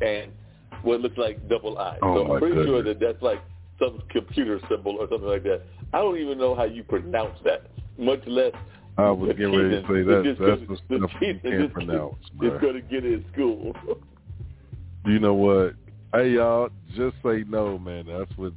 and 0.00 0.32
what 0.82 1.00
looks 1.00 1.16
like 1.16 1.48
double 1.48 1.78
I. 1.78 1.98
Oh, 2.02 2.14
so 2.16 2.32
I'm 2.32 2.40
pretty 2.40 2.64
sure 2.64 2.82
that 2.82 2.98
that's 2.98 3.22
like 3.22 3.40
some 3.80 4.02
computer 4.10 4.60
symbol 4.68 4.96
or 5.00 5.08
something 5.08 5.28
like 5.28 5.42
that. 5.44 5.62
I 5.92 5.98
don't 5.98 6.18
even 6.18 6.38
know 6.38 6.54
how 6.54 6.64
you 6.64 6.84
pronounce 6.84 7.38
that, 7.44 7.70
much 7.98 8.20
less 8.26 8.52
I 8.96 9.10
was 9.10 9.30
getting 9.30 9.56
ready 9.56 9.80
to 9.80 9.88
say 9.88 10.02
that. 10.02 10.36
That's 10.38 10.60
the 10.60 10.66
the 10.66 11.06
stuff 11.08 11.10
you 11.20 11.40
can't 11.42 11.72
pronounce, 11.72 12.16
man. 12.38 12.60
going 12.60 12.74
to 12.74 12.82
get 12.82 13.04
in 13.04 13.24
school. 13.32 13.74
You 15.06 15.18
know 15.18 15.34
what? 15.34 15.74
Hey, 16.12 16.32
y'all, 16.32 16.68
just 16.96 17.16
say 17.24 17.44
no, 17.48 17.78
man. 17.78 18.06
That's 18.06 18.30
what 18.36 18.52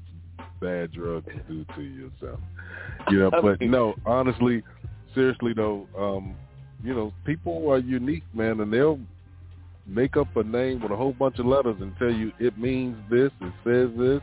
bad 0.59 0.91
drugs 0.91 1.27
do 1.47 1.65
to 1.75 1.81
yourself. 1.81 2.39
You 3.09 3.19
know, 3.19 3.31
but 3.31 3.61
no, 3.61 3.95
honestly, 4.05 4.63
seriously 5.13 5.53
though, 5.53 5.87
um, 5.97 6.35
you 6.83 6.93
know, 6.93 7.13
people 7.25 7.69
are 7.69 7.77
unique, 7.77 8.23
man, 8.33 8.59
and 8.59 8.73
they'll 8.73 8.99
make 9.85 10.17
up 10.17 10.35
a 10.35 10.43
name 10.43 10.81
with 10.81 10.91
a 10.91 10.95
whole 10.95 11.13
bunch 11.13 11.39
of 11.39 11.45
letters 11.45 11.75
and 11.79 11.93
tell 11.97 12.11
you 12.11 12.31
it 12.39 12.57
means 12.57 12.97
this, 13.09 13.31
it 13.41 13.53
says 13.63 13.89
this. 13.97 14.21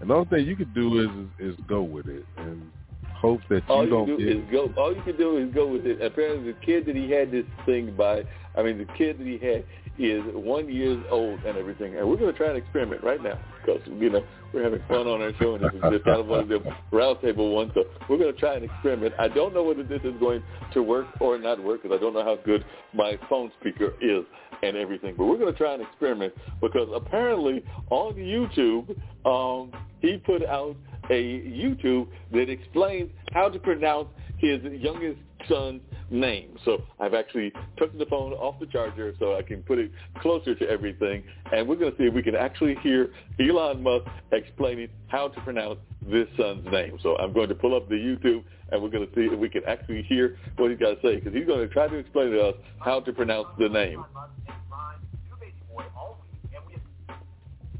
And 0.00 0.10
the 0.10 0.14
only 0.14 0.28
thing 0.28 0.46
you 0.46 0.56
can 0.56 0.72
do 0.74 1.00
is 1.00 1.50
is, 1.50 1.54
is 1.54 1.64
go 1.68 1.82
with 1.82 2.06
it 2.06 2.24
and 2.36 2.70
hope 3.14 3.40
that 3.50 3.68
all 3.68 3.84
you 3.84 3.84
you 3.84 3.90
don't 3.90 4.06
do 4.06 4.18
get 4.18 4.28
is 4.28 4.44
go. 4.50 4.72
All 4.76 4.94
you 4.94 5.02
can 5.02 5.16
do 5.16 5.36
is 5.38 5.52
go 5.54 5.66
with 5.66 5.86
it. 5.86 6.00
Apparently, 6.00 6.52
the 6.52 6.58
kid 6.64 6.86
that 6.86 6.94
he 6.96 7.10
had 7.10 7.30
this 7.30 7.44
thing 7.66 7.94
by, 7.96 8.24
I 8.56 8.62
mean, 8.62 8.78
the 8.78 8.86
kid 8.96 9.18
that 9.18 9.26
he 9.26 9.38
had, 9.38 9.64
is 9.98 10.22
one 10.32 10.72
years 10.72 11.02
old 11.10 11.40
and 11.44 11.58
everything, 11.58 11.96
and 11.96 12.08
we're 12.08 12.16
going 12.16 12.30
to 12.30 12.38
try 12.38 12.50
an 12.50 12.56
experiment 12.56 13.02
right 13.02 13.20
now 13.20 13.36
because 13.60 13.80
you 13.86 14.10
know 14.10 14.22
we're 14.54 14.62
having 14.62 14.80
fun 14.86 15.08
on 15.08 15.20
our 15.20 15.32
show, 15.40 15.56
and 15.56 15.64
this 15.64 15.72
is 15.74 15.80
just 15.90 16.04
kind 16.04 16.20
of 16.20 16.26
one 16.28 16.40
of 16.40 16.48
the 16.48 16.62
roundtable 16.92 17.52
ones. 17.52 17.72
So 17.74 17.84
we're 18.08 18.18
going 18.18 18.32
to 18.32 18.38
try 18.38 18.54
an 18.54 18.62
experiment. 18.62 19.14
I 19.18 19.26
don't 19.26 19.52
know 19.52 19.64
whether 19.64 19.82
this 19.82 20.00
is 20.04 20.14
going 20.20 20.42
to 20.74 20.82
work 20.82 21.06
or 21.20 21.36
not 21.38 21.62
work 21.62 21.82
because 21.82 21.96
I 21.96 22.00
don't 22.00 22.14
know 22.14 22.24
how 22.24 22.36
good 22.44 22.64
my 22.94 23.18
phone 23.28 23.50
speaker 23.60 23.94
is 24.00 24.24
and 24.62 24.76
everything. 24.76 25.14
But 25.16 25.26
we're 25.26 25.38
going 25.38 25.52
to 25.52 25.58
try 25.58 25.74
and 25.74 25.82
experiment 25.82 26.34
because 26.60 26.88
apparently 26.94 27.64
on 27.90 28.14
YouTube, 28.14 28.96
um, 29.26 29.72
he 30.00 30.18
put 30.18 30.44
out 30.44 30.76
a 31.10 31.40
YouTube 31.40 32.08
that 32.32 32.48
explains 32.50 33.10
how 33.32 33.48
to 33.48 33.58
pronounce 33.58 34.08
his 34.38 34.60
youngest 34.80 35.18
son's 35.48 35.82
name. 36.10 36.56
So 36.64 36.82
I've 37.00 37.14
actually 37.14 37.52
took 37.76 37.96
the 37.98 38.06
phone 38.06 38.32
off 38.32 38.58
the 38.60 38.66
charger 38.66 39.14
so 39.18 39.36
I 39.36 39.42
can 39.42 39.62
put 39.62 39.78
it 39.78 39.90
closer 40.20 40.54
to 40.54 40.68
everything. 40.68 41.22
And 41.52 41.68
we're 41.68 41.76
going 41.76 41.92
to 41.92 41.98
see 41.98 42.04
if 42.04 42.14
we 42.14 42.22
can 42.22 42.34
actually 42.34 42.76
hear 42.82 43.10
Elon 43.40 43.82
Musk 43.82 44.06
explaining 44.32 44.88
how 45.08 45.28
to 45.28 45.40
pronounce 45.40 45.78
this 46.02 46.28
son's 46.36 46.66
name. 46.70 46.98
So 47.02 47.16
I'm 47.16 47.32
going 47.32 47.48
to 47.48 47.54
pull 47.54 47.76
up 47.76 47.88
the 47.88 47.94
YouTube 47.94 48.44
and 48.70 48.82
we're 48.82 48.90
going 48.90 49.06
to 49.06 49.14
see 49.14 49.32
if 49.32 49.38
we 49.38 49.48
can 49.48 49.64
actually 49.66 50.02
hear 50.02 50.36
what 50.56 50.70
he's 50.70 50.78
got 50.78 50.90
to 50.90 51.00
say 51.02 51.16
because 51.16 51.34
he's 51.34 51.46
going 51.46 51.66
to 51.66 51.72
try 51.72 51.88
to 51.88 51.96
explain 51.96 52.30
to 52.32 52.40
us 52.40 52.54
how 52.80 53.00
to 53.00 53.12
pronounce 53.12 53.48
the 53.58 53.68
name. 53.68 54.04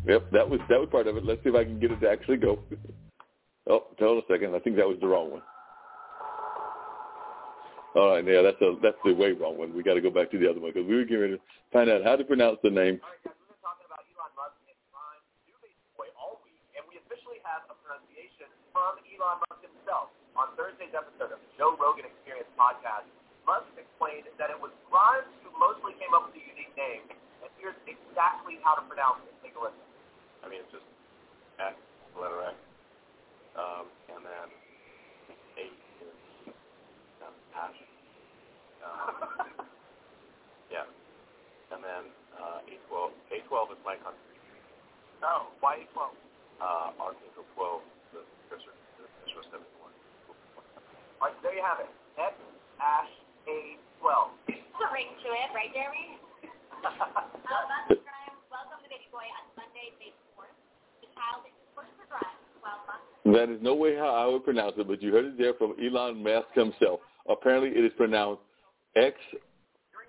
Yep, 0.07 0.31
that 0.32 0.49
was 0.49 0.59
that 0.70 0.81
was 0.81 0.89
part 0.90 1.07
of 1.07 1.19
it. 1.19 1.24
Let's 1.24 1.43
see 1.43 1.51
if 1.51 1.55
I 1.55 1.65
can 1.65 1.78
get 1.78 1.90
it 1.90 2.01
to 2.01 2.09
actually 2.09 2.39
go. 2.39 2.59
Oh, 3.69 3.85
hold 3.99 4.01
on 4.01 4.19
a 4.19 4.32
second. 4.32 4.55
I 4.55 4.59
think 4.59 4.77
that 4.77 4.89
was 4.89 4.97
the 5.01 5.07
wrong 5.07 5.32
one. 5.32 5.43
All 7.99 8.15
right, 8.15 8.23
yeah, 8.23 8.47
that's 8.47 8.62
a 8.62 8.79
that's 8.79 8.95
the 9.03 9.11
way 9.11 9.35
wrong 9.35 9.59
one. 9.59 9.75
We 9.75 9.83
got 9.83 9.99
to 9.99 10.05
go 10.05 10.07
back 10.07 10.31
to 10.31 10.39
the 10.39 10.47
other 10.47 10.62
one 10.62 10.70
because 10.70 10.87
we 10.87 10.95
were 10.95 11.03
getting 11.03 11.35
ready 11.35 11.35
to 11.35 11.43
find 11.75 11.91
out 11.91 12.07
how 12.07 12.15
to 12.15 12.23
pronounce 12.23 12.62
the 12.62 12.70
name. 12.70 13.03
Alright 13.03 13.27
guys, 13.27 13.35
we've 13.43 13.51
been 13.51 13.59
talking 13.59 13.91
about 13.91 14.07
Elon 14.07 14.31
Musk 14.39 14.55
and 14.70 14.79
Grimes 14.95 15.27
New 15.51 15.59
Lady 15.59 15.83
Boy 15.99 16.07
all 16.15 16.39
week, 16.47 16.62
and 16.79 16.87
we 16.87 16.95
officially 17.03 17.43
have 17.43 17.66
a 17.66 17.75
pronunciation 17.83 18.47
from 18.70 19.03
Elon 19.03 19.43
Musk 19.51 19.66
himself 19.66 20.15
on 20.39 20.47
Thursday's 20.55 20.95
episode 20.95 21.35
of 21.35 21.43
the 21.43 21.51
Joe 21.59 21.75
Rogan 21.75 22.07
Experience 22.07 22.47
podcast. 22.55 23.11
Musk 23.43 23.66
explained 23.75 24.31
that 24.39 24.55
it 24.55 24.61
was 24.62 24.70
Grimes 24.87 25.27
who 25.43 25.51
mostly 25.59 25.99
came 25.99 26.15
up 26.15 26.31
with 26.31 26.39
the 26.39 26.45
unique 26.55 26.70
name, 26.79 27.03
and 27.43 27.51
here's 27.59 27.75
exactly 27.91 28.62
how 28.62 28.79
to 28.79 28.87
pronounce 28.87 29.27
it. 29.27 29.35
Take 29.43 29.59
a 29.59 29.61
listen. 29.66 29.83
I 30.47 30.47
mean, 30.47 30.62
it's 30.62 30.70
just 30.70 30.87
X, 31.59 31.75
letter 32.15 32.47
X, 32.47 32.55
um, 33.59 33.91
my 43.89 43.97
country. 44.05 44.36
No, 45.24 45.48
why 45.65 45.89
well, 45.97 46.12
uh, 46.60 46.93
Archangel 47.01 47.48
12, 47.56 47.81
the 48.12 48.20
precursor, 48.44 48.77
the 49.01 49.09
Ezra 49.24 49.65
71. 49.65 49.65
All 49.65 49.89
right, 51.24 51.32
there 51.40 51.56
you 51.56 51.65
have 51.65 51.81
it. 51.81 51.89
X, 52.20 52.36
Ash, 52.85 53.09
A, 53.48 53.81
12. 54.05 54.52
It's 54.52 54.77
a 54.77 54.89
ring 54.93 55.09
to 55.24 55.28
it, 55.32 55.48
right, 55.56 55.73
Jeremy? 55.73 56.20
um, 56.85 57.65
that's 57.89 58.05
Welcome 58.52 58.77
That 63.32 63.48
is 63.48 63.56
no 63.65 63.73
way 63.74 63.97
how 63.97 64.12
I 64.12 64.28
would 64.28 64.44
pronounce 64.44 64.74
it, 64.77 64.86
but 64.86 65.01
you 65.01 65.16
heard 65.16 65.24
it 65.24 65.39
there 65.39 65.55
from 65.55 65.73
Elon 65.81 66.23
Musk 66.23 66.52
himself. 66.52 67.01
Apparently 67.24 67.70
it 67.70 67.85
is 67.85 67.93
pronounced 67.97 68.43
X 68.97 69.16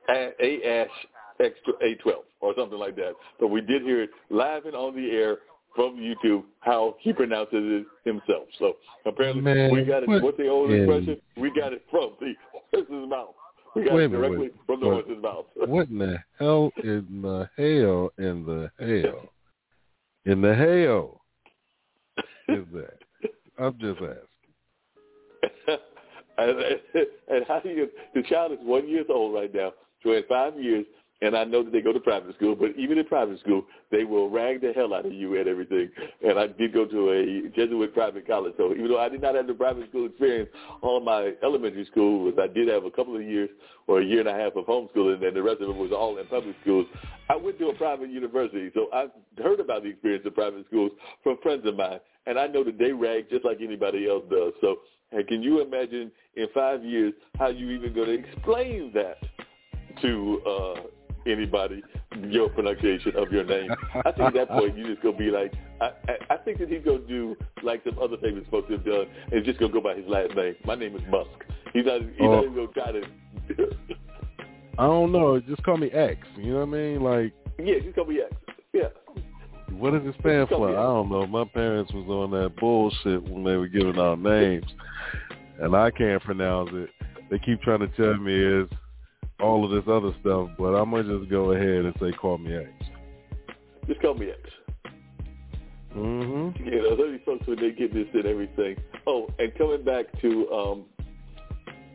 A-S 0.09 0.89
X812 1.41 2.13
or 2.41 2.53
something 2.57 2.77
like 2.77 2.95
that. 2.97 3.13
But 3.39 3.47
we 3.47 3.61
did 3.61 3.81
hear 3.81 4.03
it 4.03 4.09
live 4.29 4.65
and 4.65 4.75
on 4.75 4.95
the 4.95 5.11
air 5.11 5.37
from 5.75 5.97
YouTube 5.97 6.43
how 6.59 6.95
he 6.99 7.13
pronounces 7.13 7.51
it 7.53 7.85
himself. 8.03 8.47
So 8.57 8.73
apparently 9.05 9.41
Man, 9.41 9.71
we 9.71 9.83
got 9.83 10.03
it. 10.03 10.09
What, 10.09 10.23
what's 10.23 10.37
the 10.37 10.47
old 10.47 10.71
yeah. 10.71 10.77
expression? 10.77 11.21
We 11.37 11.51
got 11.51 11.73
it 11.73 11.83
from 11.89 12.11
the 12.19 12.33
horse's 12.71 13.09
mouth. 13.09 13.35
We 13.75 13.85
got 13.85 13.93
wait, 13.93 14.05
it 14.05 14.09
directly 14.09 14.37
wait, 14.37 14.55
from 14.65 14.79
the 14.79 14.87
what, 14.87 15.05
horse's 15.05 15.23
mouth. 15.23 15.45
what 15.55 15.89
in 15.89 15.99
the 15.99 16.17
hell 16.37 16.71
in 16.83 17.21
the 17.21 17.49
hell 17.55 18.11
in 18.17 18.45
the 18.45 18.71
hell 18.79 19.29
in 20.25 20.41
the 20.41 20.55
hell 20.55 21.21
is 22.49 22.65
that? 22.73 22.97
I'm 23.59 23.77
just 23.79 23.99
asking. 24.01 24.19
and, 26.37 26.59
and 27.29 27.45
how 27.47 27.59
do 27.59 27.69
you? 27.69 27.89
The 28.15 28.23
child 28.23 28.53
is 28.53 28.59
one 28.61 28.87
years 28.87 29.05
old 29.09 29.33
right 29.33 29.53
now. 29.53 29.73
So 30.03 30.13
in 30.13 30.23
five 30.27 30.59
years, 30.59 30.85
and 31.21 31.35
I 31.35 31.43
know 31.43 31.63
that 31.63 31.71
they 31.71 31.81
go 31.81 31.91
to 31.91 31.99
private 31.99 32.35
school, 32.35 32.55
but 32.55 32.71
even 32.77 32.97
in 32.97 33.05
private 33.05 33.39
school, 33.41 33.65
they 33.91 34.03
will 34.03 34.29
rag 34.29 34.61
the 34.61 34.71
hell 34.73 34.93
out 34.93 35.05
of 35.05 35.13
you 35.13 35.37
and 35.37 35.47
everything. 35.47 35.89
And 36.25 36.39
I 36.39 36.47
did 36.47 36.73
go 36.73 36.85
to 36.85 37.11
a 37.11 37.49
Jesuit 37.49 37.93
private 37.93 38.25
college, 38.25 38.53
so 38.57 38.71
even 38.71 38.87
though 38.87 38.99
I 38.99 39.09
did 39.09 39.21
not 39.21 39.35
have 39.35 39.47
the 39.47 39.53
private 39.53 39.89
school 39.89 40.05
experience 40.05 40.49
on 40.81 41.03
my 41.03 41.33
elementary 41.43 41.85
school, 41.85 42.23
was 42.23 42.35
I 42.41 42.47
did 42.47 42.67
have 42.69 42.85
a 42.85 42.91
couple 42.91 43.15
of 43.15 43.23
years 43.23 43.49
or 43.87 43.99
a 43.99 44.05
year 44.05 44.19
and 44.19 44.29
a 44.29 44.33
half 44.33 44.55
of 44.55 44.65
homeschooling, 44.65 45.25
and 45.25 45.35
the 45.35 45.43
rest 45.43 45.61
of 45.61 45.69
it 45.69 45.75
was 45.75 45.91
all 45.91 46.17
in 46.17 46.25
public 46.27 46.55
schools. 46.61 46.85
I 47.29 47.35
went 47.35 47.59
to 47.59 47.67
a 47.67 47.75
private 47.75 48.09
university, 48.09 48.71
so 48.73 48.87
I've 48.93 49.11
heard 49.43 49.59
about 49.59 49.83
the 49.83 49.89
experience 49.89 50.25
of 50.25 50.35
private 50.35 50.65
schools 50.67 50.91
from 51.23 51.37
friends 51.43 51.65
of 51.65 51.75
mine, 51.75 51.99
and 52.27 52.39
I 52.39 52.47
know 52.47 52.63
that 52.63 52.77
they 52.77 52.91
rag 52.91 53.29
just 53.29 53.43
like 53.43 53.59
anybody 53.61 54.07
else 54.07 54.23
does. 54.29 54.53
So 54.61 54.77
and 55.11 55.27
can 55.27 55.41
you 55.41 55.61
imagine 55.61 56.11
in 56.35 56.47
five 56.53 56.83
years 56.83 57.13
how 57.37 57.47
you 57.47 57.71
even 57.71 57.93
going 57.93 58.07
to 58.07 58.29
explain 58.29 58.91
that 58.93 59.17
to 60.01 60.41
uh, 60.47 60.81
anybody, 61.25 61.83
your 62.27 62.49
pronunciation 62.49 63.15
of 63.15 63.31
your 63.31 63.43
name? 63.43 63.69
I 64.05 64.11
think 64.11 64.27
at 64.27 64.33
that 64.33 64.49
point 64.49 64.77
you 64.77 64.87
just 64.87 65.01
to 65.03 65.11
be 65.13 65.31
like, 65.31 65.53
I, 65.81 65.91
I, 66.07 66.33
I 66.35 66.37
think 66.37 66.59
that 66.59 66.69
he's 66.69 66.83
to 66.83 66.99
do 67.07 67.35
like 67.63 67.81
some 67.85 67.97
other 67.99 68.17
famous 68.21 68.43
folks 68.51 68.71
have 68.71 68.85
done 68.85 69.05
and 69.31 69.43
just 69.45 69.59
to 69.59 69.69
go 69.69 69.81
by 69.81 69.95
his 69.95 70.05
last 70.07 70.35
name. 70.35 70.55
My 70.65 70.75
name 70.75 70.95
is 70.95 71.01
Musk. 71.09 71.29
He's 71.73 71.85
not, 71.85 72.01
he's 72.01 72.11
Oh. 72.21 72.31
not 72.35 72.43
even 72.43 72.55
going 72.55 72.67
to 72.67 72.73
try 72.73 72.91
to, 72.91 73.01
I 74.77 74.83
don't 74.85 75.11
know. 75.11 75.39
Just 75.41 75.63
call 75.63 75.77
me 75.77 75.89
X. 75.91 76.19
You 76.37 76.53
know 76.53 76.59
what 76.65 76.69
I 76.69 76.71
mean? 76.71 77.01
Like, 77.03 77.33
yeah, 77.57 77.79
just 77.83 77.95
call 77.95 78.05
me 78.05 78.21
X. 78.21 78.33
Yeah. 78.73 78.87
what 79.71 79.91
does 79.91 80.01
it 80.05 80.15
stand 80.21 80.47
for? 80.49 80.69
I 80.69 80.73
don't 80.83 81.09
know. 81.09 81.25
My 81.27 81.43
parents 81.45 81.91
was 81.93 82.07
on 82.07 82.31
that 82.31 82.55
bullshit 82.57 83.23
when 83.23 83.43
they 83.43 83.55
were 83.57 83.67
giving 83.67 83.99
out 83.99 84.19
names, 84.21 84.65
and 85.59 85.75
I 85.75 85.91
can't 85.91 86.21
pronounce 86.23 86.69
it. 86.73 86.89
They 87.29 87.39
keep 87.39 87.61
trying 87.61 87.79
to 87.79 87.87
tell 87.89 88.15
me 88.17 88.33
it's 88.33 88.73
all 89.41 89.65
of 89.65 89.71
this 89.71 89.91
other 89.91 90.11
stuff, 90.21 90.49
but 90.57 90.73
I'm 90.75 90.91
gonna 90.91 91.19
just 91.19 91.29
go 91.29 91.51
ahead 91.51 91.85
and 91.85 91.93
say 91.99 92.11
call 92.11 92.37
me 92.37 92.55
X. 92.55 92.69
Just 93.87 94.01
call 94.01 94.13
me 94.15 94.29
X. 94.29 94.39
Mm-hmm. 95.95 96.65
You 96.65 96.83
know, 96.83 96.95
those 96.95 97.19
folks 97.25 97.47
when 97.47 97.57
they 97.59 97.71
get 97.71 97.93
this 97.93 98.07
and 98.13 98.25
everything. 98.25 98.77
Oh, 99.07 99.27
and 99.39 99.53
coming 99.55 99.83
back 99.83 100.05
to, 100.21 100.51
um 100.51 100.85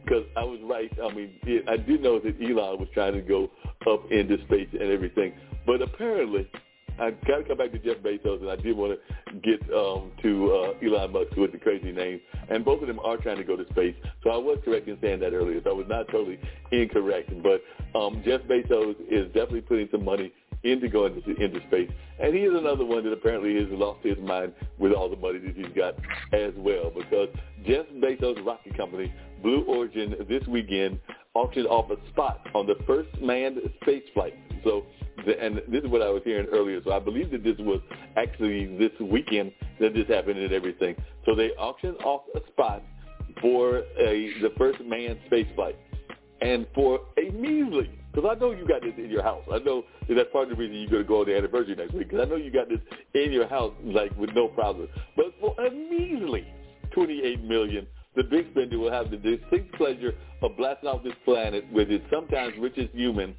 'cause 0.07 0.25
I 0.37 0.45
was 0.45 0.61
right. 0.63 0.93
I 1.03 1.15
mean, 1.15 1.39
yeah, 1.47 1.61
I 1.69 1.77
did 1.77 2.03
know 2.03 2.19
that 2.19 2.35
Elon 2.41 2.79
was 2.79 2.89
trying 2.93 3.15
to 3.15 3.23
go 3.23 3.51
up 3.87 4.11
into 4.11 4.37
space 4.45 4.69
and 4.73 4.91
everything, 4.91 5.33
but 5.67 5.81
apparently, 5.81 6.51
I 6.99 7.11
got 7.27 7.39
to 7.39 7.45
come 7.45 7.59
back 7.59 7.73
to 7.73 7.79
Jeff 7.79 7.99
Bezos, 7.99 8.41
and 8.41 8.51
I 8.51 8.57
did 8.57 8.77
want 8.77 8.99
to 8.99 9.35
get 9.41 9.61
um, 9.75 10.13
to 10.23 10.53
uh, 10.53 10.87
Elon 10.87 11.13
Musk 11.13 11.37
with 11.37 11.53
the 11.53 11.59
crazy 11.59 11.93
name, 11.93 12.21
and 12.51 12.65
both 12.65 12.83
of 12.83 12.89
them 12.89 13.01
are 13.01 13.17
trying 13.17 13.39
to 13.39 13.45
go 13.45 13.57
to 13.57 13.67
space. 13.71 13.95
So 14.23 14.31
I 14.31 14.37
was 14.37 14.59
correct 14.65 14.89
in 14.89 14.99
saying 15.01 15.21
that 15.21 15.33
earlier. 15.33 15.61
So 15.65 15.71
I 15.71 15.75
was 15.75 15.87
not 15.89 16.07
totally 16.09 16.39
incorrect, 16.73 17.31
but 17.43 17.63
um, 17.99 18.23
Jeff 18.25 18.43
Bezos 18.43 18.97
is 19.11 19.27
definitely 19.27 19.63
putting 19.63 19.89
some 19.91 20.05
money 20.05 20.33
into 20.65 20.89
going 20.89 21.15
into, 21.15 21.43
into 21.43 21.61
space. 21.69 21.91
And 22.19 22.35
he 22.35 22.41
is 22.41 22.55
another 22.55 22.85
one 22.85 23.05
that 23.05 23.13
apparently 23.13 23.55
has 23.57 23.67
lost 23.71 24.05
his 24.05 24.19
mind 24.19 24.55
with 24.79 24.93
all 24.93 25.09
the 25.09 25.17
money 25.17 25.39
that 25.39 25.55
he's 25.55 25.75
got 25.77 25.95
as 26.33 26.53
well 26.57 26.91
because 26.91 27.29
Jeff 27.67 27.87
Bezos' 27.97 28.45
rocket 28.45 28.77
company, 28.77 29.13
Blue 29.45 29.63
Origin, 29.69 30.17
this 30.27 30.43
weekend 30.49 30.99
auctioned 31.35 31.67
off 31.67 31.91
a 31.91 32.09
spot 32.09 32.41
on 32.55 32.67
the 32.67 32.77
first 32.87 33.11
manned 33.21 33.59
space 33.83 34.03
flight. 34.15 34.35
So, 34.65 34.87
and 35.19 35.59
this 35.69 35.85
is 35.85 35.91
what 35.91 36.01
I 36.01 36.09
was 36.09 36.23
hearing 36.25 36.47
earlier. 36.51 36.81
So 36.83 36.93
I 36.93 36.99
believe 36.99 37.31
that 37.31 37.45
this 37.45 37.57
was 37.59 37.81
actually 38.17 38.77
this 38.79 38.91
weekend 38.99 39.53
that 39.81 39.93
this 39.93 40.09
happened 40.09 40.39
and 40.39 40.51
everything. 40.51 40.97
So 41.27 41.35
they 41.35 41.51
auctioned 41.51 41.99
off 41.99 42.23
a 42.35 42.41
spot 42.53 42.83
for 43.43 43.79
a, 43.99 44.33
the 44.41 44.51
first 44.57 44.81
manned 44.83 45.19
space 45.27 45.47
flight 45.55 45.77
and 46.41 46.67
for 46.75 47.01
a 47.19 47.31
measly, 47.31 47.91
because 48.13 48.29
I 48.31 48.39
know 48.41 48.53
you 48.53 48.67
got 48.67 48.81
this 48.81 48.95
in 48.97 49.11
your 49.11 49.23
house. 49.23 49.45
I 49.53 49.59
know 49.59 49.85
that 50.09 50.15
that's 50.15 50.31
part 50.33 50.51
of 50.51 50.57
the 50.57 50.57
reason 50.57 50.77
you're 50.77 50.91
going 50.91 51.03
to 51.03 51.09
go 51.09 51.21
on 51.21 51.27
the 51.27 51.37
anniversary 51.37 51.75
next 51.75 51.93
week, 51.93 52.09
because 52.09 52.27
I 52.27 52.31
know 52.31 52.37
you 52.37 52.51
got 52.51 52.69
this 52.69 52.81
in 53.15 53.31
your 53.31 53.47
house, 53.47 53.75
like, 53.83 54.17
with 54.17 54.31
no 54.35 54.49
problem. 54.49 54.89
But 55.17 55.27
for 55.41 55.55
a 55.61 55.71
measly 55.71 56.47
$28 56.97 57.45
million, 57.45 57.87
the 58.17 58.23
big 58.25 58.51
spender 58.51 58.79
will 58.79 58.93
have 58.93 59.11
the 59.11 59.17
distinct 59.17 59.75
pleasure 59.75 60.15
of 60.43 60.57
blasting 60.57 60.89
off 60.89 61.03
this 61.03 61.15
planet 61.25 61.65
with 61.73 61.89
his 61.89 62.01
sometimes 62.11 62.55
richest 62.59 62.95
human, 62.95 63.35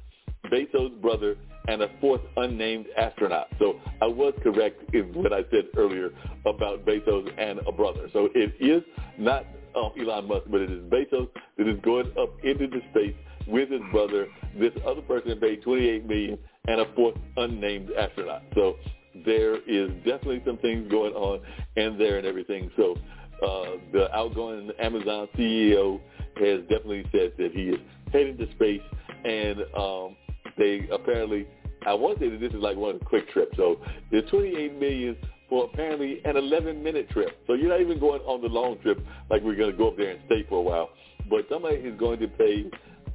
Bezos' 0.50 1.00
brother, 1.00 1.36
and 1.68 1.82
a 1.82 1.88
fourth 2.00 2.20
unnamed 2.36 2.86
astronaut. 2.96 3.48
So 3.58 3.80
I 4.00 4.06
was 4.06 4.34
correct 4.42 4.94
in 4.94 5.12
what 5.14 5.32
I 5.32 5.42
said 5.50 5.66
earlier 5.76 6.10
about 6.44 6.84
Bezos 6.84 7.28
and 7.38 7.60
a 7.66 7.72
brother. 7.72 8.08
So 8.12 8.28
it 8.34 8.54
is 8.60 8.82
not 9.18 9.46
uh, 9.74 9.88
Elon 10.00 10.28
Musk, 10.28 10.44
but 10.50 10.60
it 10.60 10.70
is 10.70 10.82
Bezos 10.84 11.28
that 11.58 11.68
is 11.68 11.78
going 11.82 12.12
up 12.18 12.30
into 12.44 12.66
the 12.68 12.80
space 12.90 13.14
with 13.46 13.70
his 13.70 13.80
brother. 13.92 14.28
This 14.58 14.72
other 14.86 15.02
person 15.02 15.38
paid 15.40 15.62
28 15.62 16.06
million 16.06 16.38
and 16.68 16.80
a 16.80 16.94
fourth 16.94 17.16
unnamed 17.36 17.90
astronaut. 17.92 18.42
So 18.54 18.76
there 19.24 19.56
is 19.68 19.90
definitely 20.04 20.42
some 20.44 20.58
things 20.58 20.90
going 20.90 21.14
on 21.14 21.40
in 21.76 21.96
there 21.98 22.18
and 22.18 22.26
everything. 22.26 22.70
So 22.76 22.96
uh, 23.42 23.76
the 23.92 24.08
outgoing 24.14 24.70
Amazon 24.78 25.28
CEO 25.36 26.00
has 26.36 26.60
definitely 26.62 27.04
said 27.12 27.32
that 27.38 27.52
he 27.52 27.70
is 27.70 27.80
heading 28.12 28.36
to 28.38 28.50
space, 28.52 28.82
and 29.24 29.60
um, 29.76 30.16
they 30.58 30.88
apparently, 30.92 31.46
I 31.86 31.94
want 31.94 32.18
to 32.18 32.24
say 32.24 32.30
that 32.30 32.40
this 32.40 32.52
is 32.52 32.60
like 32.60 32.76
one 32.76 32.98
quick 33.00 33.28
trip. 33.30 33.52
So 33.56 33.80
there's 34.10 34.28
28 34.30 34.78
million 34.78 35.16
for 35.48 35.64
apparently 35.66 36.20
an 36.24 36.34
11-minute 36.34 37.10
trip. 37.10 37.38
So 37.46 37.54
you're 37.54 37.68
not 37.68 37.80
even 37.80 38.00
going 38.00 38.20
on 38.22 38.42
the 38.42 38.48
long 38.48 38.78
trip 38.78 38.98
like 39.30 39.42
we're 39.42 39.56
going 39.56 39.70
to 39.70 39.76
go 39.76 39.88
up 39.88 39.96
there 39.96 40.10
and 40.10 40.20
stay 40.26 40.44
for 40.48 40.58
a 40.58 40.62
while. 40.62 40.90
But 41.30 41.46
somebody 41.50 41.76
is 41.76 41.98
going 41.98 42.18
to 42.20 42.28
pay 42.28 42.70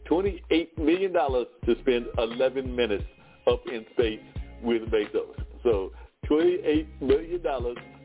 $28 0.10 0.78
million 0.78 1.14
to 1.14 1.76
spend 1.82 2.06
11 2.18 2.76
minutes 2.76 3.04
up 3.48 3.62
in 3.68 3.86
space 3.94 4.20
with 4.62 4.84
Bezos. 4.84 5.36
So 5.64 5.92
$28 6.30 6.88
million 7.02 7.42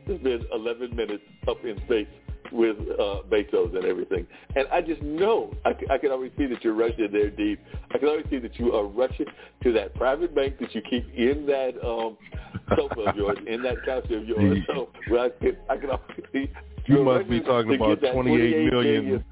to 0.07 0.19
spend 0.19 0.45
11 0.53 0.95
minutes 0.95 1.23
up 1.47 1.63
in 1.63 1.77
space 1.85 2.07
with 2.51 2.77
uh, 2.99 3.21
Bezos 3.29 3.75
and 3.75 3.85
everything. 3.85 4.25
And 4.55 4.67
I 4.71 4.81
just 4.81 5.01
know, 5.01 5.53
I, 5.65 5.71
I 5.91 5.97
can 5.97 6.11
already 6.11 6.33
see 6.37 6.45
that 6.47 6.63
you're 6.63 6.73
rushing 6.73 7.09
there 7.11 7.29
Dean. 7.29 7.57
I 7.93 7.97
can 7.97 8.07
already 8.07 8.29
see 8.29 8.39
that 8.39 8.57
you 8.59 8.73
are 8.73 8.85
rushing 8.85 9.25
to 9.63 9.73
that 9.73 9.93
private 9.95 10.33
bank 10.33 10.59
that 10.59 10.73
you 10.73 10.81
keep 10.81 11.13
in 11.13 11.45
that 11.47 11.73
um, 11.85 12.17
sofa 12.75 13.01
of 13.01 13.15
yours, 13.15 13.37
in 13.47 13.61
that 13.63 13.83
couch 13.85 14.09
of 14.11 14.25
yours. 14.27 14.59
So 14.67 14.89
well, 15.09 15.25
I, 15.25 15.43
can, 15.43 15.57
I 15.69 15.77
can 15.77 15.89
already 15.89 16.23
see. 16.31 16.51
You 16.85 17.03
must 17.03 17.29
be 17.29 17.41
talking 17.41 17.75
about 17.75 17.99
28 17.99 18.71
million. 18.71 19.05
million. 19.05 19.25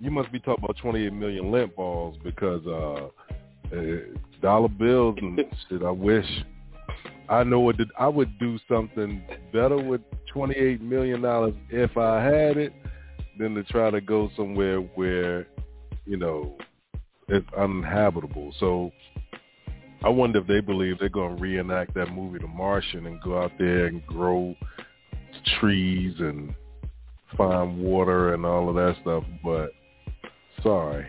You 0.00 0.10
must 0.10 0.32
be 0.32 0.40
talking 0.40 0.64
about 0.64 0.76
28 0.78 1.12
million 1.12 1.50
lint 1.50 1.74
balls 1.76 2.16
because 2.22 2.66
uh, 2.66 3.74
uh 3.74 3.80
dollar 4.42 4.68
bills 4.68 5.16
and 5.22 5.38
shit. 5.68 5.82
I 5.82 5.90
wish 5.90 6.26
I 7.28 7.44
know 7.44 7.60
what 7.60 7.76
I 7.98 8.08
would 8.08 8.38
do 8.38 8.58
something 8.68 9.22
better 9.52 9.76
with 9.76 10.00
twenty 10.26 10.54
eight 10.54 10.80
million 10.80 11.22
dollars 11.22 11.54
if 11.70 11.96
I 11.96 12.22
had 12.22 12.56
it 12.56 12.72
than 13.38 13.54
to 13.54 13.62
try 13.64 13.90
to 13.90 14.00
go 14.00 14.30
somewhere 14.36 14.78
where, 14.78 15.46
you 16.04 16.16
know, 16.16 16.56
it's 17.28 17.46
uninhabitable. 17.56 18.54
So 18.60 18.92
I 20.04 20.08
wonder 20.08 20.40
if 20.40 20.46
they 20.46 20.60
believe 20.60 20.98
they're 20.98 21.08
going 21.08 21.36
to 21.36 21.42
reenact 21.42 21.94
that 21.94 22.12
movie 22.12 22.40
The 22.40 22.48
Martian 22.48 23.06
and 23.06 23.20
go 23.22 23.40
out 23.40 23.52
there 23.58 23.86
and 23.86 24.04
grow 24.06 24.54
trees 25.60 26.14
and 26.18 26.54
find 27.36 27.78
water 27.78 28.34
and 28.34 28.44
all 28.44 28.68
of 28.68 28.74
that 28.74 28.96
stuff. 29.00 29.24
But 29.42 29.70
sorry, 30.62 31.06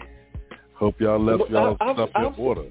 hope 0.76 1.02
y'all 1.02 1.20
left 1.20 1.50
y'all 1.50 1.76
I, 1.82 1.90
I, 1.90 1.94
stuff 1.94 2.10
I, 2.16 2.28
in 2.28 2.36
water. 2.38 2.66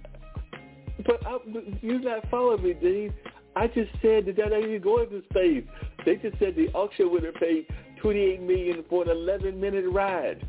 But 1.04 1.26
I, 1.26 1.38
you're 1.80 2.00
not 2.00 2.30
following 2.30 2.62
me, 2.62 2.72
Dean. 2.74 3.12
I 3.56 3.66
just 3.66 3.90
said 4.00 4.26
that 4.26 4.36
they're 4.36 4.50
not 4.50 4.62
even 4.62 4.80
going 4.82 5.08
to 5.10 5.22
space. 5.30 5.64
They 6.04 6.16
just 6.16 6.38
said 6.38 6.54
the 6.56 6.68
auction 6.74 7.12
winner 7.12 7.32
paid 7.32 7.66
twenty-eight 8.00 8.40
million 8.42 8.84
for 8.88 9.02
an 9.04 9.10
eleven-minute 9.10 9.84
ride. 9.90 10.46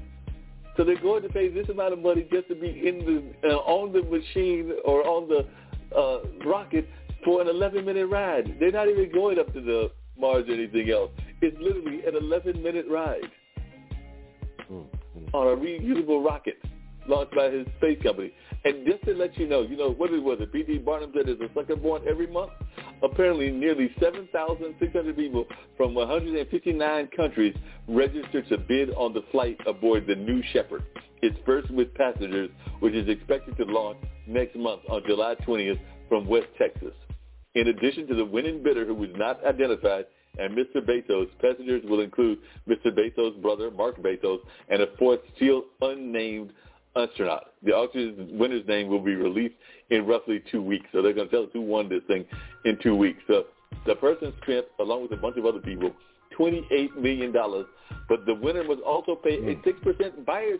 So 0.75 0.83
they're 0.83 0.99
going 0.99 1.21
to 1.23 1.29
pay 1.29 1.49
this 1.49 1.69
amount 1.69 1.93
of 1.93 1.99
money 1.99 2.27
just 2.31 2.47
to 2.47 2.55
be 2.55 2.67
in 2.67 3.33
the 3.43 3.49
uh, 3.49 3.57
on 3.57 3.93
the 3.93 4.01
machine 4.01 4.71
or 4.85 5.05
on 5.07 5.27
the 5.29 5.45
uh, 5.95 6.49
rocket 6.49 6.87
for 7.23 7.41
an 7.41 7.47
11-minute 7.47 8.07
ride. 8.07 8.57
They're 8.59 8.71
not 8.71 8.89
even 8.89 9.11
going 9.11 9.37
up 9.39 9.53
to 9.53 9.61
the 9.61 9.91
Mars 10.17 10.45
or 10.49 10.53
anything 10.53 10.89
else. 10.89 11.11
It's 11.41 11.55
literally 11.61 12.01
an 12.05 12.13
11-minute 12.15 12.85
ride 12.89 13.29
Mm-hmm. 14.71 15.35
on 15.35 15.47
a 15.47 15.55
reusable 15.61 16.25
rocket 16.25 16.57
launched 17.07 17.35
by 17.35 17.49
his 17.49 17.67
space 17.77 18.01
company. 18.01 18.31
And 18.65 18.85
just 18.85 19.03
to 19.05 19.13
let 19.13 19.37
you 19.37 19.47
know, 19.47 19.61
you 19.61 19.75
know, 19.75 19.91
what 19.91 20.11
it 20.11 20.23
was, 20.23 20.37
it 20.39 20.53
P.T. 20.53 20.79
Barnum 20.79 21.11
said 21.13 21.25
there's 21.27 21.39
a 21.39 21.53
sucker 21.53 21.75
born 21.75 22.01
every 22.07 22.27
month. 22.27 22.51
Apparently 23.01 23.51
nearly 23.51 23.91
7,600 23.99 25.15
people 25.15 25.45
from 25.75 25.93
159 25.93 27.09
countries 27.15 27.55
registered 27.89 28.47
to 28.47 28.57
bid 28.57 28.91
on 28.91 29.13
the 29.13 29.23
flight 29.31 29.57
aboard 29.67 30.07
the 30.07 30.15
New 30.15 30.41
Shepard, 30.53 30.83
its 31.21 31.35
first 31.45 31.69
with 31.71 31.93
passengers, 31.95 32.49
which 32.79 32.93
is 32.93 33.09
expected 33.09 33.57
to 33.57 33.65
launch 33.65 33.97
next 34.27 34.55
month 34.55 34.81
on 34.89 35.01
July 35.05 35.35
20th 35.45 35.79
from 36.07 36.25
West 36.25 36.47
Texas. 36.57 36.93
In 37.55 37.67
addition 37.67 38.07
to 38.07 38.15
the 38.15 38.25
winning 38.25 38.63
bidder 38.63 38.85
who 38.85 38.95
was 38.95 39.09
not 39.15 39.43
identified 39.45 40.05
and 40.39 40.57
Mr. 40.57 40.77
Bezos, 40.77 41.27
passengers 41.39 41.83
will 41.85 41.99
include 41.99 42.39
Mr. 42.67 42.87
Bezos' 42.87 43.39
brother, 43.41 43.69
Mark 43.69 44.01
Bezos, 44.01 44.39
and 44.69 44.81
a 44.81 44.87
fourth 44.97 45.19
still 45.35 45.65
unnamed 45.81 46.51
astronaut. 46.95 47.53
The 47.63 47.71
auction's 47.71 48.31
winner's 48.39 48.67
name 48.67 48.87
will 48.87 49.03
be 49.03 49.15
released 49.15 49.55
in 49.89 50.05
roughly 50.05 50.43
two 50.51 50.61
weeks. 50.61 50.85
So 50.91 51.01
they're 51.01 51.13
going 51.13 51.29
to 51.29 51.35
tell 51.35 51.43
us 51.43 51.49
who 51.53 51.61
won 51.61 51.89
this 51.89 52.01
thing 52.07 52.25
in 52.65 52.77
two 52.81 52.95
weeks. 52.95 53.21
So 53.27 53.45
the 53.85 53.95
person 53.95 54.33
spent, 54.43 54.65
along 54.79 55.03
with 55.03 55.11
a 55.11 55.17
bunch 55.17 55.37
of 55.37 55.45
other 55.45 55.59
people, 55.59 55.91
$28 56.37 56.97
million. 56.97 57.33
But 58.09 58.25
the 58.25 58.33
winner 58.33 58.63
must 58.63 58.81
also 58.81 59.15
pay 59.15 59.37
a 59.37 59.55
hmm. 59.55 59.89
6% 59.89 60.25
buyer's 60.25 60.59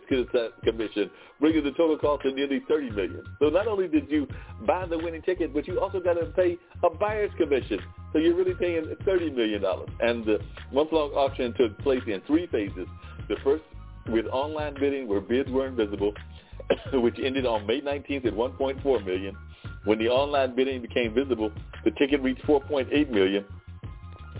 commission, 0.64 1.10
bringing 1.40 1.64
the 1.64 1.72
total 1.72 1.98
cost 1.98 2.22
to 2.22 2.32
nearly 2.32 2.62
30 2.68 2.90
million. 2.90 3.22
So 3.40 3.48
not 3.48 3.66
only 3.66 3.88
did 3.88 4.10
you 4.10 4.26
buy 4.66 4.86
the 4.86 4.98
winning 4.98 5.22
ticket, 5.22 5.52
but 5.52 5.66
you 5.66 5.80
also 5.80 6.00
got 6.00 6.14
to 6.14 6.26
pay 6.26 6.56
a 6.82 6.90
buyer's 6.90 7.32
commission. 7.36 7.80
So 8.12 8.18
you're 8.18 8.36
really 8.36 8.54
paying 8.54 8.84
$30 9.06 9.34
million. 9.34 9.64
And 10.00 10.24
the 10.24 10.38
month-long 10.72 11.10
auction 11.12 11.54
took 11.54 11.76
place 11.78 12.02
in 12.06 12.20
three 12.26 12.46
phases. 12.46 12.86
The 13.28 13.36
first 13.42 13.64
with 14.08 14.26
online 14.26 14.74
bidding 14.74 15.08
where 15.08 15.20
bids 15.20 15.50
were 15.50 15.66
invisible, 15.66 16.12
which 16.92 17.16
ended 17.22 17.46
on 17.46 17.66
May 17.66 17.80
19th 17.80 18.26
at 18.26 18.32
1.4 18.32 19.04
million. 19.04 19.36
When 19.84 19.98
the 19.98 20.08
online 20.08 20.54
bidding 20.54 20.82
became 20.82 21.14
visible, 21.14 21.52
the 21.84 21.90
ticket 21.92 22.22
reached 22.22 22.42
4.8 22.42 23.10
million, 23.10 23.44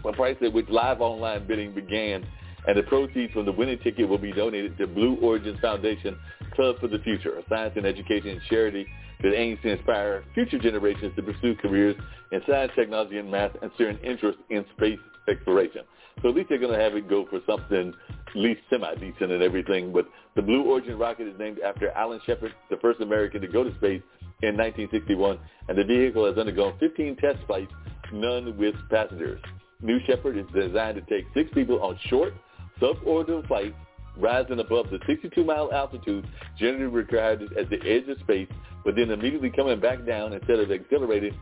a 0.05 0.13
price 0.13 0.37
at 0.43 0.53
which 0.53 0.69
live 0.69 1.01
online 1.01 1.47
bidding 1.47 1.75
began, 1.75 2.27
and 2.67 2.79
the 2.79 2.83
proceeds 2.85 3.33
from 3.33 3.45
the 3.45 3.53
winning 3.53 3.79
ticket 3.81 4.09
will 4.09 4.19
be 4.19 4.33
donated 4.33 4.79
to 4.79 4.87
Blue 4.87 5.17
Origin 5.17 5.59
Foundation 5.61 6.17
Club 6.55 6.77
for 6.81 6.89
the 6.89 6.99
Future, 7.01 7.39
a 7.39 7.43
science 7.49 7.75
and 7.77 7.85
education 7.85 8.41
charity 8.49 8.87
that 9.23 9.35
aims 9.35 9.59
to 9.63 9.73
inspire 9.73 10.25
future 10.35 10.59
generations 10.59 11.15
to 11.17 11.23
pursue 11.23 11.55
careers 11.57 11.97
in 12.33 12.41
science, 12.49 12.73
technology, 12.75 13.19
and 13.19 13.31
math, 13.31 13.53
and 13.63 13.71
share 13.77 13.89
an 13.89 13.99
interest 13.99 14.39
in 14.51 14.65
space 14.77 14.99
exploration. 15.29 15.83
So 16.23 16.29
at 16.31 16.35
least 16.35 16.49
they're 16.49 16.59
going 16.59 16.77
to 16.77 16.83
have 16.83 16.95
it 16.95 17.09
go 17.09 17.27
for 17.29 17.41
something 17.47 17.93
at 18.09 18.37
least 18.37 18.61
semi-decent 18.71 19.31
and 19.31 19.43
everything. 19.43 19.93
But 19.93 20.07
the 20.35 20.43
Blue 20.43 20.65
Origin 20.65 20.99
rocket 20.99 21.29
is 21.29 21.39
named 21.39 21.59
after 21.61 21.91
Alan 21.91 22.21
Shepard, 22.27 22.55
the 22.71 22.77
first 22.79 23.01
American 23.01 23.41
to 23.43 23.49
go 23.49 23.63
to 23.65 23.71
space 23.77 24.03
in 24.43 24.57
1961, 24.57 25.39
and 25.69 25.79
the 25.79 25.85
vehicle 25.85 26.27
has 26.27 26.37
undergone 26.39 26.75
15 26.81 27.17
test 27.17 27.39
flights, 27.47 27.73
none 28.13 28.57
with 28.57 28.75
passengers. 28.91 29.41
New 29.81 29.99
Shepard 30.07 30.37
is 30.37 30.47
designed 30.55 30.97
to 30.97 31.03
take 31.03 31.27
six 31.35 31.51
people 31.55 31.83
on 31.83 31.99
short, 32.09 32.35
suborbital 32.81 33.47
flights, 33.47 33.77
rising 34.17 34.61
above 34.61 34.87
the 34.91 34.99
62-mile 34.99 35.73
altitude 35.73 36.27
generally 36.59 36.87
regarded 36.87 37.53
as 37.57 37.67
the 37.69 37.81
edge 37.89 38.09
of 38.09 38.19
space, 38.21 38.49
but 38.85 38.97
then 38.97 39.11
immediately 39.11 39.51
coming 39.51 39.81
back 39.81 40.05
down 40.07 40.33
instead 40.33 40.59
of 40.59 40.71
accelerating 40.71 41.37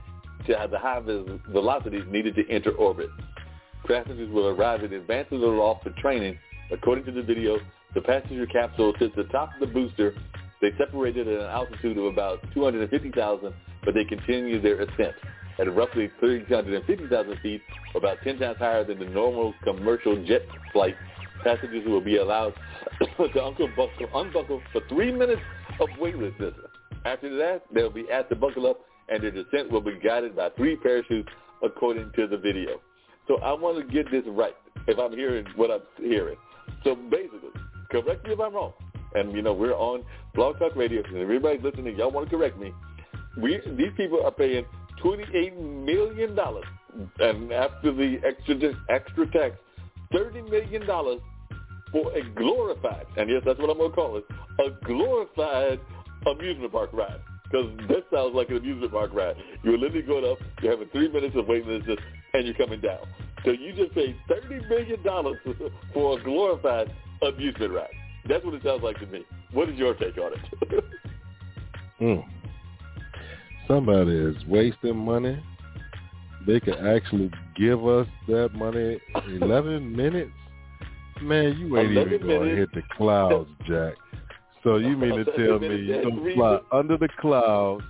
to 0.47 0.59
have 0.59 0.71
the 0.71 0.79
high 0.79 1.01
velocities 1.51 2.05
needed 2.09 2.35
to 2.35 2.49
enter 2.49 2.73
orbit. 2.73 3.09
Passengers 3.87 4.31
will 4.31 4.49
arrive 4.49 4.85
in 4.85 4.93
advance 4.93 5.29
of 5.33 5.41
the 5.41 5.47
loft 5.47 5.85
for 5.85 5.91
training. 6.01 6.39
According 6.71 7.05
to 7.07 7.13
the 7.13 7.23
video, 7.23 7.59
the 7.95 8.01
passenger 8.01 8.47
capsule 8.47 8.95
sits 8.99 9.15
atop 9.19 9.51
the 9.61 9.67
booster. 9.67 10.15
They 10.61 10.71
separated 10.79 11.27
at 11.29 11.41
an 11.41 11.51
altitude 11.51 11.99
of 11.99 12.05
about 12.05 12.39
250,000, 12.55 13.53
but 13.85 13.95
they 13.95 14.05
continue 14.05 14.61
their 14.61 14.81
ascent 14.81 15.15
at 15.59 15.75
roughly 15.75 16.11
350,000 16.21 17.39
feet, 17.43 17.61
about 17.95 18.19
10 18.25 18.39
times 18.39 18.59
higher 18.59 18.85
than 18.85 18.99
the 18.99 19.05
normal 19.07 19.55
commercial 19.65 20.25
jet 20.25 20.43
flight. 20.73 20.95
Passengers 21.45 21.87
will 21.87 22.01
be 22.01 22.17
allowed 22.17 22.55
to 23.01 23.45
unbuckle, 23.45 23.91
unbuckle 24.15 24.63
for 24.73 24.81
three 24.89 25.13
minutes 25.13 25.43
of 25.81 25.89
weightlessness. 26.01 26.55
After 27.05 27.37
that, 27.37 27.63
they'll 27.75 27.91
be 27.91 28.07
asked 28.11 28.29
to 28.31 28.37
buckle 28.37 28.67
up, 28.67 28.81
and 29.09 29.23
their 29.23 29.33
descent 29.33 29.71
will 29.71 29.81
be 29.81 29.99
guided 30.03 30.37
by 30.37 30.51
three 30.51 30.77
parachutes, 30.77 31.29
according 31.63 32.13
to 32.17 32.27
the 32.27 32.39
video. 32.39 32.81
So 33.29 33.39
I 33.39 33.53
want 33.53 33.79
to 33.79 33.93
get 33.93 34.11
this 34.11 34.25
right 34.27 34.57
if 34.87 34.99
I'm 34.99 35.13
hearing 35.13 35.47
what 35.57 35.71
I'm 35.71 35.81
hearing. 35.99 36.37
So 36.85 36.95
basically, 36.95 37.51
correct 37.91 38.27
me 38.27 38.33
if 38.33 38.41
I'm 38.41 38.55
wrong. 38.55 38.73
And, 39.15 39.33
you 39.33 39.43
know, 39.43 39.53
we're 39.53 39.75
on 39.75 40.05
Blog 40.35 40.59
Talk 40.59 40.75
Radio, 40.75 41.03
and 41.05 41.17
everybody's 41.19 41.63
listening. 41.63 41.97
Y'all 41.97 42.11
want 42.11 42.31
to 42.31 42.37
correct 42.37 42.59
me. 42.59 42.73
We 43.37 43.61
These 43.77 43.93
people 43.97 44.25
are 44.25 44.31
paying 44.31 44.65
$28 45.03 45.85
million, 45.85 46.39
and 47.21 47.53
after 47.53 47.93
the 47.93 48.19
extra, 48.25 48.73
extra 48.89 49.31
tax, 49.31 49.57
$30 50.13 50.51
million 50.51 50.87
for 51.91 52.13
a 52.15 52.23
glorified, 52.35 53.07
and 53.17 53.29
yes, 53.29 53.43
that's 53.45 53.59
what 53.59 53.71
I'm 53.71 53.79
to 53.79 53.91
call 53.91 54.17
it, 54.17 54.25
a 54.59 54.85
glorified 54.87 55.81
amusement 56.27 56.73
park 56.73 56.91
ride. 56.93 57.21
Because 57.45 57.71
this 57.89 58.03
sounds 58.13 58.35
like 58.35 58.49
an 58.49 58.59
amusement 58.59 58.93
park 58.93 59.11
ride. 59.13 59.37
You're 59.63 59.77
literally 59.77 60.03
going 60.03 60.25
up, 60.25 60.39
you're 60.63 60.73
having 60.73 60.89
three 60.89 61.09
minutes 61.09 61.37
of 61.37 61.47
weightlessness, 61.47 61.87
and 61.89 61.99
you're 62.41 62.55
coming 62.55 62.81
down. 62.81 63.01
So 63.45 63.51
you 63.51 63.73
just 63.73 63.95
paid 63.95 64.17
$30 64.31 64.69
million 64.69 65.01
for 65.95 66.19
a 66.19 66.23
glorified 66.23 66.93
amusement 67.21 67.73
ride. 67.73 67.89
That's 68.29 68.45
what 68.45 68.55
it 68.55 68.63
sounds 68.63 68.83
like 68.83 68.99
to 69.01 69.07
me. 69.07 69.25
What 69.53 69.69
is 69.69 69.77
your 69.77 69.95
take 69.95 70.17
on 70.17 70.33
it? 70.33 70.85
mm. 72.01 72.25
somebody 73.69 74.13
is 74.13 74.37
wasting 74.47 74.97
money. 74.97 75.43
They 76.47 76.61
could 76.61 76.79
actually 76.79 77.31
give 77.57 77.87
us 77.87 78.07
that 78.29 78.51
money 78.55 78.99
11 79.41 79.95
minutes. 79.95 80.31
Man, 81.21 81.57
you 81.59 81.77
ain't 81.79 81.93
even 81.93 82.27
going 82.27 82.49
to 82.49 82.57
hit 82.57 82.73
the 82.75 82.83
clouds, 82.97 83.51
Jack. 83.67 83.95
So 84.65 84.77
you 84.77 84.97
mean 84.97 85.17
to 85.17 85.25
tell 85.25 85.59
me 85.59 85.77
you 85.77 86.03
don't 86.03 86.35
fly 86.35 86.59
under 86.73 86.97
the 86.97 87.09
clouds, 87.21 87.85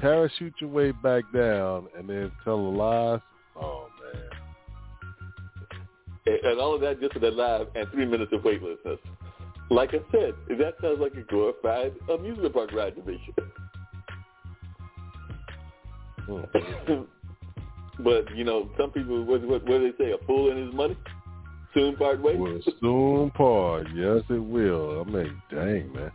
parachute 0.00 0.54
your 0.60 0.70
way 0.70 0.90
back 0.90 1.24
down, 1.32 1.86
and 1.96 2.08
then 2.08 2.30
tell 2.44 2.54
a 2.54 2.56
lie? 2.56 3.20
Oh, 3.60 3.88
man. 4.02 4.22
And 6.44 6.60
all 6.60 6.74
of 6.74 6.80
that 6.80 7.00
just 7.00 7.12
for 7.12 7.20
that 7.20 7.34
live 7.34 7.68
and 7.74 7.88
three 7.90 8.04
minutes 8.04 8.32
of 8.32 8.42
weightlessness. 8.44 8.98
Like 9.70 9.90
I 9.90 10.00
said, 10.12 10.34
that 10.58 10.74
sounds 10.80 11.00
like 11.00 11.14
a 11.14 11.22
glorified 11.22 11.92
amusement 12.12 12.54
park 12.54 12.72
ride 12.72 12.94
to 12.96 13.02
me. 13.02 13.20
but 18.00 18.36
you 18.36 18.44
know, 18.44 18.68
some 18.76 18.90
people 18.90 19.24
what, 19.24 19.42
what 19.42 19.62
what 19.64 19.78
do 19.78 19.92
they 19.92 20.04
say? 20.04 20.10
A 20.12 20.18
fool 20.26 20.50
in 20.50 20.66
his 20.66 20.74
money 20.74 20.96
soon 21.74 21.96
part 21.96 22.20
ways. 22.20 22.38
Will 22.38 22.60
soon 22.80 23.30
part. 23.30 23.86
Yes, 23.94 24.22
it 24.28 24.42
will. 24.42 25.04
I 25.06 25.10
mean, 25.10 25.40
dang 25.50 25.92
man, 25.92 26.10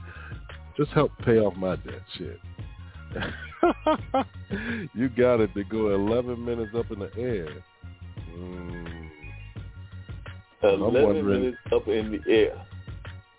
just 0.78 0.92
help 0.92 1.12
pay 1.26 1.40
off 1.40 1.56
my 1.56 1.76
debt. 1.78 2.02
Shit. 2.18 2.40
you 4.94 5.10
got 5.10 5.40
it 5.40 5.54
to 5.54 5.64
go 5.64 5.94
11 5.94 6.44
minutes 6.44 6.72
up 6.76 6.92
in 6.92 7.00
the 7.00 7.12
air. 7.18 7.48
Mm. 8.36 9.10
11 10.64 11.26
minutes 11.26 11.58
up 11.74 11.88
in 11.88 12.12
the 12.12 12.32
air. 12.32 12.62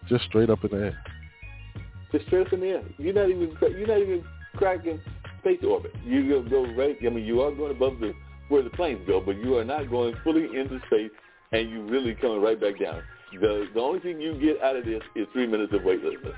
Just 0.09 0.24
straight 0.24 0.51
up 0.51 0.65
in 0.65 0.70
the 0.70 0.85
air. 0.86 1.05
Just 2.11 2.27
straight 2.27 2.47
up 2.47 2.53
in 2.53 2.61
the 2.61 2.66
air. 2.66 2.82
You're 2.99 3.15
not 3.15 3.31
even 3.31 3.57
you're 3.61 3.86
not 3.86 3.99
even 3.99 4.24
cracking 4.57 5.01
space 5.40 5.61
orbit. 5.66 5.94
you're 6.05 6.43
go 6.44 6.66
right. 6.74 6.97
I 7.05 7.09
mean, 7.09 7.24
you 7.24 7.43
are 7.43 7.53
going 7.53 7.70
above 7.70 8.01
the 8.01 8.12
where 8.49 8.62
the 8.62 8.70
planes 8.70 9.01
go, 9.07 9.20
but 9.20 9.36
you 9.36 9.57
are 9.57 9.65
not 9.65 9.89
going 9.90 10.15
fully 10.23 10.44
into 10.44 10.81
space, 10.86 11.11
and 11.53 11.70
you 11.70 11.82
really 11.85 12.15
coming 12.15 12.43
right 12.43 12.61
back 12.61 12.81
down. 12.81 13.03
The 13.40 13.66
the 13.73 13.81
only 13.81 14.01
thing 14.01 14.20
you 14.20 14.35
get 14.35 14.62
out 14.62 14.77
of 14.77 14.85
this 14.85 15.03
is 15.16 15.27
three 15.32 15.47
minutes 15.47 15.73
of 15.73 15.85
weightlessness. 15.85 16.35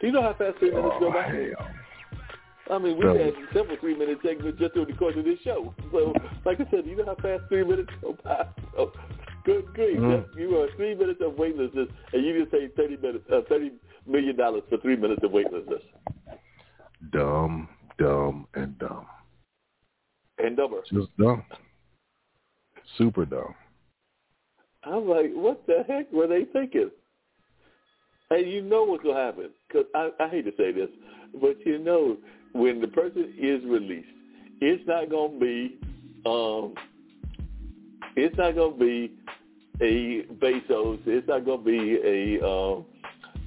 Do 0.00 0.06
you 0.06 0.12
know 0.12 0.22
how 0.22 0.34
fast 0.34 0.58
three 0.58 0.70
minutes 0.70 0.94
oh, 0.96 1.00
go 1.00 1.12
by? 1.12 1.22
Hell. 1.22 1.70
I 2.72 2.78
mean, 2.78 2.96
we've 2.96 3.20
had 3.20 3.34
several 3.52 3.76
three-minute 3.78 4.18
segments 4.24 4.58
just 4.58 4.74
over 4.76 4.90
the 4.90 4.96
course 4.96 5.14
of 5.18 5.26
this 5.26 5.38
show. 5.44 5.74
So, 5.92 6.14
like 6.46 6.58
I 6.58 6.64
said, 6.70 6.86
you 6.86 6.96
know 6.96 7.04
how 7.04 7.16
fast 7.16 7.42
three 7.50 7.64
minutes 7.64 7.90
go 8.00 8.16
by? 8.24 8.46
So, 8.74 8.92
good 9.44 9.66
grief. 9.74 9.98
Mm. 9.98 10.24
You 10.38 10.56
are 10.58 10.68
three 10.76 10.94
minutes 10.94 11.20
of 11.22 11.36
weightlessness, 11.36 11.88
and 12.14 12.24
you 12.24 12.40
just 12.40 12.50
paid 12.50 12.74
30, 12.74 12.96
minutes, 12.96 13.24
uh, 13.30 13.42
$30 13.50 13.72
million 14.06 14.36
for 14.36 14.78
three 14.80 14.96
minutes 14.96 15.20
of 15.22 15.32
weightlessness. 15.32 15.82
Dumb, 17.12 17.68
dumb, 17.98 18.46
and 18.54 18.78
dumb. 18.78 19.04
And 20.38 20.56
dumber. 20.56 20.80
Just 20.90 21.14
dumb. 21.18 21.44
Super 22.96 23.26
dumb. 23.26 23.54
I'm 24.84 25.06
like, 25.06 25.30
what 25.34 25.66
the 25.66 25.84
heck 25.86 26.10
were 26.10 26.26
they 26.26 26.44
thinking? 26.54 26.90
And 28.30 28.50
you 28.50 28.62
know 28.62 28.84
what's 28.84 29.02
going 29.02 29.16
to 29.16 29.22
happen. 29.22 29.50
Because 29.68 29.84
I, 29.94 30.08
I 30.18 30.28
hate 30.28 30.46
to 30.46 30.52
say 30.56 30.72
this, 30.72 30.88
but 31.38 31.56
you 31.66 31.78
know 31.78 32.16
when 32.52 32.80
the 32.80 32.88
person 32.88 33.32
is 33.38 33.64
released, 33.64 34.08
it's 34.60 34.86
not 34.86 35.10
going 35.10 35.32
to 35.32 35.40
be, 35.40 35.78
um, 36.26 36.74
it's 38.16 38.36
not 38.36 38.54
going 38.54 38.72
to 38.72 38.78
be 38.78 39.12
a 39.80 40.22
Bezos. 40.34 41.00
It's 41.06 41.26
not 41.28 41.44
going 41.44 41.58
to 41.58 41.64
be 41.64 42.38
a 42.40 42.46
um, 42.46 42.84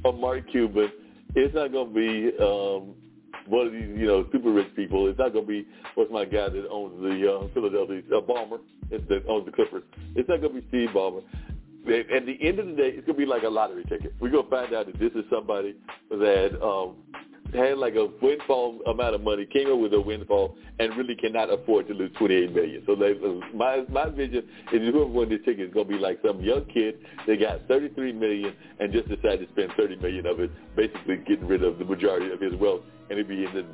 a 0.06 0.12
Mark 0.12 0.50
Cuban. 0.52 0.92
It's 1.36 1.54
not 1.54 1.72
going 1.72 1.90
to 1.90 1.94
be 1.94 2.44
um, 2.44 2.96
one 3.48 3.68
of 3.68 3.74
these, 3.74 3.90
you 3.96 4.08
know, 4.08 4.28
super 4.32 4.52
rich 4.52 4.76
people. 4.76 5.08
It's 5.08 5.20
not 5.20 5.34
going 5.34 5.46
to 5.46 5.50
be 5.50 5.68
what's 5.96 6.12
my 6.12 6.26
guy 6.26 6.50
that 6.50 6.68
owns 6.70 7.02
the 7.02 7.32
uh, 7.32 7.48
Philadelphia 7.54 8.02
uh, 8.16 8.22
Bomber, 8.22 8.60
that 8.90 9.24
owns 9.28 9.46
the 9.46 9.52
Clippers. 9.52 9.84
It's 10.16 10.28
not 10.30 10.42
going 10.42 10.56
to 10.56 10.62
be 10.62 10.68
Steve 10.70 10.90
Ballmer. 10.90 11.24
At 11.88 12.26
the 12.26 12.38
end 12.42 12.58
of 12.58 12.66
the 12.66 12.74
day, 12.74 12.90
it's 12.90 13.06
going 13.06 13.20
to 13.20 13.26
be 13.26 13.28
like 13.28 13.44
a 13.44 13.50
lottery 13.50 13.84
ticket. 13.84 14.16
We're 14.20 14.32
going 14.32 14.46
to 14.46 14.50
find 14.50 14.74
out 14.74 14.88
that 14.88 14.98
this 15.00 15.12
is 15.14 15.24
somebody 15.30 15.76
that 16.10 16.60
um, 16.60 16.96
had 17.56 17.78
like 17.78 17.96
a 17.96 18.08
windfall 18.22 18.80
amount 18.88 19.16
of 19.16 19.22
money, 19.22 19.46
came 19.46 19.72
up 19.72 19.80
with 19.80 19.94
a 19.94 20.02
windfall, 20.02 20.56
and 20.80 20.96
really 20.98 21.16
cannot 21.16 21.52
afford 21.52 21.88
to 21.88 21.94
lose 21.94 22.12
twenty 22.18 22.36
eight 22.36 22.54
million. 22.54 22.84
So 22.86 22.96
they, 22.96 23.12
uh, 23.12 23.56
my 23.56 23.84
my 23.90 24.10
vision 24.10 24.48
is 24.72 24.82
whoever 24.82 25.06
won 25.06 25.30
this 25.30 25.40
ticket 25.46 25.70
is 25.70 25.74
to 25.74 25.84
be 25.86 25.96
like 25.96 26.20
some 26.26 26.42
young 26.42 26.66
kid 26.66 27.00
that 27.28 27.40
got 27.40 27.68
thirty 27.68 27.90
three 27.90 28.14
million 28.14 28.54
and 28.80 28.92
just 28.92 29.08
decided 29.08 29.48
to 29.48 29.52
spend 29.54 29.72
thirty 29.78 29.96
million 29.96 30.26
of 30.26 30.40
it, 30.40 30.52
basically 30.76 31.18
getting 31.28 31.48
rid 31.48 31.64
of 31.64 31.80
the 31.80 31.86
majority 31.86 32.32
of 32.32 32.40
his 32.40 32.54
wealth, 32.56 32.82
and 33.10 33.18
he'd 33.18 33.28
be 33.28 33.46
in 33.46 33.54
the 33.54 33.66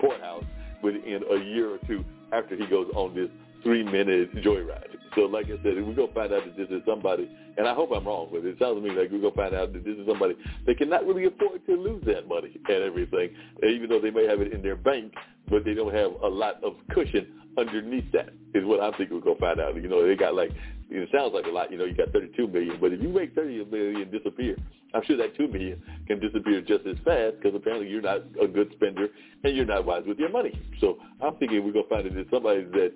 poorhouse 0.00 0.44
within 0.82 1.22
a 1.30 1.44
year 1.44 1.70
or 1.72 1.78
two 1.86 2.04
after 2.32 2.56
he 2.56 2.66
goes 2.66 2.90
on 2.94 3.14
this 3.14 3.30
three 3.64 3.82
minute 3.82 4.34
joyride. 4.36 4.94
So 5.14 5.22
like 5.22 5.46
I 5.46 5.56
said, 5.62 5.74
we're 5.82 5.94
gonna 5.94 6.12
find 6.12 6.32
out 6.32 6.44
that 6.44 6.56
this 6.56 6.68
is 6.70 6.82
somebody, 6.86 7.28
and 7.56 7.66
I 7.66 7.74
hope 7.74 7.90
I'm 7.94 8.06
wrong, 8.06 8.28
but 8.30 8.44
it 8.44 8.56
sounds 8.58 8.76
to 8.76 8.80
me 8.80 8.90
like 8.90 9.10
we're 9.10 9.20
gonna 9.20 9.34
find 9.34 9.54
out 9.54 9.72
that 9.72 9.84
this 9.84 9.96
is 9.96 10.06
somebody 10.06 10.36
that 10.66 10.78
cannot 10.78 11.06
really 11.06 11.24
afford 11.24 11.64
to 11.66 11.76
lose 11.76 12.04
that 12.06 12.28
money 12.28 12.60
and 12.68 12.82
everything, 12.82 13.30
even 13.66 13.88
though 13.88 14.00
they 14.00 14.10
may 14.10 14.26
have 14.26 14.40
it 14.40 14.52
in 14.52 14.62
their 14.62 14.76
bank, 14.76 15.12
but 15.48 15.64
they 15.64 15.74
don't 15.74 15.94
have 15.94 16.12
a 16.22 16.28
lot 16.28 16.62
of 16.62 16.74
cushion 16.92 17.40
underneath 17.58 18.10
that. 18.12 18.30
Is 18.54 18.64
what 18.64 18.80
I'm 18.80 18.92
thinking 18.94 19.16
we're 19.16 19.22
gonna 19.22 19.40
find 19.40 19.60
out. 19.60 19.74
You 19.76 19.88
know, 19.88 20.06
they 20.06 20.14
got 20.14 20.34
like 20.34 20.50
it 20.90 21.08
sounds 21.12 21.32
like 21.34 21.46
a 21.46 21.50
lot. 21.50 21.72
You 21.72 21.78
know, 21.78 21.84
you 21.84 21.94
got 21.94 22.12
32 22.12 22.46
million, 22.48 22.78
but 22.80 22.92
if 22.92 23.00
you 23.00 23.08
make 23.08 23.34
30 23.34 23.64
million 23.64 24.10
disappear, 24.10 24.56
I'm 24.94 25.02
sure 25.04 25.16
that 25.16 25.36
2 25.36 25.48
million 25.48 25.82
can 26.06 26.20
disappear 26.20 26.60
just 26.60 26.86
as 26.86 26.96
fast 27.04 27.36
because 27.36 27.54
apparently 27.54 27.88
you're 27.88 28.02
not 28.02 28.22
a 28.40 28.46
good 28.46 28.72
spender 28.76 29.08
and 29.42 29.56
you're 29.56 29.64
not 29.64 29.84
wise 29.84 30.04
with 30.06 30.18
your 30.18 30.30
money. 30.30 30.52
So 30.80 30.98
I'm 31.20 31.36
thinking 31.36 31.64
we're 31.64 31.72
gonna 31.72 31.88
find 31.88 32.06
it 32.06 32.16
in 32.16 32.26
somebody 32.30 32.62
that 32.62 32.92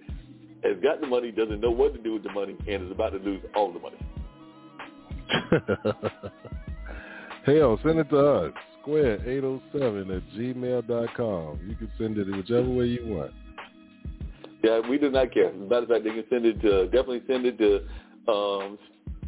has 0.64 0.76
got 0.82 1.01
the 1.01 1.06
money, 1.06 1.30
doesn't 1.30 1.60
know 1.60 1.70
what 1.70 1.94
to 1.94 2.02
do 2.02 2.14
with 2.14 2.22
the 2.22 2.32
money, 2.32 2.56
and 2.66 2.86
is 2.86 2.90
about 2.90 3.10
to 3.10 3.18
lose 3.18 3.43
all 3.55 3.72
the 3.72 3.78
money. 3.78 3.98
Hell, 7.47 7.78
send 7.82 7.98
it 7.98 8.10
to 8.10 8.18
us. 8.18 8.52
Square807 8.86 10.16
at 10.16 10.22
gmail.com. 10.36 11.60
You 11.68 11.76
can 11.76 11.90
send 11.98 12.18
it 12.18 12.26
whichever 12.30 12.68
way 12.68 12.86
you 12.86 13.06
want. 13.06 13.32
Yeah, 14.62 14.80
we 14.89 14.98
do 14.98 15.10
not 15.10 15.32
care. 15.32 15.48
As 15.48 15.55
a 15.55 15.59
matter 15.59 15.82
of 15.82 15.89
fact, 15.89 16.05
they 16.05 16.10
can 16.10 16.24
send 16.30 16.47
it 16.47 16.60
to, 16.62 16.85
definitely 16.86 17.22
send 17.26 17.47
it 17.47 17.59
to 17.59 18.32
um, 18.32 18.78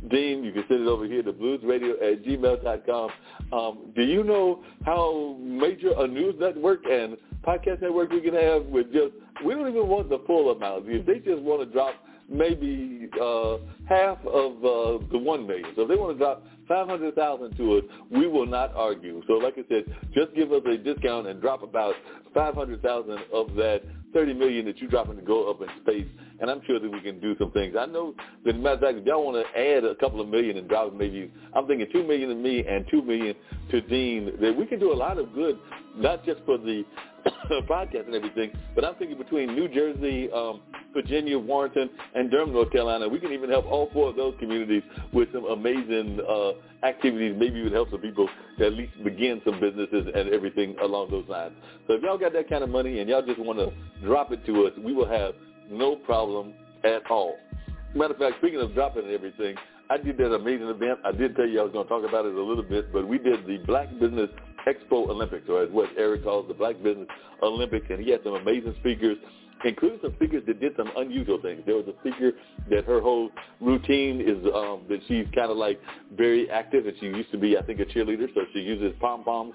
Dean. 0.08 0.44
You 0.44 0.52
can 0.52 0.64
send 0.68 0.82
it 0.82 0.88
over 0.88 1.06
here 1.06 1.22
to 1.22 1.32
bluesradio 1.32 1.92
at 2.02 2.24
gmail.com. 2.24 3.10
Um, 3.52 3.92
do 3.94 4.02
you 4.02 4.24
know 4.24 4.62
how 4.84 5.36
major 5.40 5.92
a 5.98 6.06
news 6.06 6.34
network 6.38 6.80
and 6.90 7.16
podcast 7.46 7.82
network 7.82 8.10
we 8.10 8.20
can 8.20 8.34
have 8.34 8.66
with 8.66 8.92
just, 8.92 9.14
we 9.44 9.54
don't 9.54 9.68
even 9.68 9.88
want 9.88 10.08
the 10.08 10.18
full 10.26 10.50
amount. 10.50 10.84
If 10.86 11.06
they 11.06 11.18
just 11.18 11.42
want 11.42 11.60
to 11.60 11.72
drop 11.72 11.94
maybe 12.30 13.08
uh, 13.20 13.56
half 13.88 14.18
of 14.24 14.52
uh, 14.58 15.04
the 15.10 15.18
one 15.18 15.46
million. 15.46 15.66
So 15.74 15.82
if 15.82 15.88
they 15.88 15.96
want 15.96 16.16
to 16.16 16.18
drop 16.18 16.44
five 16.68 16.86
hundred 16.86 17.14
thousand 17.16 17.56
to 17.56 17.78
us, 17.78 17.84
we 18.10 18.28
will 18.28 18.46
not 18.46 18.72
argue. 18.74 19.20
So 19.26 19.34
like 19.34 19.54
I 19.58 19.64
said, 19.68 19.84
just 20.14 20.34
give 20.34 20.52
us 20.52 20.62
a 20.72 20.76
discount 20.76 21.26
and 21.26 21.40
drop 21.40 21.62
about 21.62 21.94
five 22.32 22.54
hundred 22.54 22.82
thousand 22.82 23.18
of 23.32 23.54
that 23.56 23.82
thirty 24.12 24.34
million 24.34 24.64
that 24.66 24.78
you're 24.78 24.90
dropping 24.90 25.16
to 25.16 25.22
go 25.22 25.50
up 25.50 25.60
in 25.60 25.68
space. 25.82 26.06
And 26.40 26.50
I'm 26.50 26.62
sure 26.66 26.80
that 26.80 26.90
we 26.90 27.00
can 27.00 27.20
do 27.20 27.36
some 27.38 27.50
things. 27.52 27.76
I 27.78 27.86
know 27.86 28.14
that 28.44 28.56
matter 28.56 28.74
of 28.74 28.80
fact, 28.80 28.98
if 28.98 29.06
y'all 29.06 29.24
want 29.24 29.44
to 29.46 29.60
add 29.60 29.84
a 29.84 29.94
couple 29.96 30.20
of 30.20 30.28
million 30.28 30.56
and 30.56 30.68
drop 30.68 30.92
maybe, 30.94 31.30
I'm 31.54 31.66
thinking 31.66 31.86
two 31.92 32.02
million 32.02 32.30
to 32.30 32.34
me 32.34 32.64
and 32.66 32.86
two 32.90 33.02
million 33.02 33.34
to 33.70 33.80
Dean, 33.82 34.32
that 34.40 34.56
we 34.56 34.66
can 34.66 34.80
do 34.80 34.92
a 34.92 34.94
lot 34.94 35.18
of 35.18 35.34
good, 35.34 35.58
not 35.96 36.24
just 36.24 36.40
for 36.46 36.56
the 36.56 36.84
podcast 37.68 38.06
and 38.06 38.14
everything, 38.14 38.50
but 38.74 38.84
I'm 38.84 38.94
thinking 38.94 39.18
between 39.18 39.54
New 39.54 39.68
Jersey, 39.68 40.30
um, 40.32 40.62
Virginia, 40.92 41.38
Warrenton, 41.38 41.90
and 42.14 42.30
Durham, 42.30 42.52
North 42.52 42.72
Carolina, 42.72 43.08
we 43.08 43.20
can 43.20 43.32
even 43.32 43.50
help 43.50 43.66
all 43.66 43.90
four 43.92 44.08
of 44.10 44.16
those 44.16 44.34
communities 44.40 44.82
with 45.12 45.32
some 45.32 45.44
amazing 45.44 46.20
uh, 46.28 46.52
activities. 46.86 47.34
Maybe 47.38 47.60
even 47.60 47.72
help 47.72 47.90
some 47.90 48.00
people 48.00 48.28
to 48.58 48.66
at 48.66 48.72
least 48.72 48.92
begin 49.04 49.40
some 49.44 49.60
businesses 49.60 50.06
and 50.14 50.30
everything 50.30 50.76
along 50.82 51.10
those 51.10 51.28
lines. 51.28 51.52
So 51.86 51.94
if 51.94 52.02
y'all 52.02 52.18
got 52.18 52.32
that 52.32 52.48
kind 52.48 52.64
of 52.64 52.70
money 52.70 53.00
and 53.00 53.08
y'all 53.08 53.24
just 53.24 53.38
want 53.38 53.58
to 53.58 53.72
drop 54.02 54.32
it 54.32 54.44
to 54.46 54.66
us, 54.66 54.72
we 54.82 54.92
will 54.92 55.08
have 55.08 55.34
no 55.70 55.96
problem 55.96 56.54
at 56.84 57.08
all. 57.10 57.36
Matter 57.94 58.14
of 58.14 58.20
fact, 58.20 58.36
speaking 58.38 58.60
of 58.60 58.74
dropping 58.74 59.06
everything, 59.10 59.56
I 59.90 59.96
did 59.96 60.18
that 60.18 60.32
amazing 60.32 60.68
event. 60.68 61.00
I 61.04 61.10
did 61.10 61.34
tell 61.34 61.48
you 61.48 61.60
I 61.60 61.64
was 61.64 61.72
going 61.72 61.84
to 61.84 61.88
talk 61.88 62.08
about 62.08 62.24
it 62.24 62.34
a 62.34 62.42
little 62.42 62.62
bit, 62.62 62.92
but 62.92 63.08
we 63.08 63.18
did 63.18 63.44
the 63.46 63.58
Black 63.66 63.90
Business 63.98 64.30
Expo 64.66 65.08
Olympics, 65.08 65.48
or 65.48 65.64
as 65.64 65.70
what 65.70 65.88
Eric 65.98 66.24
calls 66.24 66.46
the 66.46 66.54
Black 66.54 66.80
Business 66.82 67.08
Olympics, 67.42 67.86
and 67.90 68.00
he 68.00 68.10
had 68.10 68.20
some 68.22 68.34
amazing 68.34 68.74
speakers, 68.78 69.16
including 69.64 69.98
some 70.02 70.14
speakers 70.14 70.44
that 70.46 70.60
did 70.60 70.74
some 70.76 70.90
unusual 70.96 71.40
things. 71.42 71.62
There 71.66 71.76
was 71.76 71.86
a 71.88 71.98
speaker 72.00 72.32
that 72.70 72.84
her 72.84 73.00
whole 73.00 73.30
routine 73.60 74.20
is 74.20 74.38
um, 74.54 74.82
that 74.88 75.00
she's 75.08 75.26
kind 75.34 75.50
of 75.50 75.56
like 75.56 75.80
very 76.16 76.48
active, 76.50 76.86
and 76.86 76.96
she 77.00 77.06
used 77.06 77.32
to 77.32 77.38
be, 77.38 77.58
I 77.58 77.62
think, 77.62 77.80
a 77.80 77.84
cheerleader, 77.84 78.28
so 78.32 78.42
she 78.52 78.60
uses 78.60 78.92
pom-poms 79.00 79.54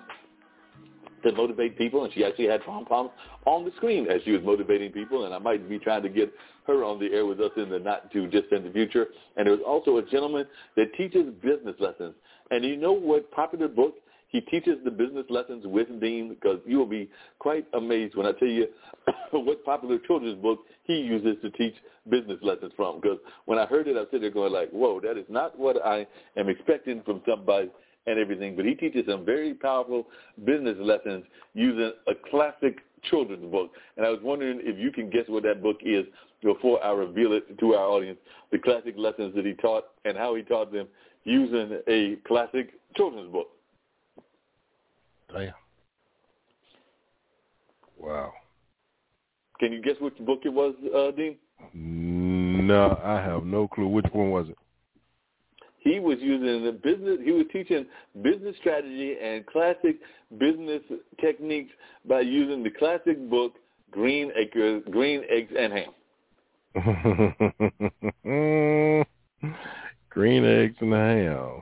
to 1.26 1.32
motivate 1.34 1.78
people, 1.78 2.04
and 2.04 2.14
she 2.14 2.24
actually 2.24 2.48
had 2.48 2.64
pom-poms 2.64 3.10
on 3.46 3.66
the 3.66 3.72
screen 3.78 4.08
as 4.08 4.22
she 4.24 4.32
was 4.32 4.42
motivating 4.44 4.92
people, 4.92 5.26
and 5.26 5.34
I 5.34 5.40
might 5.40 5.68
be 5.68 5.80
trying 5.80 6.04
to 6.04 6.10
get 6.10 6.32
her 6.68 6.84
on 6.84 7.00
the 7.00 7.08
air 7.08 7.26
with 7.26 7.40
us 7.42 7.52
in 7.58 7.70
the 7.70 7.80
not 7.80 8.12
too 8.12 8.28
distant 8.28 8.72
future. 8.74 9.08
And 9.36 9.46
there 9.46 9.54
was 9.54 9.64
also 9.66 9.98
a 9.98 10.04
gentleman 10.04 10.46
that 10.76 10.94
teaches 10.96 11.34
business 11.42 11.76
lessons. 11.80 12.16
And 12.52 12.64
you 12.64 12.78
know 12.78 12.94
what 12.94 13.30
popular 13.32 13.68
book 13.68 13.96
He 14.30 14.42
teaches 14.42 14.78
the 14.84 14.92
business 14.92 15.26
lessons 15.30 15.66
with 15.66 15.88
Dean 16.02 16.30
because 16.30 16.60
you 16.66 16.78
will 16.78 16.86
be 16.86 17.10
quite 17.40 17.66
amazed 17.74 18.16
when 18.16 18.26
I 18.26 18.32
tell 18.34 18.48
you 18.48 18.68
what 19.32 19.64
popular 19.64 19.98
children's 20.00 20.42
book 20.42 20.60
he 20.84 20.94
uses 20.94 21.38
to 21.42 21.50
teach 21.52 21.76
business 22.10 22.38
lessons 22.42 22.74
from. 22.76 23.00
Because 23.00 23.18
when 23.46 23.58
I 23.58 23.66
heard 23.66 23.88
it, 23.88 23.96
I 23.96 24.02
was 24.02 24.08
sitting 24.12 24.22
there 24.22 24.32
going 24.32 24.54
like, 24.54 24.70
whoa, 24.72 25.00
that 25.02 25.18
is 25.18 25.26
not 25.30 25.58
what 25.58 25.84
I 25.86 26.06
am 26.38 26.50
expecting 26.50 27.02
from 27.04 27.22
somebody 27.28 27.70
and 28.08 28.20
everything. 28.20 28.56
But 28.56 28.66
he 28.66 28.76
teaches 28.76 29.06
some 29.08 29.26
very 29.26 29.54
powerful 29.54 30.08
business 30.44 30.78
lessons 30.80 31.24
using 31.54 31.92
a 32.08 32.14
classic 32.30 32.80
children's 33.10 33.52
book. 33.52 33.72
And 33.98 34.06
I 34.06 34.10
was 34.10 34.20
wondering 34.24 34.60
if 34.64 34.78
you 34.78 34.92
can 34.92 35.10
guess 35.10 35.26
what 35.28 35.44
that 35.44 35.62
book 35.62 35.78
is 35.84 36.06
before 36.44 36.84
I 36.84 36.92
reveal 36.92 37.34
it 37.34 37.58
to 37.60 37.74
our 37.74 37.88
audience, 37.88 38.20
the 38.52 38.60
classic 38.60 38.96
lessons 38.98 39.34
that 39.36 39.46
he 39.46 39.54
taught 39.54 39.86
and 40.06 40.18
how 40.18 40.36
he 40.36 40.44
taught 40.44 40.72
them 40.72 40.88
using 41.24 41.80
a 41.88 42.18
classic 42.28 42.72
children's 42.96 43.32
book. 43.32 43.48
Damn. 45.34 45.54
Wow. 48.00 48.34
Can 49.60 49.72
you 49.72 49.82
guess 49.82 49.96
which 50.00 50.18
book 50.20 50.42
it 50.44 50.50
was, 50.50 50.76
uh, 50.96 51.12
Dean? 51.12 51.38
No, 51.74 53.00
I 53.04 53.16
have 53.16 53.46
no 53.46 53.68
clue. 53.68 53.88
Which 53.88 54.06
one 54.12 54.30
was 54.30 54.50
it? 54.50 54.58
He 55.86 56.00
was 56.00 56.18
using 56.20 56.66
the 56.66 56.72
business. 56.72 57.20
He 57.24 57.32
was 57.32 57.46
teaching 57.54 57.86
business 58.22 58.56
strategy 58.60 59.16
and 59.22 59.46
classic 59.46 59.98
business 60.38 60.82
techniques 61.22 61.72
by 62.06 62.22
using 62.22 62.64
the 62.64 62.72
classic 62.72 63.30
book 63.30 63.54
Green 63.92 64.32
Green 64.92 65.22
Eggs 65.30 65.54
and 65.58 65.72
Ham. 65.72 65.92
Green 70.10 70.44
eggs 70.44 70.76
and 70.82 70.94
ham. 70.94 71.62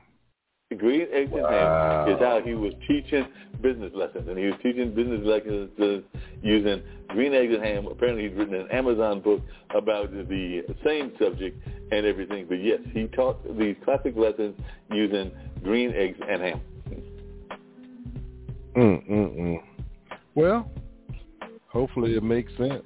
Green 0.78 1.08
Eggs 1.12 1.32
and 1.34 1.44
Wow. 1.44 2.06
Ham 2.06 2.16
is 2.16 2.20
how 2.20 2.42
he 2.42 2.54
was 2.54 2.74
teaching 2.88 3.26
business 3.62 3.92
lessons, 3.96 4.28
and 4.28 4.38
he 4.38 4.46
was 4.46 4.56
teaching 4.62 4.94
business 4.94 5.22
lessons 5.24 6.04
using 6.42 6.84
Green 7.08 7.34
Eggs 7.34 7.54
and 7.54 7.64
Ham. 7.64 7.88
Apparently, 7.88 8.28
he's 8.28 8.38
written 8.38 8.56
an 8.56 8.68
Amazon 8.72 9.22
book 9.22 9.42
about 9.76 10.12
the 10.12 10.64
same 10.86 11.12
subject 11.20 11.58
and 11.92 12.06
everything. 12.06 12.46
But 12.48 12.64
yes, 12.64 12.80
he 12.92 13.08
taught 13.08 13.42
these 13.58 13.76
classic 13.84 14.16
lessons 14.18 14.56
using 14.92 15.32
Green 15.64 15.94
Eggs 15.94 16.20
and 16.28 16.42
Ham. 16.42 16.62
Mm 18.76 19.10
mm 19.10 19.38
mm. 19.38 19.58
Well, 20.36 20.70
hopefully 21.68 22.16
it 22.16 22.24
makes 22.24 22.52
sense. 22.58 22.84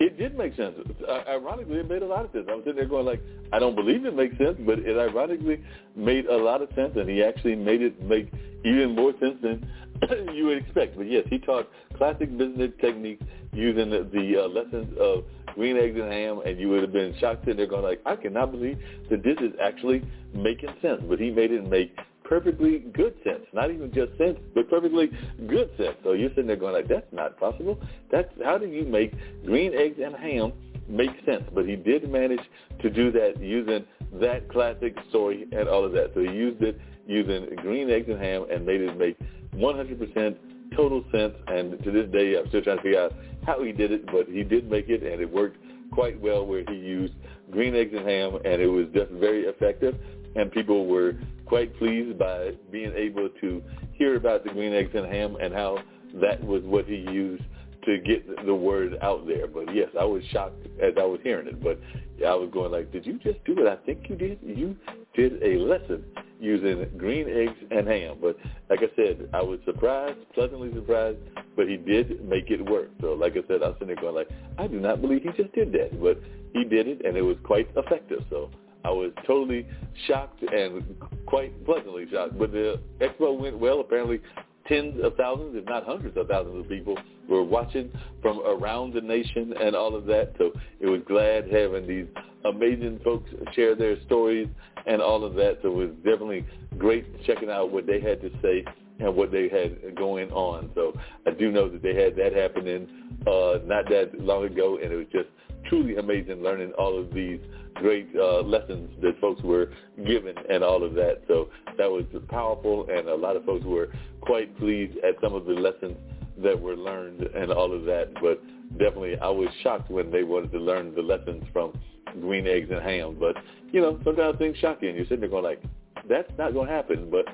It 0.00 0.16
did 0.16 0.36
make 0.36 0.56
sense. 0.56 0.76
Uh, 1.06 1.20
ironically, 1.28 1.76
it 1.76 1.88
made 1.88 2.00
a 2.00 2.06
lot 2.06 2.24
of 2.24 2.32
sense. 2.32 2.46
I 2.48 2.54
was 2.54 2.64
sitting 2.64 2.76
there 2.76 2.86
going 2.86 3.04
like, 3.04 3.20
I 3.52 3.58
don't 3.58 3.74
believe 3.74 4.06
it 4.06 4.16
makes 4.16 4.36
sense, 4.38 4.56
but 4.60 4.78
it 4.78 4.96
ironically 4.96 5.62
made 5.94 6.24
a 6.24 6.36
lot 6.36 6.62
of 6.62 6.70
sense, 6.74 6.96
and 6.96 7.06
he 7.06 7.22
actually 7.22 7.54
made 7.54 7.82
it 7.82 8.02
make 8.02 8.32
even 8.64 8.94
more 8.96 9.12
sense 9.20 9.36
than 9.42 9.68
you 10.34 10.46
would 10.46 10.56
expect. 10.56 10.96
But 10.96 11.10
yes, 11.10 11.26
he 11.28 11.38
taught 11.38 11.68
classic 11.98 12.36
business 12.38 12.70
techniques 12.80 13.22
using 13.52 13.90
the, 13.90 14.08
the 14.10 14.44
uh, 14.44 14.48
lessons 14.48 14.96
of 14.98 15.24
green 15.54 15.76
eggs 15.76 15.98
and 16.00 16.10
ham, 16.10 16.40
and 16.46 16.58
you 16.58 16.70
would 16.70 16.80
have 16.80 16.92
been 16.92 17.14
shocked 17.20 17.44
sitting 17.44 17.58
there 17.58 17.66
going 17.66 17.82
like, 17.82 18.00
I 18.06 18.16
cannot 18.16 18.52
believe 18.52 18.78
that 19.10 19.22
this 19.22 19.36
is 19.40 19.52
actually 19.62 20.02
making 20.32 20.70
sense. 20.80 21.02
But 21.06 21.20
he 21.20 21.30
made 21.30 21.52
it 21.52 21.68
make 21.68 21.94
perfectly 22.30 22.78
good 22.94 23.14
sense. 23.24 23.44
Not 23.52 23.72
even 23.72 23.92
just 23.92 24.16
sense, 24.16 24.38
but 24.54 24.70
perfectly 24.70 25.10
good 25.48 25.68
sense. 25.76 25.96
So 26.04 26.12
you're 26.12 26.30
sitting 26.30 26.46
there 26.46 26.54
going 26.54 26.74
like, 26.74 26.86
that's 26.88 27.12
not 27.12 27.38
possible. 27.40 27.78
That's 28.10 28.28
how 28.44 28.56
do 28.56 28.66
you 28.66 28.84
make 28.84 29.12
green 29.44 29.74
eggs 29.74 29.98
and 30.02 30.14
ham 30.14 30.52
make 30.88 31.10
sense? 31.26 31.42
But 31.52 31.66
he 31.66 31.74
did 31.74 32.08
manage 32.08 32.40
to 32.82 32.88
do 32.88 33.10
that 33.10 33.40
using 33.40 33.84
that 34.20 34.48
classic 34.48 34.96
story 35.08 35.48
and 35.50 35.68
all 35.68 35.84
of 35.84 35.90
that. 35.92 36.12
So 36.14 36.20
he 36.20 36.30
used 36.30 36.62
it 36.62 36.80
using 37.04 37.52
green 37.56 37.90
eggs 37.90 38.08
and 38.08 38.20
ham 38.20 38.46
and 38.48 38.64
made 38.64 38.80
it 38.80 38.96
make 38.96 39.18
100% 39.56 40.36
total 40.76 41.04
sense. 41.10 41.34
And 41.48 41.82
to 41.82 41.90
this 41.90 42.08
day, 42.12 42.38
I'm 42.38 42.46
still 42.48 42.62
trying 42.62 42.76
to 42.76 42.82
figure 42.84 43.00
out 43.00 43.12
how 43.44 43.60
he 43.64 43.72
did 43.72 43.90
it, 43.90 44.06
but 44.06 44.28
he 44.28 44.44
did 44.44 44.70
make 44.70 44.88
it, 44.88 45.02
and 45.02 45.20
it 45.20 45.28
worked 45.28 45.56
quite 45.90 46.20
well 46.20 46.46
where 46.46 46.62
he 46.68 46.76
used 46.76 47.14
green 47.50 47.74
eggs 47.74 47.92
and 47.92 48.08
ham, 48.08 48.36
and 48.44 48.62
it 48.62 48.68
was 48.68 48.86
just 48.94 49.10
very 49.10 49.46
effective. 49.46 49.96
And 50.36 50.52
people 50.52 50.86
were 50.86 51.16
quite 51.50 51.76
pleased 51.78 52.16
by 52.16 52.52
being 52.70 52.92
able 52.94 53.28
to 53.40 53.60
hear 53.94 54.14
about 54.14 54.44
the 54.44 54.50
green 54.50 54.72
eggs 54.72 54.92
and 54.94 55.04
ham 55.04 55.36
and 55.42 55.52
how 55.52 55.76
that 56.14 56.42
was 56.44 56.62
what 56.62 56.86
he 56.86 56.94
used 56.94 57.42
to 57.84 57.98
get 57.98 58.46
the 58.46 58.54
word 58.54 58.96
out 59.02 59.26
there. 59.26 59.48
But 59.48 59.74
yes, 59.74 59.88
I 59.98 60.04
was 60.04 60.22
shocked 60.30 60.64
as 60.80 60.92
I 60.96 61.02
was 61.02 61.18
hearing 61.24 61.48
it. 61.48 61.60
But 61.60 61.80
I 62.24 62.36
was 62.36 62.50
going 62.52 62.70
like, 62.70 62.92
did 62.92 63.04
you 63.04 63.18
just 63.18 63.44
do 63.44 63.56
what 63.56 63.66
I 63.66 63.74
think 63.84 64.08
you 64.08 64.14
did? 64.14 64.38
You 64.44 64.76
did 65.14 65.42
a 65.42 65.58
lesson 65.58 66.04
using 66.38 66.88
green 66.96 67.28
eggs 67.28 67.58
and 67.72 67.88
ham. 67.88 68.18
But 68.20 68.36
like 68.70 68.78
I 68.84 68.94
said, 68.94 69.28
I 69.34 69.42
was 69.42 69.58
surprised, 69.64 70.18
pleasantly 70.34 70.72
surprised, 70.72 71.18
but 71.56 71.68
he 71.68 71.76
did 71.76 72.24
make 72.24 72.48
it 72.50 72.64
work. 72.64 72.90
So 73.00 73.14
like 73.14 73.32
I 73.32 73.42
said, 73.48 73.64
I 73.64 73.70
was 73.70 73.76
sitting 73.80 73.88
there 73.88 73.96
going 73.96 74.14
like, 74.14 74.30
I 74.56 74.68
do 74.68 74.78
not 74.78 75.00
believe 75.00 75.22
he 75.22 75.30
just 75.42 75.52
did 75.52 75.72
that. 75.72 76.00
But 76.00 76.20
he 76.52 76.62
did 76.62 76.86
it, 76.86 77.04
and 77.04 77.16
it 77.16 77.22
was 77.22 77.38
quite 77.42 77.68
effective. 77.76 78.24
So 78.30 78.50
I 78.84 78.90
was 78.90 79.12
totally 79.26 79.66
shocked 80.06 80.42
and 80.42 80.82
quite 81.26 81.64
pleasantly 81.64 82.06
shocked. 82.10 82.38
But 82.38 82.52
the 82.52 82.80
expo 83.00 83.38
went 83.38 83.58
well. 83.58 83.80
Apparently, 83.80 84.20
tens 84.66 84.98
of 85.02 85.16
thousands, 85.16 85.56
if 85.56 85.64
not 85.66 85.84
hundreds 85.84 86.16
of 86.16 86.28
thousands 86.28 86.64
of 86.64 86.68
people 86.68 86.96
were 87.28 87.42
watching 87.42 87.90
from 88.22 88.40
around 88.40 88.94
the 88.94 89.00
nation 89.00 89.54
and 89.60 89.74
all 89.74 89.94
of 89.94 90.06
that. 90.06 90.32
So 90.38 90.52
it 90.80 90.86
was 90.86 91.00
glad 91.06 91.50
having 91.50 91.86
these 91.86 92.06
amazing 92.44 93.00
folks 93.04 93.30
share 93.52 93.74
their 93.74 94.00
stories 94.04 94.48
and 94.86 95.02
all 95.02 95.24
of 95.24 95.34
that. 95.34 95.58
So 95.62 95.68
it 95.68 95.74
was 95.74 95.90
definitely 95.96 96.46
great 96.78 97.24
checking 97.24 97.50
out 97.50 97.70
what 97.70 97.86
they 97.86 98.00
had 98.00 98.20
to 98.22 98.30
say 98.42 98.64
and 98.98 99.14
what 99.14 99.32
they 99.32 99.48
had 99.48 99.96
going 99.96 100.30
on. 100.30 100.70
So 100.74 100.92
I 101.26 101.30
do 101.30 101.50
know 101.50 101.68
that 101.68 101.82
they 101.82 101.94
had 101.94 102.16
that 102.16 102.34
happening 102.34 102.86
uh, 103.26 103.58
not 103.64 103.88
that 103.88 104.12
long 104.18 104.44
ago, 104.44 104.78
and 104.82 104.92
it 104.92 104.96
was 104.96 105.06
just 105.12 105.28
truly 105.66 105.96
amazing 105.96 106.42
learning 106.42 106.72
all 106.78 106.98
of 106.98 107.12
these 107.12 107.40
great 107.74 108.08
uh, 108.16 108.42
lessons 108.42 108.90
that 109.00 109.18
folks 109.20 109.42
were 109.42 109.70
given 110.06 110.34
and 110.50 110.62
all 110.62 110.82
of 110.82 110.94
that. 110.94 111.22
So 111.28 111.48
that 111.78 111.90
was 111.90 112.04
powerful, 112.28 112.86
and 112.90 113.08
a 113.08 113.14
lot 113.14 113.36
of 113.36 113.44
folks 113.44 113.64
were 113.64 113.88
quite 114.20 114.56
pleased 114.58 114.98
at 114.98 115.14
some 115.22 115.34
of 115.34 115.46
the 115.46 115.52
lessons 115.52 115.96
that 116.42 116.60
were 116.60 116.76
learned 116.76 117.22
and 117.22 117.52
all 117.52 117.72
of 117.72 117.84
that. 117.84 118.12
But 118.20 118.42
definitely, 118.78 119.18
I 119.18 119.28
was 119.28 119.48
shocked 119.62 119.90
when 119.90 120.10
they 120.10 120.22
wanted 120.22 120.52
to 120.52 120.58
learn 120.58 120.94
the 120.94 121.02
lessons 121.02 121.44
from 121.52 121.78
green 122.20 122.46
eggs 122.46 122.68
and 122.70 122.82
ham. 122.82 123.16
But 123.18 123.36
you 123.72 123.80
know, 123.80 124.00
sometimes 124.04 124.38
things 124.38 124.56
shock 124.58 124.78
you, 124.80 124.88
and 124.88 124.96
you're 124.96 125.06
sitting 125.06 125.20
there 125.20 125.28
going 125.28 125.44
like, 125.44 125.62
"That's 126.08 126.30
not 126.38 126.52
going 126.52 126.68
to 126.68 126.74
happen," 126.74 127.10
but 127.10 127.26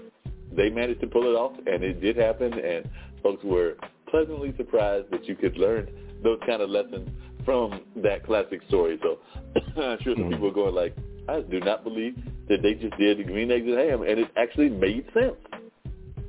they 0.55 0.71
managed 0.71 1.01
to 1.01 1.07
pull 1.07 1.25
it 1.25 1.35
off, 1.35 1.53
and 1.67 1.83
it 1.83 2.01
did 2.01 2.17
happen, 2.17 2.53
and 2.59 2.89
folks 3.23 3.43
were 3.45 3.77
pleasantly 4.09 4.55
surprised 4.57 5.11
that 5.11 5.27
you 5.27 5.35
could 5.35 5.57
learn 5.57 5.89
those 6.23 6.39
kind 6.47 6.63
of 6.63 6.71
lessons 6.71 7.09
from 7.47 7.81
that 8.03 8.27
classic 8.27 8.61
story. 8.69 9.01
So 9.03 9.19
I'm 9.81 9.99
sure 10.03 10.15
some 10.15 10.25
mm-hmm. 10.25 10.33
people 10.33 10.49
are 10.49 10.53
going 10.53 10.75
like, 10.75 10.95
I 11.29 11.41
do 11.41 11.61
not 11.61 11.83
believe 11.83 12.17
that 12.49 12.59
they 12.63 12.75
just 12.75 12.97
did 12.99 13.19
the 13.19 13.25
green 13.25 13.51
eggs 13.51 13.67
and 13.67 13.79
ham, 13.79 14.03
and 14.03 14.21
it 14.21 14.29
actually 14.37 14.69
made 14.69 15.07
sense. 15.15 15.37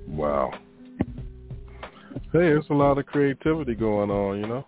Wow. 0.08 0.52
Hey, 2.32 2.40
there's 2.40 2.66
a 2.70 2.74
lot 2.74 2.98
of 2.98 3.06
creativity 3.06 3.76
going 3.76 4.10
on, 4.10 4.40
you 4.40 4.48
know. 4.48 4.66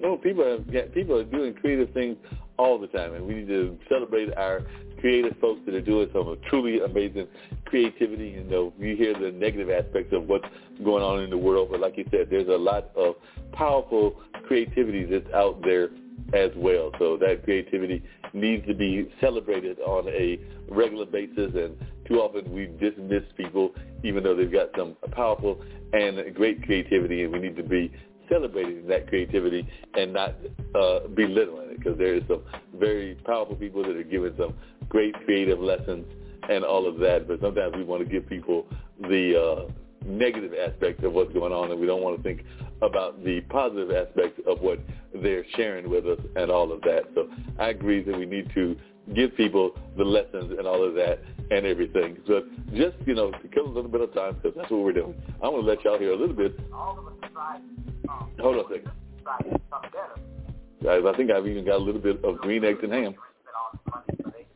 No, 0.00 0.16
people 0.16 0.44
are 0.44 0.58
people 0.88 1.16
are 1.16 1.24
doing 1.24 1.54
creative 1.54 1.92
things 1.92 2.16
all 2.56 2.78
the 2.78 2.86
time, 2.86 3.14
and 3.14 3.26
we 3.26 3.34
need 3.34 3.48
to 3.48 3.76
celebrate 3.88 4.32
our 4.36 4.62
creative 5.00 5.36
folks 5.40 5.60
that 5.66 5.74
are 5.74 5.80
doing 5.80 6.08
some 6.12 6.36
truly 6.48 6.80
amazing 6.80 7.26
creativity. 7.68 8.28
You 8.28 8.44
know, 8.44 8.72
you 8.78 8.96
hear 8.96 9.14
the 9.14 9.30
negative 9.30 9.70
aspects 9.70 10.12
of 10.12 10.26
what's 10.28 10.48
going 10.84 11.02
on 11.02 11.22
in 11.22 11.30
the 11.30 11.38
world, 11.38 11.68
but 11.70 11.80
like 11.80 11.96
you 11.96 12.04
said, 12.10 12.28
there's 12.30 12.48
a 12.48 12.52
lot 12.52 12.90
of 12.96 13.14
powerful 13.52 14.16
creativity 14.46 15.04
that's 15.04 15.32
out 15.34 15.60
there 15.62 15.90
as 16.34 16.50
well. 16.56 16.90
So 16.98 17.16
that 17.18 17.44
creativity 17.44 18.02
needs 18.32 18.66
to 18.66 18.74
be 18.74 19.10
celebrated 19.20 19.78
on 19.80 20.08
a 20.08 20.38
regular 20.70 21.06
basis, 21.06 21.52
and 21.54 21.76
too 22.06 22.20
often 22.20 22.52
we 22.52 22.66
dismiss 22.66 23.22
people 23.36 23.74
even 24.04 24.22
though 24.22 24.36
they've 24.36 24.52
got 24.52 24.68
some 24.76 24.96
powerful 25.12 25.60
and 25.92 26.34
great 26.34 26.62
creativity, 26.64 27.24
and 27.24 27.32
we 27.32 27.38
need 27.38 27.56
to 27.56 27.62
be 27.62 27.92
celebrating 28.28 28.86
that 28.86 29.08
creativity 29.08 29.66
and 29.94 30.12
not 30.12 30.34
uh, 30.74 31.00
belittling 31.14 31.70
it 31.70 31.78
because 31.78 31.96
there 31.98 32.14
is 32.14 32.22
some 32.28 32.42
very 32.78 33.14
powerful 33.24 33.56
people 33.56 33.82
that 33.82 33.96
are 33.96 34.02
giving 34.02 34.34
some 34.38 34.54
great 34.88 35.14
creative 35.24 35.58
lessons 35.58 36.04
and 36.48 36.64
all 36.64 36.86
of 36.86 36.98
that. 36.98 37.28
But 37.28 37.40
sometimes 37.40 37.74
we 37.76 37.84
want 37.84 38.02
to 38.04 38.08
give 38.08 38.28
people 38.28 38.66
the 39.00 39.68
uh, 39.68 39.72
negative 40.06 40.52
aspect 40.54 41.04
of 41.04 41.12
what's 41.12 41.32
going 41.32 41.52
on, 41.52 41.70
and 41.70 41.80
we 41.80 41.86
don't 41.86 42.02
want 42.02 42.16
to 42.16 42.22
think 42.22 42.44
about 42.82 43.22
the 43.24 43.40
positive 43.42 43.90
aspect 43.90 44.40
of 44.46 44.60
what 44.60 44.78
they're 45.22 45.44
sharing 45.56 45.90
with 45.90 46.06
us 46.06 46.18
and 46.36 46.50
all 46.50 46.72
of 46.72 46.80
that. 46.82 47.04
So 47.14 47.28
I 47.58 47.70
agree 47.70 48.02
that 48.04 48.16
we 48.16 48.26
need 48.26 48.50
to 48.54 48.76
give 49.14 49.36
people 49.36 49.76
the 49.96 50.04
lessons 50.04 50.52
and 50.58 50.66
all 50.66 50.84
of 50.86 50.94
that 50.94 51.20
and 51.50 51.66
everything. 51.66 52.18
So 52.26 52.42
just, 52.74 52.96
you 53.06 53.14
know, 53.14 53.30
to 53.30 53.48
kill 53.48 53.66
a 53.66 53.72
little 53.72 53.90
bit 53.90 54.02
of 54.02 54.12
time, 54.14 54.34
because 54.34 54.56
that's 54.56 54.70
what 54.70 54.82
we're 54.84 54.92
doing, 54.92 55.14
I'm 55.42 55.52
going 55.52 55.64
to 55.64 55.68
let 55.68 55.84
y'all 55.84 55.98
hear 55.98 56.12
a 56.12 56.16
little 56.16 56.36
bit. 56.36 56.58
Hold 58.38 58.56
on 58.56 58.64
a 58.64 58.68
second. 58.68 58.90
Guys, 60.82 61.02
I 61.06 61.16
think 61.16 61.30
I've 61.30 61.46
even 61.46 61.64
got 61.64 61.76
a 61.76 61.84
little 61.84 62.00
bit 62.00 62.24
of 62.24 62.38
green 62.38 62.64
eggs 62.64 62.78
and 62.82 62.92
ham 62.92 63.14
But 63.44 63.90
on 63.90 64.04
Monday, 64.06 64.22
so 64.22 64.30
they, 64.30 64.46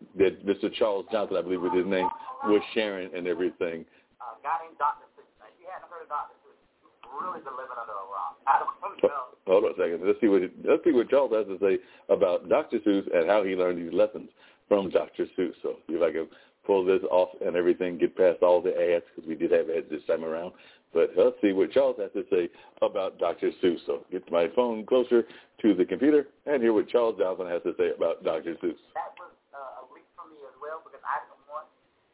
they 0.00 0.06
that 0.22 0.46
Mr. 0.46 0.72
Charles 0.72 1.06
Johnson, 1.10 1.36
I 1.36 1.42
believe 1.42 1.60
was 1.60 1.74
his 1.74 1.86
name, 1.86 2.06
was 2.46 2.62
Sharon 2.74 3.10
and 3.14 3.26
everything. 3.26 3.84
A 4.22 4.38
guy 4.42 4.62
named 4.62 4.78
Dr. 4.78 5.10
Seuss. 5.18 5.26
If 5.42 5.58
you 5.58 5.66
hadn't 5.66 5.90
heard 5.90 6.06
of 6.06 6.10
Dr. 6.14 6.38
Seuss, 6.46 6.62
really 7.10 7.42
been 7.42 7.58
living 7.58 7.74
under 7.74 7.98
a 7.98 8.06
rock. 8.06 8.38
I 8.46 8.62
don't 8.62 9.02
know. 9.02 9.34
Hold 9.46 9.64
on 9.66 9.74
a 9.74 9.76
second. 9.76 10.06
Let's 10.06 10.20
see 10.22 10.30
what 10.30 10.42
let's 10.64 10.84
see 10.84 10.94
what 10.94 11.10
Charles 11.10 11.34
has 11.34 11.50
to 11.50 11.58
say 11.58 11.82
about 12.08 12.48
Dr. 12.48 12.78
Seuss 12.86 13.06
and 13.10 13.28
how 13.28 13.42
he 13.42 13.58
learned 13.58 13.82
these 13.82 13.92
lessons 13.92 14.30
from 14.68 14.90
Dr. 14.90 15.26
Seuss. 15.36 15.58
So 15.62 15.82
if 15.88 16.00
I 16.02 16.12
can 16.12 16.28
pull 16.64 16.84
this 16.84 17.02
off 17.10 17.30
and 17.44 17.56
everything, 17.56 17.98
get 17.98 18.16
past 18.16 18.42
all 18.42 18.62
the 18.62 18.70
ads 18.70 19.04
because 19.10 19.28
we 19.28 19.34
did 19.34 19.50
have 19.50 19.68
ads 19.68 19.90
this 19.90 20.06
time 20.06 20.24
around. 20.24 20.52
But 20.94 21.10
let's 21.16 21.36
see 21.40 21.52
what 21.52 21.72
Charles 21.72 21.96
has 21.98 22.12
to 22.12 22.24
say 22.30 22.48
about 22.82 23.18
Dr. 23.18 23.50
Seuss. 23.62 23.80
So 23.86 24.04
get 24.12 24.30
my 24.30 24.48
phone 24.54 24.84
closer 24.84 25.24
to 25.62 25.74
the 25.74 25.84
computer 25.84 26.28
and 26.46 26.62
hear 26.62 26.72
what 26.72 26.88
Charles 26.88 27.16
Johnson 27.18 27.46
has 27.48 27.62
to 27.62 27.74
say 27.78 27.90
about 27.96 28.22
Dr. 28.22 28.54
Seuss. 28.60 28.78
That 28.94 29.16
was 29.16 29.32
uh, 29.54 29.80
a 29.80 29.82
leap 29.94 30.04
for 30.16 30.26
me 30.28 30.36
as 30.42 30.56
well 30.60 30.82
because 30.84 31.00
I 31.06 31.22
didn't 31.22 31.46
want 31.46 31.68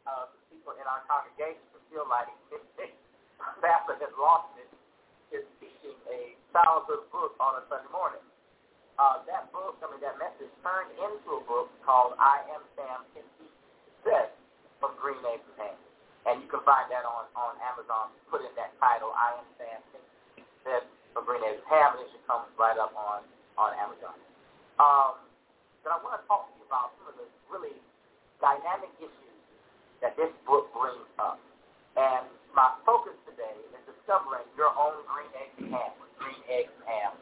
uh, 0.06 0.26
the 0.30 0.39
people 0.52 0.72
in 0.72 0.76
our 0.89 1.05
congregation 1.05 1.62
to 1.77 1.78
feel 1.93 2.09
like 2.09 2.27
Pastor 3.62 3.97
has 4.01 4.15
lost 4.16 4.56
it 4.56 4.70
is 5.31 5.44
teaching 5.60 5.97
a 6.09 6.32
childhood 6.51 7.05
book 7.12 7.36
on 7.36 7.60
a 7.60 7.62
Sunday 7.69 7.93
morning. 7.93 8.24
Uh, 8.97 9.23
that 9.31 9.52
book, 9.55 9.78
I 9.78 9.86
mean, 9.93 10.02
that 10.02 10.19
message 10.19 10.51
turned 10.65 10.90
into 10.98 11.39
a 11.39 11.43
book 11.47 11.70
called 11.86 12.19
I 12.19 12.43
Am 12.51 12.65
Sam 12.74 13.06
Can 13.15 13.23
Teach 13.39 13.55
Success 14.02 14.32
from 14.82 14.97
Green 14.98 15.23
Eggs 15.28 15.47
and 16.28 16.44
you 16.44 16.48
can 16.52 16.60
find 16.69 16.93
that 16.93 17.09
on, 17.09 17.24
on 17.32 17.56
Amazon. 17.65 18.12
Put 18.28 18.44
in 18.44 18.52
that 18.60 18.77
title, 18.77 19.09
I 19.16 19.40
Am 19.40 19.48
Sam 19.56 19.81
Can 19.94 20.02
Teach 20.36 20.44
Success 20.60 20.85
from 21.16 21.24
Green 21.24 21.40
Eggs 21.40 21.56
and 21.65 21.69
Ham, 21.73 21.97
and 21.97 22.05
it 22.05 22.12
should 22.12 22.27
come 22.28 22.44
right 22.60 22.77
up 22.77 22.93
on, 22.93 23.24
on 23.56 23.73
Amazon. 23.81 24.12
Um, 24.77 25.24
but 25.81 25.97
I 25.97 25.97
want 26.05 26.20
to 26.20 26.23
talk 26.28 26.51
to 26.51 26.52
you 26.60 26.69
about 26.69 26.93
some 27.01 27.09
of 27.09 27.16
the 27.16 27.24
really 27.48 27.73
dynamic 28.44 28.93
issues 29.01 29.18
that 30.01 30.15
this 30.15 30.31
book 30.47 30.70
brings 30.75 31.07
up. 31.19 31.39
And 31.99 32.27
my 32.55 32.75
focus 32.87 33.15
today 33.27 33.55
is 33.75 33.83
discovering 33.87 34.47
your 34.55 34.70
own 34.75 35.03
green 35.11 35.31
eggs 35.35 35.57
and 35.59 35.70
ham, 35.75 35.93
green 36.19 36.43
eggs 36.47 36.70
and 36.70 36.87
ham 36.87 37.12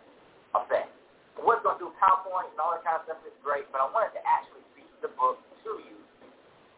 effect. 0.60 0.92
We're 1.40 1.60
going 1.60 1.76
to 1.76 1.88
do 1.88 1.90
PowerPoint 2.00 2.52
and 2.52 2.58
all 2.60 2.72
that 2.72 2.84
kind 2.84 2.96
of 3.00 3.04
stuff 3.08 3.20
is 3.28 3.36
great, 3.44 3.68
but 3.72 3.84
I 3.84 3.88
wanted 3.92 4.16
to 4.16 4.22
actually 4.24 4.64
read 4.72 4.92
the 5.04 5.12
book 5.16 5.40
to 5.64 5.70
you. 5.84 5.96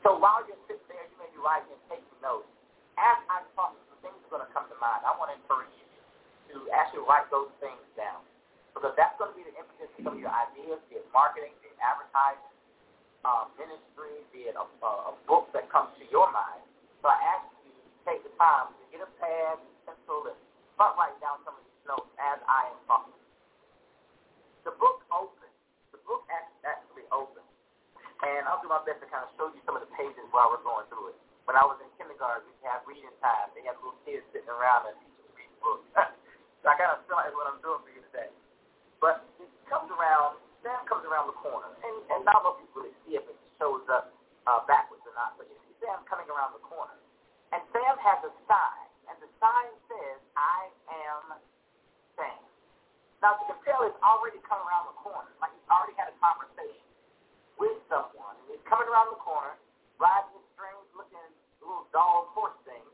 So 0.03 0.19
while 0.19 0.43
you're 0.47 0.59
sitting 0.67 0.83
there, 0.91 1.07
you 1.07 1.17
may 1.19 1.31
be 1.31 1.39
writing 1.43 1.71
and 1.71 1.83
taking 1.91 2.19
notes. 2.23 2.51
As 2.99 3.19
I'm 3.31 3.47
talking, 3.55 3.79
some 3.87 4.03
things 4.03 4.19
are 4.27 4.31
going 4.35 4.43
to 4.47 4.51
come 4.51 4.67
to 4.67 4.79
mind. 4.83 5.07
I 5.07 5.15
want 5.15 5.31
to 5.31 5.39
encourage 5.39 5.71
you 5.79 5.87
to 6.55 6.57
actually 6.75 7.07
write 7.07 7.31
those 7.31 7.51
things 7.63 7.83
down 7.95 8.23
because 8.75 8.95
that's 8.99 9.15
going 9.19 9.31
to 9.35 9.37
be 9.39 9.47
the 9.47 9.55
impetus 9.55 9.91
for 9.95 10.01
some 10.07 10.15
of 10.19 10.23
your 10.23 10.35
ideas, 10.35 10.79
be 10.91 10.99
it 10.99 11.07
marketing, 11.15 11.55
be 11.63 11.71
it 11.71 11.79
advertising, 11.83 12.58
uh, 13.29 13.45
ministry, 13.61 14.25
be 14.33 14.49
it 14.49 14.57
a, 14.57 14.65
a, 14.65 14.91
a 15.13 15.15
book 15.29 15.53
that 15.53 15.69
comes 15.69 15.93
to 16.01 16.05
your 16.09 16.33
mind. 16.33 16.65
So 17.05 17.13
I 17.13 17.19
ask 17.37 17.45
you 17.61 17.77
to 17.77 17.89
take 18.09 18.25
the 18.25 18.33
time 18.41 18.73
to 18.73 18.85
get 18.89 19.05
a 19.05 19.11
pad, 19.21 19.61
and 19.61 19.69
pencil, 19.85 20.33
and 20.33 20.39
start 20.73 20.97
writing 20.97 21.21
down 21.21 21.45
some 21.45 21.53
of 21.53 21.63
these 21.69 21.85
notes 21.85 22.09
as 22.17 22.41
I 22.49 22.73
am 22.73 22.81
talking. 22.89 23.21
The 24.65 24.73
book 24.81 25.05
opens. 25.13 25.53
The 25.93 26.01
book 26.09 26.25
actually 26.65 27.05
opens. 27.13 27.45
And 28.25 28.49
I'll 28.49 28.59
do 28.65 28.73
my 28.73 28.83
best 28.83 28.99
to 29.05 29.09
kind 29.13 29.23
of 29.23 29.31
show 29.39 29.53
you 29.53 29.61
some 29.63 29.79
of 29.79 29.85
the 29.85 29.93
pages 29.95 30.25
while 30.35 30.51
we're 30.51 30.65
going 30.65 30.89
through 30.91 31.15
it. 31.15 31.19
When 31.47 31.55
I 31.55 31.65
was 31.65 31.79
in 31.81 31.89
kindergarten, 31.97 32.49
we 32.49 32.57
had 32.67 32.83
reading 32.85 33.15
time. 33.23 33.49
They 33.55 33.63
had 33.65 33.79
little 33.79 33.97
kids 34.03 34.27
sitting 34.35 34.51
around 34.51 34.91
and 34.91 34.97
teachers 35.01 35.31
reading 35.39 35.59
books. 35.63 35.87
so 36.61 36.65
I 36.67 36.75
kind 36.77 36.93
of 36.93 37.07
feel 37.07 37.17
like 37.17 37.31
what 37.33 37.47
I'm 37.49 37.63
doing 37.63 37.81
for 37.81 37.93
you 37.95 38.03
today. 38.11 38.29
But 38.99 39.23
it 39.39 39.49
comes 39.71 39.89
around, 39.95 40.43
Sam 40.63 40.81
comes 40.89 41.05
around 41.07 41.31
the 41.31 41.39
corner. 41.39 41.71
And, 41.83 41.97
and 42.13 42.21
know 42.25 42.57
if 42.57 42.65
you 42.65 42.69
really 42.75 42.95
see 43.05 43.15
if 43.21 43.25
it 43.29 43.39
shows 43.61 43.85
up 43.93 44.11
uh, 44.49 44.65
backwards 44.65 45.05
or 45.05 45.13
not, 45.13 45.37
but 45.37 45.45
you 45.45 45.57
see 45.69 45.75
Sam 45.85 46.01
coming 46.09 46.27
around 46.33 46.57
the 46.57 46.65
corner. 46.65 46.97
And 47.53 47.61
Sam 47.73 47.97
has 48.01 48.19
a 48.25 48.33
sign, 48.49 48.87
and 49.09 49.17
the 49.21 49.31
sign 49.41 49.71
says, 49.89 50.19
I 50.37 50.69
am 51.13 51.41
Sam. 52.17 52.41
Now, 53.21 53.37
you 53.41 53.53
can 53.53 53.59
tell 53.67 53.85
he's 53.85 54.01
already 54.01 54.39
come 54.49 54.61
around 54.65 54.89
the 54.95 54.99
corner, 55.01 55.29
like 55.43 55.53
he's 55.53 55.69
already 55.69 55.97
had 55.99 56.09
a 56.09 56.17
conversation 56.23 56.87
with 57.61 57.77
someone. 57.91 58.37
And 58.45 58.57
he's 58.57 58.65
coming 58.69 58.87
around 58.89 59.11
the 59.13 59.21
corner, 59.21 59.59
riding 60.01 60.33
this 60.33 60.47
strange-looking 60.55 61.29
little 61.61 61.89
dog 61.93 62.31
horse 62.33 62.57
thing, 62.65 62.87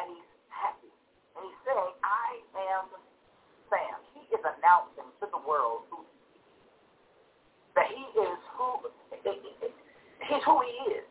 and 0.00 0.04
he's 0.10 0.30
happy. 0.50 0.90
And 1.36 1.44
he's 1.44 1.60
saying, 1.66 1.92
I 2.02 2.28
am 2.74 2.88
Sam. 3.68 3.96
He 4.16 4.22
is 4.32 4.42
announcing 4.42 5.10
to 5.22 5.26
the 5.28 5.42
world 5.44 5.86
who 5.92 6.02
he 6.02 6.40
is. 6.40 6.46
That 7.76 7.88
he 7.90 8.04
is 8.16 8.38
who, 8.56 8.88
he's 10.28 10.44
who 10.44 10.56
he 10.64 11.00
is. 11.00 11.06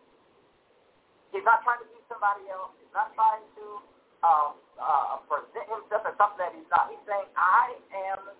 He's 1.33 1.45
not 1.45 1.65
trying 1.65 1.81
to 1.81 1.89
be 1.89 1.97
somebody 2.05 2.45
else. 2.53 2.73
He's 2.77 2.93
not 2.93 3.09
trying 3.17 3.41
to 3.57 3.65
um, 4.21 4.51
uh, 4.77 5.17
present 5.25 5.65
himself 5.65 6.05
as 6.05 6.13
something 6.15 6.39
that 6.39 6.53
he's 6.53 6.69
not. 6.69 6.93
He's 6.93 7.01
saying, 7.09 7.27
I 7.33 7.73
am. 8.13 8.33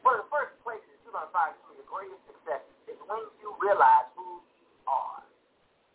One 0.00 0.16
of 0.16 0.24
the 0.24 0.32
first 0.32 0.56
places 0.64 0.88
you're 1.04 1.12
going 1.12 1.28
to 1.28 1.34
find 1.34 1.52
some 1.60 1.76
your 1.76 1.84
greatest 1.84 2.24
success 2.24 2.64
is 2.88 2.96
when 3.04 3.20
you 3.44 3.52
realize 3.60 4.08
who 4.16 4.40
you 4.56 4.68
are. 4.88 5.20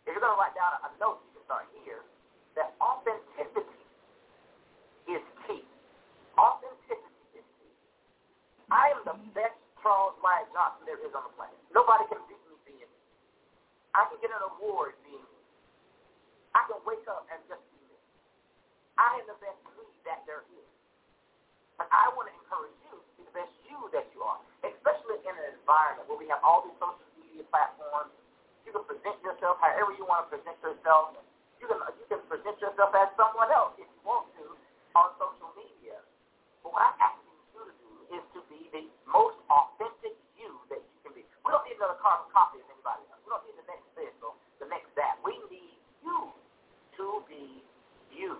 If 0.05 0.13
you're 0.13 0.21
going 0.21 0.37
to 0.37 0.39
write 0.39 0.53
down 0.53 0.77
a 0.85 0.89
note, 1.01 1.25
you 1.25 1.41
can 1.41 1.43
start 1.49 1.65
here, 1.81 2.05
that 2.53 2.77
authenticity 2.77 3.81
is 5.09 5.25
key. 5.49 5.65
Authenticity 6.37 7.41
is 7.41 7.45
key. 7.57 7.73
I 8.69 8.93
am 8.93 9.01
the 9.09 9.17
best 9.33 9.57
Charles 9.81 10.13
Wyatt 10.21 10.45
Johnson 10.53 10.85
there 10.85 11.01
is 11.01 11.13
on 11.17 11.25
the 11.25 11.33
planet. 11.33 11.57
Nobody 11.73 12.05
can 12.05 12.21
beat 12.29 12.41
me 12.45 12.57
being 12.61 12.85
me. 12.85 13.01
I 13.97 14.05
can 14.05 14.13
get 14.25 14.33
an 14.33 14.41
award 14.57 14.97
being. 15.05 15.21
I 16.57 16.65
can 16.65 16.81
wake 16.81 17.05
up 17.05 17.29
and 17.29 17.37
just 17.45 17.61
be 17.69 17.77
me. 17.85 17.97
I 18.97 19.21
am 19.21 19.29
the 19.29 19.37
best 19.37 19.61
me 19.77 19.85
that 20.09 20.25
there 20.25 20.41
is. 20.49 20.69
But 21.77 21.85
I 21.93 22.09
want 22.17 22.25
to 22.25 22.33
encourage 22.33 22.73
you 22.89 22.97
to 22.97 23.11
be 23.21 23.23
the 23.29 23.35
best 23.37 23.53
you 23.69 23.77
that 23.93 24.09
you 24.17 24.25
are, 24.25 24.41
especially 24.65 25.21
in 25.21 25.29
an 25.29 25.53
environment 25.61 26.09
where 26.09 26.17
we 26.17 26.25
have 26.33 26.41
all 26.41 26.65
these 26.65 26.73
social 26.81 27.05
media 27.21 27.45
platforms. 27.53 28.09
You 28.65 28.73
can 28.73 28.81
present 28.89 29.21
yourself 29.21 29.61
however 29.61 29.93
you 29.93 30.09
want 30.09 30.25
to 30.25 30.41
present 30.41 30.57
yourself. 30.65 31.21
You 31.61 31.69
can 31.69 31.77
you 32.01 32.07
can 32.09 32.25
present 32.25 32.57
yourself 32.57 32.97
as 32.97 33.13
someone 33.13 33.53
else 33.53 33.77
if 33.77 33.85
you 33.85 34.01
want 34.01 34.25
to 34.41 34.57
on 34.97 35.13
social 35.21 35.53
media. 35.53 36.01
But 36.65 36.73
what 36.73 36.81
I 36.81 37.13
ask 37.13 37.21
you 37.53 37.61
to 37.61 37.73
do 37.77 37.93
is 38.17 38.23
to 38.33 38.41
be 38.49 38.73
the 38.73 38.89
most 39.05 39.37
authentic 39.53 40.17
you 40.33 40.49
that 40.73 40.81
you 40.81 40.97
can 41.05 41.13
be. 41.13 41.21
We 41.45 41.53
don't 41.53 41.61
need 41.67 41.77
another 41.77 41.99
carbon 42.01 42.25
copy 42.33 42.57
of 42.57 42.65
anybody 42.73 43.05
else. 43.11 43.21
We 43.21 43.29
don't 43.29 43.43
need 43.45 43.59
the 43.59 43.67
next 43.69 43.85
this 43.93 44.15
or 44.23 44.33
the 44.59 44.67
next 44.71 44.89
that. 44.95 45.17
We 45.25 45.35
need 45.51 45.77
you 46.03 46.31
to 46.97 47.05
be 47.29 47.61
you. 48.13 48.37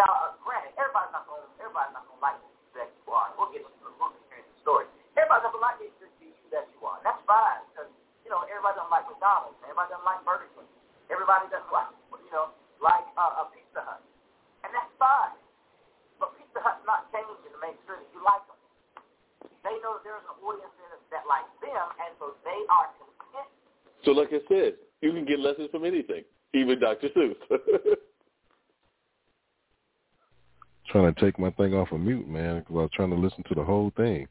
Now, 0.00 0.32
uh, 0.32 0.32
granted, 0.40 0.72
everybody's 0.80 1.12
not 1.12 1.28
going 1.28 1.44
everybody's 1.60 1.92
not 1.92 2.08
going 2.08 2.16
to 2.16 2.24
like 2.24 2.40
you 2.40 2.48
that 2.72 2.88
you 2.88 3.12
are. 3.12 3.28
We'll 3.36 3.52
get 3.52 3.68
into 3.68 3.84
we'll 4.00 4.08
get 4.32 4.48
the 4.48 4.56
story. 4.64 4.88
Everybody's 5.12 5.44
not 5.44 5.52
going 5.52 5.60
to 5.60 5.68
like 5.68 5.76
you 5.84 5.92
to 5.92 6.08
you 6.24 6.32
that 6.48 6.64
you 6.72 6.80
are. 6.88 6.96
That's 7.04 7.20
fine 7.28 7.60
because 7.68 7.92
you 8.24 8.32
know 8.32 8.40
everybody 8.48 8.80
doesn't 8.80 8.88
like 8.88 9.04
McDonald's. 9.12 9.60
Everybody 9.60 9.92
doesn't 9.92 10.08
like 10.08 10.24
Burger 10.24 10.48
King. 10.56 10.64
Everybody 11.12 11.52
doesn't 11.52 11.68
like 11.68 11.92
you 12.16 12.32
know 12.32 12.48
like 12.80 13.04
uh, 13.20 13.44
a 13.44 13.52
Pizza 13.52 13.84
Hut, 13.84 14.00
and 14.64 14.72
that's 14.72 14.88
fine. 14.96 15.36
But 16.16 16.32
Pizza 16.40 16.64
Hut's 16.64 16.80
not 16.88 17.04
changing 17.12 17.52
to 17.52 17.60
make 17.60 17.76
sure 17.84 18.00
that 18.00 18.08
you 18.16 18.24
like 18.24 18.40
them. 18.48 18.56
They 19.68 19.76
know 19.84 20.00
that 20.00 20.04
there's 20.08 20.24
an 20.24 20.40
audience 20.40 20.72
that 21.12 21.28
likes 21.28 21.52
them, 21.60 21.86
and 22.00 22.16
so 22.16 22.40
they 22.40 22.60
are 22.72 22.88
content. 22.96 23.52
So 24.08 24.16
like 24.16 24.32
I 24.32 24.40
said, 24.48 24.80
you 25.04 25.12
can 25.12 25.28
get 25.28 25.44
lessons 25.44 25.68
from 25.68 25.84
anything, 25.84 26.24
even 26.56 26.80
Dr. 26.80 27.12
Seuss. 27.12 27.36
trying 30.90 31.12
to 31.12 31.20
take 31.20 31.38
my 31.38 31.50
thing 31.50 31.74
off 31.74 31.92
of 31.92 32.00
mute, 32.00 32.28
man, 32.28 32.60
because 32.60 32.74
I 32.74 32.80
was 32.80 32.90
trying 32.92 33.10
to 33.10 33.16
listen 33.16 33.44
to 33.48 33.54
the 33.54 33.64
whole 33.64 33.92
thing. 33.96 34.26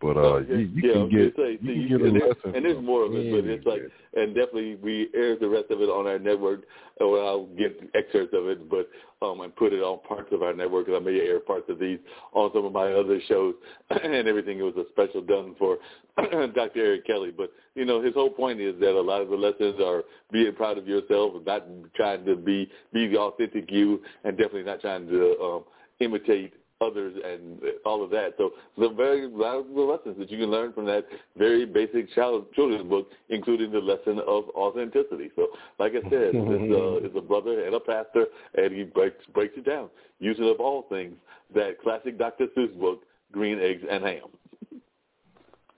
But 0.00 0.16
uh, 0.16 0.20
Oh, 0.20 0.38
you, 0.38 0.56
you 0.56 0.82
yeah, 0.84 0.92
can 0.92 1.08
get 1.10 1.36
say, 1.36 1.58
you 1.60 1.74
see, 1.82 1.88
can 1.88 1.98
get 1.98 2.00
a 2.00 2.04
and 2.04 2.14
there's, 2.20 2.36
lesson. 2.36 2.54
and 2.54 2.64
there's 2.64 2.84
more 2.84 3.04
of 3.04 3.12
it, 3.14 3.32
but 3.32 3.50
it's 3.50 3.66
like, 3.66 3.82
and 4.14 4.32
definitely 4.34 4.76
we 4.76 5.08
air 5.12 5.36
the 5.36 5.48
rest 5.48 5.70
of 5.70 5.80
it 5.80 5.88
on 5.88 6.06
our 6.06 6.20
network, 6.20 6.62
or 7.00 7.18
I'll 7.24 7.46
get 7.46 7.80
excerpts 7.96 8.32
of 8.32 8.46
it, 8.46 8.70
but 8.70 8.88
um, 9.26 9.40
and 9.40 9.54
put 9.56 9.72
it 9.72 9.80
on 9.82 9.98
parts 10.06 10.28
of 10.30 10.42
our 10.42 10.54
network. 10.54 10.86
Because 10.86 11.00
I 11.00 11.04
may 11.04 11.18
air 11.18 11.40
parts 11.40 11.66
of 11.68 11.80
these 11.80 11.98
on 12.32 12.50
some 12.54 12.64
of 12.64 12.72
my 12.72 12.92
other 12.92 13.20
shows 13.26 13.54
and 13.90 14.28
everything. 14.28 14.60
It 14.60 14.62
was 14.62 14.76
a 14.76 14.88
special 14.92 15.20
done 15.20 15.56
for 15.58 15.78
Dr. 16.16 16.70
Eric 16.76 17.04
Kelly, 17.06 17.32
but 17.36 17.50
you 17.74 17.84
know 17.84 18.00
his 18.00 18.14
whole 18.14 18.30
point 18.30 18.60
is 18.60 18.78
that 18.78 18.92
a 18.96 19.00
lot 19.00 19.20
of 19.20 19.30
the 19.30 19.36
lessons 19.36 19.80
are 19.84 20.04
being 20.30 20.54
proud 20.54 20.78
of 20.78 20.86
yourself, 20.86 21.32
not 21.44 21.66
trying 21.96 22.24
to 22.24 22.36
be 22.36 22.70
be 22.92 23.08
the 23.08 23.18
authentic 23.18 23.68
you, 23.68 24.00
and 24.22 24.36
definitely 24.36 24.62
not 24.62 24.80
trying 24.80 25.08
to 25.08 25.36
um, 25.40 25.64
imitate 26.00 26.52
others 26.80 27.16
and 27.24 27.60
all 27.84 28.04
of 28.04 28.10
that. 28.10 28.34
So 28.38 28.52
the 28.76 28.90
very 28.90 29.26
valuable 29.26 29.88
lessons 29.88 30.16
that 30.18 30.30
you 30.30 30.38
can 30.38 30.50
learn 30.50 30.72
from 30.72 30.86
that 30.86 31.04
very 31.36 31.66
basic 31.66 32.12
child 32.14 32.46
children's 32.54 32.88
book, 32.88 33.08
including 33.28 33.72
the 33.72 33.78
lesson 33.78 34.20
of 34.26 34.44
authenticity. 34.50 35.30
So, 35.34 35.48
like 35.78 35.92
I 35.92 36.02
said, 36.08 36.34
this 36.34 36.70
uh, 36.70 36.98
is 36.98 37.12
a 37.16 37.20
brother 37.20 37.64
and 37.64 37.74
a 37.74 37.80
pastor, 37.80 38.26
and 38.56 38.74
he 38.74 38.84
breaks 38.84 39.24
breaks 39.34 39.54
it 39.56 39.66
down 39.66 39.90
using 40.20 40.48
of 40.48 40.60
all 40.60 40.86
things 40.88 41.16
that 41.54 41.80
classic 41.82 42.18
Dr. 42.18 42.46
Seuss 42.56 42.78
book, 42.78 43.02
Green 43.32 43.58
Eggs 43.60 43.82
and 43.90 44.04
Ham. 44.04 44.22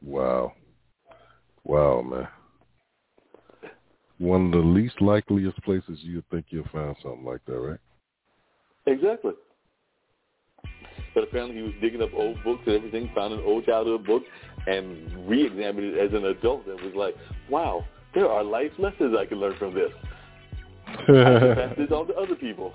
Wow, 0.03 0.53
wow, 1.65 2.03
man. 2.03 2.29
one 4.19 4.47
of 4.47 4.53
the 4.53 4.59
least 4.59 5.01
likeliest 5.01 5.63
places 5.63 5.99
you'd 6.03 6.29
think 6.31 6.47
you'll 6.51 6.65
find 6.73 6.97
something 7.03 7.25
like 7.25 7.45
that, 7.47 7.59
right? 7.59 7.81
Exactly. 8.87 9.33
But 11.15 11.25
apparently 11.25 11.57
he 11.57 11.63
was 11.63 11.73
digging 11.81 12.03
up 12.03 12.11
old 12.15 12.43
books 12.45 12.63
and 12.67 12.77
everything, 12.77 13.11
found 13.15 13.35
an 13.35 13.41
old 13.45 13.67
childhood 13.67 14.07
book, 14.07 14.23
and 14.67 15.29
re-examined 15.29 15.95
it 15.95 15.99
as 15.99 16.13
an 16.13 16.27
adult. 16.27 16.67
And 16.67 16.81
was 16.81 16.95
like, 16.95 17.17
wow, 17.49 17.85
there 18.15 18.29
are 18.29 18.45
life 18.45 18.73
lessons 18.79 19.17
I 19.19 19.27
can 19.27 19.39
learn 19.39 19.57
from 19.59 19.75
this. 19.75 19.91
I 20.87 20.95
can 21.05 21.55
pass 21.55 21.77
this 21.77 21.91
on 21.91 22.07
to 22.09 22.15
other 22.15 22.37
people. 22.37 22.75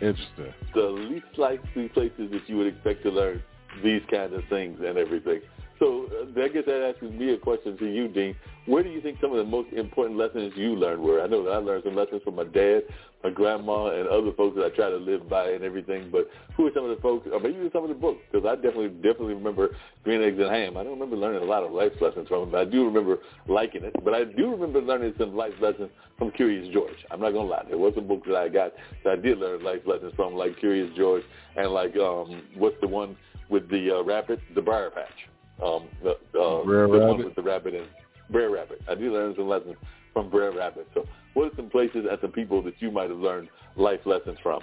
Interesting. 0.00 0.52
The 0.74 0.82
least 0.82 1.26
likely 1.38 1.88
places 1.88 2.30
that 2.32 2.42
you 2.48 2.56
would 2.58 2.66
expect 2.66 3.02
to 3.04 3.10
learn 3.10 3.42
these 3.82 4.02
kind 4.10 4.32
of 4.32 4.42
things 4.48 4.80
and 4.84 4.98
everything. 4.98 5.40
So 5.78 6.06
uh, 6.06 6.40
I 6.40 6.48
guess 6.48 6.64
that 6.66 6.94
asks 6.94 7.02
me 7.02 7.32
a 7.32 7.38
question 7.38 7.76
to 7.78 7.86
you, 7.86 8.08
Dean. 8.08 8.36
Where 8.66 8.82
do 8.82 8.88
you 8.88 9.00
think 9.00 9.18
some 9.20 9.32
of 9.32 9.38
the 9.38 9.44
most 9.44 9.72
important 9.72 10.18
lessons 10.18 10.52
you 10.56 10.74
learned 10.74 11.02
were? 11.02 11.20
I 11.22 11.26
know 11.26 11.44
that 11.44 11.50
I 11.50 11.56
learned 11.56 11.84
some 11.84 11.96
lessons 11.96 12.22
from 12.22 12.36
my 12.36 12.44
dad, 12.44 12.82
my 13.22 13.30
grandma, 13.30 13.88
and 13.88 14.08
other 14.08 14.32
folks 14.32 14.56
that 14.56 14.64
I 14.64 14.70
try 14.70 14.88
to 14.88 14.96
live 14.96 15.28
by 15.28 15.50
and 15.50 15.64
everything. 15.64 16.10
But 16.10 16.30
who 16.56 16.66
are 16.66 16.70
some 16.74 16.84
of 16.84 16.96
the 16.96 17.02
folks, 17.02 17.28
or 17.30 17.40
maybe 17.40 17.68
some 17.72 17.82
of 17.82 17.88
the 17.88 17.94
books? 17.94 18.20
Because 18.30 18.46
I 18.46 18.54
definitely, 18.54 18.88
definitely 18.88 19.34
remember 19.34 19.76
Green 20.04 20.22
Eggs 20.22 20.38
and 20.38 20.50
Ham. 20.50 20.76
I 20.76 20.84
don't 20.84 20.92
remember 20.92 21.16
learning 21.16 21.42
a 21.42 21.46
lot 21.46 21.64
of 21.64 21.72
life 21.72 21.92
lessons 22.00 22.28
from 22.28 22.44
it, 22.44 22.52
but 22.52 22.60
I 22.60 22.64
do 22.64 22.84
remember 22.84 23.18
liking 23.48 23.84
it. 23.84 23.94
But 24.04 24.14
I 24.14 24.24
do 24.24 24.50
remember 24.50 24.80
learning 24.80 25.14
some 25.18 25.36
life 25.36 25.54
lessons 25.60 25.90
from 26.16 26.30
Curious 26.30 26.72
George. 26.72 26.96
I'm 27.10 27.20
not 27.20 27.32
gonna 27.32 27.50
lie. 27.50 27.64
There 27.68 27.78
was 27.78 27.94
some 27.96 28.06
books 28.06 28.28
that 28.28 28.36
I 28.36 28.48
got 28.48 28.72
that 29.02 29.12
I 29.12 29.16
did 29.16 29.38
learn 29.38 29.62
life 29.64 29.82
lessons 29.84 30.12
from, 30.16 30.34
like 30.34 30.58
Curious 30.58 30.90
George, 30.96 31.24
and 31.56 31.70
like 31.70 31.96
um, 31.96 32.42
what's 32.56 32.76
the 32.80 32.88
one 32.88 33.16
with 33.50 33.68
the 33.68 33.96
uh, 33.96 34.04
rabbit, 34.04 34.40
the 34.54 34.62
Briar 34.62 34.90
Patch. 34.90 35.33
Um, 35.62 35.88
the 36.02 36.10
uh, 36.38 36.64
Brer 36.64 36.86
the 36.88 36.98
one 36.98 37.10
Rabbit? 37.10 37.26
with 37.26 37.34
the 37.34 37.42
rabbit 37.42 37.74
and 37.74 37.86
Brer 38.30 38.50
Rabbit. 38.50 38.80
I 38.88 38.94
did 38.94 39.12
learn 39.12 39.34
some 39.36 39.48
lessons 39.48 39.76
from 40.12 40.30
Brer 40.30 40.52
Rabbit. 40.52 40.88
So, 40.94 41.06
what 41.34 41.52
are 41.52 41.56
some 41.56 41.70
places 41.70 42.06
and 42.08 42.18
some 42.20 42.32
people 42.32 42.62
that 42.62 42.74
you 42.80 42.90
might 42.90 43.10
have 43.10 43.18
learned 43.18 43.48
life 43.76 44.00
lessons 44.04 44.38
from? 44.42 44.60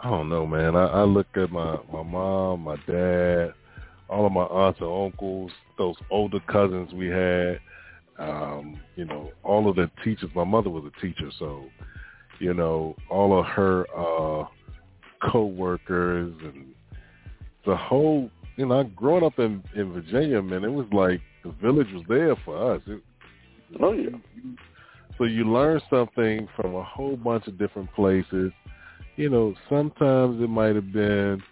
I 0.00 0.08
don't 0.08 0.28
know, 0.28 0.46
man. 0.46 0.76
I, 0.76 0.86
I 0.86 1.02
look 1.02 1.26
at 1.34 1.50
my 1.50 1.78
my 1.92 2.02
mom, 2.02 2.60
my 2.60 2.76
dad, 2.86 3.52
all 4.08 4.26
of 4.26 4.32
my 4.32 4.42
aunts 4.42 4.80
and 4.80 4.88
uncles, 5.06 5.52
those 5.76 5.96
older 6.10 6.40
cousins 6.50 6.92
we 6.92 7.08
had. 7.08 7.60
Um, 8.18 8.78
you 8.96 9.06
know, 9.06 9.30
all 9.42 9.68
of 9.68 9.76
the 9.76 9.90
teachers. 10.04 10.30
My 10.34 10.44
mother 10.44 10.68
was 10.68 10.84
a 10.84 11.00
teacher, 11.00 11.30
so 11.38 11.64
you 12.38 12.54
know, 12.54 12.96
all 13.10 13.38
of 13.38 13.46
her 13.46 13.86
uh 13.96 14.46
co-workers 15.30 16.34
and 16.42 16.66
the 17.66 17.76
whole. 17.76 18.30
You 18.60 18.66
know, 18.66 18.84
growing 18.84 19.24
up 19.24 19.38
in 19.38 19.62
in 19.74 19.90
Virginia, 19.90 20.42
man, 20.42 20.64
it 20.64 20.70
was 20.70 20.84
like 20.92 21.22
the 21.44 21.50
village 21.62 21.86
was 21.94 22.04
there 22.10 22.36
for 22.44 22.74
us. 22.74 22.82
It, 22.86 23.00
Oh 23.80 23.92
yeah. 23.92 24.10
so 25.16 25.24
you 25.24 25.50
learn 25.50 25.80
something 25.88 26.46
from 26.56 26.74
a 26.74 26.84
whole 26.84 27.16
bunch 27.16 27.46
of 27.46 27.56
different 27.56 27.90
places. 27.94 28.52
You 29.16 29.30
know, 29.30 29.54
sometimes 29.70 30.42
it 30.42 30.50
might 30.50 30.74
have 30.74 30.92
been, 30.92 31.42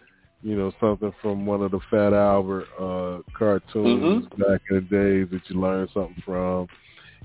you 0.43 0.55
know, 0.55 0.70
something 0.78 1.10
from 1.22 1.47
one 1.47 1.62
of 1.62 1.70
the 1.70 1.80
Fat 1.90 2.12
Albert 2.12 2.66
uh 2.78 3.22
cartoons 3.39 4.26
back 4.36 4.60
in 4.68 4.76
the 4.76 4.82
days 4.82 5.28
that 5.30 5.40
you 5.48 5.59
learned 5.59 5.89
something 5.94 6.22
from. 6.26 6.68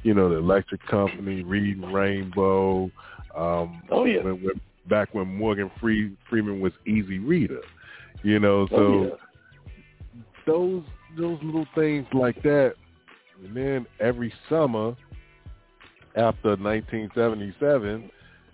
You 0.03 0.13
know, 0.13 0.29
the 0.29 0.37
Electric 0.37 0.87
Company, 0.87 1.43
Reading 1.43 1.91
Rainbow. 1.91 2.89
Um 3.35 3.81
Oh 3.91 4.05
yeah. 4.05 4.23
when, 4.23 4.41
when, 4.41 4.61
back 4.87 5.13
when 5.13 5.27
Morgan 5.27 5.69
Free, 5.81 6.15
Freeman 6.29 6.61
was 6.61 6.71
Easy 6.87 7.19
Reader. 7.19 7.63
You 8.21 8.39
know, 8.39 8.65
so 8.69 8.77
oh 8.77 9.03
yeah. 9.03 9.15
Those 10.45 10.83
those 11.17 11.39
little 11.43 11.67
things 11.75 12.05
like 12.13 12.41
that. 12.43 12.73
And 13.43 13.55
then 13.55 13.85
every 13.99 14.33
summer 14.49 14.95
after 16.15 16.55
1977, 16.55 18.09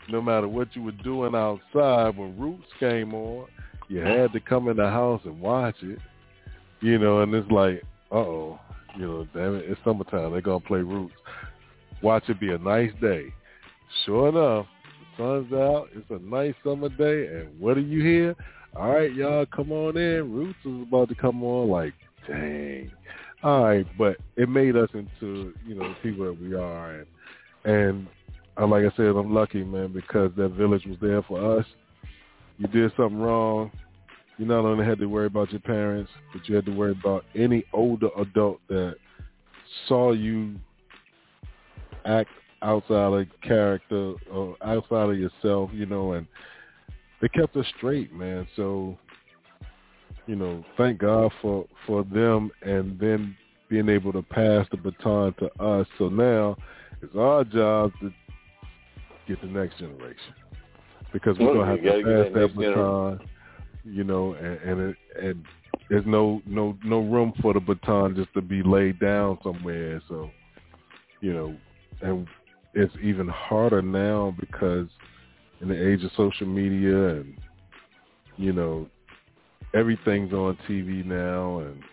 no 0.09 0.21
matter 0.21 0.47
what 0.47 0.75
you 0.75 0.83
were 0.83 0.91
doing 0.91 1.35
outside, 1.35 2.17
when 2.17 2.37
Roots 2.39 2.67
came 2.79 3.13
on, 3.13 3.47
you 3.87 3.99
had 3.99 4.33
to 4.33 4.39
come 4.39 4.67
in 4.67 4.77
the 4.77 4.89
house 4.89 5.21
and 5.25 5.39
watch 5.39 5.75
it. 5.81 5.99
You 6.81 6.97
know, 6.97 7.21
and 7.21 7.33
it's 7.33 7.51
like, 7.51 7.83
oh, 8.11 8.59
you 8.97 9.05
know, 9.05 9.27
damn 9.33 9.55
it, 9.55 9.65
it's 9.67 9.79
summertime. 9.83 10.31
They're 10.31 10.41
gonna 10.41 10.59
play 10.61 10.79
Roots. 10.79 11.13
Watch 12.01 12.29
it 12.29 12.39
be 12.39 12.51
a 12.51 12.57
nice 12.57 12.91
day. 13.01 13.33
Sure 14.05 14.29
enough, 14.29 14.65
the 15.17 15.23
sun's 15.23 15.53
out. 15.53 15.87
It's 15.93 16.09
a 16.09 16.19
nice 16.19 16.53
summer 16.63 16.89
day, 16.89 17.27
and 17.27 17.59
what 17.59 17.75
do 17.75 17.81
you 17.81 18.01
hear? 18.01 18.35
All 18.75 18.91
right, 18.91 19.13
y'all, 19.13 19.45
come 19.45 19.71
on 19.71 19.97
in. 19.97 20.31
Roots 20.33 20.59
is 20.65 20.87
about 20.87 21.09
to 21.09 21.15
come 21.15 21.43
on. 21.43 21.69
Like, 21.69 21.93
dang. 22.27 22.91
All 23.41 23.63
right, 23.63 23.87
but 23.97 24.17
it 24.35 24.49
made 24.49 24.75
us 24.75 24.89
into 24.93 25.53
you 25.65 25.75
know 25.75 25.95
people 26.03 26.25
that 26.25 26.41
we 26.41 26.53
are, 26.55 26.95
and 26.95 27.07
and 27.65 28.07
uh, 28.59 28.67
like 28.67 28.83
I 28.83 28.95
said, 28.97 29.07
I'm 29.07 29.33
lucky, 29.33 29.63
man, 29.63 29.93
because 29.93 30.31
that 30.37 30.49
village 30.49 30.85
was 30.85 30.97
there 31.01 31.23
for 31.23 31.59
us. 31.59 31.65
You 32.57 32.67
did 32.67 32.91
something 32.97 33.19
wrong, 33.19 33.71
you 34.39 34.45
not 34.45 34.65
only 34.65 34.85
had 34.85 34.99
to 34.99 35.05
worry 35.05 35.25
about 35.27 35.51
your 35.51 35.59
parents, 35.59 36.09
but 36.33 36.47
you 36.47 36.55
had 36.55 36.65
to 36.65 36.71
worry 36.71 36.91
about 36.91 37.25
any 37.35 37.65
older 37.73 38.09
adult 38.17 38.59
that 38.69 38.95
saw 39.87 40.13
you 40.13 40.55
act 42.05 42.29
outside 42.61 43.13
of 43.13 43.27
character 43.41 44.13
or 44.31 44.55
outside 44.63 45.09
of 45.09 45.19
yourself, 45.19 45.69
you 45.73 45.85
know, 45.85 46.13
and 46.13 46.25
they 47.21 47.27
kept 47.29 47.55
us 47.55 47.65
straight, 47.77 48.13
man. 48.13 48.47
So, 48.55 48.97
you 50.27 50.35
know, 50.35 50.63
thank 50.77 50.99
God 50.99 51.31
for 51.41 51.65
for 51.85 52.03
them, 52.03 52.51
and 52.61 52.99
then 52.99 53.35
being 53.69 53.89
able 53.89 54.11
to 54.13 54.21
pass 54.21 54.65
the 54.71 54.77
baton 54.77 55.33
to 55.39 55.63
us. 55.63 55.87
So 55.97 56.09
now 56.09 56.57
it's 57.01 57.15
our 57.15 57.43
job 57.43 57.91
to 58.01 58.11
get 59.27 59.41
the 59.41 59.47
next 59.47 59.77
generation 59.77 60.33
because 61.13 61.37
we're 61.37 61.47
Well, 61.47 61.65
gonna 61.65 61.71
have 61.71 61.83
to 61.83 62.03
pass 62.03 62.33
that 62.33 62.55
baton, 62.55 63.19
you 63.83 64.03
know, 64.03 64.33
and 64.33 64.59
and, 64.59 64.79
it, 64.81 64.95
and 65.21 65.45
there's 65.89 66.05
no 66.05 66.41
no 66.45 66.77
no 66.83 66.99
room 66.99 67.33
for 67.41 67.53
the 67.53 67.59
baton 67.59 68.15
just 68.15 68.33
to 68.33 68.41
be 68.41 68.63
laid 68.63 68.99
down 68.99 69.37
somewhere. 69.43 70.01
So, 70.07 70.29
you 71.21 71.33
know, 71.33 71.55
and 72.01 72.27
it's 72.73 72.93
even 73.01 73.27
harder 73.27 73.81
now 73.81 74.35
because 74.39 74.87
in 75.61 75.67
the 75.67 75.91
age 75.91 76.03
of 76.03 76.11
social 76.15 76.47
media 76.47 77.15
and 77.15 77.37
you 78.37 78.53
know 78.53 78.87
everything's 79.73 80.33
on 80.33 80.57
TV 80.67 81.05
now 81.05 81.59
and 81.59 81.83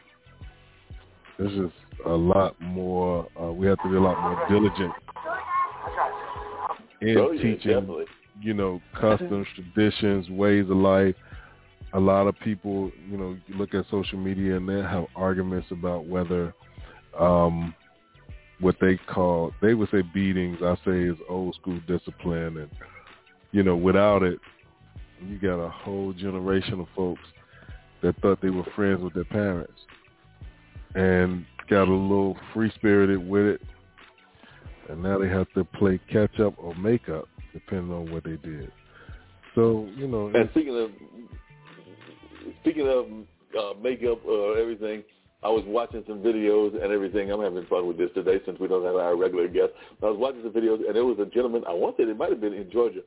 there's 1.38 1.52
just 1.52 2.06
a 2.06 2.10
lot 2.10 2.58
more 2.60 3.26
uh, 3.40 3.52
we 3.52 3.66
have 3.66 3.78
to 3.82 3.88
be 3.88 3.96
a 3.96 4.00
lot 4.00 4.20
more 4.20 4.48
diligent 4.48 4.92
in 7.00 7.18
oh 7.18 7.30
yeah, 7.32 7.42
teaching 7.42 7.72
definitely. 7.72 8.04
you 8.40 8.54
know, 8.54 8.80
customs, 8.98 9.46
traditions, 9.54 10.28
ways 10.30 10.64
of 10.70 10.76
life. 10.76 11.14
A 11.92 12.00
lot 12.00 12.26
of 12.26 12.38
people, 12.40 12.90
you 13.08 13.16
know, 13.16 13.36
you 13.46 13.54
look 13.56 13.74
at 13.74 13.84
social 13.90 14.18
media 14.18 14.56
and 14.56 14.68
they 14.68 14.74
have 14.74 15.06
arguments 15.14 15.68
about 15.70 16.06
whether 16.06 16.54
um 17.18 17.74
what 18.60 18.76
they 18.80 18.98
call 19.08 19.52
they 19.62 19.74
would 19.74 19.90
say 19.90 20.02
beatings, 20.14 20.58
I 20.62 20.74
say 20.84 21.02
is 21.02 21.16
old 21.28 21.54
school 21.54 21.80
discipline 21.86 22.58
and 22.58 22.70
you 23.52 23.62
know, 23.62 23.76
without 23.76 24.22
it 24.22 24.38
you 25.24 25.38
got 25.38 25.58
a 25.58 25.68
whole 25.68 26.12
generation 26.12 26.80
of 26.80 26.86
folks 26.94 27.22
that 28.02 28.14
thought 28.20 28.40
they 28.42 28.50
were 28.50 28.66
friends 28.74 29.02
with 29.02 29.14
their 29.14 29.24
parents 29.24 29.72
and 30.94 31.46
got 31.70 31.88
a 31.88 31.92
little 31.92 32.36
free 32.52 32.70
spirited 32.76 33.26
with 33.26 33.46
it 33.46 33.60
and 34.88 35.02
now 35.02 35.18
they 35.18 35.28
have 35.28 35.50
to 35.54 35.64
play 35.64 35.98
catch 36.12 36.38
up 36.40 36.54
or 36.58 36.74
make 36.74 37.08
up 37.08 37.28
depending 37.52 37.92
on 37.92 38.12
what 38.12 38.24
they 38.24 38.36
did. 38.36 38.70
So 39.54 39.88
you 39.96 40.06
know, 40.06 40.30
And 40.34 40.48
speaking 40.50 40.78
of 40.78 40.90
speaking 42.60 42.86
of 42.86 43.06
uh, 43.58 43.78
makeup 43.80 44.24
or 44.26 44.58
everything, 44.58 45.02
I 45.42 45.48
was 45.48 45.64
watching 45.66 46.04
some 46.06 46.18
videos 46.18 46.80
and 46.80 46.92
everything. 46.92 47.30
I'm 47.30 47.40
having 47.40 47.66
fun 47.66 47.86
with 47.86 47.96
this 47.98 48.10
today 48.14 48.40
since 48.44 48.60
we 48.60 48.68
don't 48.68 48.84
have 48.84 48.96
our 48.96 49.16
regular 49.16 49.48
guest. 49.48 49.72
I 50.02 50.06
was 50.06 50.18
watching 50.18 50.42
some 50.42 50.52
videos 50.52 50.86
and 50.86 50.94
there 50.94 51.04
was 51.04 51.18
a 51.18 51.26
gentleman. 51.26 51.64
I 51.66 51.72
want 51.72 51.96
to 51.96 52.04
say 52.04 52.10
it 52.10 52.16
might 52.16 52.30
have 52.30 52.40
been 52.40 52.52
in 52.52 52.70
Georgia, 52.70 53.00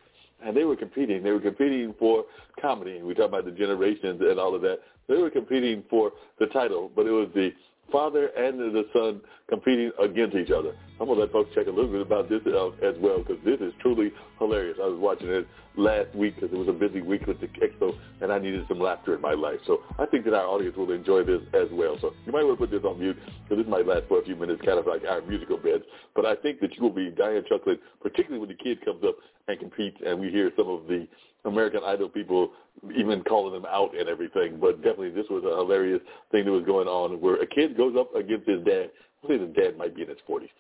and 0.44 0.56
they 0.56 0.64
were 0.64 0.76
competing. 0.76 1.24
They 1.24 1.32
were 1.32 1.40
competing 1.40 1.94
for 1.98 2.26
comedy. 2.62 3.02
We 3.02 3.14
talk 3.14 3.30
about 3.30 3.46
the 3.46 3.52
generations 3.52 4.22
and 4.22 4.40
all 4.40 4.56
of 4.56 4.62
that. 4.62 4.80
They 5.08 5.16
were 5.16 5.30
competing 5.30 5.84
for 5.90 6.12
the 6.40 6.48
title, 6.48 6.92
but 6.96 7.06
it 7.08 7.12
was 7.12 7.30
the 7.34 7.52
father 7.92 8.28
and 8.28 8.60
the 8.60 8.86
son 8.94 9.22
competing 9.50 9.92
against 10.00 10.36
each 10.36 10.52
other. 10.52 10.76
I'm 11.00 11.08
gonna 11.08 11.22
let 11.22 11.32
folks 11.32 11.54
check 11.56 11.68
a 11.68 11.70
little 11.70 11.92
bit 11.92 12.02
about 12.02 12.30
this 12.30 12.42
out 12.48 12.76
as 12.84 12.96
well 13.00 13.20
because 13.20 13.44
this 13.44 13.60
is 13.60 13.74
truly 13.82 14.12
hilarious. 14.38 14.78
I 14.82 14.88
was 14.88 15.00
watching 15.00 15.30
it 15.30 15.48
last 15.76 16.14
week 16.14 16.36
because 16.36 16.54
it 16.54 16.58
was 16.58 16.68
a 16.68 16.74
busy 16.74 17.02
week 17.02 17.26
with 17.26 17.40
the 17.40 17.48
expo, 17.48 17.98
and 18.22 18.32
I 18.32 18.40
needed 18.40 18.66
some 18.68 18.80
laughter 18.80 19.16
in 19.16 19.22
my 19.22 19.34
life. 19.34 19.60
So 19.66 19.80
I 19.98 20.06
think 20.06 20.26
that 20.26 20.34
our 20.34 20.46
audience 20.46 20.76
will 20.78 20.92
enjoy 20.92 21.24
this 21.24 21.42
as 21.54 21.68
well. 21.72 21.98
So 22.02 22.14
you 22.26 22.32
might 22.32 22.44
want 22.44 22.60
to 22.60 22.66
put 22.68 22.72
this 22.72 22.84
on 22.84 23.00
mute 23.00 23.18
because 23.44 23.64
this 23.64 23.70
might 23.70 23.88
last 23.88 24.08
for 24.08 24.20
a 24.20 24.26
few 24.26 24.36
minutes, 24.36 24.62
kind 24.66 24.80
of 24.80 24.88
like 24.88 25.04
our 25.10 25.22
musical 25.22 25.58
beds. 25.58 25.84
But 26.16 26.26
I 26.26 26.36
think 26.36 26.60
that 26.60 26.76
you 26.76 26.84
will 26.84 26.90
be 26.90 27.10
dying 27.12 27.44
chuckling, 27.50 27.78
particularly 28.02 28.40
when 28.40 28.50
the 28.50 28.62
kid 28.62 28.84
comes 28.84 29.04
up 29.04 29.16
and 29.48 29.60
competes, 29.60 29.98
and 30.06 30.20
we 30.20 30.30
hear 30.30 30.52
some 30.58 30.68
of 30.70 30.88
the 30.88 31.08
American 31.46 31.82
Idol 31.86 32.10
people 32.10 32.52
even 32.96 33.24
calling 33.24 33.54
them 33.54 33.66
out 33.70 33.96
and 33.98 34.10
everything. 34.10 34.60
But 34.60 34.84
definitely, 34.84 35.12
this 35.12 35.28
was 35.30 35.44
a 35.44 35.56
hilarious 35.56 36.02
thing 36.32 36.46
that 36.46 36.52
was 36.52 36.66
going 36.66 36.88
on 36.88 37.20
where 37.22 37.42
a 37.42 37.48
kid 37.48 37.78
goes 37.78 37.96
up 37.98 38.14
against 38.16 38.48
his 38.48 38.64
dad. 38.64 38.92
I 39.24 39.28
think 39.28 39.42
his 39.42 39.56
dad 39.56 39.78
might 39.78 39.96
be 39.96 40.04
in 40.04 40.10
his 40.10 40.20
40s. 40.28 40.52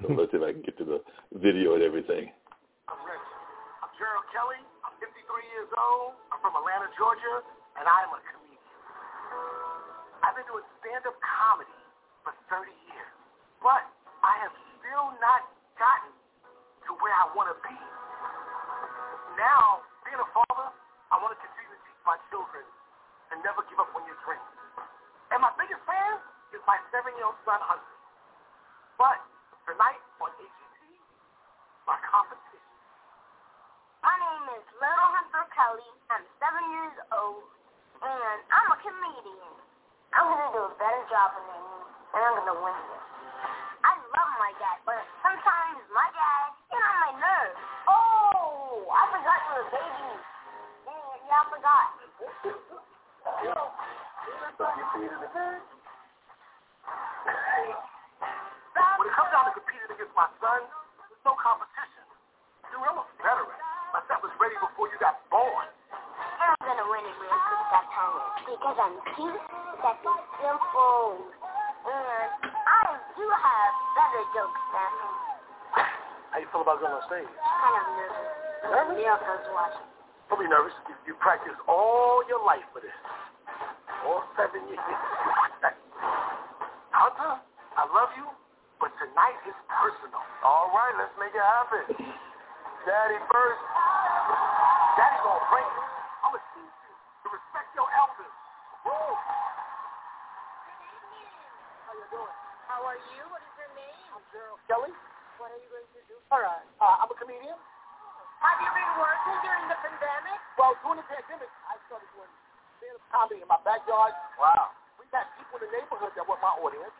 So 0.00 0.08
hmm. 0.08 0.16
let's 0.16 0.32
see 0.32 0.40
if 0.40 0.44
I 0.44 0.52
can 0.52 0.64
get 0.64 0.76
to 0.80 0.84
the 0.84 1.00
video 1.36 1.76
and 1.76 1.84
everything. 1.84 2.32
I'm 2.88 3.00
Rich. 3.04 3.28
I'm 3.84 3.92
Gerald 4.00 4.24
Kelly. 4.32 4.60
I'm 4.84 4.96
53 5.00 5.12
years 5.52 5.70
old. 5.76 6.16
I'm 6.32 6.40
from 6.40 6.56
Atlanta, 6.56 6.88
Georgia, 6.96 7.44
and 7.76 7.84
I'm 7.84 8.10
a 8.12 8.20
comedian. 8.24 8.64
I've 10.24 10.36
been 10.36 10.48
doing 10.48 10.64
stand-up 10.80 11.16
comedy 11.20 11.76
for 12.24 12.32
30 12.48 12.72
years, 12.92 13.12
but 13.60 13.84
I 14.20 14.36
have 14.44 14.52
still 14.80 15.12
not 15.20 15.48
gotten 15.80 16.12
to 16.88 16.90
where 17.00 17.12
I 17.12 17.28
want 17.36 17.52
to 17.52 17.56
be. 17.64 17.76
Now, 19.40 19.80
being 20.04 20.20
a 20.20 20.28
father, 20.36 20.68
I 21.08 21.16
want 21.16 21.32
to 21.32 21.40
continue 21.40 21.72
to 21.72 21.80
teach 21.88 22.00
my 22.04 22.20
children 22.28 22.60
and 23.32 23.40
never 23.40 23.64
give 23.72 23.80
up 23.80 23.88
on 23.96 24.04
your 24.04 24.20
dreams. 24.20 24.44
And 25.32 25.40
my 25.40 25.48
biggest 25.56 25.80
fan 25.88 26.20
is 26.52 26.60
my 26.68 26.76
seven-year-old 26.92 27.40
son, 27.48 27.56
Hunter. 27.64 27.96
But 29.00 29.16
tonight 29.64 29.96
on 30.20 30.28
AGT, 30.28 30.76
my 31.88 31.96
competition. 32.04 32.76
My 34.04 34.12
name 34.12 34.60
is 34.60 34.64
Little 34.76 35.08
Hunter 35.08 35.48
Kelly. 35.56 35.88
I'm 36.12 36.20
seven 36.36 36.60
years 36.76 36.96
old, 37.08 37.48
and 38.04 38.38
I'm 38.44 38.68
a 38.76 38.78
comedian. 38.84 39.56
I'm 40.20 40.28
gonna 40.36 40.52
do 40.52 40.68
a 40.68 40.74
better 40.76 41.04
job 41.08 41.32
than 41.32 41.48
him, 41.48 41.88
and 42.12 42.20
I'm 42.28 42.36
gonna 42.44 42.60
win 42.60 42.76
this. 42.76 43.04
I 43.88 43.96
love 43.96 44.30
my 44.36 44.52
dad, 44.60 44.84
but 44.84 45.00
sometimes 45.24 45.80
my 45.96 46.12
dad 46.12 46.49
I 49.40 49.48
forgot 49.48 49.48
you 49.48 49.56
were 49.56 49.64
a 49.64 49.72
baby. 49.72 50.20
Yeah, 50.84 51.16
yeah, 51.24 51.40
I 51.40 51.44
forgot. 51.48 51.86
When 59.00 59.08
it 59.08 59.14
comes 59.16 59.32
down 59.32 59.48
to 59.48 59.52
competing 59.56 59.88
against 59.96 60.12
my 60.12 60.28
son, 60.44 60.60
there's 60.60 61.24
no 61.24 61.32
competition. 61.40 62.04
Dude, 62.68 62.84
I'm 62.84 63.00
a 63.00 63.06
veteran. 63.24 63.56
My 63.96 64.04
son 64.12 64.20
was 64.20 64.32
ready 64.36 64.60
before 64.60 64.92
you 64.92 64.98
got 65.00 65.16
born. 65.32 65.68
I'm 66.40 66.60
gonna 66.60 66.84
win 66.84 67.04
it 67.04 67.16
real 67.16 67.32
quick 67.32 67.64
that 67.72 67.86
time 67.96 68.20
because 68.44 68.76
I'm 68.76 68.96
cute, 69.16 69.40
sexy, 69.80 70.14
simple, 70.40 71.16
and 71.88 72.28
I 72.44 73.00
do 73.16 73.24
have 73.24 73.72
better 73.96 74.24
jokes. 74.36 74.60
How 76.30 76.38
you 76.38 76.46
feel 76.52 76.60
about 76.62 76.78
going 76.80 76.92
on 76.92 77.02
stage? 77.08 77.26
Kind 77.26 77.74
of 77.80 77.84
nervous. 77.96 78.39
Nervous? 78.64 78.96
The 79.00 79.06
others 79.08 79.44
watching. 79.56 79.88
Don't 80.28 80.38
be 80.38 80.46
nervous. 80.46 80.72
You, 80.86 80.94
you 81.10 81.14
practice 81.18 81.56
all 81.66 82.22
your 82.28 82.44
life 82.44 82.64
for 82.70 82.84
this. 82.84 82.94
All 84.04 84.22
seven 84.36 84.60
years. 84.68 84.80
Hunter, 86.94 87.40
I 87.40 87.84
love 87.90 88.12
you, 88.20 88.28
but 88.76 88.92
tonight 89.00 89.40
is 89.48 89.56
personal. 89.66 90.20
All 90.44 90.68
right, 90.76 90.94
let's 91.00 91.16
make 91.16 91.32
it 91.32 91.40
happen. 91.40 91.84
Daddy 92.84 93.18
first. 93.32 93.62
Daddy 95.00 95.18
gonna 95.24 95.40
bring 95.48 95.64
it. 95.64 95.84
I'm 96.20 96.32
gonna 96.36 96.44
teach 96.52 96.76
you 96.84 96.92
to 96.92 97.26
respect 97.32 97.68
your 97.72 97.88
elders. 97.96 98.34
Woo! 98.84 99.16
How 101.88 101.92
you 101.96 102.06
doing? 102.12 102.36
How 102.68 102.80
are 102.84 103.00
you? 103.16 103.22
What 103.32 103.40
is 103.40 103.54
your 103.56 103.72
name? 103.76 104.00
I'm 104.12 104.24
Gerald 104.30 104.60
Kelly. 104.68 104.92
What 105.40 105.48
are 105.50 105.60
you 105.60 105.68
going 105.72 105.88
to 105.88 106.02
do? 106.04 106.16
All 106.28 106.44
right. 106.44 106.64
Uh, 106.78 107.00
I'm 107.00 107.08
a 107.08 107.16
comedian. 107.16 107.56
Have 108.40 108.58
you 108.60 108.70
been 108.72 108.92
working 108.96 109.36
during 109.44 109.68
the 109.68 109.76
pandemic? 109.84 110.40
Well, 110.56 110.72
during 110.80 111.00
the 111.00 111.08
pandemic, 111.08 111.50
I 111.68 111.76
started 111.88 112.08
doing 112.16 112.32
stand-up 112.80 113.04
comedy 113.12 113.44
in 113.44 113.48
my 113.48 113.60
backyard. 113.60 114.16
Wow. 114.40 114.72
We 114.96 115.04
got 115.12 115.28
people 115.36 115.60
in 115.60 115.68
the 115.68 115.72
neighborhood 115.76 116.12
that 116.16 116.24
were 116.24 116.40
my 116.40 116.52
audience. 116.60 116.96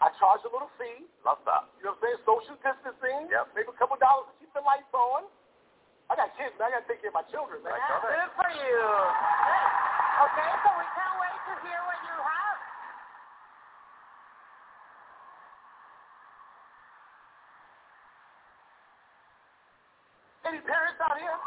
I 0.00 0.08
charged 0.16 0.48
a 0.48 0.52
little 0.52 0.72
fee. 0.80 1.04
Love 1.28 1.44
that. 1.44 1.68
You 1.76 1.84
know 1.84 1.92
what 1.92 2.00
I'm 2.00 2.16
saying? 2.16 2.24
Social 2.24 2.56
distancing. 2.64 3.28
Yep. 3.28 3.52
Maybe 3.52 3.68
a 3.68 3.76
couple 3.76 4.00
dollars 4.00 4.32
to 4.32 4.34
keep 4.40 4.48
the 4.56 4.64
lights 4.64 4.88
on. 4.96 5.28
I 6.08 6.16
got 6.16 6.32
kids, 6.40 6.56
man. 6.56 6.72
I 6.72 6.80
got 6.80 6.88
to 6.88 6.88
take 6.88 7.04
care 7.04 7.12
of 7.12 7.20
my 7.20 7.28
children, 7.28 7.60
man. 7.60 7.76
Good 7.76 8.32
for 8.34 8.50
you. 8.50 8.82
Okay, 10.24 10.50
so 10.64 10.68
we 10.74 10.86
can't 10.96 11.16
wait 11.20 11.38
to 11.48 11.54
hear 11.62 11.80
what 11.84 12.00
you 12.02 12.16
have. 12.18 12.58
Any 20.50 20.60
parents 20.66 20.98
out 20.98 21.14
here? 21.14 21.38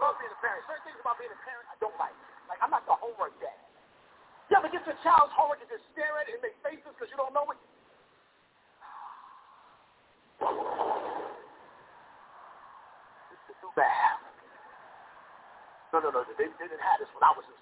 Love 0.00 0.16
being 0.16 0.24
parent. 0.40 0.62
Certain 0.68 0.84
things 0.86 1.00
about 1.00 1.16
being 1.20 1.32
a 1.32 1.40
parent 1.44 1.66
I 1.70 1.76
don't 1.80 1.96
like. 2.00 2.14
Like, 2.50 2.60
I'm 2.62 2.70
not 2.72 2.86
the 2.86 2.96
homework 2.96 3.34
dad. 3.42 3.58
You 4.50 4.56
ever 4.60 4.70
get 4.70 4.86
your 4.86 4.98
child's 5.02 5.34
homework 5.34 5.58
and 5.62 5.70
just 5.70 5.84
stare 5.92 6.14
at 6.22 6.30
it 6.30 6.38
and 6.38 6.44
make 6.44 6.56
faces 6.62 6.92
because 6.94 7.10
you 7.10 7.18
don't 7.18 7.34
know 7.34 7.46
it? 7.50 7.60
This 13.32 13.40
is 13.50 13.56
too 13.58 13.72
bad. 13.74 14.18
No, 15.92 16.00
no, 16.04 16.10
no. 16.14 16.20
They, 16.38 16.46
they 16.46 16.66
didn't 16.70 16.84
have 16.84 17.00
this 17.02 17.10
when 17.16 17.24
I 17.26 17.32
was 17.34 17.44
in 17.48 17.56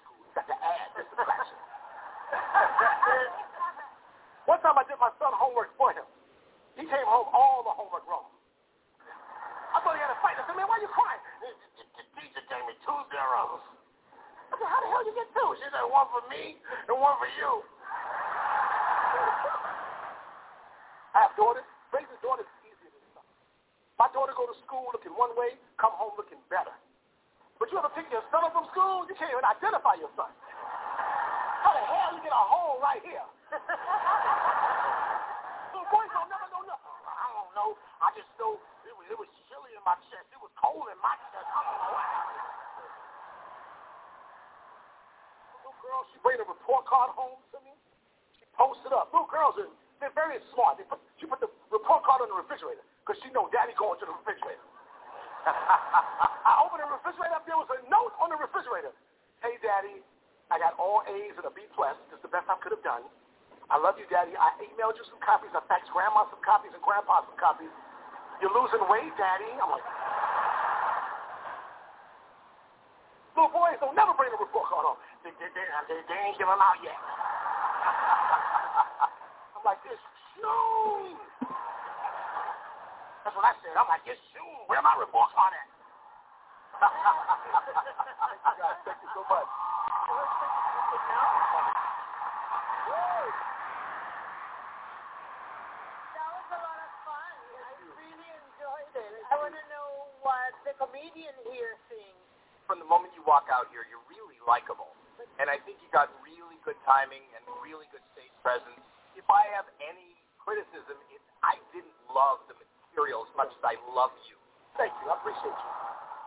timing 107.15 107.31
and 107.31 107.43
really 107.63 107.87
good 107.95 108.03
stage 108.11 108.31
presence. 108.43 108.83
If 109.15 109.23
I 109.31 109.47
have 109.55 109.63
any 109.79 110.19
criticism, 110.35 110.99
it's 111.15 111.23
I 111.39 111.55
didn't 111.71 111.95
love 112.11 112.43
the 112.51 112.55
material 112.59 113.23
as 113.23 113.31
much 113.39 113.51
as 113.55 113.63
I 113.63 113.79
love 113.95 114.11
you. 114.27 114.35
Thank 114.75 114.91
you. 114.99 115.07
I 115.07 115.15
appreciate 115.15 115.55
you. 115.55 115.71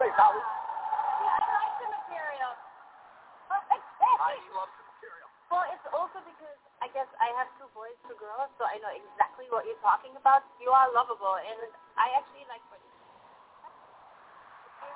Thanks, 0.01 0.17
Howard. 0.17 0.41
Yeah, 0.41 1.37
I 1.37 1.45
like 1.45 1.77
the 1.77 1.89
material. 1.93 2.53
I 3.53 4.35
love 4.57 4.73
the 4.81 4.85
material. 4.97 5.29
Well, 5.53 5.67
it's 5.69 5.87
also 5.93 6.25
because 6.25 6.57
I 6.81 6.89
guess 6.97 7.09
I 7.21 7.29
have 7.37 7.53
two 7.61 7.69
boys, 7.77 7.93
two 8.09 8.17
girls, 8.17 8.49
so 8.57 8.65
I 8.65 8.81
know 8.81 8.93
exactly 8.97 9.45
what 9.53 9.69
you're 9.69 9.83
talking 9.85 10.17
about. 10.17 10.49
You 10.57 10.73
are 10.73 10.89
lovable, 10.97 11.37
and 11.37 11.69
I 12.01 12.17
actually 12.17 12.49
like 12.49 12.65
what 12.73 12.81
you 12.81 12.89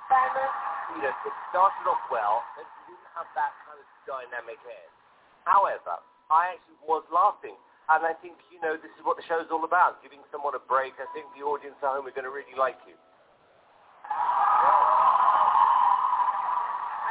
Simon, 0.08 0.48
Peter, 0.92 1.08
it 1.08 1.34
started 1.48 1.84
off 1.88 2.04
well, 2.12 2.44
you 2.58 2.64
didn't 2.84 3.10
have 3.16 3.28
that 3.32 3.52
kind 3.64 3.80
of 3.80 3.86
dynamic 4.04 4.60
end. 4.60 5.01
However, 5.44 5.98
I 6.30 6.54
actually 6.54 6.78
was 6.86 7.02
laughing, 7.12 7.56
and 7.90 8.06
I 8.06 8.14
think, 8.22 8.38
you 8.50 8.60
know, 8.62 8.76
this 8.78 8.90
is 8.94 9.02
what 9.04 9.16
the 9.18 9.26
show's 9.26 9.50
all 9.50 9.64
about, 9.66 10.02
giving 10.02 10.22
someone 10.30 10.54
a 10.54 10.62
break. 10.62 10.94
I 11.02 11.06
think 11.12 11.26
the 11.34 11.42
audience 11.42 11.74
at 11.82 11.90
home 11.92 12.06
are 12.06 12.14
going 12.14 12.24
to 12.26 12.30
really 12.34 12.54
like 12.56 12.78
you. 12.86 12.94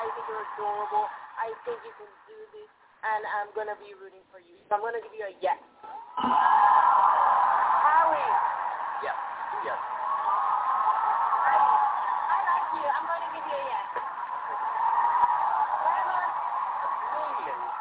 I 0.02 0.10
think 0.16 0.26
you're 0.28 0.46
adorable. 0.56 1.08
I 1.38 1.54
think 1.66 1.78
you 1.86 1.92
can 1.98 2.10
do 2.30 2.38
this, 2.54 2.70
and 3.02 3.26
I'm 3.26 3.50
gonna 3.58 3.74
be 3.82 3.94
rooting 3.98 4.22
for 4.30 4.38
you. 4.38 4.54
So 4.70 4.78
I'm 4.78 4.82
gonna 4.82 5.02
give 5.02 5.14
you 5.14 5.26
a 5.26 5.34
yes. 5.42 5.58
Howie, 6.18 8.22
Yes, 9.02 9.18
yes. 9.66 9.80
Howie, 11.42 11.82
I 12.30 12.38
like 12.46 12.68
you. 12.78 12.86
I'm 12.86 13.06
gonna 13.10 13.30
give 13.34 13.46
you 13.46 13.58
a 13.58 13.66
yes. 13.74 13.86
Simon, 15.82 16.22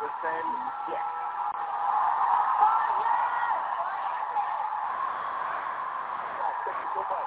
Percent 0.01 0.47
yes. 0.89 1.05
oh 6.97 7.05
Oh. 7.11 7.27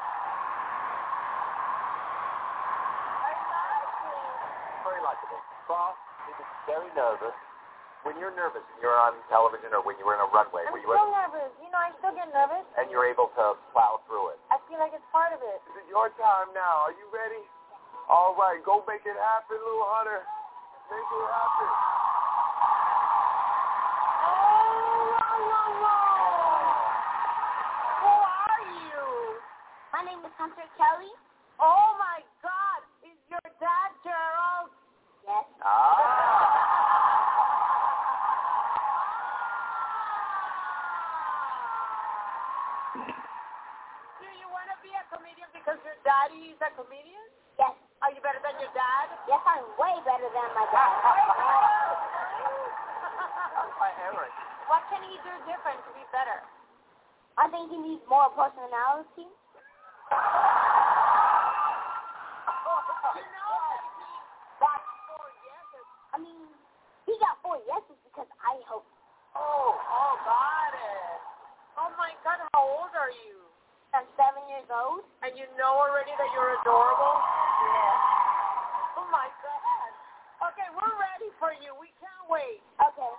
Very 4.84 5.00
likable. 5.06 5.40
Boss, 5.70 5.95
he 6.28 6.34
very 6.68 6.90
nervous. 6.98 7.32
When 8.04 8.20
you're 8.20 8.36
nervous 8.36 8.60
and 8.74 8.78
you're 8.84 9.00
on 9.00 9.16
television 9.32 9.72
or 9.72 9.80
when 9.86 9.95
you 9.95 10.04
were 10.04 10.20
in 10.20 10.24
a 10.26 10.28
runway, 10.28 10.68
I'm 10.68 10.74
were 10.76 10.84
you 10.84 10.91
still 10.91 11.08
nervous. 11.14 11.54
You 11.64 11.72
know, 11.72 11.80
I 11.80 11.95
still 12.04 12.12
get 12.12 12.28
nervous. 12.36 12.66
and 12.76 12.91
you're 12.91 13.08
able 13.08 13.32
to 13.40 13.56
plow 13.72 14.04
through 14.10 14.36
it. 14.36 14.40
I 14.52 14.60
feel 14.68 14.76
like 14.82 14.91
it's 14.91 15.08
part 15.14 15.32
of 15.32 15.40
it. 15.40 15.60
This 15.72 15.88
is 15.88 15.88
your 15.88 16.12
time 16.20 16.52
now. 16.52 16.90
Are 16.90 16.95
you 16.98 17.08
ready? 17.16 17.40
All 18.12 18.36
right, 18.36 18.60
go 18.68 18.84
make 18.84 19.08
it 19.08 19.16
happen, 19.16 19.56
little 19.56 19.88
Hunter. 19.88 20.20
Make 20.91 21.00
it 21.08 21.28
happen. 21.32 21.70
Oh, 24.20 25.16
whoa, 25.16 25.40
whoa, 25.48 25.80
whoa. 25.80 26.04
Who 28.04 28.12
are 28.20 28.64
you? 28.84 29.00
My 29.95 30.04
name 30.04 30.20
is 30.28 30.36
Hunter 30.36 30.68
Kelly. 30.76 31.16
Oh 31.64 31.95
my 31.95 32.20
God! 32.44 32.84
Is 33.08 33.16
your 33.32 33.48
dad 33.64 33.95
Gerald? 34.04 34.76
Yes. 35.24 35.48
Ah. 35.64 36.60
Do 42.94 44.28
you 44.30 44.48
want 44.54 44.70
to 44.70 44.78
be 44.86 44.94
a 44.94 45.04
comedian 45.10 45.50
because 45.56 45.80
your 45.82 45.98
daddy 46.06 46.54
is 46.54 46.60
a 46.62 46.70
comedian? 46.78 47.26
Yes. 47.58 47.74
Are 48.06 48.12
you 48.12 48.20
better 48.22 48.40
than 48.44 48.60
your 48.60 48.70
dad? 48.76 49.08
Yes, 49.26 49.41
I'm 49.48 49.64
way 49.80 49.95
better 50.04 50.28
than 50.30 50.50
my 50.54 50.68
dad. 50.70 50.91
Hi, 53.80 53.91
Eric. 54.08 54.32
what 54.72 54.84
can 54.91 55.02
he 55.08 55.16
do 55.24 55.34
different 55.48 55.80
to 55.88 55.91
be 55.95 56.04
better? 56.12 56.40
I 57.40 57.50
think 57.50 57.72
he 57.74 57.80
needs 57.82 58.04
more 58.74 58.98
personality. 59.06 59.30
You 63.14 63.26
know 63.30 63.54
that 63.70 63.86
he 63.86 64.10
got 64.58 64.82
four 65.06 65.30
yeses. 65.45 65.86
I 66.14 66.18
mean, 66.18 66.50
he 67.06 67.14
got 67.22 67.38
four 67.45 67.62
yeses 67.70 67.98
because 68.10 68.30
I 68.41 68.58
hope. 68.66 68.86
Oh, 69.38 69.78
oh, 69.78 70.14
got 70.26 70.74
it. 70.74 71.18
Oh 71.78 71.90
my 71.98 72.14
God, 72.26 72.41
how 72.54 72.62
old 72.66 72.94
are 72.98 73.14
you? 73.26 73.45
I'm 73.94 74.10
seven 74.18 74.41
years 74.50 74.66
old. 74.74 75.06
And 75.22 75.38
you 75.38 75.45
know 75.58 75.78
already 75.78 76.14
that 76.18 76.30
you're 76.34 76.58
adorable? 76.62 77.18
Yeah. 77.70 78.98
Oh 78.98 79.08
my 79.14 79.30
God. 79.45 79.90
Okay, 80.50 80.70
we're 80.74 80.98
ready 80.98 81.30
for 81.38 81.54
you. 81.62 81.78
We 81.78 81.94
can't 82.02 82.26
wait. 82.26 82.62
Okay. 82.82 83.14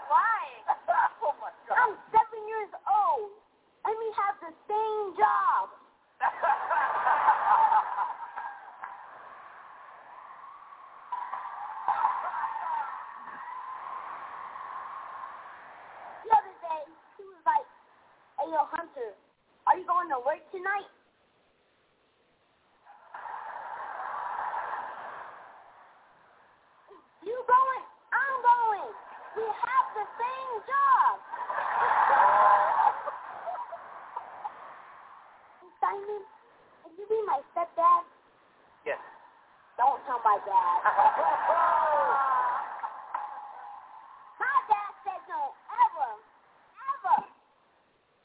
Why? 0.08 0.40
oh, 1.24 1.34
my 1.40 1.50
God. 1.68 1.76
I'm 1.78 1.94
seven 2.12 2.40
years 2.48 2.72
old, 2.86 3.30
and 3.86 3.94
we 3.98 4.08
have 4.20 4.36
the 4.42 4.52
same 4.68 5.16
job. 5.18 5.70
The 16.24 16.30
other 16.36 16.56
day, 16.62 16.82
he 17.18 17.24
was 17.24 17.42
like, 17.46 17.66
"Hey, 18.40 18.48
yo, 18.52 18.66
Hunter, 18.72 19.12
are 19.66 19.76
you 19.78 19.86
going 19.86 20.08
to 20.10 20.20
work 20.26 20.42
tonight?" 20.52 20.90
You 27.24 27.36
going? 27.48 27.84
I'm 28.14 28.38
going. 28.42 28.90
We 29.36 29.44
have 29.46 29.86
the 29.96 30.06
same 30.18 30.54
job. 30.68 31.14
Hey, 35.60 35.70
Simon, 35.80 36.22
can 36.84 36.92
you 36.98 37.06
be 37.08 37.20
my 37.26 37.40
stepdad? 37.54 38.04
yes. 38.86 38.98
Don't 39.78 40.00
tell 40.06 40.20
my 40.24 40.38
dad. 40.46 40.78
My 44.40 44.56
dad 44.70 44.92
said 45.04 45.22
don't 45.28 45.54
ever, 45.86 46.10
ever 46.92 47.18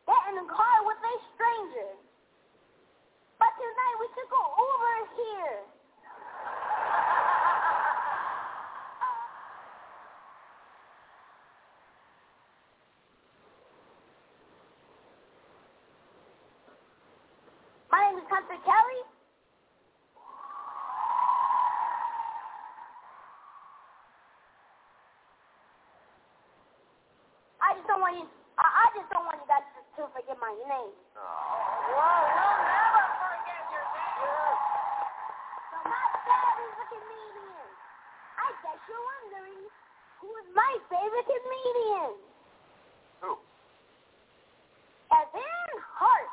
get 0.08 0.24
in 0.34 0.36
a 0.44 0.48
car 0.50 0.78
with 0.88 0.98
a 1.02 1.16
stranger. 1.36 1.92
But 3.40 3.52
tonight 3.58 3.96
we 4.02 4.08
took 4.16 4.32
an 4.32 4.48
Uber 4.58 4.98
here. 5.20 5.60
My 17.92 18.00
name 18.10 18.20
is 18.20 18.28
Hunter 18.30 18.60
Kelly. 18.66 19.02
I 27.62 27.72
just 27.84 27.92
don't 27.92 28.00
want 28.00 28.16
you. 28.16 28.24
I, 28.56 28.64
I 28.64 28.86
just 28.96 29.12
don't 29.12 29.28
want 29.28 29.44
you 29.44 29.48
guys 29.52 29.68
to, 29.76 29.84
to 30.00 30.08
forget 30.16 30.40
my 30.40 30.56
name. 30.56 30.96
Whoa, 31.20 32.16
we'll 32.32 32.60
never 32.64 33.04
forget 33.20 33.64
your 33.76 33.84
name. 33.92 34.56
So 35.68 35.84
my 35.84 36.00
a 36.00 36.86
comedian. 36.88 37.68
I 38.40 38.56
guess 38.64 38.80
you're 38.88 39.04
wondering 39.04 39.68
who 40.24 40.32
is 40.32 40.48
my 40.56 40.80
favorite 40.88 41.28
comedian? 41.28 42.16
Who? 43.20 43.36
Kevin 45.12 45.76
Hart. 46.00 46.32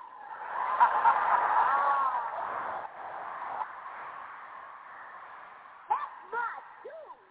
That's 5.91 6.15
my 6.31 6.55
dude. 6.87 7.27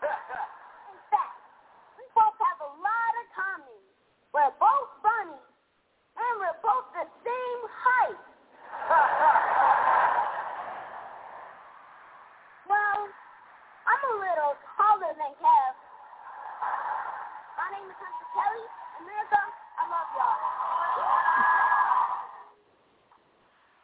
In 0.00 1.00
fact, 1.12 1.36
we 2.00 2.08
both 2.16 2.40
have 2.40 2.60
a 2.64 2.72
lot 2.80 3.12
of 3.20 3.26
common. 3.36 3.84
We're 4.34 4.50
both 4.58 4.90
funny, 4.98 5.38
and 6.18 6.32
we're 6.42 6.58
both 6.58 6.90
the 6.90 7.06
same 7.22 7.62
height. 7.70 8.18
Well, 12.66 13.06
I'm 13.86 14.02
a 14.10 14.14
little 14.18 14.58
taller 14.74 15.14
than 15.14 15.38
Kev. 15.38 15.72
My 17.54 17.78
name 17.78 17.86
is 17.86 17.94
Hunter 17.94 18.26
Kelly. 18.34 18.66
America, 19.06 19.38
I 19.38 19.86
love 19.86 20.10
y'all. 20.18 20.34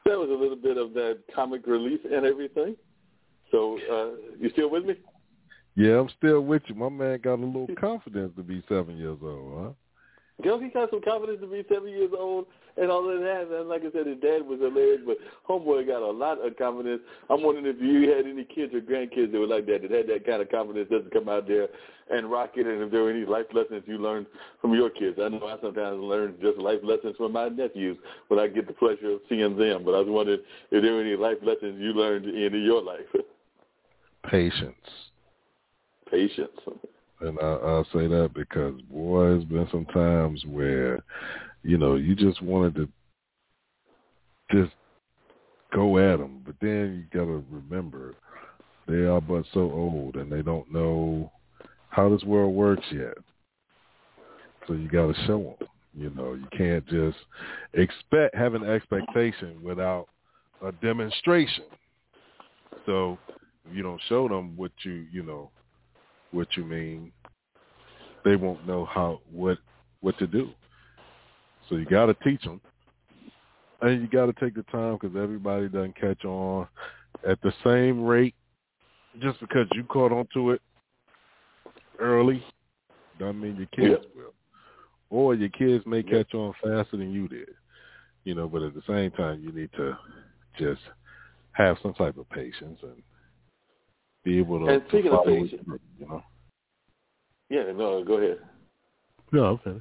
That 0.02 0.18
was 0.18 0.18
a 0.30 0.34
little 0.34 0.56
bit 0.56 0.76
of 0.76 0.94
that 0.94 1.18
comic 1.34 1.66
relief 1.66 2.00
and 2.04 2.24
everything. 2.24 2.76
So, 3.50 3.78
uh, 3.90 4.36
you 4.38 4.50
still 4.50 4.70
with 4.70 4.84
me? 4.84 4.94
Yeah, 5.76 5.98
I'm 5.98 6.08
still 6.16 6.40
with 6.40 6.62
you. 6.66 6.74
My 6.74 6.88
man 6.88 7.20
got 7.22 7.34
a 7.34 7.44
little 7.44 7.68
confidence 7.80 8.32
to 8.36 8.42
be 8.42 8.62
seven 8.68 8.96
years 8.96 9.18
old, 9.22 9.62
huh? 9.64 9.72
Girl, 10.42 10.58
he 10.58 10.68
got 10.68 10.90
some 10.90 11.02
confidence 11.02 11.40
to 11.42 11.46
be 11.46 11.64
seven 11.68 11.90
years 11.90 12.12
old 12.18 12.46
and 12.76 12.90
all 12.90 13.10
of 13.10 13.20
that. 13.20 13.48
And 13.50 13.68
like 13.68 13.82
I 13.82 13.92
said, 13.92 14.06
his 14.06 14.20
dad 14.20 14.46
was 14.46 14.58
hilarious, 14.60 15.02
but 15.04 15.18
homeboy 15.48 15.86
got 15.86 16.02
a 16.02 16.10
lot 16.10 16.44
of 16.44 16.56
confidence. 16.56 17.02
I'm 17.28 17.42
wondering 17.42 17.66
if 17.66 17.76
you 17.80 18.10
had 18.10 18.26
any 18.26 18.44
kids 18.44 18.72
or 18.74 18.80
grandkids 18.80 19.32
that 19.32 19.38
were 19.38 19.46
like 19.46 19.66
that, 19.66 19.82
that 19.82 19.90
had 19.90 20.08
that 20.08 20.26
kind 20.26 20.40
of 20.40 20.50
confidence 20.50 20.88
just 20.90 21.04
to 21.04 21.10
come 21.10 21.28
out 21.28 21.46
there 21.46 21.68
and 22.10 22.30
rock 22.30 22.52
it, 22.56 22.66
and 22.66 22.82
if 22.82 22.90
there 22.90 23.02
were 23.02 23.10
any 23.10 23.24
life 23.24 23.46
lessons 23.52 23.82
you 23.86 23.98
learned 23.98 24.26
from 24.60 24.74
your 24.74 24.90
kids. 24.90 25.18
I 25.22 25.28
know 25.28 25.46
I 25.46 25.60
sometimes 25.60 26.00
learn 26.00 26.34
just 26.40 26.58
life 26.58 26.80
lessons 26.82 27.16
from 27.16 27.32
my 27.32 27.48
nephews 27.48 27.96
when 28.28 28.40
I 28.40 28.48
get 28.48 28.66
the 28.66 28.72
pleasure 28.72 29.12
of 29.12 29.20
seeing 29.28 29.56
them, 29.56 29.84
but 29.84 29.94
I 29.94 29.98
was 30.00 30.08
wondering 30.08 30.40
if 30.70 30.82
there 30.82 30.92
were 30.92 31.02
any 31.02 31.16
life 31.16 31.38
lessons 31.42 31.80
you 31.80 31.92
learned 31.92 32.26
in 32.26 32.62
your 32.62 32.82
life. 32.82 33.06
Patience. 34.30 34.74
Patience. 36.10 36.50
And 37.20 37.38
I, 37.40 37.44
I'll 37.44 37.86
say 37.92 38.06
that 38.06 38.32
because, 38.34 38.80
boy, 38.90 39.28
there's 39.28 39.44
been 39.44 39.68
some 39.70 39.86
times 39.86 40.42
where, 40.46 41.02
you 41.62 41.78
know, 41.78 41.96
you 41.96 42.14
just 42.16 42.42
wanted 42.42 42.74
to 42.76 42.88
just 44.50 44.72
go 45.72 45.98
at 45.98 46.18
them. 46.18 46.42
But 46.44 46.56
then 46.60 47.06
you 47.12 47.18
got 47.18 47.26
to 47.26 47.44
remember 47.50 48.16
they 48.88 49.06
are 49.06 49.20
but 49.20 49.44
so 49.54 49.60
old 49.60 50.16
and 50.16 50.32
they 50.32 50.42
don't 50.42 50.72
know 50.72 51.30
how 51.90 52.08
this 52.08 52.24
world 52.24 52.54
works 52.54 52.86
yet. 52.90 53.14
So 54.66 54.74
you 54.74 54.88
got 54.88 55.14
to 55.14 55.26
show 55.26 55.56
them. 55.58 55.68
You 55.92 56.10
know, 56.10 56.34
you 56.34 56.46
can't 56.56 56.86
just 56.86 57.18
expect 57.74 58.34
have 58.34 58.54
an 58.54 58.64
expectation 58.64 59.60
without 59.62 60.06
a 60.64 60.70
demonstration. 60.72 61.64
So 62.86 63.18
if 63.68 63.74
you 63.74 63.82
don't 63.82 64.00
show 64.08 64.28
them 64.28 64.56
what 64.56 64.70
you 64.84 65.06
you 65.12 65.24
know 65.24 65.50
what 66.30 66.46
you 66.56 66.64
mean, 66.64 67.10
they 68.24 68.36
won't 68.36 68.66
know 68.66 68.84
how 68.84 69.20
what 69.32 69.58
what 70.00 70.16
to 70.18 70.28
do. 70.28 70.50
So 71.68 71.74
you 71.74 71.86
got 71.86 72.06
to 72.06 72.14
teach 72.14 72.42
them, 72.42 72.60
and 73.80 74.00
you 74.00 74.06
got 74.06 74.26
to 74.26 74.32
take 74.32 74.54
the 74.54 74.62
time 74.70 74.96
because 75.00 75.16
everybody 75.16 75.68
doesn't 75.68 76.00
catch 76.00 76.24
on 76.24 76.68
at 77.26 77.40
the 77.42 77.52
same 77.64 78.04
rate. 78.04 78.34
Just 79.20 79.40
because 79.40 79.66
you 79.72 79.82
caught 79.82 80.12
onto 80.12 80.52
it 80.52 80.62
early, 82.00 82.42
doesn't 83.18 83.40
mean 83.40 83.56
your 83.56 83.66
kids 83.66 84.04
yeah. 84.14 84.22
will, 84.22 84.34
or 85.10 85.34
your 85.34 85.50
kids 85.50 85.84
may 85.86 86.02
yeah. 86.06 86.22
catch 86.22 86.34
on 86.34 86.52
faster 86.62 86.96
than 86.96 87.12
you 87.12 87.28
did. 87.28 87.48
You 88.24 88.34
know, 88.34 88.48
but 88.48 88.62
at 88.62 88.74
the 88.74 88.82
same 88.86 89.10
time, 89.12 89.40
you 89.42 89.52
need 89.52 89.70
to 89.76 89.96
just 90.58 90.80
have 91.52 91.76
some 91.82 91.94
type 91.94 92.16
of 92.18 92.28
patience 92.30 92.78
and 92.82 93.02
be 94.24 94.38
able 94.38 94.60
to. 94.60 94.66
And 94.66 94.82
speaking 94.88 95.12
of 95.12 95.24
patience, 95.24 95.62
you 95.98 96.06
know. 96.06 96.22
Yeah, 97.48 97.72
no, 97.74 98.04
go 98.04 98.14
ahead. 98.14 98.38
No, 99.32 99.60
okay. 99.66 99.80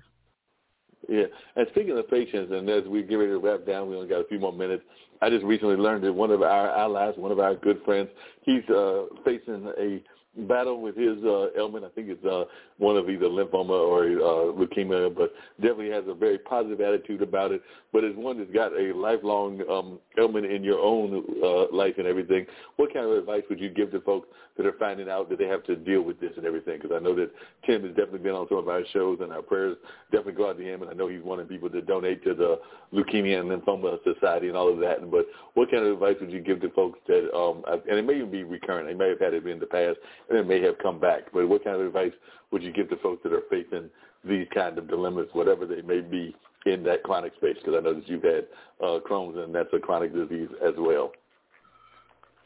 Yeah, 1.07 1.25
and 1.55 1.67
speaking 1.71 1.97
of 1.97 2.09
patience, 2.09 2.49
and 2.51 2.69
as 2.69 2.85
we 2.85 3.03
get 3.03 3.15
ready 3.15 3.31
to 3.31 3.39
wrap 3.39 3.65
down, 3.65 3.89
we 3.89 3.95
only 3.95 4.07
got 4.07 4.21
a 4.21 4.27
few 4.27 4.39
more 4.39 4.53
minutes. 4.53 4.83
I 5.21 5.29
just 5.29 5.43
recently 5.43 5.75
learned 5.75 6.03
that 6.03 6.13
one 6.13 6.31
of 6.31 6.41
our 6.41 6.69
allies, 6.69 7.13
one 7.17 7.31
of 7.31 7.39
our 7.39 7.55
good 7.55 7.81
friends, 7.83 8.09
he's 8.43 8.67
uh, 8.69 9.05
facing 9.25 9.71
a 9.79 10.03
battle 10.47 10.81
with 10.81 10.95
his 10.95 11.23
uh, 11.23 11.47
ailment. 11.57 11.85
I 11.85 11.89
think 11.89 12.09
it's 12.09 12.25
uh, 12.25 12.45
one 12.79 12.97
of 12.97 13.09
either 13.09 13.27
lymphoma 13.27 13.69
or 13.69 14.05
uh, 14.05 14.53
leukemia, 14.53 15.13
but 15.15 15.33
definitely 15.61 15.91
has 15.91 16.05
a 16.07 16.13
very 16.13 16.37
positive 16.39 16.81
attitude 16.81 17.21
about 17.21 17.51
it. 17.51 17.61
But 17.93 18.03
as 18.03 18.15
one 18.15 18.39
that's 18.39 18.51
got 18.51 18.71
a 18.71 18.93
lifelong 18.95 19.61
um, 19.69 19.99
in 20.17 20.63
your 20.63 20.79
own 20.79 21.23
uh, 21.43 21.75
life 21.75 21.95
and 21.97 22.07
everything, 22.07 22.45
what 22.77 22.93
kind 22.93 23.05
of 23.05 23.11
advice 23.11 23.43
would 23.49 23.59
you 23.59 23.69
give 23.69 23.91
to 23.91 24.01
folks 24.01 24.27
that 24.57 24.65
are 24.65 24.75
finding 24.79 25.09
out 25.09 25.29
that 25.29 25.39
they 25.39 25.47
have 25.47 25.63
to 25.65 25.75
deal 25.75 26.01
with 26.01 26.19
this 26.19 26.31
and 26.37 26.45
everything? 26.45 26.79
Because 26.81 26.95
I 26.95 27.03
know 27.03 27.15
that 27.15 27.31
Tim 27.65 27.83
has 27.83 27.91
definitely 27.91 28.19
been 28.19 28.33
on 28.33 28.47
some 28.47 28.57
of 28.57 28.67
our 28.69 28.83
shows, 28.93 29.19
and 29.21 29.31
our 29.31 29.41
prayers 29.41 29.77
definitely 30.11 30.33
go 30.33 30.49
out 30.49 30.57
to 30.57 30.63
him. 30.63 30.81
And 30.81 30.89
I 30.89 30.93
know 30.93 31.07
he's 31.07 31.21
the 31.21 31.45
people 31.45 31.69
that 31.69 31.85
donate 31.85 32.23
to 32.23 32.33
the 32.33 32.59
Leukemia 32.93 33.41
and 33.41 33.49
Lymphoma 33.49 33.97
Society 34.03 34.47
and 34.47 34.57
all 34.57 34.71
of 34.71 34.79
that. 34.79 35.09
But 35.11 35.25
what 35.53 35.69
kind 35.69 35.85
of 35.85 35.93
advice 35.93 36.15
would 36.21 36.31
you 36.31 36.41
give 36.41 36.61
to 36.61 36.69
folks 36.69 36.99
that, 37.07 37.29
um, 37.35 37.63
and 37.67 37.99
it 37.99 38.05
may 38.05 38.15
even 38.15 38.31
be 38.31 38.43
recurrent, 38.43 38.87
they 38.87 38.93
may 38.93 39.09
have 39.09 39.19
had 39.19 39.33
it 39.33 39.45
in 39.45 39.59
the 39.59 39.65
past, 39.65 39.97
and 40.29 40.37
it 40.37 40.47
may 40.47 40.61
have 40.61 40.77
come 40.79 40.99
back. 40.99 41.23
But 41.33 41.47
what 41.47 41.63
kind 41.63 41.79
of 41.79 41.85
advice 41.85 42.13
would 42.51 42.63
you 42.63 42.71
give 42.71 42.89
to 42.89 42.97
folks 42.97 43.23
that 43.23 43.33
are 43.33 43.43
facing 43.49 43.89
these 44.23 44.47
kind 44.53 44.77
of 44.77 44.87
dilemmas, 44.87 45.27
whatever 45.33 45.65
they 45.65 45.81
may 45.81 46.01
be 46.01 46.35
in 46.65 46.83
that 46.83 47.03
chronic 47.03 47.33
space? 47.35 47.55
Because 47.57 47.75
I 47.77 47.83
know 47.83 47.93
that 47.93 48.07
you've 48.07 48.23
had 48.23 48.47
uh, 48.81 48.99
Crohn's, 49.07 49.37
and 49.37 49.53
that's 49.53 49.69
a 49.73 49.79
chronic 49.79 50.13
disease 50.13 50.49
as 50.65 50.73
well. 50.77 51.11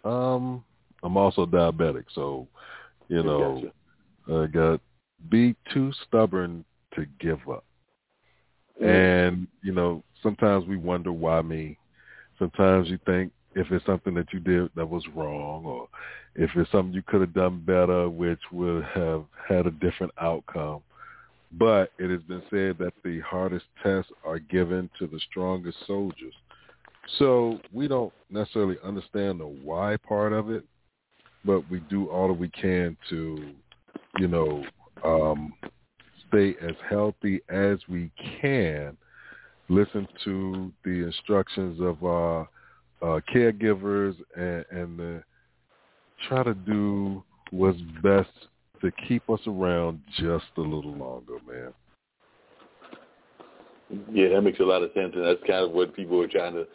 Um, 0.04 0.64
I'm 1.02 1.18
also 1.18 1.46
diabetic, 1.46 2.06
so 2.14 2.48
you 3.08 3.24
know, 3.24 3.72
I 4.30 4.48
got 4.48 4.82
be 5.30 5.56
too 5.74 5.92
stubborn 6.08 6.66
to 6.96 7.06
give 7.20 7.40
up. 7.50 7.64
Mm-hmm. 8.82 8.90
And 8.90 9.48
you 9.62 9.72
know, 9.72 10.04
sometimes 10.22 10.66
we 10.66 10.78
wonder 10.78 11.12
why 11.12 11.42
me. 11.42 11.78
Sometimes 12.40 12.90
you 12.90 13.00
think 13.06 13.32
if 13.56 13.72
it's 13.72 13.86
something 13.86 14.14
that 14.16 14.32
you 14.34 14.40
did 14.40 14.70
that 14.76 14.90
was 14.90 15.04
wrong 15.16 15.66
or 15.66 15.88
if 16.36 16.50
it's 16.56 16.72
something 16.72 16.94
you 16.94 17.04
could 17.04 17.22
have 17.22 17.34
done 17.34 17.64
better 17.66 18.10
which 18.10 18.40
would 18.52 18.84
have 18.84 19.24
had 19.48 19.68
a 19.68 19.72
different 19.72 20.12
outcome. 20.20 20.82
But 21.52 21.92
it 22.00 22.10
has 22.10 22.22
been 22.24 22.42
said 22.50 22.78
that 22.80 22.94
the 23.04 23.20
hardest 23.20 23.66
tests 23.84 24.12
are 24.26 24.40
given 24.40 24.90
to 24.98 25.06
the 25.06 25.20
strongest 25.30 25.78
soldiers. 25.86 26.34
So 27.20 27.60
we 27.72 27.88
don't 27.88 28.14
necessarily 28.32 28.78
understand 28.84 29.40
the 29.40 29.46
why 29.46 29.98
part 29.98 30.34
of 30.34 30.50
it, 30.50 30.64
but 31.46 31.70
we 31.70 31.80
do 31.82 32.08
all 32.10 32.28
that 32.30 32.34
we 32.34 32.50
can 32.50 32.98
to, 33.10 33.52
you 34.18 34.28
know, 34.28 34.64
um, 35.04 35.54
stay 36.28 36.56
as 36.62 36.76
healthy 36.90 37.42
as 37.50 37.78
we 37.88 38.10
can, 38.42 38.98
listen 39.70 40.08
to 40.24 40.72
the 40.84 41.06
instructions 41.06 41.80
of 41.80 42.04
our 42.04 42.42
uh, 42.42 42.46
caregivers 43.04 44.16
and, 44.36 44.66
and 44.72 45.00
the, 45.00 45.24
try 46.28 46.44
to 46.44 46.54
do 46.54 47.24
what's 47.52 47.80
best 48.02 48.30
to 48.82 48.92
keep 49.08 49.30
us 49.30 49.40
around 49.48 50.00
just 50.18 50.46
a 50.58 50.62
little 50.62 50.94
longer, 50.94 51.38
man. 51.48 51.74
Yeah, 54.12 54.30
that 54.30 54.42
makes 54.42 54.60
a 54.60 54.64
lot 54.64 54.82
of 54.82 54.92
sense, 54.94 55.14
and 55.16 55.24
that's 55.24 55.42
kind 55.42 55.64
of 55.64 55.72
what 55.72 55.96
people 55.96 56.18
were 56.18 56.28
trying 56.28 56.54
to 56.54 56.66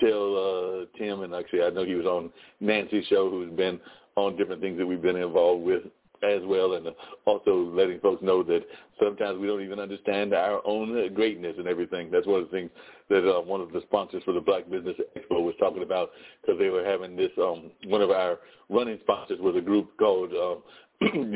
tell 0.00 0.36
uh, 0.36 0.98
Tim. 0.98 1.20
And 1.20 1.34
actually, 1.34 1.62
I 1.62 1.70
know 1.70 1.84
he 1.84 1.94
was 1.94 2.06
on 2.06 2.32
Nancy's 2.60 3.06
show, 3.06 3.28
who's 3.30 3.52
been 3.52 3.78
on 4.16 4.36
different 4.36 4.62
things 4.62 4.78
that 4.78 4.86
we've 4.86 5.02
been 5.02 5.16
involved 5.16 5.64
with 5.64 5.82
as 6.22 6.42
well, 6.44 6.74
and 6.74 6.88
also 7.24 7.70
letting 7.74 8.00
folks 8.00 8.22
know 8.22 8.42
that 8.42 8.60
sometimes 9.02 9.38
we 9.38 9.46
don't 9.46 9.62
even 9.62 9.80
understand 9.80 10.34
our 10.34 10.60
own 10.66 11.12
greatness 11.14 11.56
and 11.58 11.66
everything. 11.66 12.10
That's 12.10 12.26
one 12.26 12.42
of 12.42 12.50
the 12.50 12.56
things 12.56 12.70
that 13.08 13.28
uh, 13.28 13.40
one 13.40 13.60
of 13.60 13.72
the 13.72 13.82
sponsors 13.82 14.22
for 14.24 14.32
the 14.32 14.40
Black 14.40 14.68
Business 14.70 14.96
Expo 15.16 15.42
was 15.42 15.54
talking 15.58 15.82
about 15.82 16.10
because 16.40 16.58
they 16.58 16.70
were 16.70 16.84
having 16.84 17.16
this. 17.16 17.30
Um, 17.38 17.70
one 17.86 18.02
of 18.02 18.10
our 18.10 18.38
running 18.68 18.98
sponsors 19.02 19.40
was 19.40 19.56
a 19.56 19.60
group 19.60 19.96
called 19.98 20.32
uh, 20.32 20.60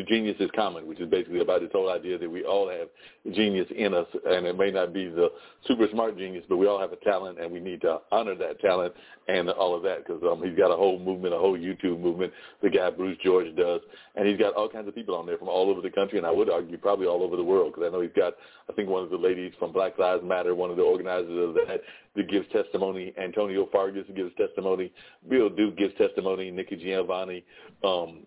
genius 0.09 0.37
is 0.41 0.51
common, 0.55 0.87
which 0.87 1.01
is 1.01 1.09
basically 1.09 1.41
about 1.41 1.61
this 1.61 1.71
whole 1.73 1.91
idea 1.91 2.19
that 2.19 2.31
we 2.31 2.45
all 2.45 2.69
have 2.69 2.89
genius 3.35 3.67
in 3.75 3.95
us, 3.95 4.07
and 4.29 4.47
it 4.47 4.57
may 4.57 4.71
not 4.71 4.93
be 4.93 5.09
the 5.09 5.31
super 5.67 5.87
smart 5.93 6.17
genius, 6.17 6.45
but 6.49 6.57
we 6.57 6.67
all 6.67 6.79
have 6.79 6.93
a 6.93 6.97
talent, 6.97 7.41
and 7.41 7.51
we 7.51 7.61
need 7.61 7.81
to 7.81 7.99
honor 8.13 8.35
that 8.35 8.61
talent 8.61 8.95
and 9.29 9.49
all 9.51 9.75
of 9.75 9.83
that. 9.83 10.07
Because 10.07 10.23
um, 10.31 10.43
he's 10.43 10.57
got 10.57 10.71
a 10.71 10.77
whole 10.77 10.99
movement, 10.99 11.35
a 11.35 11.39
whole 11.39 11.59
YouTube 11.59 12.01
movement. 12.01 12.33
The 12.63 12.71
guy 12.71 12.91
Bruce 12.91 13.19
George 13.25 13.55
does, 13.57 13.81
and 14.15 14.27
he's 14.27 14.39
got 14.39 14.55
all 14.55 14.69
kinds 14.69 14.89
of 14.89 14.95
people 14.95 15.15
on 15.15 15.27
there 15.27 15.39
from 15.39 15.49
all 15.49 15.71
over 15.71 15.81
the 15.81 15.91
country, 15.91 16.19
and 16.19 16.27
I 16.27 16.31
would 16.31 16.51
argue 16.51 16.79
probably 16.79 17.07
all 17.07 17.23
over 17.23 17.37
the 17.37 17.45
world. 17.45 17.73
Because 17.73 17.89
I 17.89 17.93
know 17.93 18.03
he's 18.03 18.11
got, 18.17 18.35
I 18.69 18.73
think 18.73 18.89
one 18.89 19.03
of 19.03 19.11
the 19.11 19.17
ladies 19.17 19.53
from 19.59 19.73
Black 19.73 19.99
Lives 19.99 20.23
Matter, 20.25 20.55
one 20.55 20.71
of 20.71 20.77
the 20.77 20.83
organizers 20.83 21.49
of 21.49 21.55
that, 21.55 21.81
that 22.15 22.29
gives 22.29 22.47
testimony. 22.53 23.13
Antonio 23.21 23.69
Fargas 23.73 24.07
gives 24.15 24.35
testimony. 24.37 24.93
Bill 25.29 25.49
Duke 25.49 25.77
gives 25.77 25.95
testimony. 25.97 26.51
Nikki 26.51 26.77
Giovanni. 26.77 27.45
Um, 27.85 28.27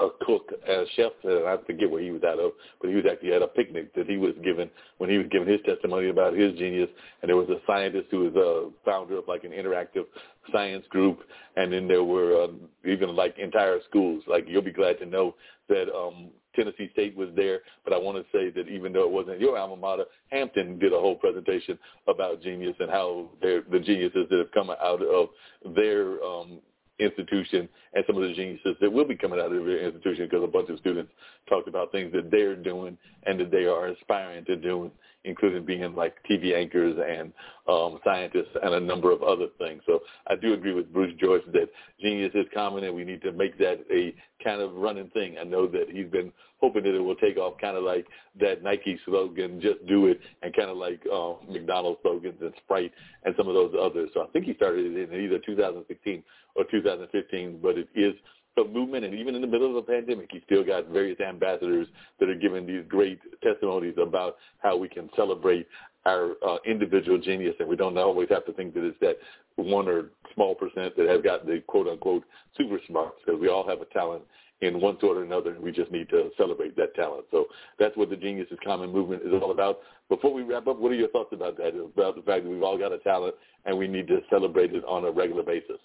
a 0.00 0.24
cook, 0.24 0.50
a 0.66 0.84
chef, 0.96 1.12
and 1.24 1.46
I 1.46 1.56
forget 1.66 1.90
where 1.90 2.02
he 2.02 2.10
was 2.10 2.22
out 2.22 2.38
of, 2.38 2.52
but 2.80 2.90
he 2.90 2.96
was 2.96 3.04
actually 3.10 3.32
at 3.32 3.42
a 3.42 3.48
picnic 3.48 3.94
that 3.94 4.06
he 4.06 4.16
was 4.16 4.34
given 4.44 4.70
when 4.98 5.10
he 5.10 5.18
was 5.18 5.26
giving 5.30 5.48
his 5.48 5.60
testimony 5.64 6.08
about 6.08 6.34
his 6.34 6.54
genius. 6.58 6.88
And 7.22 7.28
there 7.28 7.36
was 7.36 7.48
a 7.48 7.60
scientist 7.66 8.06
who 8.10 8.30
was 8.30 8.34
a 8.34 8.70
founder 8.88 9.18
of 9.18 9.28
like 9.28 9.44
an 9.44 9.52
interactive 9.52 10.04
science 10.52 10.86
group, 10.88 11.20
and 11.56 11.72
then 11.72 11.88
there 11.88 12.04
were 12.04 12.44
uh, 12.44 12.48
even 12.88 13.14
like 13.14 13.38
entire 13.38 13.78
schools. 13.88 14.22
Like 14.26 14.44
you'll 14.48 14.62
be 14.62 14.72
glad 14.72 14.98
to 15.00 15.06
know 15.06 15.34
that 15.68 15.92
um, 15.94 16.30
Tennessee 16.58 16.90
State 16.92 17.16
was 17.16 17.28
there, 17.36 17.60
but 17.84 17.92
I 17.92 17.98
want 17.98 18.18
to 18.18 18.24
say 18.36 18.50
that 18.50 18.68
even 18.68 18.92
though 18.92 19.04
it 19.04 19.10
wasn't 19.10 19.40
your 19.40 19.56
alma 19.56 19.76
mater, 19.76 20.04
Hampton 20.30 20.78
did 20.78 20.92
a 20.92 20.98
whole 20.98 21.14
presentation 21.14 21.78
about 22.08 22.42
genius 22.42 22.74
and 22.80 22.90
how 22.90 23.28
the 23.40 23.62
geniuses 23.84 24.26
that 24.30 24.38
have 24.38 24.52
come 24.52 24.70
out 24.70 25.02
of 25.02 25.28
their 25.74 26.22
um, 26.24 26.60
institution 26.98 27.68
and 27.94 28.04
some 28.06 28.16
of 28.16 28.22
the 28.22 28.34
geniuses 28.34 28.76
that 28.80 28.92
will 28.92 29.04
be 29.04 29.16
coming 29.16 29.38
out 29.38 29.52
of 29.52 29.64
the 29.64 29.84
institution 29.86 30.26
because 30.26 30.42
a 30.44 30.48
bunch 30.48 30.68
of 30.68 30.78
students 30.78 31.12
talked 31.48 31.68
about 31.68 31.92
things 31.92 32.12
that 32.12 32.30
they're 32.30 32.56
doing 32.56 32.96
and 33.26 33.38
that 33.40 33.50
they 33.50 33.64
are 33.66 33.88
aspiring 33.88 34.44
to 34.44 34.56
do 34.56 34.90
including 35.28 35.64
being 35.64 35.94
like 35.94 36.14
TV 36.28 36.56
anchors 36.56 36.96
and 36.98 37.32
um, 37.68 38.00
scientists 38.04 38.56
and 38.62 38.74
a 38.74 38.80
number 38.80 39.10
of 39.12 39.22
other 39.22 39.46
things. 39.58 39.82
So 39.86 40.00
I 40.26 40.34
do 40.36 40.54
agree 40.54 40.72
with 40.72 40.92
Bruce 40.92 41.14
George 41.20 41.42
that 41.52 41.68
genius 42.00 42.32
is 42.34 42.46
common 42.54 42.84
and 42.84 42.94
we 42.94 43.04
need 43.04 43.22
to 43.22 43.32
make 43.32 43.58
that 43.58 43.84
a 43.92 44.14
kind 44.42 44.60
of 44.60 44.74
running 44.74 45.08
thing. 45.10 45.36
I 45.40 45.44
know 45.44 45.66
that 45.66 45.86
he's 45.90 46.08
been 46.08 46.32
hoping 46.60 46.82
that 46.84 46.94
it 46.94 47.00
will 47.00 47.16
take 47.16 47.36
off 47.36 47.60
kind 47.60 47.76
of 47.76 47.84
like 47.84 48.06
that 48.40 48.62
Nike 48.62 48.98
slogan, 49.04 49.60
just 49.60 49.86
do 49.86 50.06
it, 50.06 50.20
and 50.42 50.54
kind 50.54 50.70
of 50.70 50.76
like 50.76 51.00
uh, 51.12 51.34
McDonald's 51.50 52.00
slogans 52.02 52.38
and 52.40 52.52
Sprite 52.64 52.92
and 53.24 53.34
some 53.36 53.48
of 53.48 53.54
those 53.54 53.74
others. 53.80 54.10
So 54.14 54.22
I 54.22 54.26
think 54.28 54.46
he 54.46 54.54
started 54.54 54.86
it 54.86 55.12
in 55.12 55.20
either 55.20 55.38
2016 55.44 56.22
or 56.56 56.64
2015, 56.70 57.60
but 57.62 57.78
it 57.78 57.88
is 57.94 58.14
a 58.58 58.68
movement, 58.68 59.04
and 59.04 59.14
even 59.14 59.34
in 59.34 59.40
the 59.40 59.46
middle 59.46 59.70
of 59.70 59.76
a 59.76 59.82
pandemic, 59.82 60.28
he 60.30 60.40
still 60.44 60.64
got 60.64 60.88
various 60.88 61.20
ambassadors 61.20 61.86
that 62.20 62.28
are 62.28 62.34
giving 62.34 62.66
these 62.66 62.84
great 62.88 63.20
testimonies 63.42 63.94
about 64.00 64.36
how 64.58 64.76
we 64.76 64.88
can 64.88 65.08
celebrate 65.16 65.66
our 66.06 66.32
uh, 66.46 66.56
individual 66.66 67.18
genius, 67.18 67.54
and 67.58 67.68
we 67.68 67.76
don't 67.76 67.96
always 67.98 68.28
have 68.30 68.46
to 68.46 68.52
think 68.52 68.74
that 68.74 68.84
it's 68.84 68.98
that 69.00 69.18
one 69.56 69.88
or 69.88 70.10
small 70.34 70.54
percent 70.54 70.96
that 70.96 71.08
have 71.08 71.24
got 71.24 71.46
the 71.46 71.62
quote 71.66 71.88
unquote 71.88 72.24
super 72.56 72.78
smarts, 72.86 73.16
because 73.24 73.40
we 73.40 73.48
all 73.48 73.66
have 73.66 73.80
a 73.80 73.86
talent 73.86 74.22
in 74.60 74.80
one 74.80 74.98
sort 75.00 75.16
or 75.16 75.22
another, 75.22 75.50
and 75.52 75.62
we 75.62 75.70
just 75.70 75.90
need 75.90 76.08
to 76.08 76.30
celebrate 76.36 76.76
that 76.76 76.94
talent. 76.94 77.24
So 77.30 77.46
that's 77.78 77.96
what 77.96 78.10
the 78.10 78.16
Genius 78.16 78.48
is 78.50 78.58
Common 78.64 78.90
movement 78.90 79.22
is 79.22 79.32
all 79.32 79.52
about. 79.52 79.80
Before 80.08 80.32
we 80.32 80.42
wrap 80.42 80.66
up, 80.66 80.78
what 80.78 80.90
are 80.90 80.96
your 80.96 81.08
thoughts 81.08 81.32
about 81.32 81.56
that? 81.58 81.78
About 81.78 82.16
the 82.16 82.22
fact 82.22 82.44
that 82.44 82.50
we've 82.50 82.62
all 82.62 82.78
got 82.78 82.92
a 82.92 82.98
talent 82.98 83.34
and 83.66 83.78
we 83.78 83.86
need 83.86 84.08
to 84.08 84.20
celebrate 84.30 84.74
it 84.74 84.84
on 84.84 85.04
a 85.04 85.10
regular 85.10 85.42
basis. 85.42 85.78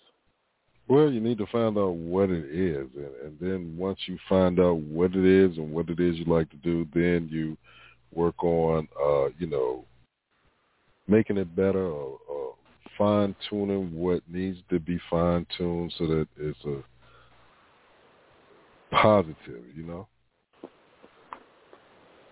Well, 0.94 1.11
you 1.11 1.22
need 1.22 1.40
to 1.40 1.48
find 1.48 1.76
out 1.76 1.95
what 1.95 2.30
it 2.30 2.45
is, 2.53 2.88
and, 2.95 3.15
and 3.26 3.38
then 3.41 3.76
once 3.76 3.98
you 4.06 4.15
find 4.30 4.60
out 4.60 4.78
what 4.78 5.15
it 5.15 5.26
is 5.26 5.57
and 5.57 5.74
what 5.74 5.90
it 5.90 5.99
is 5.99 6.18
you 6.18 6.26
like 6.26 6.52
to 6.52 6.56
do, 6.57 6.88
then 6.94 7.28
you 7.32 7.57
work 8.14 8.44
on, 8.44 8.88
uh, 9.03 9.30
you 9.40 9.48
know, 9.48 9.86
making 11.07 11.38
it 11.38 11.56
better 11.56 11.84
or, 11.84 12.20
or 12.30 12.53
fine 12.95 13.36
tuning 13.49 13.91
what 13.98 14.22
needs 14.32 14.60
to 14.70 14.80
be 14.80 14.99
fine 15.10 15.48
tuned 15.57 15.91
so 15.98 16.06
that 16.06 16.28
it's 16.38 16.64
a 16.65 16.84
positive, 18.91 19.64
you 19.76 19.88
know. 19.88 20.07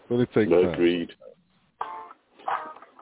But 0.07 0.19
it 0.19 0.29
takes 0.35 0.51
agreed. 0.51 0.61
time. 0.61 0.73
Agreed. 0.73 1.09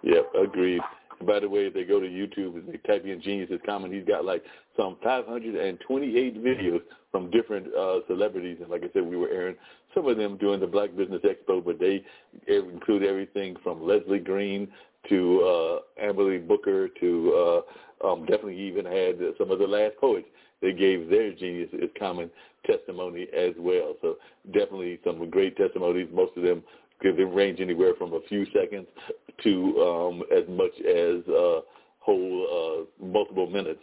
Yep, 0.04 0.32
agreed. 0.42 0.82
By 1.28 1.42
the 1.42 1.50
way, 1.50 1.66
if 1.66 1.74
they 1.74 1.84
go 1.84 2.00
to 2.00 2.08
YouTube 2.08 2.56
and 2.56 2.70
they 2.70 2.78
type 2.88 3.04
in 3.04 3.22
Genius 3.22 3.50
is 3.50 3.60
Common, 3.66 3.92
he's 3.92 4.06
got 4.06 4.24
like 4.24 4.42
some 4.80 4.96
528 5.04 6.44
videos 6.44 6.82
from 7.12 7.30
different 7.32 7.68
uh, 7.76 8.00
celebrities. 8.08 8.58
And 8.62 8.70
like 8.70 8.84
I 8.84 8.90
said, 8.94 9.04
we 9.04 9.18
were 9.18 9.30
airing 9.30 9.56
some 9.94 10.08
of 10.08 10.18
them 10.18 10.38
during 10.38 10.60
the 10.60 10.68
Black 10.68 10.96
Business 10.96 11.22
Expo, 11.24 11.64
but 11.64 11.80
they 11.80 12.04
include 12.48 13.04
everything 13.04 13.58
from 13.62 13.86
Leslie 13.86 14.20
Green 14.20 14.70
to 15.10 15.42
uh, 15.42 16.04
Amberly 16.04 16.46
Booker 16.46 16.88
to 16.88 17.64
uh, 18.04 18.08
um, 18.08 18.22
definitely 18.22 18.60
even 18.60 18.86
had 18.86 19.20
some 19.38 19.52
of 19.52 19.60
the 19.60 19.68
last 19.68 19.98
poets. 19.98 20.28
They 20.62 20.74
gave 20.74 21.10
their 21.10 21.34
Genius 21.34 21.70
is 21.74 21.90
Common 21.98 22.30
testimony 22.66 23.28
as 23.36 23.54
well. 23.58 23.96
So 24.02 24.16
definitely 24.54 25.00
some 25.04 25.30
great 25.30 25.58
testimonies. 25.58 26.08
Most 26.14 26.36
of 26.38 26.44
them 26.44 26.64
they 27.02 27.24
range 27.24 27.62
anywhere 27.62 27.94
from 27.98 28.14
a 28.14 28.20
few 28.28 28.46
seconds 28.48 28.86
to 29.44 29.82
um, 29.82 30.24
as 30.36 30.44
much 30.50 30.74
as 30.82 31.26
uh, 31.30 31.62
whole 32.00 32.88
uh, 33.02 33.06
multiple 33.06 33.48
minutes 33.48 33.80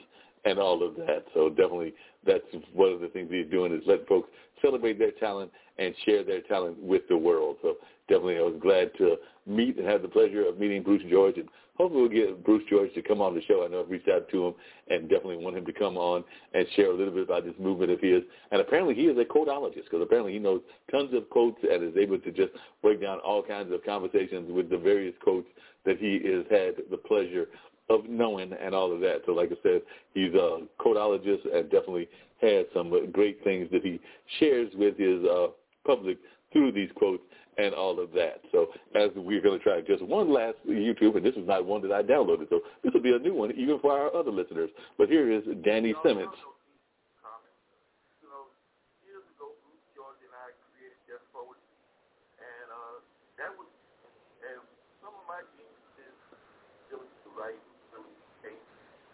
and 0.47 0.59
all 0.59 0.87
of 0.87 0.95
that. 0.97 1.25
So 1.35 1.49
definitely 1.51 1.93
that's 2.25 2.45
one 2.73 2.93
of 2.93 3.01
the 3.01 3.09
things 3.09 3.29
he's 3.31 3.51
doing 3.51 3.73
is 3.73 3.83
let 3.87 4.07
folks 4.09 4.31
celebrate 4.63 4.99
their 4.99 5.11
talent 5.13 5.51
and 5.79 5.95
share 6.07 6.25
their 6.25 6.41
talent 6.43 6.81
with 6.81 7.03
the 7.09 7.17
world. 7.17 7.57
So 7.63 7.75
definitely 8.09 8.39
I 8.39 8.43
was 8.43 8.59
glad 8.63 8.93
to 8.99 9.17
meet 9.47 9.77
and 9.77 9.87
have 9.87 10.03
the 10.03 10.09
pleasure 10.09 10.47
of 10.47 10.59
meeting 10.59 10.83
Bruce 10.83 11.03
George 11.11 11.37
and 11.37 11.49
hopefully 11.77 12.03
we'll 12.03 12.11
get 12.11 12.45
Bruce 12.45 12.63
George 12.71 12.95
to 12.95 13.03
come 13.03 13.21
on 13.21 13.35
the 13.35 13.43
show. 13.43 13.65
I 13.65 13.69
know 13.69 13.81
I've 13.81 13.91
reached 13.91 14.09
out 14.09 14.29
to 14.31 14.47
him 14.47 14.55
and 14.89 15.09
definitely 15.09 15.37
want 15.37 15.57
him 15.57 15.67
to 15.67 15.73
come 15.73 15.97
on 15.97 16.25
and 16.55 16.65
share 16.77 16.91
a 16.91 16.97
little 16.97 17.13
bit 17.13 17.25
about 17.25 17.45
this 17.45 17.55
movement 17.59 17.91
of 17.91 18.01
his. 18.01 18.23
And 18.53 18.61
apparently 18.61 18.95
he 18.95 19.03
is 19.03 19.19
a 19.19 19.25
quotologist 19.25 19.85
because 19.85 20.01
apparently 20.01 20.33
he 20.33 20.39
knows 20.39 20.63
tons 20.93 21.13
of 21.13 21.29
quotes 21.29 21.59
and 21.63 21.83
is 21.83 21.97
able 22.01 22.19
to 22.19 22.31
just 22.31 22.53
break 22.83 23.03
down 23.03 23.19
all 23.19 23.43
kinds 23.43 23.73
of 23.73 23.85
conversations 23.85 24.51
with 24.51 24.71
the 24.71 24.79
various 24.79 25.15
quotes 25.23 25.49
that 25.85 25.99
he 25.99 26.21
has 26.25 26.45
had 26.51 26.75
the 26.91 26.97
pleasure 26.97 27.49
of 27.89 28.09
knowing 28.09 28.53
and 28.53 28.75
all 28.75 28.93
of 28.93 29.01
that. 29.01 29.23
So 29.27 29.33
like 29.33 29.51
I 29.53 29.57
said, 29.63 29.83
he's 30.15 30.35
a 30.35 30.61
quotologist 30.81 31.45
and 31.55 31.71
definitely 31.71 32.09
has 32.41 32.67
some 32.75 32.93
great 33.13 33.43
things 33.45 33.69
that 33.73 33.83
he 33.83 34.01
shares 34.39 34.71
with 34.75 34.99
his 34.99 35.25
uh, 35.25 35.49
public 35.87 36.19
through 36.53 36.73
these 36.73 36.91
quotes 36.97 37.23
and 37.59 37.75
all 37.75 37.99
of 38.01 38.13
that. 38.13 38.41
So 38.53 38.67
as 38.95 39.11
we're 39.17 39.41
going 39.41 39.59
to 39.59 39.65
try 39.65 39.81
just 39.81 40.03
one 40.03 40.33
last 40.33 40.57
YouTube, 40.69 41.17
and 41.17 41.25
this 41.25 41.35
is 41.37 41.47
not 41.47 41.65
one 41.65 41.83
that 41.83 41.93
I 41.93 42.03
downloaded, 42.03 42.49
so 42.51 42.61
this 42.85 42.93
will 42.93 43.03
be 43.03 43.15
a 43.15 43.19
new 43.19 43.35
one 43.35 43.53
even 43.53 43.79
for 43.81 43.93
our 43.93 44.15
other 44.15 44.31
listeners. 44.31 44.71
But 44.99 45.09
here 45.09 45.31
is 45.31 45.43
Danny 45.65 45.95
Simmons. 46.05 46.33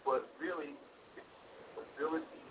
But 0.03 0.27
really, 0.35 0.75
ability 1.79 2.43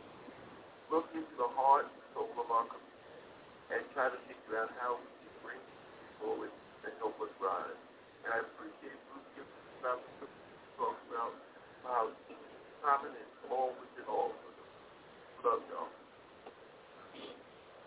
look 0.90 1.08
into 1.16 1.36
the 1.40 1.48
heart 1.56 1.88
and 1.88 2.04
soul 2.12 2.28
of 2.36 2.48
our 2.52 2.68
community 2.68 3.72
and 3.72 3.80
try 3.96 4.12
to 4.12 4.18
figure 4.28 4.60
out 4.60 4.68
how 4.76 5.00
we 5.00 5.08
can 5.08 5.32
bring 5.40 5.62
forward 6.20 6.52
and 6.84 6.92
help 7.00 7.16
us 7.24 7.32
rise. 7.40 7.80
And 8.24 8.36
I 8.36 8.44
appreciate 8.44 8.98
Bruce 9.08 9.24
giving 9.32 9.48
us 9.48 9.72
an 9.80 9.84
opportunity 9.88 10.52
to 10.52 10.68
talk 10.76 10.96
about 11.08 11.32
how 11.84 12.02
common 12.84 13.12
is 13.16 13.32
all 13.48 13.72
within 13.80 14.04
all 14.08 14.36
of 14.36 14.42
us. 14.42 14.68
Love 15.44 15.62
y'all. 15.72 15.92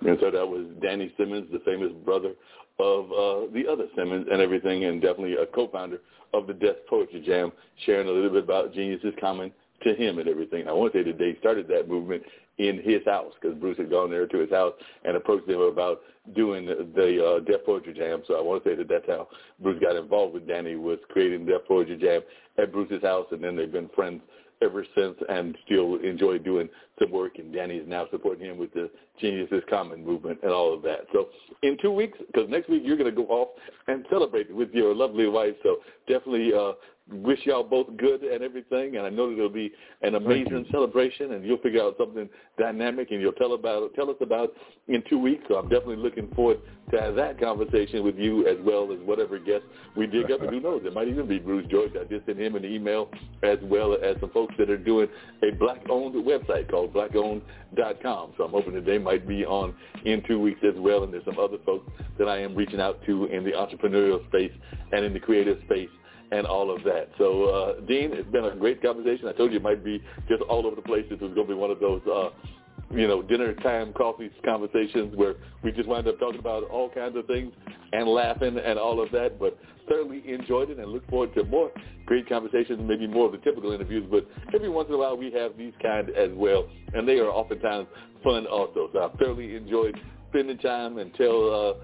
And 0.08 0.18
so 0.22 0.32
that 0.32 0.48
was 0.48 0.66
Danny 0.82 1.12
Simmons, 1.18 1.48
the 1.52 1.60
famous 1.60 1.92
brother 2.04 2.34
of 2.80 3.06
uh, 3.12 3.52
the 3.54 3.64
other 3.70 3.86
Simmons 3.96 4.28
and 4.32 4.42
everything, 4.42 4.86
and 4.86 5.02
definitely 5.02 5.36
a 5.36 5.46
co-founder 5.46 6.00
of 6.34 6.48
the 6.48 6.54
Def 6.54 6.76
Poetry 6.90 7.24
Jam, 7.26 7.52
sharing 7.86 8.08
a 8.08 8.12
little 8.12 8.30
bit 8.30 8.44
about 8.44 8.74
Genius 8.74 9.02
is 9.04 9.14
Common 9.20 9.52
to 9.84 9.94
him 9.94 10.20
and 10.20 10.28
everything. 10.28 10.68
I 10.68 10.74
want 10.74 10.94
to 10.94 11.00
say 11.00 11.04
that 11.04 11.18
they 11.18 11.38
started 11.40 11.68
that 11.70 11.88
movement 11.88 12.24
in 12.58 12.82
his 12.84 13.04
house 13.06 13.34
because 13.40 13.58
Bruce 13.58 13.78
had 13.78 13.90
gone 13.90 14.10
there 14.10 14.26
to 14.26 14.38
his 14.40 14.50
house 14.50 14.74
and 15.04 15.16
approached 15.16 15.50
him 15.50 15.60
about 15.60 16.02
doing 16.36 16.66
the, 16.66 16.88
the 16.96 17.26
uh, 17.26 17.40
Def 17.42 17.66
Poetry 17.66 17.94
Jam. 17.94 18.24
So 18.28 18.38
I 18.38 18.42
want 18.42 18.64
to 18.64 18.70
say 18.70 18.76
that 18.76 18.88
that's 18.88 19.08
how 19.08 19.28
Bruce 19.62 19.82
got 19.82 19.96
involved 19.96 20.34
with 20.34 20.48
Danny 20.48 20.76
was 20.76 21.00
creating 21.10 21.46
Def 21.46 21.68
Poetry 21.68 21.98
Jam 21.98 22.22
at 22.58 22.72
Bruce's 22.72 23.04
house, 23.04 23.28
and 23.32 23.44
then 23.44 23.56
they've 23.56 23.72
been 23.72 23.90
friends 23.96 24.22
ever 24.62 24.86
since 24.96 25.16
and 25.28 25.58
still 25.66 25.96
enjoy 25.96 26.38
doing 26.38 26.70
some 27.00 27.12
work. 27.12 27.38
And 27.38 27.54
Danny 27.54 27.76
is 27.76 27.88
now 27.88 28.08
supporting 28.12 28.46
him 28.46 28.58
with 28.58 28.74
the 28.74 28.90
Geniuses 29.20 29.64
Common 29.70 30.06
movement 30.06 30.40
and 30.44 30.52
all 30.52 30.74
of 30.74 30.82
that. 30.84 31.08
So 31.14 31.28
in 31.64 31.78
two 31.82 31.92
weeks, 31.92 32.18
because 32.28 32.50
next 32.50 32.70
week 32.70 32.84
you're 32.86 32.98
going 32.98 33.14
to 33.14 33.16
go 33.16 33.28
off 33.28 33.50
and 33.88 34.06
celebrate 34.10 34.54
with 34.54 34.72
your 34.72 34.94
lovely 34.94 35.28
wife. 35.28 35.56
So 35.64 35.78
definitely 36.08 36.54
uh, 36.54 36.74
wish 37.12 37.40
y'all 37.44 37.64
both 37.64 37.88
good 37.98 38.22
and 38.22 38.44
everything. 38.44 38.98
And 38.98 39.06
I 39.06 39.10
know 39.10 39.30
that 39.30 39.38
it'll 39.38 39.50
be 39.50 39.72
an 40.02 40.16
amazing 40.16 40.66
celebration, 40.72 41.34
and 41.34 41.46
you'll 41.46 41.60
figure 41.60 41.82
out 41.82 41.96
something 42.00 42.28
dynamic, 42.58 43.12
and 43.12 43.22
you'll 43.22 43.34
tell 43.34 43.54
about 43.54 43.94
tell 43.94 44.10
us 44.10 44.16
about 44.22 44.54
in 44.88 45.04
two 45.10 45.20
weeks. 45.20 45.44
So 45.48 45.56
I'm 45.56 45.70
definitely 45.70 45.98
looking 45.98 46.30
forward 46.36 46.60
to 46.92 47.02
have 47.02 47.16
that 47.16 47.40
conversation 47.40 48.04
with 48.04 48.18
you 48.18 48.48
as 48.48 48.58
well 48.64 48.92
as 48.92 49.00
whatever 49.06 49.40
guests 49.40 49.68
we 49.96 50.08
dig 50.08 50.32
up. 50.32 50.42
And 50.42 50.50
who 50.50 50.60
knows, 50.60 50.82
it 50.86 50.94
might 50.94 51.08
even 51.08 51.28
be 51.28 51.40
Bruce 51.40 51.68
George. 51.70 51.92
I 52.00 52.06
just 52.06 52.26
sent 52.26 52.40
him 52.40 52.56
an 52.56 52.66
email 52.66 53.10
as 53.44 53.58
well 53.64 53.94
as 53.94 54.16
some 54.20 54.30
folks 54.32 54.56
that 54.58 54.70
are 54.70 54.78
doing 54.78 55.08
a 55.44 55.56
black-owned 55.56 56.16
website 56.26 56.70
called 56.70 56.85
blackowned.com. 56.88 58.34
So 58.38 58.44
I'm 58.44 58.52
hoping 58.52 58.74
that 58.76 58.86
they 58.86 58.98
might 58.98 59.28
be 59.28 59.46
on 59.46 59.76
in 60.06 60.24
two 60.28 60.40
weeks 60.40 60.60
as 60.64 60.76
well. 60.78 61.04
And 61.04 61.14
there's 61.14 61.26
some 61.26 61.40
other 61.40 61.58
folks 61.66 61.90
that 62.18 62.28
I 62.28 62.40
am 62.40 62.56
reaching 62.56 62.80
out 62.80 63.00
to 63.06 63.26
in 63.26 63.44
the 63.44 63.52
entrepreneurial 63.52 64.26
space 64.28 64.52
and 64.92 65.06
in 65.06 65.14
the 65.14 65.20
creative 65.20 65.60
space 65.66 65.90
and 66.32 66.48
all 66.48 66.76
of 66.76 66.84
that. 66.84 67.10
So, 67.18 67.46
uh, 67.46 67.82
Dean, 67.82 68.12
it's 68.14 68.30
been 68.32 68.46
a 68.46 68.56
great 68.56 68.82
conversation. 68.82 69.28
I 69.28 69.34
told 69.34 69.52
you 69.52 69.58
it 69.58 69.64
might 69.64 69.84
be 69.84 70.02
just 70.28 70.42
all 70.44 70.66
over 70.66 70.76
the 70.76 70.82
place. 70.82 71.06
This 71.10 71.20
was 71.20 71.34
going 71.34 71.48
to 71.48 71.54
be 71.54 71.60
one 71.60 71.72
of 71.72 71.80
those, 71.80 72.02
uh, 72.12 72.30
you 72.92 73.08
know, 73.08 73.22
dinner 73.22 73.54
time 73.56 73.94
coffee 73.94 74.30
conversations 74.44 75.16
where 75.16 75.36
we 75.64 75.72
just 75.72 75.88
wind 75.88 76.08
up 76.08 76.20
talking 76.20 76.40
about 76.40 76.64
all 76.66 76.90
kinds 76.90 77.18
of 77.18 77.26
things 77.28 77.52
and 77.92 78.08
laughing 78.08 78.58
and 78.58 78.80
all 78.80 79.02
of 79.02 79.12
that. 79.12 79.40
But 79.40 79.58
thoroughly 79.88 80.24
enjoyed 80.28 80.70
it 80.70 80.80
and 80.80 80.92
look 80.92 81.08
forward 81.10 81.34
to 81.36 81.44
more 81.46 81.72
great 82.06 82.28
conversations, 82.30 82.80
maybe 82.84 83.08
more 83.08 83.28
of 83.28 83.32
the 83.32 83.38
typical 83.40 83.72
interviews. 83.72 84.08
But 84.10 84.28
every 84.54 84.70
once 84.70 84.90
in 84.90 84.96
a 84.96 84.98
while 84.98 85.18
we 85.18 85.32
have 85.32 85.58
these 85.58 85.74
kind 85.82 86.10
as 86.12 86.30
well, 86.34 86.68
and 86.94 87.08
they 87.08 87.20
are 87.20 87.30
oftentimes 87.30 87.88
fun 88.24 88.46
also. 88.48 88.90
So 88.94 89.04
I've 89.04 89.18
thoroughly 89.20 89.56
enjoyed 89.56 89.96
spending 90.36 90.58
time 90.58 90.98
and 90.98 91.14
tell 91.14 91.78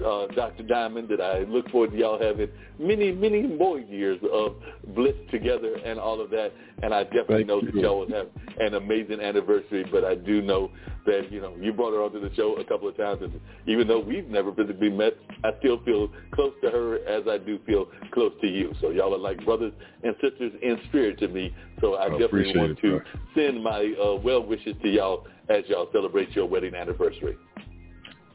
uh, 0.00 0.06
uh, 0.06 0.26
Dr. 0.28 0.62
Diamond 0.62 1.08
that 1.08 1.20
I 1.20 1.40
look 1.40 1.68
forward 1.70 1.90
to 1.90 1.96
y'all 1.96 2.20
having 2.20 2.48
many, 2.78 3.10
many 3.10 3.42
more 3.42 3.80
years 3.80 4.20
of 4.32 4.54
bliss 4.94 5.16
together 5.32 5.74
and 5.84 5.98
all 5.98 6.20
of 6.20 6.30
that. 6.30 6.52
And 6.82 6.94
I 6.94 7.02
definitely 7.04 7.38
Thank 7.38 7.48
know 7.48 7.60
you. 7.60 7.72
that 7.72 7.80
y'all 7.80 7.98
will 8.00 8.12
have 8.12 8.28
an 8.60 8.74
amazing 8.74 9.20
anniversary. 9.20 9.84
But 9.90 10.04
I 10.04 10.14
do 10.14 10.40
know 10.42 10.70
that 11.06 11.32
you 11.32 11.40
know 11.40 11.56
you 11.60 11.72
brought 11.72 11.92
her 11.92 12.02
onto 12.02 12.20
the 12.20 12.32
show 12.36 12.54
a 12.56 12.64
couple 12.64 12.86
of 12.86 12.96
times, 12.96 13.20
and 13.22 13.40
even 13.66 13.88
though 13.88 13.98
we've 13.98 14.28
never 14.28 14.54
physically 14.54 14.90
met, 14.90 15.14
I 15.42 15.50
still 15.58 15.82
feel 15.84 16.08
close 16.32 16.52
to 16.62 16.70
her 16.70 16.98
as 17.08 17.26
I 17.28 17.38
do 17.38 17.58
feel 17.66 17.88
close 18.12 18.32
to 18.42 18.46
you. 18.46 18.74
So 18.80 18.90
y'all 18.90 19.14
are 19.14 19.18
like 19.18 19.44
brothers 19.44 19.72
and 20.04 20.14
sisters 20.22 20.52
in 20.62 20.78
spirit 20.88 21.18
to 21.18 21.28
me. 21.28 21.52
So 21.80 21.94
I, 21.94 22.06
I 22.06 22.10
definitely 22.10 22.56
want 22.56 22.72
it, 22.72 22.82
to 22.82 23.00
send 23.34 23.62
my 23.62 23.92
uh, 24.00 24.20
well 24.20 24.44
wishes 24.44 24.76
to 24.82 24.88
y'all 24.88 25.26
as 25.48 25.64
y'all 25.68 25.88
celebrate 25.92 26.30
your 26.36 26.46
wedding 26.46 26.74
anniversary. 26.74 27.36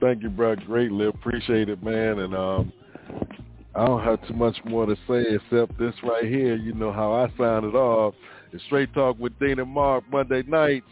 Thank 0.03 0.21
you, 0.21 0.29
bro. 0.29 0.57
Greatly 0.57 1.07
appreciate 1.07 1.69
it, 1.69 1.81
man. 1.81 2.19
And 2.19 2.35
um, 2.35 2.73
I 3.73 3.85
don't 3.85 4.03
have 4.03 4.27
too 4.27 4.33
much 4.33 4.57
more 4.65 4.85
to 4.85 4.95
say 5.07 5.23
except 5.29 5.79
this 5.79 5.93
right 6.03 6.25
here. 6.25 6.55
You 6.55 6.73
know 6.73 6.91
how 6.91 7.13
I 7.13 7.27
sign 7.37 7.63
it 7.63 7.73
off. 7.73 8.13
It's 8.51 8.61
Straight 8.65 8.93
Talk 8.93 9.17
with 9.17 9.39
Dean 9.39 9.59
and 9.59 9.69
Mark 9.69 10.03
Monday 10.11 10.43
nights, 10.45 10.85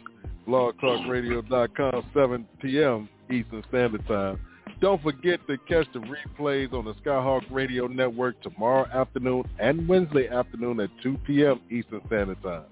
blogtalkradio.com, 0.48 2.10
7 2.14 2.46
p.m. 2.62 3.06
Eastern 3.30 3.62
Standard 3.68 4.06
Time. 4.08 4.40
Don't 4.80 5.02
forget 5.02 5.46
to 5.46 5.58
catch 5.68 5.86
the 5.92 6.00
replays 6.00 6.72
on 6.72 6.86
the 6.86 6.94
Skyhawk 6.94 7.42
Radio 7.50 7.88
Network 7.88 8.40
tomorrow 8.40 8.86
afternoon 8.94 9.44
and 9.58 9.86
Wednesday 9.86 10.28
afternoon 10.28 10.80
at 10.80 10.88
2 11.02 11.18
p.m. 11.26 11.60
Eastern 11.70 12.00
Standard 12.06 12.42
Time. 12.42 12.64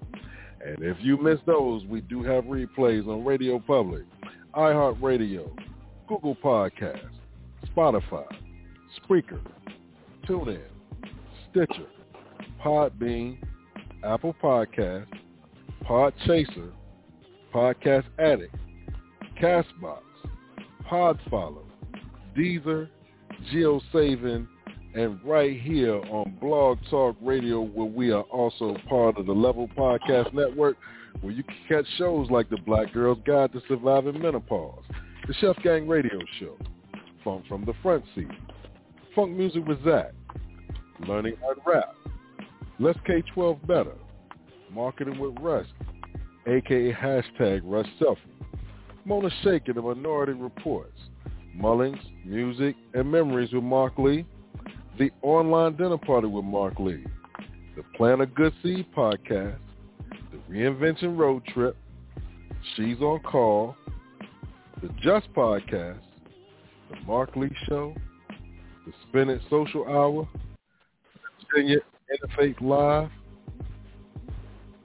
And 0.65 0.81
if 0.81 0.97
you 1.01 1.21
miss 1.21 1.37
those, 1.45 1.85
we 1.85 2.01
do 2.01 2.23
have 2.23 2.45
replays 2.45 3.07
on 3.07 3.23
Radio 3.23 3.59
Public, 3.59 4.05
iHeartRadio, 4.55 5.51
Google 6.11 6.35
Podcasts, 6.43 7.07
Spotify, 7.73 8.25
Spreaker, 8.99 9.39
TuneIn, 10.27 10.59
Stitcher, 11.49 11.87
Podbean, 12.61 13.37
Apple 14.03 14.35
Podcasts, 14.43 15.07
Podchaser, 15.85 16.69
Podcast 17.55 18.03
Addict, 18.19 18.53
Castbox, 19.41 20.01
Podfollow, 20.85 21.63
Deezer, 22.37 22.89
JioSaavn, 23.53 24.47
and 24.93 25.17
right 25.23 25.61
here 25.61 25.95
on 25.95 26.37
Blog 26.41 26.77
Talk 26.89 27.15
Radio 27.21 27.61
where 27.61 27.85
we 27.85 28.11
are 28.11 28.23
also 28.23 28.75
part 28.89 29.17
of 29.17 29.27
the 29.27 29.31
Level 29.31 29.69
Podcast 29.77 30.33
Network 30.33 30.75
where 31.21 31.31
you 31.31 31.43
can 31.43 31.55
catch 31.69 31.85
shows 31.97 32.29
like 32.29 32.49
the 32.49 32.57
Black 32.65 32.91
Girl's 32.91 33.19
Guide 33.25 33.53
to 33.53 33.61
Surviving 33.69 34.21
Menopause, 34.21 34.83
the 35.31 35.37
Chef 35.53 35.63
Gang 35.63 35.87
Radio 35.87 36.19
Show, 36.41 36.57
Funk 37.23 37.45
from 37.47 37.63
the 37.63 37.73
Front 37.81 38.03
Seat, 38.13 38.27
Funk 39.15 39.31
Music 39.31 39.65
with 39.65 39.81
Zach, 39.85 40.11
Learning 41.07 41.35
how 41.39 41.53
to 41.53 41.61
Rap, 41.65 41.95
Let's 42.79 42.99
K-12 43.07 43.65
Better, 43.65 43.93
Marketing 44.73 45.17
with 45.19 45.33
Russ, 45.39 45.65
aka 46.47 46.91
hashtag 46.91 47.61
Russ 47.63 47.87
Selfie, 47.97 48.17
Mona 49.05 49.29
Shaker, 49.41 49.71
The 49.71 49.81
Minority 49.81 50.33
Reports, 50.33 50.99
Mullings, 51.55 52.01
Music, 52.25 52.75
and 52.93 53.09
Memories 53.09 53.53
with 53.53 53.63
Mark 53.63 53.97
Lee, 53.97 54.25
The 54.99 55.11
Online 55.21 55.77
Dinner 55.77 55.97
Party 55.97 56.27
with 56.27 56.43
Mark 56.43 56.77
Lee, 56.77 57.05
The 57.77 57.83
Plan 57.95 58.19
a 58.19 58.25
Good 58.25 58.51
Seed 58.61 58.85
Podcast, 58.93 59.59
The 60.09 60.53
Reinvention 60.53 61.17
Road 61.17 61.45
Trip, 61.45 61.77
She's 62.75 62.99
on 62.99 63.21
Call, 63.21 63.77
The 64.81 64.89
Just 64.99 65.31
Podcast, 65.33 65.99
The 66.89 66.99
Mark 67.05 67.35
Lee 67.35 67.55
Show, 67.67 67.93
The 68.85 68.93
Spin 69.07 69.29
It 69.29 69.41
Social 69.49 69.87
Hour, 69.87 70.27
Virginia 71.53 71.77
Interfaith 72.11 72.59
Live, 72.61 73.11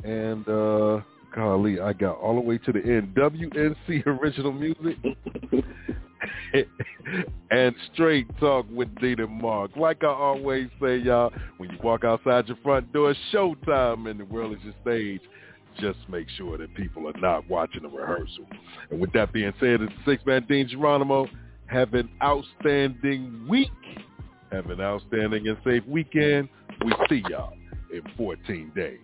and 0.05 0.47
uh 0.49 1.01
golly, 1.35 1.81
I 1.81 1.93
got 1.93 2.19
all 2.19 2.35
the 2.35 2.41
way 2.41 2.59
to 2.59 2.73
the 2.73 2.81
end. 2.81 3.15
WNC 3.15 4.07
Original 4.07 4.53
Music 4.53 4.97
and 7.51 7.75
Straight 7.93 8.27
Talk 8.39 8.67
with 8.71 8.95
Dean 8.97 9.21
and 9.21 9.41
Mark. 9.41 9.77
Like 9.77 10.03
I 10.03 10.09
always 10.09 10.69
say, 10.81 10.97
y'all, 10.99 11.33
when 11.59 11.71
you 11.71 11.79
walk 11.83 12.05
outside 12.05 12.49
your 12.49 12.59
front 12.63 12.93
door, 12.93 13.15
showtime 13.33 14.11
and 14.11 14.21
the 14.21 14.25
world 14.25 14.57
is 14.57 14.65
your 14.65 14.75
stage. 14.83 15.21
Just 15.81 15.99
make 16.09 16.29
sure 16.37 16.57
that 16.59 16.75
people 16.75 17.09
are 17.09 17.21
not 17.21 17.49
watching 17.49 17.83
the 17.83 17.89
rehearsal. 17.89 18.47
And 18.91 19.01
with 19.01 19.13
that 19.13 19.33
being 19.33 19.53
said, 19.61 19.83
it's 19.83 19.93
six-man 20.07 20.47
Dean 20.49 20.69
Geronimo. 20.69 21.29
Have 21.67 21.95
an 21.95 22.09
outstanding 22.23 23.47
week. 23.49 23.71
Have 24.53 24.71
an 24.71 24.81
outstanding 24.81 25.49
and 25.49 25.59
safe 25.65 25.85
weekend. 25.87 26.49
We 26.85 26.95
see 27.09 27.23
y'all 27.29 27.55
in 27.93 28.03
14 28.17 28.73
days. 28.75 28.99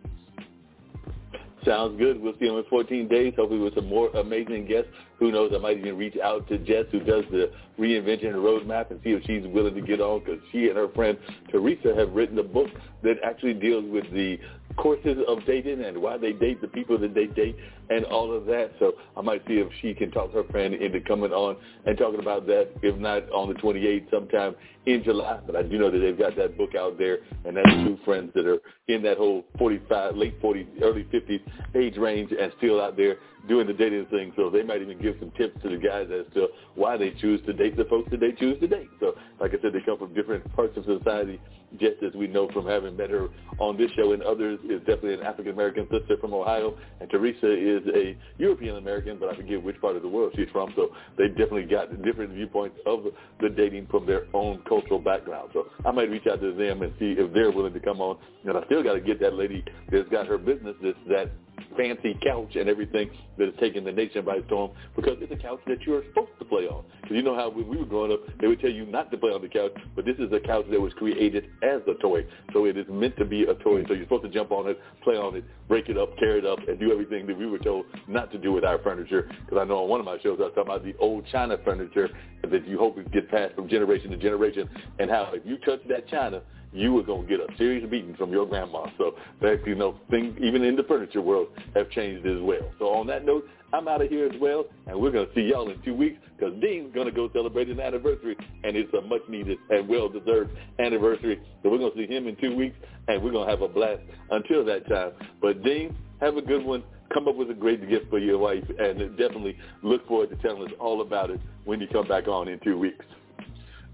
Sounds 1.64 1.98
good. 1.98 2.20
We'll 2.20 2.34
see 2.40 2.46
him 2.46 2.56
in 2.56 2.64
14 2.70 3.08
days, 3.08 3.34
hopefully 3.36 3.60
with 3.60 3.74
some 3.74 3.88
more 3.88 4.08
amazing 4.10 4.66
guests. 4.66 4.90
Who 5.18 5.30
knows, 5.30 5.52
I 5.54 5.58
might 5.58 5.78
even 5.78 5.96
reach 5.96 6.16
out 6.22 6.48
to 6.48 6.58
Jess, 6.58 6.86
who 6.90 7.00
does 7.00 7.24
the 7.30 7.50
reinvention 7.78 8.34
roadmap, 8.34 8.90
and 8.90 9.00
see 9.04 9.10
if 9.10 9.22
she's 9.24 9.46
willing 9.46 9.74
to 9.74 9.80
get 9.80 10.00
on, 10.00 10.20
because 10.20 10.40
she 10.50 10.68
and 10.68 10.76
her 10.76 10.88
friend 10.88 11.16
Teresa 11.50 11.94
have 11.94 12.12
written 12.12 12.38
a 12.38 12.42
book 12.42 12.68
that 13.02 13.16
actually 13.24 13.54
deals 13.54 13.84
with 13.90 14.10
the 14.12 14.38
courses 14.76 15.18
of 15.28 15.44
dating 15.46 15.84
and 15.84 16.00
why 16.00 16.16
they 16.16 16.32
date 16.32 16.60
the 16.60 16.68
people 16.68 16.98
that 16.98 17.14
they 17.14 17.26
date 17.26 17.56
and 17.90 18.04
all 18.06 18.34
of 18.34 18.46
that. 18.46 18.72
So 18.78 18.92
I 19.16 19.20
might 19.20 19.46
see 19.46 19.54
if 19.54 19.68
she 19.80 19.94
can 19.94 20.10
talk 20.10 20.32
her 20.32 20.44
friend 20.44 20.74
into 20.74 21.00
coming 21.00 21.32
on 21.32 21.56
and 21.84 21.96
talking 21.98 22.20
about 22.20 22.46
that, 22.46 22.70
if 22.82 22.96
not 22.98 23.30
on 23.30 23.48
the 23.48 23.54
28th, 23.54 24.10
sometime 24.10 24.54
in 24.86 25.04
July. 25.04 25.40
But 25.46 25.56
I 25.56 25.62
do 25.62 25.78
know 25.78 25.90
that 25.90 25.98
they've 25.98 26.18
got 26.18 26.36
that 26.36 26.56
book 26.56 26.74
out 26.74 26.98
there, 26.98 27.18
and 27.44 27.56
that's 27.56 27.68
two 27.68 27.98
friends 28.04 28.32
that 28.34 28.46
are 28.46 28.58
in 28.88 29.02
that 29.02 29.18
whole 29.18 29.44
45, 29.58 30.16
late 30.16 30.40
40s, 30.40 30.66
early 30.82 31.04
50s 31.04 31.40
age 31.74 31.96
range 31.96 32.32
and 32.32 32.52
still 32.58 32.80
out 32.80 32.96
there 32.96 33.16
doing 33.48 33.66
the 33.66 33.72
dating 33.72 34.06
thing. 34.06 34.32
So 34.36 34.50
they 34.50 34.62
might 34.62 34.82
even 34.82 35.00
give 35.00 35.11
some 35.18 35.30
tips 35.32 35.60
to 35.62 35.68
the 35.68 35.76
guys 35.76 36.08
as 36.12 36.32
to 36.34 36.48
why 36.74 36.96
they 36.96 37.10
choose 37.10 37.40
to 37.46 37.52
date 37.52 37.76
the 37.76 37.84
folks 37.84 38.10
that 38.10 38.20
they 38.20 38.32
choose 38.32 38.58
to 38.60 38.66
date. 38.66 38.88
So 39.00 39.14
like 39.40 39.52
I 39.52 39.62
said, 39.62 39.72
they 39.72 39.80
come 39.80 39.98
from 39.98 40.14
different 40.14 40.50
parts 40.54 40.76
of 40.76 40.84
society, 40.84 41.40
just 41.78 42.02
as 42.02 42.12
we 42.14 42.26
know 42.26 42.48
from 42.52 42.66
having 42.66 42.96
met 42.96 43.10
her 43.10 43.28
on 43.58 43.76
this 43.76 43.90
show 43.92 44.12
and 44.12 44.22
others 44.22 44.58
is 44.64 44.80
definitely 44.80 45.14
an 45.14 45.22
African-American 45.22 45.88
sister 45.90 46.16
from 46.20 46.34
Ohio, 46.34 46.76
and 47.00 47.08
Teresa 47.10 47.50
is 47.52 47.82
a 47.94 48.16
European-American, 48.38 49.18
but 49.18 49.28
I 49.28 49.36
forget 49.36 49.62
which 49.62 49.80
part 49.80 49.96
of 49.96 50.02
the 50.02 50.08
world 50.08 50.32
she's 50.36 50.48
from. 50.52 50.72
So 50.76 50.90
they 51.16 51.28
definitely 51.28 51.64
got 51.64 52.02
different 52.02 52.34
viewpoints 52.34 52.78
of 52.86 53.04
the 53.40 53.48
dating 53.48 53.86
from 53.90 54.06
their 54.06 54.26
own 54.34 54.62
cultural 54.68 54.98
background. 54.98 55.50
So 55.52 55.68
I 55.84 55.90
might 55.92 56.10
reach 56.10 56.26
out 56.30 56.40
to 56.40 56.52
them 56.52 56.82
and 56.82 56.92
see 56.98 57.14
if 57.18 57.32
they're 57.32 57.50
willing 57.50 57.72
to 57.74 57.80
come 57.80 58.00
on. 58.00 58.18
And 58.44 58.56
I 58.56 58.64
still 58.66 58.82
got 58.82 58.94
to 58.94 59.00
get 59.00 59.20
that 59.20 59.34
lady 59.34 59.64
that's 59.90 60.08
got 60.08 60.26
her 60.26 60.38
business 60.38 60.76
that's 60.82 60.96
that 61.08 61.30
fancy 61.76 62.18
couch 62.22 62.56
and 62.56 62.68
everything 62.68 63.10
that 63.38 63.48
is 63.48 63.54
taking 63.60 63.84
the 63.84 63.92
nation 63.92 64.24
by 64.24 64.38
storm 64.46 64.70
because 64.96 65.16
it's 65.20 65.32
a 65.32 65.36
couch 65.36 65.60
that 65.66 65.82
you're 65.82 66.02
supposed 66.08 66.30
to 66.38 66.44
play 66.44 66.66
on. 66.66 66.84
Because 67.02 67.16
you 67.16 67.22
know 67.22 67.34
how 67.34 67.50
when 67.50 67.68
we 67.68 67.76
were 67.76 67.84
growing 67.84 68.12
up, 68.12 68.20
they 68.40 68.46
would 68.46 68.60
tell 68.60 68.70
you 68.70 68.86
not 68.86 69.10
to 69.10 69.16
play 69.16 69.30
on 69.30 69.42
the 69.42 69.48
couch, 69.48 69.72
but 69.94 70.04
this 70.04 70.16
is 70.18 70.32
a 70.32 70.40
couch 70.40 70.66
that 70.70 70.80
was 70.80 70.92
created 70.94 71.46
as 71.62 71.80
a 71.88 71.94
toy. 72.00 72.26
So 72.52 72.66
it 72.66 72.76
is 72.76 72.86
meant 72.90 73.16
to 73.18 73.24
be 73.24 73.44
a 73.44 73.54
toy. 73.54 73.84
So 73.88 73.94
you're 73.94 74.04
supposed 74.04 74.24
to 74.24 74.30
jump 74.30 74.52
on 74.52 74.68
it, 74.68 74.78
play 75.02 75.16
on 75.16 75.36
it, 75.36 75.44
break 75.68 75.88
it 75.88 75.98
up, 75.98 76.16
tear 76.18 76.38
it 76.38 76.46
up, 76.46 76.58
and 76.68 76.78
do 76.78 76.92
everything 76.92 77.26
that 77.26 77.38
we 77.38 77.46
were 77.46 77.58
told 77.58 77.86
not 78.08 78.30
to 78.32 78.38
do 78.38 78.52
with 78.52 78.64
our 78.64 78.78
furniture. 78.78 79.30
Because 79.44 79.58
I 79.60 79.64
know 79.64 79.82
on 79.82 79.88
one 79.88 80.00
of 80.00 80.06
my 80.06 80.18
shows 80.22 80.38
I 80.40 80.44
was 80.44 80.52
talking 80.54 80.70
about 80.70 80.84
the 80.84 80.94
old 80.98 81.26
China 81.30 81.56
furniture 81.64 82.10
that 82.50 82.66
you 82.66 82.78
hope 82.78 82.98
it 82.98 83.10
get 83.12 83.30
passed 83.30 83.54
from 83.54 83.68
generation 83.68 84.10
to 84.10 84.16
generation 84.16 84.68
and 84.98 85.10
how 85.10 85.30
if 85.32 85.44
you 85.46 85.58
touch 85.58 85.80
that 85.88 86.08
China, 86.08 86.42
you 86.72 86.92
were 86.92 87.02
going 87.02 87.26
to 87.26 87.28
get 87.28 87.40
a 87.40 87.56
serious 87.56 87.88
beating 87.90 88.14
from 88.16 88.30
your 88.30 88.46
grandma. 88.46 88.86
So 88.98 89.14
that, 89.40 89.66
you 89.66 89.74
know, 89.74 89.96
things 90.10 90.36
even 90.40 90.62
in 90.62 90.76
the 90.76 90.84
furniture 90.84 91.20
world 91.20 91.48
have 91.74 91.90
changed 91.90 92.26
as 92.26 92.40
well. 92.40 92.70
So 92.78 92.86
on 92.88 93.06
that 93.08 93.24
note, 93.24 93.46
I'm 93.74 93.88
out 93.88 94.02
of 94.02 94.10
here 94.10 94.26
as 94.26 94.38
well, 94.38 94.64
and 94.86 95.00
we're 95.00 95.10
going 95.10 95.26
to 95.26 95.34
see 95.34 95.48
y'all 95.50 95.70
in 95.70 95.80
two 95.82 95.94
weeks 95.94 96.18
because 96.36 96.54
Dean's 96.60 96.94
going 96.94 97.06
to 97.06 97.12
go 97.12 97.30
celebrate 97.32 97.70
an 97.70 97.80
anniversary, 97.80 98.36
and 98.64 98.76
it's 98.76 98.92
a 98.92 99.00
much-needed 99.00 99.56
and 99.70 99.88
well-deserved 99.88 100.50
anniversary. 100.78 101.40
So 101.62 101.70
we're 101.70 101.78
going 101.78 101.92
to 101.92 101.98
see 101.98 102.12
him 102.12 102.26
in 102.26 102.36
two 102.36 102.54
weeks, 102.54 102.76
and 103.08 103.22
we're 103.22 103.32
going 103.32 103.46
to 103.46 103.50
have 103.50 103.62
a 103.62 103.68
blast 103.68 104.02
until 104.30 104.64
that 104.66 104.86
time. 104.88 105.12
But 105.40 105.62
Dean, 105.62 105.96
have 106.20 106.36
a 106.36 106.42
good 106.42 106.64
one. 106.64 106.82
Come 107.14 107.28
up 107.28 107.36
with 107.36 107.50
a 107.50 107.54
great 107.54 107.88
gift 107.88 108.10
for 108.10 108.18
your 108.18 108.38
wife, 108.38 108.64
and 108.78 108.98
definitely 109.16 109.56
look 109.82 110.06
forward 110.06 110.30
to 110.30 110.36
telling 110.36 110.68
us 110.68 110.74
all 110.78 111.00
about 111.00 111.30
it 111.30 111.40
when 111.64 111.80
you 111.80 111.88
come 111.88 112.06
back 112.06 112.28
on 112.28 112.48
in 112.48 112.58
two 112.60 112.78
weeks. 112.78 113.04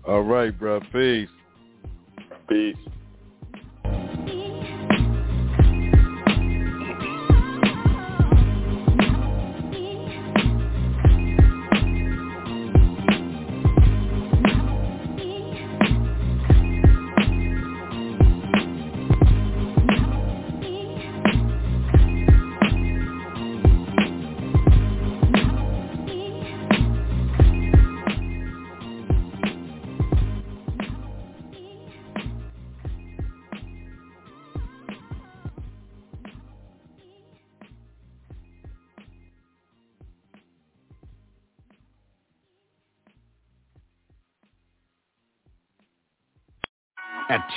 All 0.06 0.22
right, 0.22 0.56
bro. 0.56 0.80
Peace. 0.92 1.28
Peace. 2.48 2.97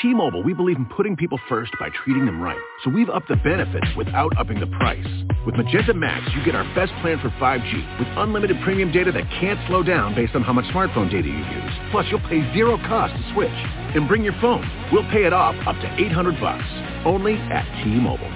T-Mobile, 0.02 0.41
we 0.41 0.53
believe 0.53 0.78
in 0.78 0.86
putting 0.86 1.15
people 1.15 1.40
first 1.48 1.72
by 1.80 1.90
treating 2.03 2.26
them 2.26 2.41
right. 2.41 2.57
So 2.84 2.90
we've 2.90 3.10
upped 3.10 3.28
the 3.28 3.36
benefits 3.36 3.86
without 3.95 4.36
upping 4.38 4.60
the 4.60 4.65
price. 4.65 5.06
With 5.45 5.56
Magenta 5.56 5.94
Max, 5.94 6.26
you 6.34 6.44
get 6.44 6.56
our 6.56 6.64
best 6.73 6.91
plan 7.02 7.19
for 7.19 7.30
5G 7.38 7.99
with 7.99 8.07
unlimited 8.18 8.57
premium 8.64 8.91
data 8.91 9.11
that 9.11 9.30
can't 9.40 9.60
slow 9.68 9.84
down 9.84 10.15
based 10.15 10.34
on 10.34 10.41
how 10.41 10.53
much 10.53 10.65
smartphone 10.73 11.11
data 11.11 11.28
you 11.28 11.38
use. 11.38 11.73
Plus, 11.91 12.06
you'll 12.10 12.26
pay 12.30 12.41
zero 12.53 12.78
cost 12.88 13.14
to 13.14 13.34
switch. 13.34 13.53
And 13.94 14.07
bring 14.07 14.23
your 14.23 14.34
phone. 14.40 14.65
We'll 14.91 15.10
pay 15.11 15.26
it 15.26 15.34
off 15.34 15.56
up 15.68 15.76
to 15.76 15.88
800 15.94 16.40
bucks. 16.40 16.64
Only 17.06 17.36
at 17.36 17.65
T-Mobile. 17.84 18.32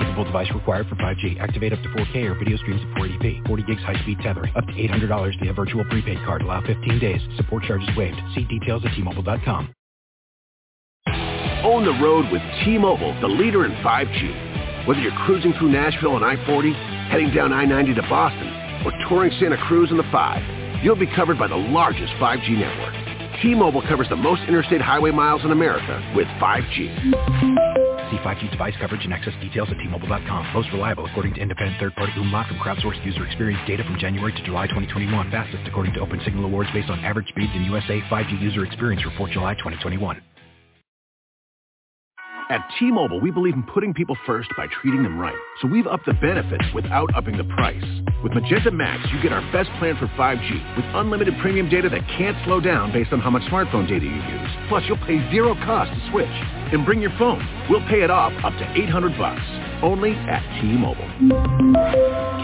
Capable 0.00 0.24
device 0.24 0.50
required 0.52 0.88
for 0.88 0.96
5G. 0.96 1.40
Activate 1.40 1.72
up 1.72 1.82
to 1.82 1.88
4K 1.90 2.28
or 2.28 2.34
video 2.34 2.56
streams 2.58 2.82
at 2.82 2.88
480p. 2.98 3.46
40 3.46 3.62
gigs 3.62 3.82
high-speed 3.82 4.18
tethering. 4.20 4.52
Up 4.56 4.66
to 4.66 4.72
$800 4.72 5.40
via 5.40 5.52
virtual 5.52 5.84
prepaid 5.84 6.18
card. 6.26 6.42
Allow 6.42 6.60
15 6.66 6.98
days. 6.98 7.20
Support 7.36 7.64
charges 7.64 7.88
waived. 7.96 8.18
See 8.34 8.44
details 8.44 8.82
at 8.84 8.94
T-Mobile.com. 8.96 9.75
Own 11.66 11.84
the 11.84 11.98
road 11.98 12.30
with 12.30 12.42
T-Mobile, 12.62 13.20
the 13.20 13.26
leader 13.26 13.66
in 13.66 13.72
5G. 13.82 14.86
Whether 14.86 15.00
you're 15.00 15.18
cruising 15.26 15.52
through 15.58 15.72
Nashville 15.72 16.12
on 16.12 16.22
I-40, 16.22 17.10
heading 17.10 17.34
down 17.34 17.52
I-90 17.52 17.96
to 17.96 18.02
Boston, 18.02 18.46
or 18.86 18.94
touring 19.08 19.32
Santa 19.40 19.58
Cruz 19.66 19.90
in 19.90 19.96
the 19.96 20.06
5, 20.12 20.84
you'll 20.84 20.94
be 20.94 21.10
covered 21.10 21.40
by 21.40 21.48
the 21.48 21.58
largest 21.58 22.12
5G 22.22 22.54
network. 22.54 22.94
T-Mobile 23.42 23.82
covers 23.82 24.08
the 24.08 24.14
most 24.14 24.42
interstate 24.46 24.80
highway 24.80 25.10
miles 25.10 25.42
in 25.42 25.50
America 25.50 25.98
with 26.14 26.28
5G. 26.38 26.86
See 28.14 28.20
5G 28.22 28.48
device 28.52 28.74
coverage 28.78 29.02
and 29.02 29.12
access 29.12 29.34
details 29.42 29.66
at 29.68 29.76
T-Mobile.com. 29.82 30.54
Most 30.54 30.70
reliable 30.70 31.06
according 31.06 31.34
to 31.34 31.40
independent 31.40 31.80
third-party 31.80 32.12
Umlaut 32.14 32.46
from 32.46 32.58
crowdsourced 32.58 33.04
user 33.04 33.26
experience 33.26 33.58
data 33.66 33.82
from 33.82 33.98
January 33.98 34.30
to 34.30 34.42
July 34.44 34.68
2021. 34.68 35.32
Fastest 35.32 35.66
according 35.66 35.94
to 35.94 36.00
Open 36.00 36.20
Signal 36.24 36.44
Awards 36.44 36.70
based 36.72 36.90
on 36.90 37.04
average 37.04 37.26
speeds 37.26 37.50
in 37.56 37.64
USA 37.64 37.98
5G 38.06 38.40
user 38.40 38.64
experience 38.64 39.04
report 39.04 39.32
July 39.32 39.54
2021. 39.54 40.22
At 42.48 42.62
T-Mobile, 42.78 43.18
we 43.18 43.32
believe 43.32 43.54
in 43.54 43.64
putting 43.64 43.92
people 43.92 44.16
first 44.24 44.48
by 44.56 44.68
treating 44.80 45.02
them 45.02 45.18
right. 45.18 45.34
So 45.60 45.66
we've 45.66 45.86
upped 45.88 46.06
the 46.06 46.12
benefits 46.14 46.62
without 46.72 47.10
upping 47.16 47.36
the 47.36 47.42
price. 47.42 47.82
With 48.22 48.34
Magenta 48.34 48.70
Max, 48.70 49.02
you 49.12 49.20
get 49.20 49.32
our 49.32 49.42
best 49.50 49.68
plan 49.80 49.96
for 49.96 50.06
5G 50.14 50.76
with 50.76 50.84
unlimited 50.94 51.34
premium 51.42 51.68
data 51.68 51.88
that 51.88 52.06
can't 52.16 52.36
slow 52.44 52.60
down 52.60 52.92
based 52.92 53.12
on 53.12 53.18
how 53.18 53.30
much 53.30 53.42
smartphone 53.50 53.88
data 53.88 54.06
you 54.06 54.14
use. 54.14 54.50
Plus, 54.68 54.84
you'll 54.86 55.02
pay 55.02 55.18
zero 55.34 55.56
cost 55.66 55.90
to 55.90 56.10
switch. 56.12 56.30
And 56.70 56.86
bring 56.86 57.00
your 57.00 57.10
phone. 57.18 57.42
We'll 57.68 57.86
pay 57.88 58.02
it 58.02 58.10
off 58.10 58.32
up 58.44 58.52
to 58.58 58.64
800 58.78 59.18
bucks. 59.18 59.42
Only 59.82 60.14
at 60.14 60.42
T-Mobile. 60.60 61.10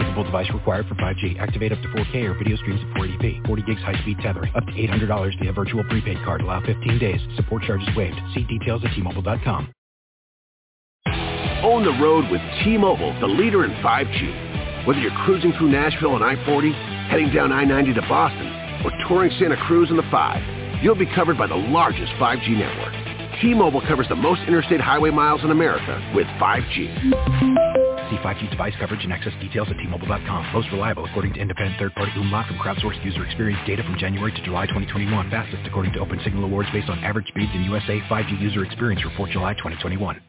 Capable 0.03 0.23
device 0.23 0.51
required 0.53 0.87
for 0.87 0.95
5G. 0.95 1.39
Activate 1.39 1.71
up 1.71 1.81
to 1.81 1.87
4K 1.95 2.27
or 2.27 2.37
video 2.37 2.57
streams 2.57 2.81
at 2.83 2.91
480p. 2.99 3.47
40 3.47 3.61
gigs 3.63 3.81
high-speed 3.81 4.17
tethering. 4.19 4.51
Up 4.53 4.65
to 4.65 4.73
$800 4.73 5.39
via 5.39 5.53
virtual 5.53 5.83
prepaid 5.85 6.17
card. 6.25 6.41
Allow 6.41 6.59
15 6.65 6.99
days. 6.99 7.21
Support 7.37 7.63
charges 7.63 7.87
waived. 7.95 8.19
See 8.33 8.43
details 8.43 8.83
at 8.83 8.93
T-Mobile.com. 8.95 9.73
Own 11.63 11.85
the 11.85 11.95
road 12.03 12.29
with 12.29 12.41
T-Mobile, 12.63 13.17
the 13.21 13.27
leader 13.27 13.63
in 13.63 13.71
5G. 13.79 14.85
Whether 14.85 14.99
you're 14.99 15.15
cruising 15.23 15.53
through 15.53 15.71
Nashville 15.71 16.11
on 16.11 16.21
I-40, 16.21 17.07
heading 17.07 17.31
down 17.31 17.53
I-90 17.53 17.95
to 17.95 18.01
Boston, 18.01 18.51
or 18.83 18.91
touring 19.07 19.31
Santa 19.39 19.55
Cruz 19.55 19.89
in 19.89 19.95
the 19.95 20.03
5, 20.11 20.83
you'll 20.83 20.99
be 20.99 21.07
covered 21.15 21.37
by 21.37 21.47
the 21.47 21.55
largest 21.55 22.11
5G 22.19 22.59
network. 22.59 22.91
T-Mobile 23.39 23.79
covers 23.87 24.09
the 24.09 24.15
most 24.15 24.41
interstate 24.45 24.81
highway 24.81 25.09
miles 25.09 25.41
in 25.45 25.51
America 25.51 26.03
with 26.13 26.27
5G. 26.35 26.75
See 28.11 28.19
5G 28.19 28.51
device 28.51 28.73
coverage 28.77 29.05
and 29.05 29.13
access 29.13 29.31
details 29.39 29.69
at 29.71 29.77
T-Mobile.com. 29.77 30.51
Most 30.51 30.67
reliable 30.73 31.05
according 31.05 31.33
to 31.35 31.39
independent 31.39 31.79
third-party 31.79 32.11
Umlaut 32.19 32.45
from 32.47 32.57
crowdsourced 32.57 32.99
user 33.05 33.23
experience 33.23 33.65
data 33.65 33.83
from 33.83 33.97
January 33.97 34.33
to 34.33 34.43
July 34.43 34.65
2021. 34.65 35.31
Fastest 35.31 35.63
according 35.65 35.93
to 35.93 35.99
Open 35.99 36.19
Signal 36.25 36.43
Awards 36.43 36.67
based 36.73 36.89
on 36.89 36.99
average 37.05 37.29
speeds 37.29 37.51
in 37.55 37.63
USA 37.63 38.01
5G 38.11 38.41
user 38.41 38.65
experience 38.65 39.05
report 39.05 39.31
July 39.31 39.53
2021. 39.53 40.19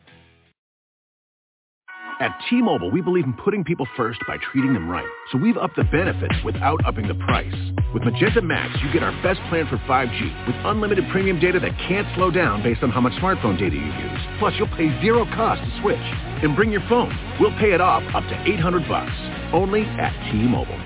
At 2.20 2.39
T-Mobile, 2.49 2.93
we 2.93 3.01
believe 3.01 3.24
in 3.24 3.32
putting 3.32 3.65
people 3.65 3.89
first 3.97 4.20
by 4.28 4.36
treating 4.53 4.73
them 4.73 4.89
right. 4.89 5.09
So 5.32 5.39
we've 5.39 5.57
upped 5.57 5.74
the 5.74 5.82
benefits 5.85 6.35
without 6.45 6.78
upping 6.86 7.09
the 7.09 7.15
price. 7.15 7.55
With 7.93 8.05
Magenta 8.05 8.41
Max, 8.41 8.78
you 8.82 8.93
get 8.93 9.03
our 9.03 9.11
best 9.23 9.41
plan 9.49 9.66
for 9.66 9.78
5G 9.78 10.47
with 10.47 10.55
unlimited 10.65 11.05
premium 11.11 11.41
data 11.41 11.59
that 11.59 11.77
can't 11.89 12.07
slow 12.15 12.31
down 12.31 12.62
based 12.62 12.85
on 12.85 12.91
how 12.91 13.01
much 13.01 13.12
smartphone 13.15 13.59
data 13.59 13.74
you 13.74 13.82
use. 13.82 14.20
Plus, 14.39 14.55
you'll 14.59 14.70
pay 14.77 14.95
zero 15.03 15.24
cost 15.35 15.61
to 15.62 15.81
switch. 15.82 15.99
And 16.45 16.55
bring 16.55 16.70
your 16.70 16.82
phone. 16.89 17.11
We'll 17.41 17.57
pay 17.59 17.73
it 17.73 17.81
off 17.81 18.03
up 18.15 18.23
to 18.28 18.36
800 18.47 18.86
bucks. 18.86 19.12
Only 19.53 19.82
at 19.82 20.12
T-Mobile. 20.31 20.78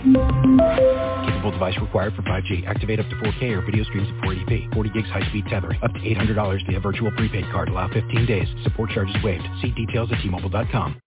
Capable 1.28 1.50
device 1.50 1.76
required 1.80 2.14
for 2.14 2.22
5G. 2.22 2.66
Activate 2.66 3.00
up 3.00 3.08
to 3.10 3.16
4K 3.16 3.52
or 3.52 3.60
video 3.66 3.84
streams 3.84 4.08
at 4.08 4.24
480p. 4.24 4.72
40 4.72 4.90
gigs 4.90 5.08
high-speed 5.08 5.44
tethering. 5.50 5.80
Up 5.82 5.92
to 5.92 6.00
$800 6.00 6.66
via 6.66 6.80
virtual 6.80 7.10
prepaid 7.12 7.44
card. 7.50 7.68
Allow 7.68 7.88
15 7.92 8.24
days. 8.24 8.48
Support 8.64 8.90
charges 8.90 9.16
waived. 9.22 9.44
See 9.60 9.72
details 9.72 10.08
at 10.12 10.22
T-Mobile.com. 10.22 11.00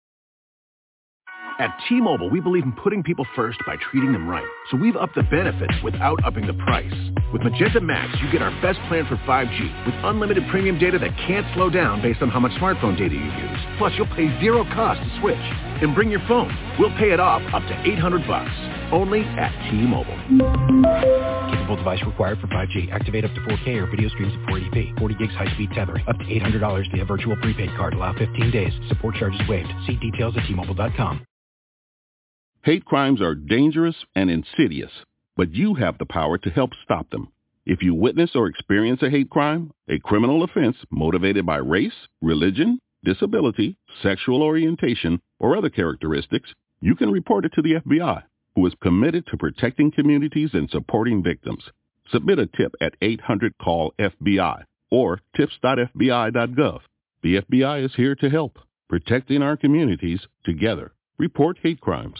At 1.61 1.77
T-Mobile, 1.87 2.31
we 2.31 2.39
believe 2.39 2.63
in 2.63 2.71
putting 2.71 3.03
people 3.03 3.23
first 3.35 3.59
by 3.67 3.75
treating 3.91 4.13
them 4.13 4.27
right. 4.27 4.47
So 4.71 4.77
we've 4.77 4.95
upped 4.95 5.13
the 5.13 5.21
benefits 5.21 5.75
without 5.83 6.17
upping 6.25 6.47
the 6.47 6.55
price. 6.55 6.91
With 7.31 7.43
Magenta 7.43 7.79
Max, 7.79 8.17
you 8.19 8.31
get 8.31 8.41
our 8.41 8.49
best 8.63 8.79
plan 8.89 9.05
for 9.05 9.15
5G 9.29 9.85
with 9.85 9.93
unlimited 10.01 10.43
premium 10.49 10.79
data 10.79 10.97
that 10.97 11.15
can't 11.27 11.45
slow 11.53 11.69
down 11.69 12.01
based 12.01 12.23
on 12.23 12.29
how 12.29 12.39
much 12.39 12.51
smartphone 12.53 12.97
data 12.97 13.13
you 13.13 13.21
use. 13.21 13.59
Plus, 13.77 13.93
you'll 13.95 14.09
pay 14.17 14.33
zero 14.41 14.63
cost 14.73 15.01
to 15.05 15.19
switch. 15.21 15.37
And 15.37 15.93
bring 15.93 16.09
your 16.09 16.25
phone. 16.27 16.49
We'll 16.79 16.97
pay 16.97 17.11
it 17.11 17.19
off 17.19 17.43
up 17.53 17.61
to 17.69 17.75
800 17.85 18.25
bucks. 18.25 18.49
Only 18.91 19.21
at 19.21 19.53
T-Mobile. 19.69 20.17
Capable 21.53 21.75
device 21.77 22.01
required 22.07 22.39
for 22.41 22.47
5G. 22.47 22.91
Activate 22.91 23.23
up 23.23 23.35
to 23.35 23.41
4K 23.41 23.77
or 23.77 23.85
video 23.85 24.09
streams 24.09 24.33
at 24.33 24.49
480p. 24.49 24.97
40 24.97 25.13
gigs 25.13 25.33
high-speed 25.33 25.69
tethering. 25.75 26.03
Up 26.07 26.17
to 26.17 26.25
$800 26.25 26.91
via 26.91 27.05
virtual 27.05 27.35
prepaid 27.37 27.69
card. 27.77 27.93
Allow 27.93 28.17
15 28.17 28.49
days. 28.49 28.73
Support 28.89 29.13
charges 29.15 29.41
waived. 29.47 29.69
See 29.85 29.97
details 29.97 30.33
at 30.37 30.47
T-Mobile.com. 30.47 31.21
Hate 32.63 32.85
crimes 32.85 33.21
are 33.21 33.33
dangerous 33.33 33.95
and 34.13 34.29
insidious, 34.29 34.91
but 35.35 35.51
you 35.51 35.73
have 35.73 35.97
the 35.97 36.05
power 36.05 36.37
to 36.37 36.49
help 36.51 36.73
stop 36.83 37.09
them. 37.09 37.29
If 37.65 37.81
you 37.81 37.95
witness 37.95 38.35
or 38.35 38.45
experience 38.45 39.01
a 39.01 39.09
hate 39.09 39.31
crime, 39.31 39.71
a 39.89 39.97
criminal 39.97 40.43
offense 40.43 40.77
motivated 40.91 41.43
by 41.43 41.57
race, 41.57 42.07
religion, 42.21 42.79
disability, 43.03 43.77
sexual 44.03 44.43
orientation, 44.43 45.19
or 45.39 45.57
other 45.57 45.71
characteristics, 45.71 46.53
you 46.81 46.93
can 46.93 47.09
report 47.09 47.45
it 47.45 47.53
to 47.53 47.63
the 47.63 47.81
FBI, 47.83 48.21
who 48.53 48.67
is 48.67 48.73
committed 48.79 49.25
to 49.27 49.37
protecting 49.37 49.89
communities 49.89 50.51
and 50.53 50.69
supporting 50.69 51.23
victims. 51.23 51.63
Submit 52.11 52.37
a 52.37 52.45
tip 52.45 52.75
at 52.79 52.99
800-CALL-FBI 52.99 54.65
or 54.91 55.19
tips.fbi.gov. 55.35 56.79
The 57.23 57.41
FBI 57.41 57.85
is 57.85 57.95
here 57.95 58.13
to 58.13 58.29
help, 58.29 58.59
protecting 58.87 59.41
our 59.41 59.57
communities 59.57 60.27
together. 60.43 60.91
Report 61.17 61.57
hate 61.63 61.81
crimes. 61.81 62.19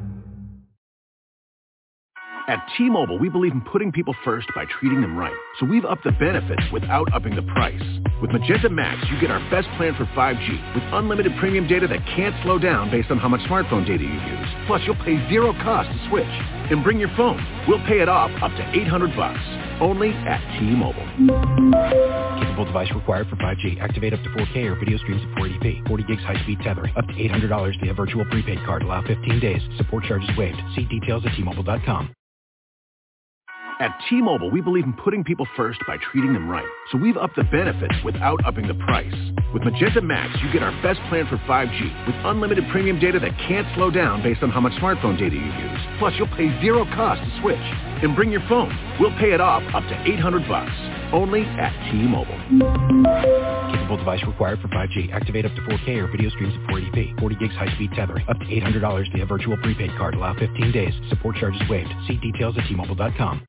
At 2.51 2.67
T-Mobile, 2.77 3.17
we 3.17 3.29
believe 3.29 3.53
in 3.53 3.61
putting 3.61 3.93
people 3.93 4.13
first 4.25 4.45
by 4.53 4.65
treating 4.77 4.99
them 4.99 5.15
right. 5.15 5.31
So 5.57 5.65
we've 5.65 5.85
upped 5.85 6.03
the 6.03 6.11
benefits 6.11 6.61
without 6.73 7.07
upping 7.13 7.33
the 7.33 7.43
price. 7.43 7.81
With 8.21 8.31
Magenta 8.31 8.67
Max, 8.67 9.07
you 9.09 9.21
get 9.21 9.31
our 9.31 9.39
best 9.49 9.69
plan 9.77 9.95
for 9.95 10.03
5G 10.11 10.75
with 10.75 10.83
unlimited 10.91 11.31
premium 11.39 11.65
data 11.65 11.87
that 11.87 12.05
can't 12.13 12.35
slow 12.43 12.59
down 12.59 12.91
based 12.91 13.09
on 13.09 13.19
how 13.19 13.29
much 13.29 13.39
smartphone 13.47 13.87
data 13.87 14.03
you 14.03 14.19
use. 14.19 14.49
Plus, 14.67 14.81
you'll 14.83 14.99
pay 14.99 15.15
zero 15.31 15.53
cost 15.63 15.87
to 15.95 16.09
switch. 16.09 16.27
And 16.27 16.83
bring 16.83 16.99
your 16.99 17.07
phone. 17.15 17.39
We'll 17.69 17.79
pay 17.87 18.01
it 18.01 18.09
off 18.09 18.31
up 18.43 18.51
to 18.51 18.63
800 18.75 19.15
bucks. 19.15 19.39
Only 19.79 20.11
at 20.11 20.43
T-Mobile. 20.59 21.07
Capable 22.35 22.65
device 22.65 22.91
required 22.91 23.29
for 23.29 23.37
5G. 23.37 23.79
Activate 23.79 24.11
up 24.11 24.23
to 24.23 24.29
4K 24.35 24.67
or 24.67 24.75
video 24.75 24.97
streams 24.97 25.23
at 25.23 25.39
480p. 25.39 25.87
40 25.87 26.03
gigs 26.03 26.23
high-speed 26.23 26.59
tethering. 26.67 26.91
Up 26.97 27.07
to 27.07 27.13
$800 27.13 27.79
via 27.79 27.93
virtual 27.93 28.25
prepaid 28.25 28.59
card. 28.65 28.83
Allow 28.83 29.07
15 29.07 29.39
days. 29.39 29.61
Support 29.77 30.03
charges 30.03 30.29
waived. 30.37 30.59
See 30.75 30.83
details 30.83 31.23
at 31.25 31.31
T-Mobile.com. 31.37 32.13
At 33.81 33.97
T-Mobile, 34.11 34.51
we 34.51 34.61
believe 34.61 34.83
in 34.83 34.93
putting 34.93 35.23
people 35.23 35.47
first 35.57 35.79
by 35.87 35.97
treating 36.11 36.33
them 36.33 36.47
right. 36.47 36.69
So 36.91 36.99
we've 36.99 37.17
upped 37.17 37.35
the 37.35 37.45
benefits 37.45 37.95
without 38.05 38.39
upping 38.45 38.67
the 38.67 38.75
price. 38.75 39.15
With 39.55 39.63
Magenta 39.63 40.01
Max, 40.01 40.37
you 40.43 40.53
get 40.53 40.61
our 40.61 40.71
best 40.83 40.99
plan 41.09 41.25
for 41.25 41.37
5G 41.49 42.05
with 42.05 42.15
unlimited 42.23 42.63
premium 42.69 42.99
data 42.99 43.17
that 43.17 43.35
can't 43.49 43.65
slow 43.73 43.89
down 43.89 44.21
based 44.21 44.43
on 44.43 44.51
how 44.51 44.61
much 44.61 44.73
smartphone 44.73 45.17
data 45.17 45.33
you 45.35 45.41
use. 45.41 45.81
Plus, 45.97 46.13
you'll 46.19 46.29
pay 46.37 46.53
zero 46.61 46.85
cost 46.93 47.25
to 47.25 47.41
switch. 47.41 47.57
And 48.05 48.15
bring 48.15 48.31
your 48.31 48.45
phone. 48.47 48.69
We'll 48.99 49.17
pay 49.17 49.33
it 49.33 49.41
off 49.41 49.63
up 49.73 49.81
to 49.89 49.95
800 50.05 50.47
bucks. 50.47 50.71
Only 51.11 51.41
at 51.41 51.73
T-Mobile. 51.89 52.37
Capable 53.73 53.97
device 53.97 54.21
required 54.27 54.61
for 54.61 54.67
5G. 54.67 55.11
Activate 55.11 55.45
up 55.45 55.55
to 55.55 55.61
4K 55.61 55.97
or 55.97 56.07
video 56.07 56.29
streams 56.29 56.53
at 56.53 56.69
480p. 56.69 57.19
40 57.19 57.35
gigs 57.35 57.55
high-speed 57.55 57.89
tethering. 57.95 58.29
Up 58.29 58.37
to 58.37 58.45
$800 58.45 59.11
via 59.11 59.25
virtual 59.25 59.57
prepaid 59.57 59.89
card. 59.97 60.13
Allow 60.13 60.37
15 60.37 60.71
days. 60.71 60.93
Support 61.09 61.37
charges 61.37 61.61
waived. 61.67 61.89
See 62.07 62.17
details 62.17 62.55
at 62.59 62.67
T-Mobile.com. 62.67 63.41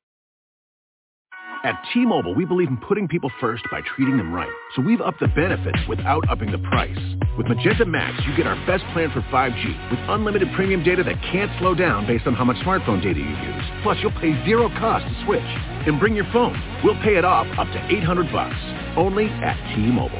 At 1.65 1.81
T-Mobile, 1.93 2.35
we 2.35 2.43
believe 2.43 2.67
in 2.67 2.75
putting 2.75 3.07
people 3.07 3.31
first 3.39 3.63
by 3.71 3.79
treating 3.95 4.17
them 4.17 4.33
right. 4.33 4.51
So 4.75 4.81
we've 4.81 4.99
upped 4.99 5.21
the 5.21 5.29
benefits 5.29 5.79
without 5.87 6.27
upping 6.29 6.51
the 6.51 6.57
price. 6.57 6.99
With 7.37 7.47
Magenta 7.47 7.85
Max, 7.85 8.21
you 8.27 8.35
get 8.35 8.45
our 8.45 8.59
best 8.67 8.83
plan 8.91 9.09
for 9.11 9.21
5G 9.31 9.89
with 9.89 9.99
unlimited 10.09 10.49
premium 10.55 10.83
data 10.83 11.03
that 11.05 11.15
can't 11.31 11.49
slow 11.59 11.73
down 11.73 12.05
based 12.05 12.27
on 12.27 12.33
how 12.33 12.43
much 12.43 12.57
smartphone 12.67 13.01
data 13.01 13.17
you 13.17 13.31
use. 13.31 13.63
Plus, 13.81 13.97
you'll 14.01 14.11
pay 14.19 14.35
zero 14.43 14.67
cost 14.75 15.05
to 15.07 15.23
switch. 15.23 15.47
And 15.87 16.01
bring 16.01 16.15
your 16.15 16.27
phone. 16.33 16.59
We'll 16.83 16.99
pay 16.99 17.15
it 17.15 17.23
off 17.23 17.47
up 17.57 17.67
to 17.67 17.79
800 17.87 18.29
bucks. 18.29 18.59
Only 18.97 19.27
at 19.27 19.55
T-Mobile. 19.73 20.19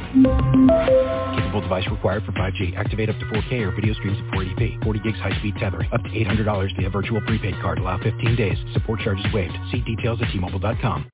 Capable 1.35 1.59
device 1.59 1.87
required 1.91 2.23
for 2.23 2.31
5G. 2.31 2.77
Activate 2.77 3.09
up 3.09 3.19
to 3.19 3.25
4K 3.25 3.67
or 3.67 3.75
video 3.75 3.93
streams 3.95 4.17
at 4.17 4.31
480p. 4.31 4.81
40 4.81 4.99
gigs 4.99 5.19
high-speed 5.19 5.55
tethering. 5.59 5.91
Up 5.91 6.03
to 6.03 6.09
$800 6.09 6.79
via 6.79 6.89
virtual 6.89 7.19
prepaid 7.27 7.55
card. 7.61 7.79
Allow 7.79 7.97
15 7.99 8.35
days. 8.37 8.57
Support 8.71 9.01
charges 9.01 9.25
waived. 9.33 9.55
See 9.73 9.81
details 9.81 10.21
at 10.21 10.31
T-Mobile.com. 10.31 11.12